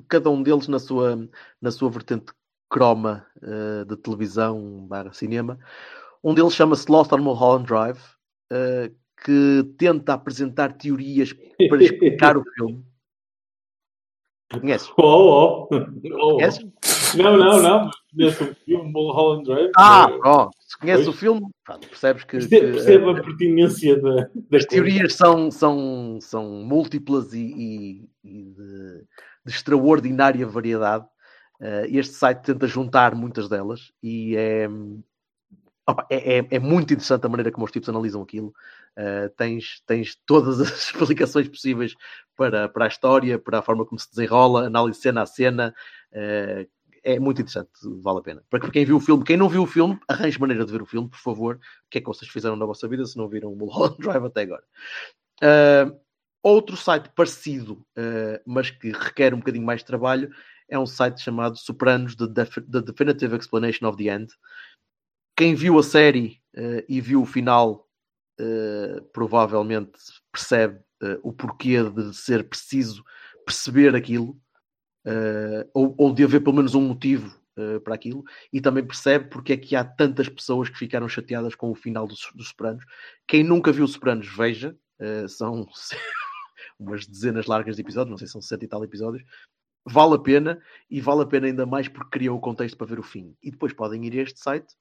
cada 0.07 0.30
um 0.30 0.41
deles 0.41 0.68
na 0.68 0.80
sua, 0.80 1.30
na 1.62 1.72
sua 1.72 1.89
vertente 1.89 2.32
croma 2.70 3.26
uh, 3.38 3.86
de 3.86 3.97
televisão 3.97 4.86
barra 4.88 5.12
cinema. 5.12 5.60
Um 6.23 6.34
deles 6.34 6.53
chama-se 6.53 6.90
Lost 6.90 7.11
on 7.11 7.19
Mulholland 7.19 7.65
Drive, 7.65 7.99
uh, 8.52 8.95
que 9.23 9.64
tenta 9.77 10.14
apresentar 10.14 10.77
teorias 10.77 11.34
para 11.34 11.84
explicar 11.84 12.38
o 12.38 12.44
filme. 12.56 12.86
Conheces? 14.52 14.90
Oh, 14.98 15.68
oh. 15.69 15.69
oh. 15.72 16.36
Conheces? 16.36 16.65
Não, 17.18 17.38
não, 17.38 17.61
não. 17.61 17.91
Conheço 18.15 18.44
o 18.44 18.56
filme 18.56 18.91
Mulholland 18.91 19.44
Drive. 19.45 19.72
Ah, 19.77 20.07
Eh, 20.10 20.18
pronto. 20.18 20.49
Se 20.60 20.77
conheces 20.77 21.06
Pois. 21.06 21.15
o 21.15 21.19
filme, 21.19 21.41
pronto, 21.65 21.88
percebes 21.88 22.23
que, 22.23 22.31
perce- 22.31 22.49
que, 22.49 22.60
Percebo 22.60 23.07
uh, 23.11 23.18
a 23.18 23.22
pertinência 23.23 23.99
da, 24.02 24.15
das 24.49 24.61
as 24.61 24.65
teorias 24.65 25.14
são, 25.15 25.49
são, 25.52 26.19
são 26.22 26.45
múltiplas 26.64 27.34
e, 27.34 27.40
e- 27.41 28.10
e 28.23 28.44
de, 28.45 29.03
de 29.45 29.52
extraordinária 29.52 30.45
variedade. 30.45 31.06
Uh, 31.60 31.86
este 31.90 32.14
site 32.14 32.41
tenta 32.44 32.68
juntar 32.68 33.14
muitas 33.15 33.49
delas 33.49 33.91
e 34.02 34.36
é, 34.38 34.69
é, 36.10 36.38
é- 36.40 36.48
é 36.52 36.60
muito 36.60 36.94
interessante 36.94 37.26
a 37.26 37.30
maneira 37.30 37.52
como 37.52 37.65
os 37.65 37.72
tipos 37.72 37.90
analisam 37.90 38.22
aquilo. 38.22 38.53
Uh, 38.98 39.30
tens, 39.38 39.81
tens 39.86 40.15
todas 40.26 40.60
as 40.61 40.69
explicações 40.94 41.48
possíveis 41.48 41.95
para, 42.36 42.69
para 42.69 42.86
a 42.86 42.88
história, 42.88 43.40
para 43.40 43.60
a 43.60 43.61
forma 43.61 43.86
como 43.86 43.99
se 43.99 44.10
desenrola, 44.10 44.68
análise 44.68 44.99
cena 45.02 45.22
a 45.23 45.26
cena. 45.26 45.73
Uh, 46.14 46.68
é 47.03 47.19
muito 47.19 47.41
interessante, 47.41 47.71
vale 48.01 48.19
a 48.19 48.21
pena. 48.21 48.43
Para 48.49 48.69
quem 48.71 48.85
viu 48.85 48.97
o 48.97 48.99
filme, 48.99 49.23
quem 49.23 49.38
não 49.38 49.49
viu 49.49 49.63
o 49.63 49.67
filme, 49.67 49.99
arranje 50.07 50.39
maneira 50.39 50.65
de 50.65 50.71
ver 50.71 50.81
o 50.81 50.85
filme, 50.85 51.09
por 51.09 51.19
favor. 51.19 51.55
O 51.55 51.89
que 51.89 51.97
é 51.97 52.01
que 52.01 52.07
vocês 52.07 52.30
fizeram 52.30 52.55
na 52.55 52.65
vossa 52.65 52.88
vida 52.88 53.05
se 53.05 53.17
não 53.17 53.27
viram 53.27 53.51
o 53.51 53.55
Mulholland 53.55 53.97
Drive 53.99 54.26
até 54.26 54.41
agora? 54.41 54.63
Uh, 55.41 55.99
outro 56.43 56.76
site 56.76 57.09
parecido, 57.15 57.73
uh, 57.97 58.41
mas 58.45 58.69
que 58.69 58.91
requer 58.91 59.34
um 59.34 59.39
bocadinho 59.39 59.65
mais 59.65 59.81
de 59.81 59.85
trabalho, 59.85 60.30
é 60.69 60.77
um 60.77 60.85
site 60.85 61.21
chamado 61.21 61.57
Sopranos, 61.57 62.15
The, 62.15 62.27
Def 62.27 62.55
The 62.55 62.81
Definitive 62.81 63.35
Explanation 63.35 63.88
of 63.88 63.97
the 63.97 64.13
End. 64.13 64.31
Quem 65.35 65.55
viu 65.55 65.80
a 65.80 65.84
série 65.84 66.41
uh, 66.55 66.84
e 66.88 67.01
viu 67.01 67.21
o 67.21 67.26
final 67.26 67.85
provavelmente 69.11 69.99
percebe 70.31 70.80
o 71.23 71.34
porquê 71.34 71.84
de 71.84 72.15
ser 72.15 72.47
preciso 72.47 73.03
perceber 73.45 73.93
aquilo 73.93 74.39
uh, 75.10 75.69
ou, 75.73 75.95
ou, 75.98 76.14
de 76.14 76.23
haver 76.23 76.41
pelo 76.41 76.56
menos 76.56 76.76
um 76.76 76.81
motivo 76.81 77.36
uh, 77.57 77.80
para 77.81 77.95
aquilo, 77.95 78.23
e 78.53 78.61
também 78.61 78.86
percebe 78.86 79.30
porque 79.30 79.53
é 79.53 79.57
que 79.57 79.76
há 79.76 79.84
tantas 79.84 80.30
pessoas 80.30 80.69
que 80.69 80.77
ficaram 80.77 81.10
chateadas 81.10 81.56
com 81.56 81.72
o 81.72 81.76
final 81.76 82.07
dos, 82.07 82.30
dos 82.36 82.49
Sopranos. 82.49 82.86
Quem 83.27 83.44
nunca 83.44 83.72
viu 83.72 83.88
Sopranos, 83.88 84.27
veja, 84.27 84.77
uh, 84.99 85.27
são 85.27 85.68
umas 86.80 87.06
dezenas 87.06 87.48
largas 87.48 87.76
de 87.76 87.81
episódios, 87.81 88.11
não 88.11 88.18
sei 88.18 88.27
se 88.27 88.34
são 88.34 88.41
sete 88.41 88.65
e 88.65 88.68
tal 88.68 88.84
episódios. 88.84 89.23
Vale 89.86 90.15
a 90.15 90.19
pena 90.19 90.61
e 90.90 91.02
vale 91.02 91.23
a 91.23 91.26
pena 91.26 91.48
ainda 91.48 91.65
mais 91.65 91.88
porque 91.88 92.11
criou 92.11 92.38
o 92.38 92.41
contexto 92.41 92.77
para 92.77 92.88
ver 92.88 92.99
o 92.99 93.03
fim. 93.03 93.36
E 93.41 93.49
depois 93.49 93.73
podem 93.73 94.06
ir 94.06 94.19
a 94.19 94.23
este 94.23 94.40
site 94.40 94.76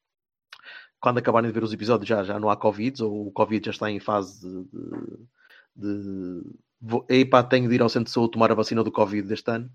quando 1.00 1.18
acabarem 1.18 1.48
de 1.48 1.54
ver 1.54 1.64
os 1.64 1.72
episódios 1.72 2.08
já, 2.08 2.24
já 2.24 2.38
não 2.38 2.50
há 2.50 2.56
Covid, 2.56 3.02
ou 3.02 3.28
o 3.28 3.32
Covid 3.32 3.66
já 3.66 3.70
está 3.70 3.90
em 3.90 4.00
fase 4.00 4.40
de, 4.40 4.64
de, 4.64 5.22
de... 5.76 6.42
Vou, 6.80 7.06
epá, 7.08 7.42
tenho 7.42 7.68
de 7.68 7.74
ir 7.74 7.82
ao 7.82 7.88
centro 7.88 8.06
de 8.06 8.10
saúde 8.10 8.32
tomar 8.32 8.50
a 8.50 8.54
vacina 8.54 8.84
do 8.84 8.92
Covid 8.92 9.26
deste 9.26 9.50
ano. 9.50 9.70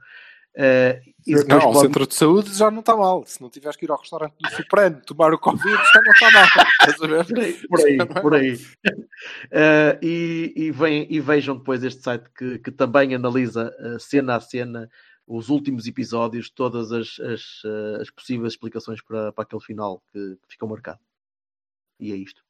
Uh, 0.56 1.14
não, 1.48 1.60
pode... 1.60 1.78
o 1.78 1.82
centro 1.82 2.06
de 2.08 2.14
saúde 2.14 2.54
já 2.54 2.70
não 2.70 2.82
está 2.82 2.96
mal. 2.96 3.26
Se 3.26 3.42
não 3.42 3.50
tiveres 3.50 3.76
que 3.76 3.86
ir 3.86 3.92
ao 3.92 3.98
restaurante 3.98 4.36
do 4.40 4.50
Supremo 4.52 5.02
tomar 5.02 5.34
o 5.34 5.40
Covid, 5.40 5.76
já 5.76 6.02
não 6.02 6.12
está 6.12 6.32
mal. 6.32 6.48
por 7.28 7.40
aí, 7.40 7.68
por 7.68 7.80
aí. 7.80 8.22
Por 8.22 8.36
aí. 8.36 8.54
Uh, 8.56 9.98
e, 10.04 10.54
e, 10.56 10.72
vem, 10.72 11.08
e 11.10 11.20
vejam 11.20 11.58
depois 11.58 11.84
este 11.84 12.02
site 12.04 12.30
que, 12.38 12.60
que 12.60 12.72
também 12.72 13.16
analisa 13.16 13.74
uh, 13.80 14.00
cena 14.00 14.36
a 14.36 14.40
cena 14.40 14.90
os 15.26 15.50
últimos 15.50 15.88
episódios, 15.88 16.50
todas 16.50 16.92
as, 16.92 17.18
as, 17.22 17.62
as 18.02 18.10
possíveis 18.10 18.54
explicações 18.54 19.02
para, 19.02 19.32
para 19.32 19.44
aquele 19.46 19.62
final 19.62 20.04
que, 20.12 20.36
que 20.36 20.48
ficou 20.50 20.68
marcado. 20.68 21.00
E 21.98 22.12
é 22.12 22.16
isto, 22.16 22.44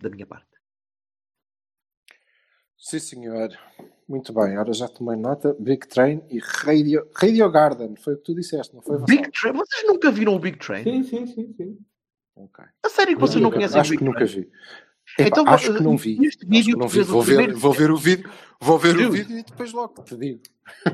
da 0.00 0.08
minha 0.08 0.24
parte. 0.24 0.46
Sim, 2.78 2.98
senhor. 2.98 3.56
Muito 4.12 4.30
bem. 4.30 4.58
Ora, 4.58 4.70
já 4.74 4.86
tomei 4.88 5.16
nota. 5.16 5.56
Big 5.58 5.88
Train 5.88 6.22
e 6.28 6.38
Radio, 6.38 7.08
Radio 7.14 7.50
Garden. 7.50 7.96
Foi 7.96 8.12
o 8.12 8.18
que 8.18 8.24
tu 8.24 8.34
disseste, 8.34 8.74
não 8.74 8.82
foi? 8.82 9.02
Big 9.06 9.30
Train? 9.30 9.54
Vocês 9.54 9.86
nunca 9.86 10.10
viram 10.10 10.36
o 10.36 10.38
Big 10.38 10.58
Train? 10.58 10.84
Sim, 10.84 11.02
sim, 11.02 11.26
sim. 11.26 11.54
sim. 11.56 11.78
Okay. 12.36 12.66
A 12.84 12.90
sério 12.90 13.14
que 13.14 13.20
vocês 13.22 13.42
não, 13.42 13.50
conhecem 13.50 13.80
Acho 13.80 13.88
o 13.88 13.92
Big 13.92 13.98
que 14.00 14.04
nunca 14.04 14.26
Train? 14.26 14.42
vi. 14.42 14.50
Epa, 15.18 15.28
então, 15.28 15.48
acho 15.48 15.72
que 15.72 15.82
não 15.82 15.96
vi. 15.96 16.18
Neste 16.18 16.44
vídeo, 16.44 16.76
não 16.76 16.88
vi. 16.88 17.00
Vou, 17.00 17.22
ver, 17.22 17.54
vou 17.54 17.72
ver 17.72 17.90
o 17.90 17.96
vídeo, 17.96 18.30
vou 18.60 18.78
ver 18.78 18.94
o 18.98 19.10
vídeo 19.10 19.38
e 19.38 19.42
depois 19.44 19.72
logo 19.72 20.02
te 20.02 20.14
digo. 20.14 20.42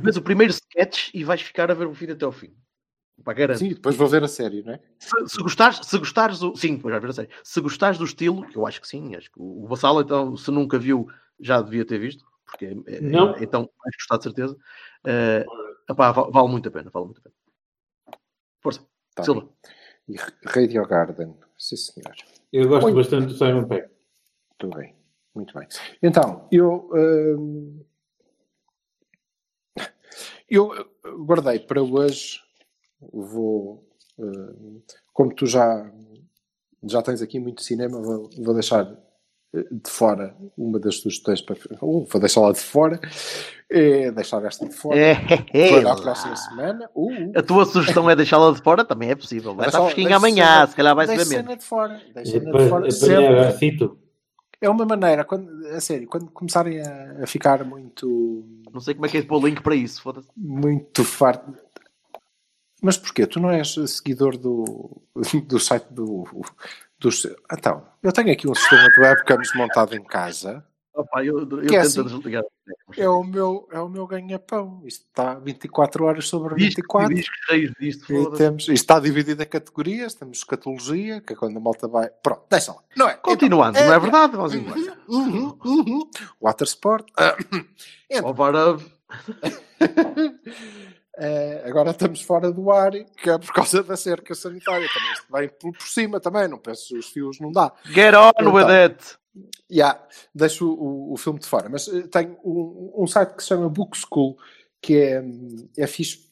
Vês 0.00 0.16
o 0.16 0.22
primeiro 0.22 0.52
sketch 0.52 1.10
e 1.12 1.24
vais 1.24 1.42
ficar 1.42 1.72
a 1.72 1.74
ver 1.74 1.88
o 1.88 1.92
vídeo 1.92 2.14
até 2.14 2.24
ao 2.24 2.30
fim. 2.30 2.54
Para 3.24 3.56
Sim, 3.56 3.70
depois 3.70 3.96
vou 3.96 4.06
ver 4.06 4.22
a 4.22 4.28
série, 4.28 4.62
não 4.62 4.74
é? 4.74 4.80
Se, 5.00 5.10
se 5.26 5.42
gostares, 5.42 5.80
se 5.82 5.98
gostares 5.98 6.38
do, 6.38 6.54
sim, 6.54 6.76
depois 6.76 6.92
vais 6.92 7.02
ver 7.02 7.10
a 7.10 7.14
série. 7.14 7.28
Se 7.42 7.60
gostares 7.60 7.98
do 7.98 8.04
estilo, 8.04 8.46
eu 8.54 8.64
acho 8.64 8.80
que 8.80 8.86
sim, 8.86 9.16
acho 9.16 9.28
que 9.28 9.40
o 9.40 9.66
Vassal, 9.66 10.00
então, 10.00 10.36
se 10.36 10.52
nunca 10.52 10.78
viu, 10.78 11.08
já 11.40 11.60
devia 11.60 11.84
ter 11.84 11.98
visto 11.98 12.24
porque 12.48 12.66
é, 12.86 13.00
não. 13.00 13.34
É, 13.34 13.44
então 13.44 13.70
vais 13.84 13.94
gostar 13.96 14.16
de 14.16 14.24
certeza. 14.24 14.56
Uh, 15.04 15.94
vale 16.32 16.48
muito 16.48 16.68
a 16.68 16.72
pena, 16.72 16.90
vale 16.90 17.06
muito 17.06 17.18
a 17.18 17.22
pena. 17.22 17.34
Força, 18.60 18.84
tá 19.14 19.22
Silva. 19.22 19.48
E 20.08 20.16
Radio 20.46 20.86
Garden, 20.86 21.36
sim 21.58 21.76
senhor. 21.76 22.14
Eu 22.50 22.68
gosto 22.68 22.84
muito 22.84 22.96
bastante 22.96 23.26
do 23.26 23.34
Simon 23.34 23.68
Peck. 23.68 23.90
Muito 24.60 24.76
bem, 24.76 24.96
muito 25.34 25.54
bem. 25.58 25.68
Então, 26.02 26.48
eu. 26.50 26.90
Uh, 26.90 27.86
eu 30.48 30.90
guardei 31.26 31.60
para 31.60 31.82
hoje, 31.82 32.40
vou. 33.00 33.86
Uh, 34.18 34.82
como 35.12 35.34
tu 35.34 35.46
já, 35.46 35.92
já 36.84 37.02
tens 37.02 37.20
aqui 37.20 37.38
muito 37.38 37.62
cinema, 37.62 38.00
vou, 38.00 38.30
vou 38.38 38.54
deixar 38.54 38.96
de 39.52 39.90
fora 39.90 40.36
uma 40.56 40.78
das 40.78 40.96
sugestões 40.96 41.40
para 41.40 41.56
uh, 41.80 42.04
vou 42.04 42.20
deixar 42.20 42.40
lá 42.40 42.52
de 42.52 42.60
fora 42.60 43.00
é 43.70 44.10
deixar 44.10 44.44
esta 44.44 44.68
de 44.68 44.74
fora 44.74 44.98
é, 44.98 45.12
é, 45.52 45.80
para 45.80 45.92
a 45.92 45.96
próxima 45.96 46.36
semana. 46.36 46.90
Uh, 46.94 47.32
a 47.34 47.42
tua 47.42 47.64
sugestão 47.64 48.10
é 48.10 48.16
deixá-la 48.16 48.52
de 48.52 48.62
fora 48.62 48.84
também 48.84 49.10
é 49.10 49.14
possível 49.14 49.54
vai 49.54 49.68
estar 49.68 49.80
fresquinha 49.82 50.16
amanhã 50.16 50.66
se 50.66 50.76
calhar 50.76 50.94
vai 50.94 51.06
ser 51.06 51.26
mesmo. 51.26 51.56
de 51.56 51.64
fora 51.64 51.98
de 52.22 52.68
fora 52.68 52.90
sempre. 52.90 53.90
é 54.60 54.68
uma 54.68 54.84
maneira 54.84 55.24
quando, 55.24 55.50
a 55.68 55.80
sério 55.80 56.06
quando 56.06 56.30
começarem 56.30 56.80
a, 56.82 57.22
a 57.22 57.26
ficar 57.26 57.64
muito 57.64 58.44
não 58.70 58.80
sei 58.80 58.92
como 58.92 59.06
é 59.06 59.08
que 59.08 59.16
é 59.16 59.20
de 59.22 59.26
pôr 59.26 59.42
link 59.42 59.62
para 59.62 59.74
isso 59.74 60.02
foda-se. 60.02 60.28
muito 60.36 61.04
farto. 61.04 61.54
Mas 62.80 62.96
porquê? 62.96 63.26
Tu 63.26 63.40
não 63.40 63.50
és 63.50 63.74
seguidor 63.88 64.36
do, 64.36 65.02
do 65.48 65.58
site 65.58 65.86
do, 65.90 66.24
dos. 66.98 67.26
Então, 67.52 67.86
eu 68.02 68.12
tenho 68.12 68.32
aqui 68.32 68.48
um 68.48 68.54
sistema 68.54 68.88
de 68.88 69.00
webcams 69.00 69.54
montado 69.54 69.94
em 69.94 70.02
casa. 70.02 70.64
Opa, 70.98 71.24
eu, 71.24 71.48
eu 71.48 71.72
é, 71.72 71.76
assim, 71.76 72.02
desligar. 72.02 72.42
é 72.96 73.08
o 73.08 73.22
meu, 73.22 73.68
é 73.70 73.78
o 73.78 73.88
meu 73.88 74.04
ganha-pão. 74.04 74.82
Isto 74.84 75.06
está 75.06 75.34
24 75.34 76.04
horas 76.04 76.26
sobre 76.26 76.56
24. 76.56 77.14
Disco, 77.14 77.34
cheios 77.46 77.72
disto, 77.78 78.12
e 78.12 78.36
temos, 78.36 78.62
isto 78.64 78.72
está 78.72 78.98
dividido 78.98 79.40
em 79.40 79.46
categorias. 79.46 80.14
Temos 80.14 80.38
escatologia, 80.38 81.20
que 81.20 81.34
é 81.34 81.36
quando 81.36 81.56
a 81.56 81.60
malta 81.60 81.86
vai. 81.86 82.08
Pronto, 82.08 82.42
deixa 82.50 82.72
lá. 82.72 82.82
Não 82.96 83.08
é? 83.08 83.14
Continuando, 83.14 83.78
então, 83.78 83.86
não 83.86 83.94
é 83.94 83.98
verdade? 84.00 84.36
Vamos 84.36 84.54
uhum, 84.54 85.04
uhum, 85.08 85.58
uhum. 85.64 86.10
Water 86.40 86.66
Sport. 86.66 87.06
Então. 88.10 88.30
Over 88.30 88.78
Uh, 91.18 91.66
agora 91.68 91.90
estamos 91.90 92.22
fora 92.22 92.52
do 92.52 92.70
ar, 92.70 92.92
que 92.92 93.28
é 93.28 93.36
por 93.36 93.52
causa 93.52 93.82
da 93.82 93.96
cerca 93.96 94.36
sanitária. 94.36 94.88
Também 94.88 95.48
vem 95.48 95.58
por, 95.58 95.72
por 95.76 95.88
cima 95.88 96.20
também, 96.20 96.46
não 96.46 96.58
penso 96.58 96.96
os 96.96 97.08
fios, 97.08 97.40
não 97.40 97.50
dá. 97.50 97.72
Get 97.86 98.14
on 98.14 98.30
então, 98.38 98.54
with 98.54 98.70
it! 98.70 99.18
Yeah, 99.70 100.00
deixo 100.32 100.70
o, 100.70 101.12
o, 101.12 101.16
filme 101.16 101.40
de 101.40 101.46
fora. 101.46 101.68
Mas 101.68 101.88
uh, 101.88 102.06
tenho 102.06 102.38
um, 102.44 103.02
um, 103.02 103.06
site 103.08 103.34
que 103.34 103.42
se 103.42 103.48
chama 103.48 103.68
Book 103.68 103.98
School, 103.98 104.38
que 104.80 104.96
é, 104.96 105.24
é 105.76 105.86
fixe. 105.88 106.28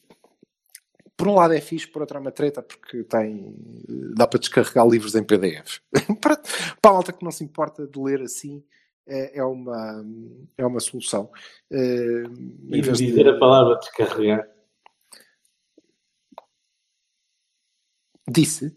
Por 1.17 1.27
um 1.27 1.35
lado 1.35 1.53
é 1.53 1.59
fixe, 1.59 1.87
por 1.87 2.01
outro 2.01 2.17
é 2.17 2.21
uma 2.21 2.31
treta, 2.31 2.61
porque 2.61 3.03
tem, 3.03 3.53
dá 4.15 4.25
para 4.25 4.39
descarregar 4.39 4.87
livros 4.87 5.15
em 5.15 5.23
PDF. 5.23 5.79
para, 6.21 6.37
para 6.81 6.91
a 6.91 6.93
malta 6.93 7.11
que 7.11 7.25
não 7.25 7.31
se 7.31 7.43
importa 7.43 7.85
de 7.85 7.99
ler 7.99 8.21
assim, 8.21 8.63
é, 9.05 9.39
é 9.39 9.43
uma, 9.43 10.05
é 10.57 10.65
uma 10.65 10.79
solução. 10.79 11.29
Uh, 11.69 12.31
e 12.69 12.79
dizer 12.81 13.23
de... 13.23 13.29
a 13.29 13.37
palavra 13.37 13.75
descarregar. 13.79 14.47
Disse. 18.29 18.75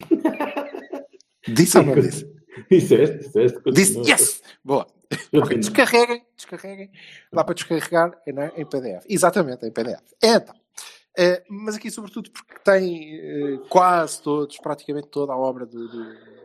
disse 1.48 1.78
ou 1.78 1.84
não 1.84 1.94
disse? 1.94 2.38
Disseste, 2.70 3.18
disseste. 3.18 3.72
Disse, 3.72 3.98
yes! 4.00 4.42
Boa. 4.64 4.86
Okay, 5.32 5.58
descarreguem, 5.58 6.22
descarreguem. 6.36 6.90
Dá 7.32 7.42
para 7.42 7.54
descarregar 7.54 8.12
em, 8.26 8.60
em 8.60 8.66
PDF. 8.66 9.04
Exatamente, 9.08 9.64
em 9.66 9.70
PDF. 9.70 10.02
Então, 10.22 10.54
uh, 10.54 11.42
mas 11.48 11.76
aqui 11.76 11.90
sobretudo 11.90 12.30
porque 12.30 12.54
tem 12.62 13.54
uh, 13.54 13.58
quase 13.68 14.20
todos, 14.22 14.58
praticamente 14.58 15.08
toda 15.08 15.32
a 15.32 15.36
obra 15.36 15.64
do, 15.64 15.88
do 15.88 16.37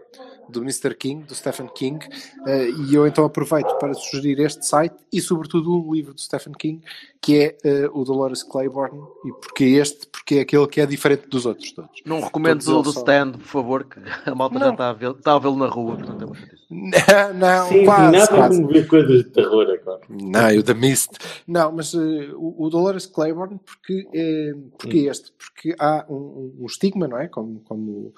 do 0.50 0.62
Mr. 0.62 0.94
King, 0.96 1.24
do 1.24 1.34
Stephen 1.34 1.68
King, 1.68 2.06
uh, 2.06 2.82
e 2.88 2.94
eu 2.94 3.08
então 3.08 3.26
aproveito 3.26 3.74
para 3.80 3.94
sugerir 3.94 4.40
este 4.40 4.66
site 4.66 4.96
e, 5.12 5.22
sobretudo, 5.22 5.74
um 5.74 5.94
livro 5.94 6.14
do 6.14 6.22
Stephen 6.22 6.54
King, 6.54 6.82
que 7.22 7.58
é 7.64 7.88
uh, 7.88 8.00
o 8.00 8.04
Dolores 8.04 8.44
Claiborne. 8.44 9.00
E 9.26 9.32
porque 9.32 9.64
este? 9.64 10.08
Porque 10.08 10.36
é 10.36 10.42
aquele 10.42 10.68
que 10.68 10.82
é 10.82 10.86
diferente 10.86 11.28
dos 11.28 11.46
outros 11.46 11.72
todos. 11.72 12.02
Não 12.06 12.20
recomendo 12.20 12.62
o 12.68 12.82
do 12.82 12.90
Stand, 12.92 13.34
por 13.34 13.48
favor, 13.48 13.84
que 13.86 14.00
a 14.26 14.36
malta 14.36 14.60
não. 14.60 14.68
já 14.68 14.72
está 14.72 14.90
a, 14.90 14.94
ver, 14.94 15.12
está 15.12 15.34
a 15.34 15.40
vê-lo 15.40 15.56
na 15.56 15.68
rua, 15.68 15.96
portanto 15.96 16.36
é 16.36 16.64
Não, 16.70 17.34
não 17.34 17.68
Sim, 17.68 17.86
quase, 17.86 18.12
nada 18.12 18.28
quase. 18.28 18.62
como 18.62 18.74
ver 18.74 18.88
coisas 18.88 19.18
de 19.24 19.30
terror 19.30 19.68
agora. 19.70 20.02
Não, 20.10 20.60
o 20.60 20.64
The 20.64 20.74
Mist. 20.74 21.12
Não, 21.48 21.72
mas 21.72 21.94
uh, 21.94 22.36
o, 22.36 22.66
o 22.66 22.70
Dolores 22.70 23.06
Claiborne, 23.06 23.60
porque, 23.66 24.08
é, 24.14 24.54
porque 24.78 25.08
hum. 25.08 25.12
este? 25.12 25.32
Porque 25.32 25.76
há 25.80 26.06
um, 26.10 26.56
um, 26.60 26.66
estigma, 26.66 27.08
não 27.08 27.18
é? 27.18 27.28
Como, 27.28 27.62
como 27.62 28.14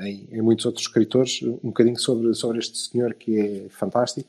em, 0.00 0.28
em, 0.32 0.42
muitos 0.42 0.64
outros 0.64 0.86
escritores, 0.86 1.42
um 1.42 1.68
bocadinho 1.68 1.98
sobre, 1.98 2.34
sobre 2.34 2.58
este 2.58 2.78
senhor 2.78 3.14
que 3.14 3.38
é 3.38 3.68
fantástico, 3.68 4.28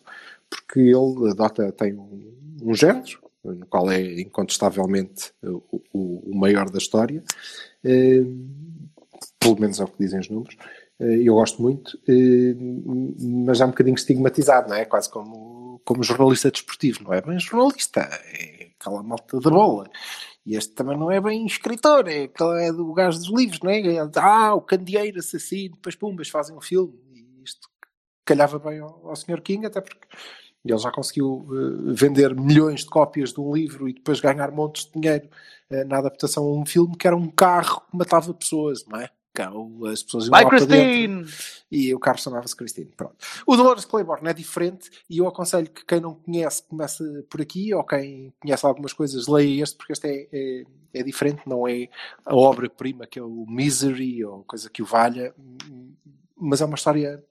porque 0.49 0.79
ele 0.79 1.31
adota, 1.31 1.71
tem 1.71 1.93
um, 1.93 2.33
um 2.61 2.73
género, 2.73 3.19
no 3.43 3.65
qual 3.65 3.91
é 3.91 4.21
incontestavelmente 4.21 5.31
o, 5.43 5.63
o, 5.93 6.31
o 6.31 6.35
maior 6.35 6.69
da 6.69 6.77
história, 6.77 7.23
uh, 7.83 8.47
pelo 9.39 9.59
menos 9.59 9.79
é 9.79 9.83
o 9.83 9.87
que 9.87 10.03
dizem 10.03 10.19
os 10.19 10.29
números. 10.29 10.57
Uh, 10.99 11.05
eu 11.05 11.35
gosto 11.35 11.61
muito, 11.61 11.99
mas 13.19 13.61
é 13.61 13.65
um 13.65 13.69
bocadinho 13.69 13.95
estigmatizado, 13.95 14.69
não 14.69 14.75
é? 14.75 14.85
Quase 14.85 15.09
como, 15.09 15.79
como 15.85 16.03
jornalista 16.03 16.51
desportivo, 16.51 17.03
não 17.03 17.13
é 17.13 17.21
bem 17.21 17.39
jornalista, 17.39 18.01
é 18.01 18.69
aquela 18.79 19.03
malta 19.03 19.39
de 19.39 19.49
bola. 19.49 19.89
E 20.45 20.55
este 20.55 20.73
também 20.73 20.97
não 20.97 21.11
é 21.11 21.19
bem 21.19 21.45
escritor, 21.45 22.07
é, 22.07 22.25
é 22.25 22.71
do 22.71 22.93
gajo 22.93 23.17
dos 23.17 23.29
livros, 23.29 23.59
não 23.61 23.71
é? 23.71 23.81
Ah, 24.17 24.53
o 24.53 24.61
candeeiro 24.61 25.19
assassino, 25.19 25.75
depois 25.75 25.95
pumbas, 25.95 26.29
fazem 26.29 26.55
um 26.55 26.61
filme. 26.61 26.93
E 27.13 27.43
isto 27.43 27.67
calhava 28.23 28.59
bem 28.59 28.79
ao, 28.79 29.09
ao 29.09 29.15
Sr. 29.15 29.41
King, 29.41 29.65
até 29.65 29.81
porque 29.81 30.07
ele 30.63 30.77
já 30.79 30.91
conseguiu 30.91 31.47
eh, 31.51 31.93
vender 31.93 32.35
milhões 32.35 32.81
de 32.81 32.89
cópias 32.89 33.33
de 33.33 33.39
um 33.39 33.53
livro 33.53 33.87
e 33.87 33.93
depois 33.93 34.19
ganhar 34.19 34.51
montes 34.51 34.85
de 34.85 34.99
dinheiro 34.99 35.29
eh, 35.69 35.83
na 35.85 35.99
adaptação 35.99 36.43
a 36.43 36.51
um 36.59 36.65
filme 36.65 36.97
que 36.97 37.07
era 37.07 37.15
um 37.15 37.29
carro 37.29 37.81
que 37.81 37.97
matava 37.97 38.33
pessoas, 38.33 38.85
não 38.87 38.99
é? 38.99 39.09
Que 39.35 39.41
era 39.41 39.53
o- 39.53 39.85
As 39.85 40.01
pessoas 40.01 40.23
iam 40.25 40.31
Vai, 40.31 40.43
lá 40.43 40.49
para 40.49 40.59
dentro 40.65 41.23
Christine! 41.25 41.25
e 41.71 41.93
o 41.93 41.99
carro 41.99 42.17
chamava-se 42.17 42.55
Christine. 42.55 42.91
Pronto. 42.95 43.15
O 43.45 43.55
Dolores 43.55 43.85
Claiborne 43.85 44.29
é 44.29 44.33
diferente 44.33 44.89
e 45.09 45.17
eu 45.17 45.27
aconselho 45.27 45.69
que 45.69 45.85
quem 45.85 45.99
não 45.99 46.15
conhece 46.15 46.63
comece 46.63 47.03
por 47.29 47.41
aqui 47.41 47.73
ou 47.73 47.83
quem 47.83 48.33
conhece 48.39 48.65
algumas 48.65 48.93
coisas 48.93 49.27
leia 49.27 49.63
este 49.63 49.75
porque 49.77 49.93
este 49.93 50.07
é, 50.07 50.27
é, 50.31 50.63
é 50.93 51.03
diferente, 51.03 51.41
não 51.45 51.67
é 51.67 51.89
a 52.25 52.35
obra-prima 52.35 53.05
que 53.05 53.19
é 53.19 53.23
o 53.23 53.45
Misery 53.47 54.23
ou 54.23 54.43
coisa 54.45 54.69
que 54.69 54.81
o 54.81 54.85
valha, 54.85 55.35
mas 56.37 56.61
é 56.61 56.65
uma 56.65 56.75
história 56.75 57.23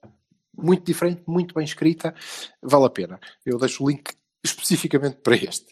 muito 0.57 0.85
diferente, 0.85 1.23
muito 1.27 1.53
bem 1.55 1.65
escrita, 1.65 2.13
vale 2.61 2.85
a 2.85 2.89
pena. 2.89 3.19
Eu 3.45 3.57
deixo 3.57 3.83
o 3.83 3.89
link 3.89 4.13
especificamente 4.43 5.17
para 5.17 5.35
este. 5.35 5.65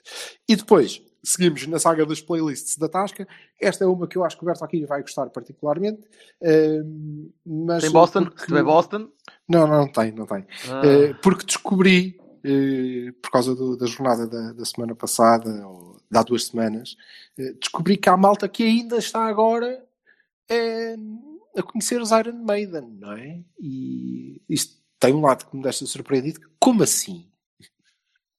E 0.49 0.55
depois, 0.55 1.01
seguimos 1.23 1.65
na 1.67 1.79
saga 1.79 2.05
das 2.05 2.21
playlists 2.21 2.77
da 2.77 2.89
Tasca. 2.89 3.27
Esta 3.59 3.83
é 3.83 3.87
uma 3.87 4.07
que 4.07 4.17
eu 4.17 4.23
acho 4.25 4.37
que 4.37 4.43
o 4.43 4.45
Berto 4.45 4.63
aqui 4.65 4.85
vai 4.85 5.01
gostar 5.01 5.29
particularmente. 5.29 6.07
ehm, 6.41 7.29
mas 7.45 7.81
Tem 7.83 7.91
Boston? 7.91 8.23
porque- 8.25 8.41
Se 8.41 8.47
tiver 8.47 8.63
Boston. 8.63 9.09
Não, 9.47 9.67
não, 9.67 9.77
não 9.79 9.87
tem, 9.91 10.11
não 10.11 10.25
tem. 10.25 10.45
Ah, 10.69 10.81
Eh, 10.85 11.13
porque 11.21 11.45
descobri, 11.45 12.19
eh, 12.43 13.11
por 13.21 13.31
causa 13.31 13.55
do- 13.55 13.77
da 13.77 13.85
jornada 13.85 14.27
da, 14.27 14.51
da 14.53 14.65
semana 14.65 14.93
passada, 14.95 15.65
ou 15.67 15.97
de 16.11 16.17
há 16.17 16.23
duas 16.23 16.45
semanas, 16.45 16.95
eh, 17.37 17.53
descobri 17.53 17.97
que 17.97 18.09
há 18.09 18.17
malta 18.17 18.47
que 18.49 18.63
ainda 18.63 18.97
está 18.97 19.25
agora 19.25 19.83
eh, 20.49 20.95
a 21.57 21.63
conhecer 21.63 22.01
os 22.01 22.11
Iron 22.11 22.43
Maiden, 22.43 22.97
não 22.99 23.13
é? 23.13 23.41
E 23.59 24.41
isto 24.49 24.81
tem 24.99 25.13
um 25.13 25.21
lado 25.21 25.45
que 25.49 25.55
me 25.55 25.63
deixa 25.63 25.85
surpreendido. 25.85 26.41
Como 26.59 26.83
assim? 26.83 27.27
O 27.61 27.65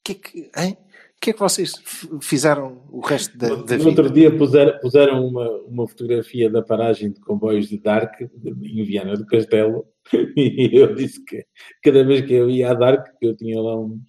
que 0.04 0.12
é 0.12 0.14
que, 0.16 0.50
hein? 0.56 0.76
O 1.24 1.26
que 1.26 1.30
é 1.30 1.32
que 1.32 1.40
vocês 1.40 1.72
fizeram 2.20 2.82
o 2.90 3.00
resto 3.00 3.38
da, 3.38 3.48
da 3.48 3.54
No 3.54 3.64
vida? 3.64 3.88
outro 3.88 4.10
dia 4.10 4.36
puseram, 4.36 4.78
puseram 4.78 5.26
uma, 5.26 5.50
uma 5.62 5.88
fotografia 5.88 6.50
da 6.50 6.60
paragem 6.60 7.10
de 7.10 7.18
comboios 7.20 7.66
de 7.66 7.78
Dark 7.78 8.12
em 8.20 8.84
Viana 8.84 9.14
do 9.14 9.24
Castelo 9.24 9.86
e 10.36 10.68
eu 10.74 10.94
disse 10.94 11.24
que 11.24 11.42
cada 11.82 12.04
vez 12.04 12.26
que 12.26 12.34
eu 12.34 12.50
ia 12.50 12.70
a 12.70 12.74
Dark, 12.74 13.06
que 13.18 13.26
eu 13.26 13.34
tinha 13.34 13.58
lá 13.58 13.74
uns, 13.74 14.02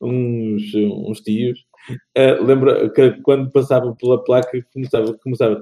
uns, 0.00 0.74
uns 0.76 1.20
tios, 1.22 1.58
eh, 2.14 2.34
lembro 2.34 2.88
que 2.92 3.10
quando 3.22 3.50
passava 3.50 3.92
pela 3.96 4.22
placa 4.22 4.64
começava, 4.72 5.12
começava 5.24 5.56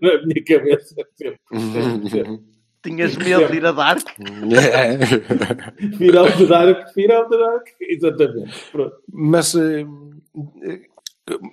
na 0.00 0.22
minha 0.24 0.44
cabeça 0.46 0.94
sempre, 0.94 1.40
sempre, 1.50 2.10
sempre. 2.10 2.57
Tinhas 2.82 3.16
medo 3.16 3.48
de 3.48 3.56
ir 3.56 3.66
a 3.66 3.72
Dark? 3.72 4.06
Final 5.98 6.30
de 6.30 6.46
Dark, 6.46 6.92
final 6.92 7.28
de 7.28 7.38
Dark, 7.38 7.66
exatamente. 7.80 8.64
Pronto. 8.70 8.96
Mas, 9.12 9.54
eh, 9.54 9.84
eh, 10.62 10.80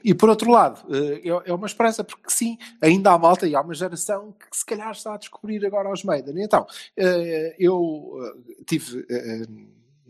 e 0.04 0.14
por 0.14 0.30
outro 0.30 0.52
lado, 0.52 0.86
eh, 0.94 1.22
é 1.24 1.50
é 1.50 1.54
uma 1.54 1.66
esperança, 1.66 2.04
porque 2.04 2.30
sim, 2.30 2.58
ainda 2.80 3.12
há 3.12 3.18
malta 3.18 3.48
e 3.48 3.56
há 3.56 3.62
uma 3.62 3.74
geração 3.74 4.34
que 4.34 4.56
se 4.56 4.66
calhar 4.66 4.92
está 4.92 5.16
a 5.16 5.18
descobrir 5.18 5.66
agora 5.66 5.92
os 5.92 6.04
Maiden. 6.04 6.44
Então, 6.44 6.66
eu 7.58 8.14
tive. 8.66 9.06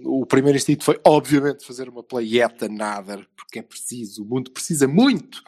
o 0.04 0.26
primeiro 0.26 0.58
instinto 0.58 0.84
foi, 0.84 1.00
obviamente, 1.06 1.66
fazer 1.66 1.88
uma 1.88 2.04
play 2.04 2.38
yet 2.38 2.66
another, 2.66 3.26
porque 3.36 3.60
é 3.60 3.64
preciso, 3.64 4.24
o 4.24 4.26
mundo 4.26 4.52
precisa 4.52 4.88
muito 4.88 5.42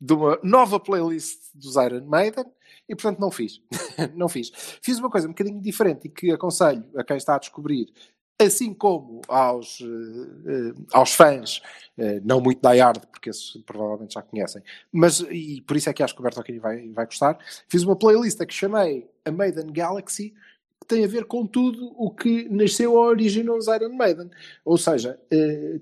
de 0.00 0.12
uma 0.12 0.38
nova 0.42 0.78
playlist 0.78 1.38
dos 1.54 1.76
Iron 1.76 2.06
Maiden, 2.06 2.44
e 2.88 2.94
portanto 2.94 3.18
não 3.18 3.30
fiz. 3.30 3.60
não 4.14 4.28
fiz. 4.28 4.50
Fiz 4.82 4.98
uma 4.98 5.10
coisa 5.10 5.26
um 5.26 5.30
bocadinho 5.30 5.60
diferente 5.60 6.06
e 6.06 6.08
que 6.10 6.30
aconselho 6.30 6.84
a 6.96 7.04
quem 7.04 7.16
está 7.16 7.34
a 7.34 7.38
descobrir 7.38 7.92
assim 8.38 8.74
como 8.74 9.22
aos, 9.28 9.80
eh, 9.80 9.84
eh, 9.86 10.74
aos 10.92 11.14
fãs, 11.14 11.62
eh, 11.96 12.20
não 12.22 12.40
muito 12.40 12.60
die 12.60 12.80
hard, 12.80 13.06
porque 13.06 13.30
esses 13.30 13.56
provavelmente 13.64 14.14
já 14.14 14.22
conhecem, 14.22 14.62
mas 14.92 15.20
e 15.30 15.62
por 15.66 15.76
isso 15.76 15.88
é 15.88 15.92
que 15.92 16.02
acho 16.02 16.14
que 16.14 16.20
o 16.20 16.22
Berto 16.22 16.42
vai, 16.60 16.88
vai 16.88 17.06
gostar, 17.06 17.38
fiz 17.68 17.82
uma 17.82 17.96
playlist 17.96 18.38
que 18.44 18.52
chamei 18.52 19.08
a 19.24 19.30
Maiden 19.30 19.72
Galaxy, 19.72 20.34
que 20.80 20.86
tem 20.86 21.04
a 21.04 21.08
ver 21.08 21.24
com 21.24 21.46
tudo 21.46 21.94
o 21.96 22.10
que 22.10 22.48
nasceu 22.50 22.98
a 22.98 23.06
original 23.06 23.56
dos 23.56 23.66
Iron 23.66 23.94
Maiden. 23.94 24.30
Ou 24.64 24.76
seja, 24.76 25.18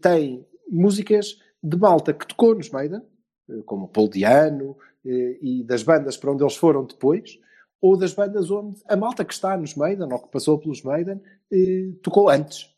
tem 0.01 0.47
músicas 0.71 1.37
de 1.61 1.77
malta 1.77 2.15
que 2.15 2.27
tocou 2.27 2.55
nos 2.55 2.71
Maiden, 2.71 3.03
como 3.67 3.89
Paul 3.89 4.09
Diano, 4.09 4.77
e 5.05 5.63
das 5.65 5.83
bandas 5.83 6.17
para 6.17 6.33
onde 6.33 6.43
eles 6.43 6.57
foram 6.57 6.85
depois, 6.85 7.39
ou 7.85 7.99
das 7.99 8.15
bandas 8.15 8.51
onde 8.51 8.81
a 8.89 8.97
malta 8.97 9.25
que 9.25 9.35
está 9.35 9.57
nos 9.59 9.75
Maiden, 9.75 10.11
ou 10.11 10.19
que 10.19 10.31
passou 10.31 10.59
pelos 10.59 10.83
Maiden, 10.83 11.21
eh, 11.53 11.91
tocou 12.03 12.31
antes 12.31 12.75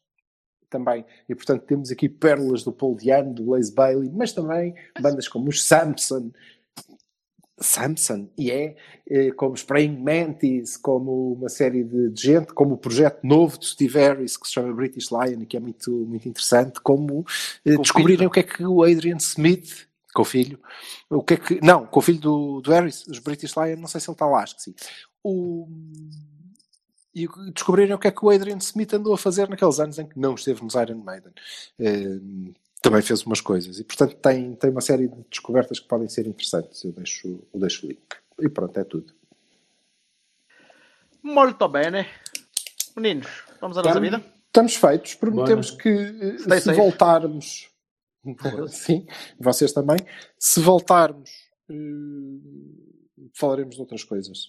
também. 0.69 1.05
E 1.29 1.35
portanto 1.35 1.63
temos 1.63 1.93
aqui 1.93 2.09
pérolas 2.09 2.65
do 2.65 2.73
Paul 2.73 2.97
Diano, 2.97 3.33
do 3.33 3.51
Lace 3.51 3.73
Bailey, 3.73 4.11
mas 4.13 4.33
também 4.33 4.75
bandas 5.01 5.29
como 5.29 5.49
os 5.49 5.63
Samson, 5.65 6.33
Samson, 7.59 8.29
e 8.37 8.51
é, 8.51 8.77
eh, 9.09 9.31
como 9.31 9.55
os 9.55 9.63
Praying 9.63 9.97
Mantis, 9.97 10.77
como 10.77 11.35
uma 11.35 11.49
série 11.49 11.85
de, 11.85 12.11
de 12.11 12.21
gente, 12.21 12.53
como 12.53 12.75
o 12.75 12.79
projeto 12.79 13.25
novo 13.25 13.59
de 13.59 13.67
Steve 13.67 13.99
Harris, 13.99 14.37
que 14.37 14.47
se 14.47 14.55
chama 14.55 14.75
British 14.75 15.11
Lion, 15.11 15.41
e 15.41 15.47
que 15.47 15.57
é 15.57 15.61
muito, 15.61 15.91
muito 15.91 16.29
interessante, 16.29 16.81
como 16.81 17.25
eh, 17.65 17.77
descobrirem 17.77 18.27
o 18.27 18.31
que 18.31 18.41
é 18.41 18.43
que 18.43 18.67
o 18.67 18.83
Adrian 18.83 19.19
Smith, 19.19 19.87
com 20.17 20.23
o 20.23 20.25
filho, 20.25 20.59
o 21.11 21.23
que 21.23 21.35
é 21.35 21.37
que, 21.37 21.61
não, 21.63 21.87
com 21.87 21.99
o 21.99 22.03
filho 22.03 22.19
do, 22.19 22.63
do 22.63 22.71
Harris, 22.73 23.07
os 23.07 23.19
British 23.19 23.55
Lion, 23.55 23.77
não 23.77 23.87
sei 23.87 24.01
se 24.01 24.09
ele 24.09 24.15
está 24.15 24.25
lá, 24.25 24.43
acho 24.43 24.57
que 24.57 24.63
sim. 24.63 24.75
O, 25.23 25.69
e 27.15 27.29
descobrirem 27.53 27.95
o 27.95 27.99
que 27.99 28.09
é 28.09 28.11
que 28.11 28.25
o 28.25 28.31
Adrian 28.31 28.57
Smith 28.57 28.95
andou 28.95 29.13
a 29.13 29.19
fazer 29.19 29.47
naqueles 29.47 29.79
anos 29.79 29.99
em 29.99 30.07
que 30.07 30.19
não 30.19 30.35
esteve 30.35 30.63
nos 30.63 30.75
Iron 30.75 31.03
Maiden. 31.03 31.33
Eh, 31.79 32.19
também 32.81 33.03
fez 33.03 33.25
umas 33.27 33.41
coisas. 33.43 33.79
E, 33.79 33.85
portanto, 33.85 34.17
tem, 34.17 34.55
tem 34.55 34.71
uma 34.71 34.81
série 34.81 35.09
de 35.09 35.17
descobertas 35.31 35.81
que 35.81 35.89
podem 35.89 36.09
ser 36.09 36.27
interessantes. 36.27 36.83
Eu 36.85 36.93
deixo, 36.93 37.43
eu 37.53 37.61
deixo 37.61 37.87
o 37.87 37.89
link. 37.89 38.01
E 38.41 38.49
pronto, 38.49 38.79
é 38.79 38.85
tudo. 38.85 39.13
Muito 41.23 41.69
bem, 41.69 42.07
Meninos, 42.97 43.29
vamos 43.61 43.77
à 43.77 43.83
nossa 43.83 44.01
vida? 44.01 44.23
Estamos 44.47 44.77
feitos. 44.77 45.15
Prometemos 45.15 45.71
Bora. 45.71 45.83
que 45.83 45.89
eh, 45.89 46.39
Stay 46.39 46.59
se 46.59 46.65
safe. 46.65 46.77
voltarmos... 46.77 47.76
Sim, 48.69 49.07
vocês 49.39 49.73
também. 49.73 49.97
Se 50.39 50.61
voltarmos, 50.61 51.31
eh, 51.71 51.75
falaremos 53.35 53.75
de 53.77 53.81
outras 53.81 54.03
coisas. 54.05 54.47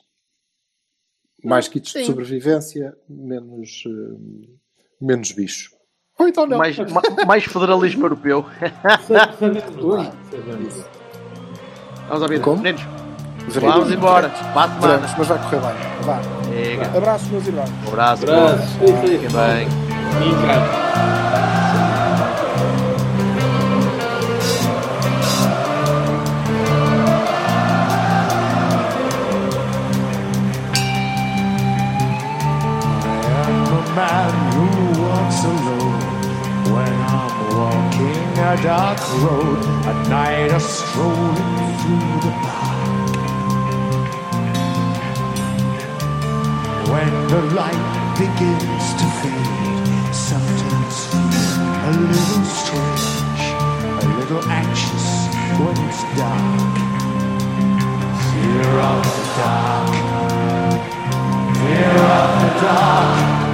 Mais 1.43 1.67
kits 1.67 1.91
de 1.93 1.99
Sim. 1.99 2.05
sobrevivência, 2.05 2.97
menos, 3.07 3.83
eh, 3.85 4.17
menos 4.99 5.31
bicho. 5.31 5.75
Ou 6.19 6.27
então 6.27 6.47
não. 6.47 6.57
Mais, 6.57 6.75
ma- 6.77 7.01
mais 7.27 7.43
federalismo 7.43 8.03
europeu. 8.05 8.43
Sabemos 9.07 9.83
lá. 9.83 10.11
Vamos 12.07 12.23
à 12.23 12.27
vida. 12.27 12.43
Como? 12.43 12.61
Meninos, 12.63 12.81
vamos 13.53 13.91
embora. 13.91 14.29
Para. 14.53 14.67
Veremos, 14.79 15.11
mas 15.17 15.27
vai 15.27 15.37
correr 15.43 15.61
bem. 15.61 15.75
Vá. 16.03 16.21
Chega. 16.51 16.97
Abraços, 16.97 17.29
meus 17.29 17.45
irmãos. 17.47 17.69
Um 17.69 17.87
abraço. 17.89 18.23
Abraços. 18.23 18.69
Fiquem 19.01 19.19
bem. 19.19 19.67
Em 19.67 20.47
casa. 20.47 21.36
Dark 38.63 38.99
road. 39.21 39.63
At 39.85 40.09
night, 40.09 40.51
I'm 40.51 40.59
strolling 40.59 41.35
through 41.79 42.19
the 42.25 42.33
park. 42.45 42.77
When 46.91 47.11
the 47.27 47.41
light 47.53 47.85
begins 48.17 48.85
to 48.99 49.05
fade, 49.21 50.15
sometimes 50.15 50.97
a 51.13 51.91
little 51.91 52.45
strange, 52.45 53.43
a 54.03 54.07
little 54.19 54.43
anxious 54.49 55.07
when 55.59 55.75
it's 55.87 56.03
dark. 56.17 56.75
Fear 58.29 58.69
of 58.91 59.03
the 59.15 59.25
dark. 59.37 59.93
Fear 61.57 61.97
of 62.19 62.29
the 62.41 62.61
dark. 62.61 63.46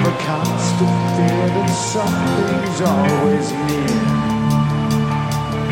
Have 0.00 0.14
a 0.14 0.18
constant 0.24 0.96
fear 1.14 1.44
that 1.52 1.68
something's 1.68 2.80
always 2.80 3.52
near. 3.68 4.00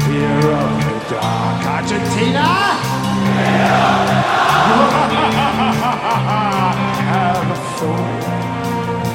Fear 0.05 0.53
of 0.53 0.71
the 0.85 0.97
dark. 1.15 1.65
Argentina! 1.65 2.45
Have 7.09 7.49
a 7.49 7.59
phobia. 7.79 8.37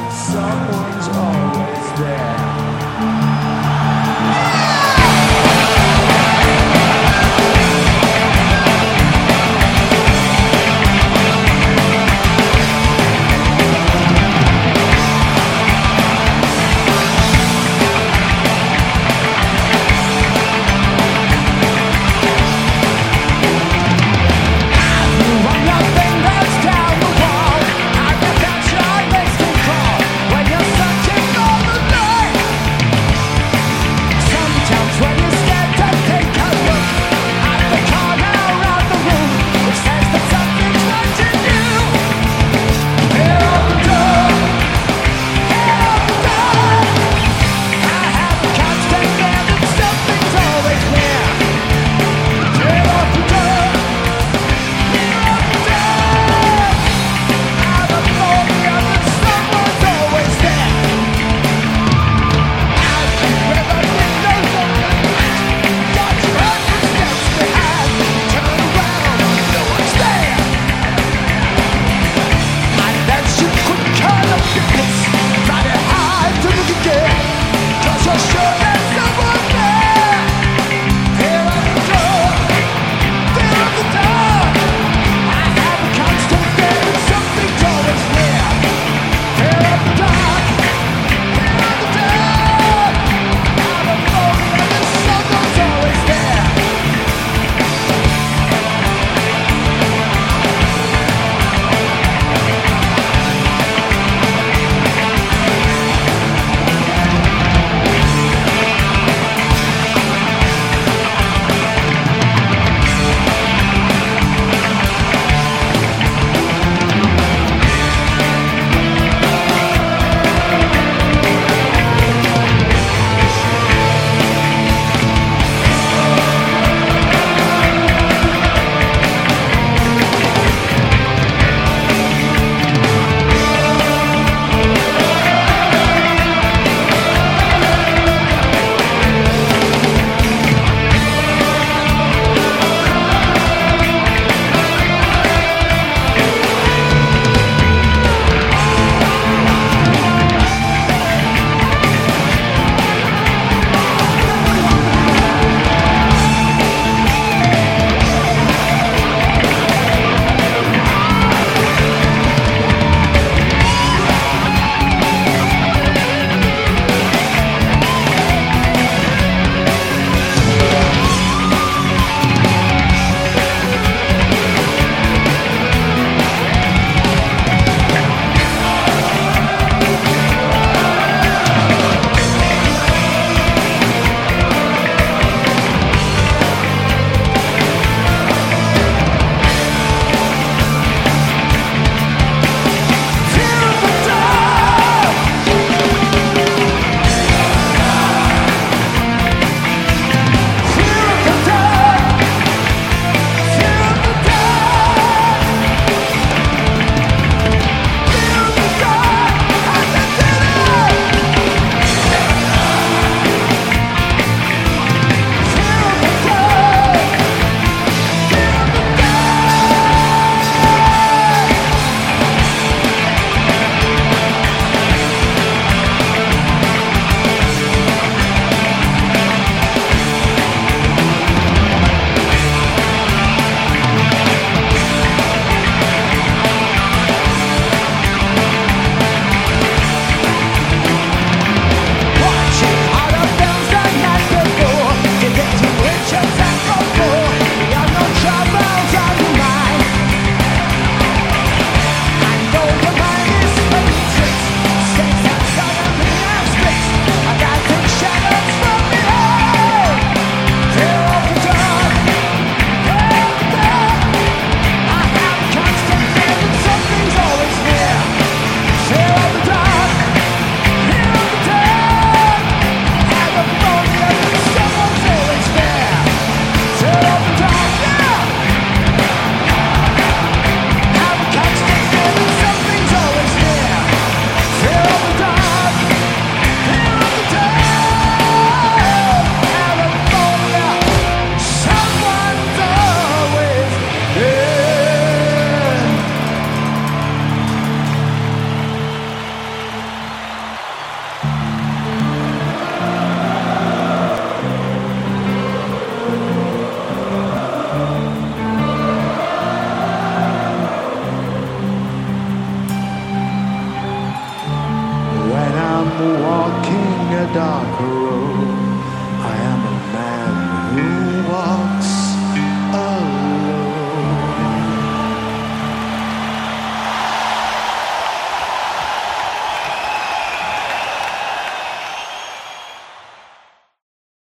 Someone's 0.09 1.07
always 1.13 1.87
there. 1.99 2.52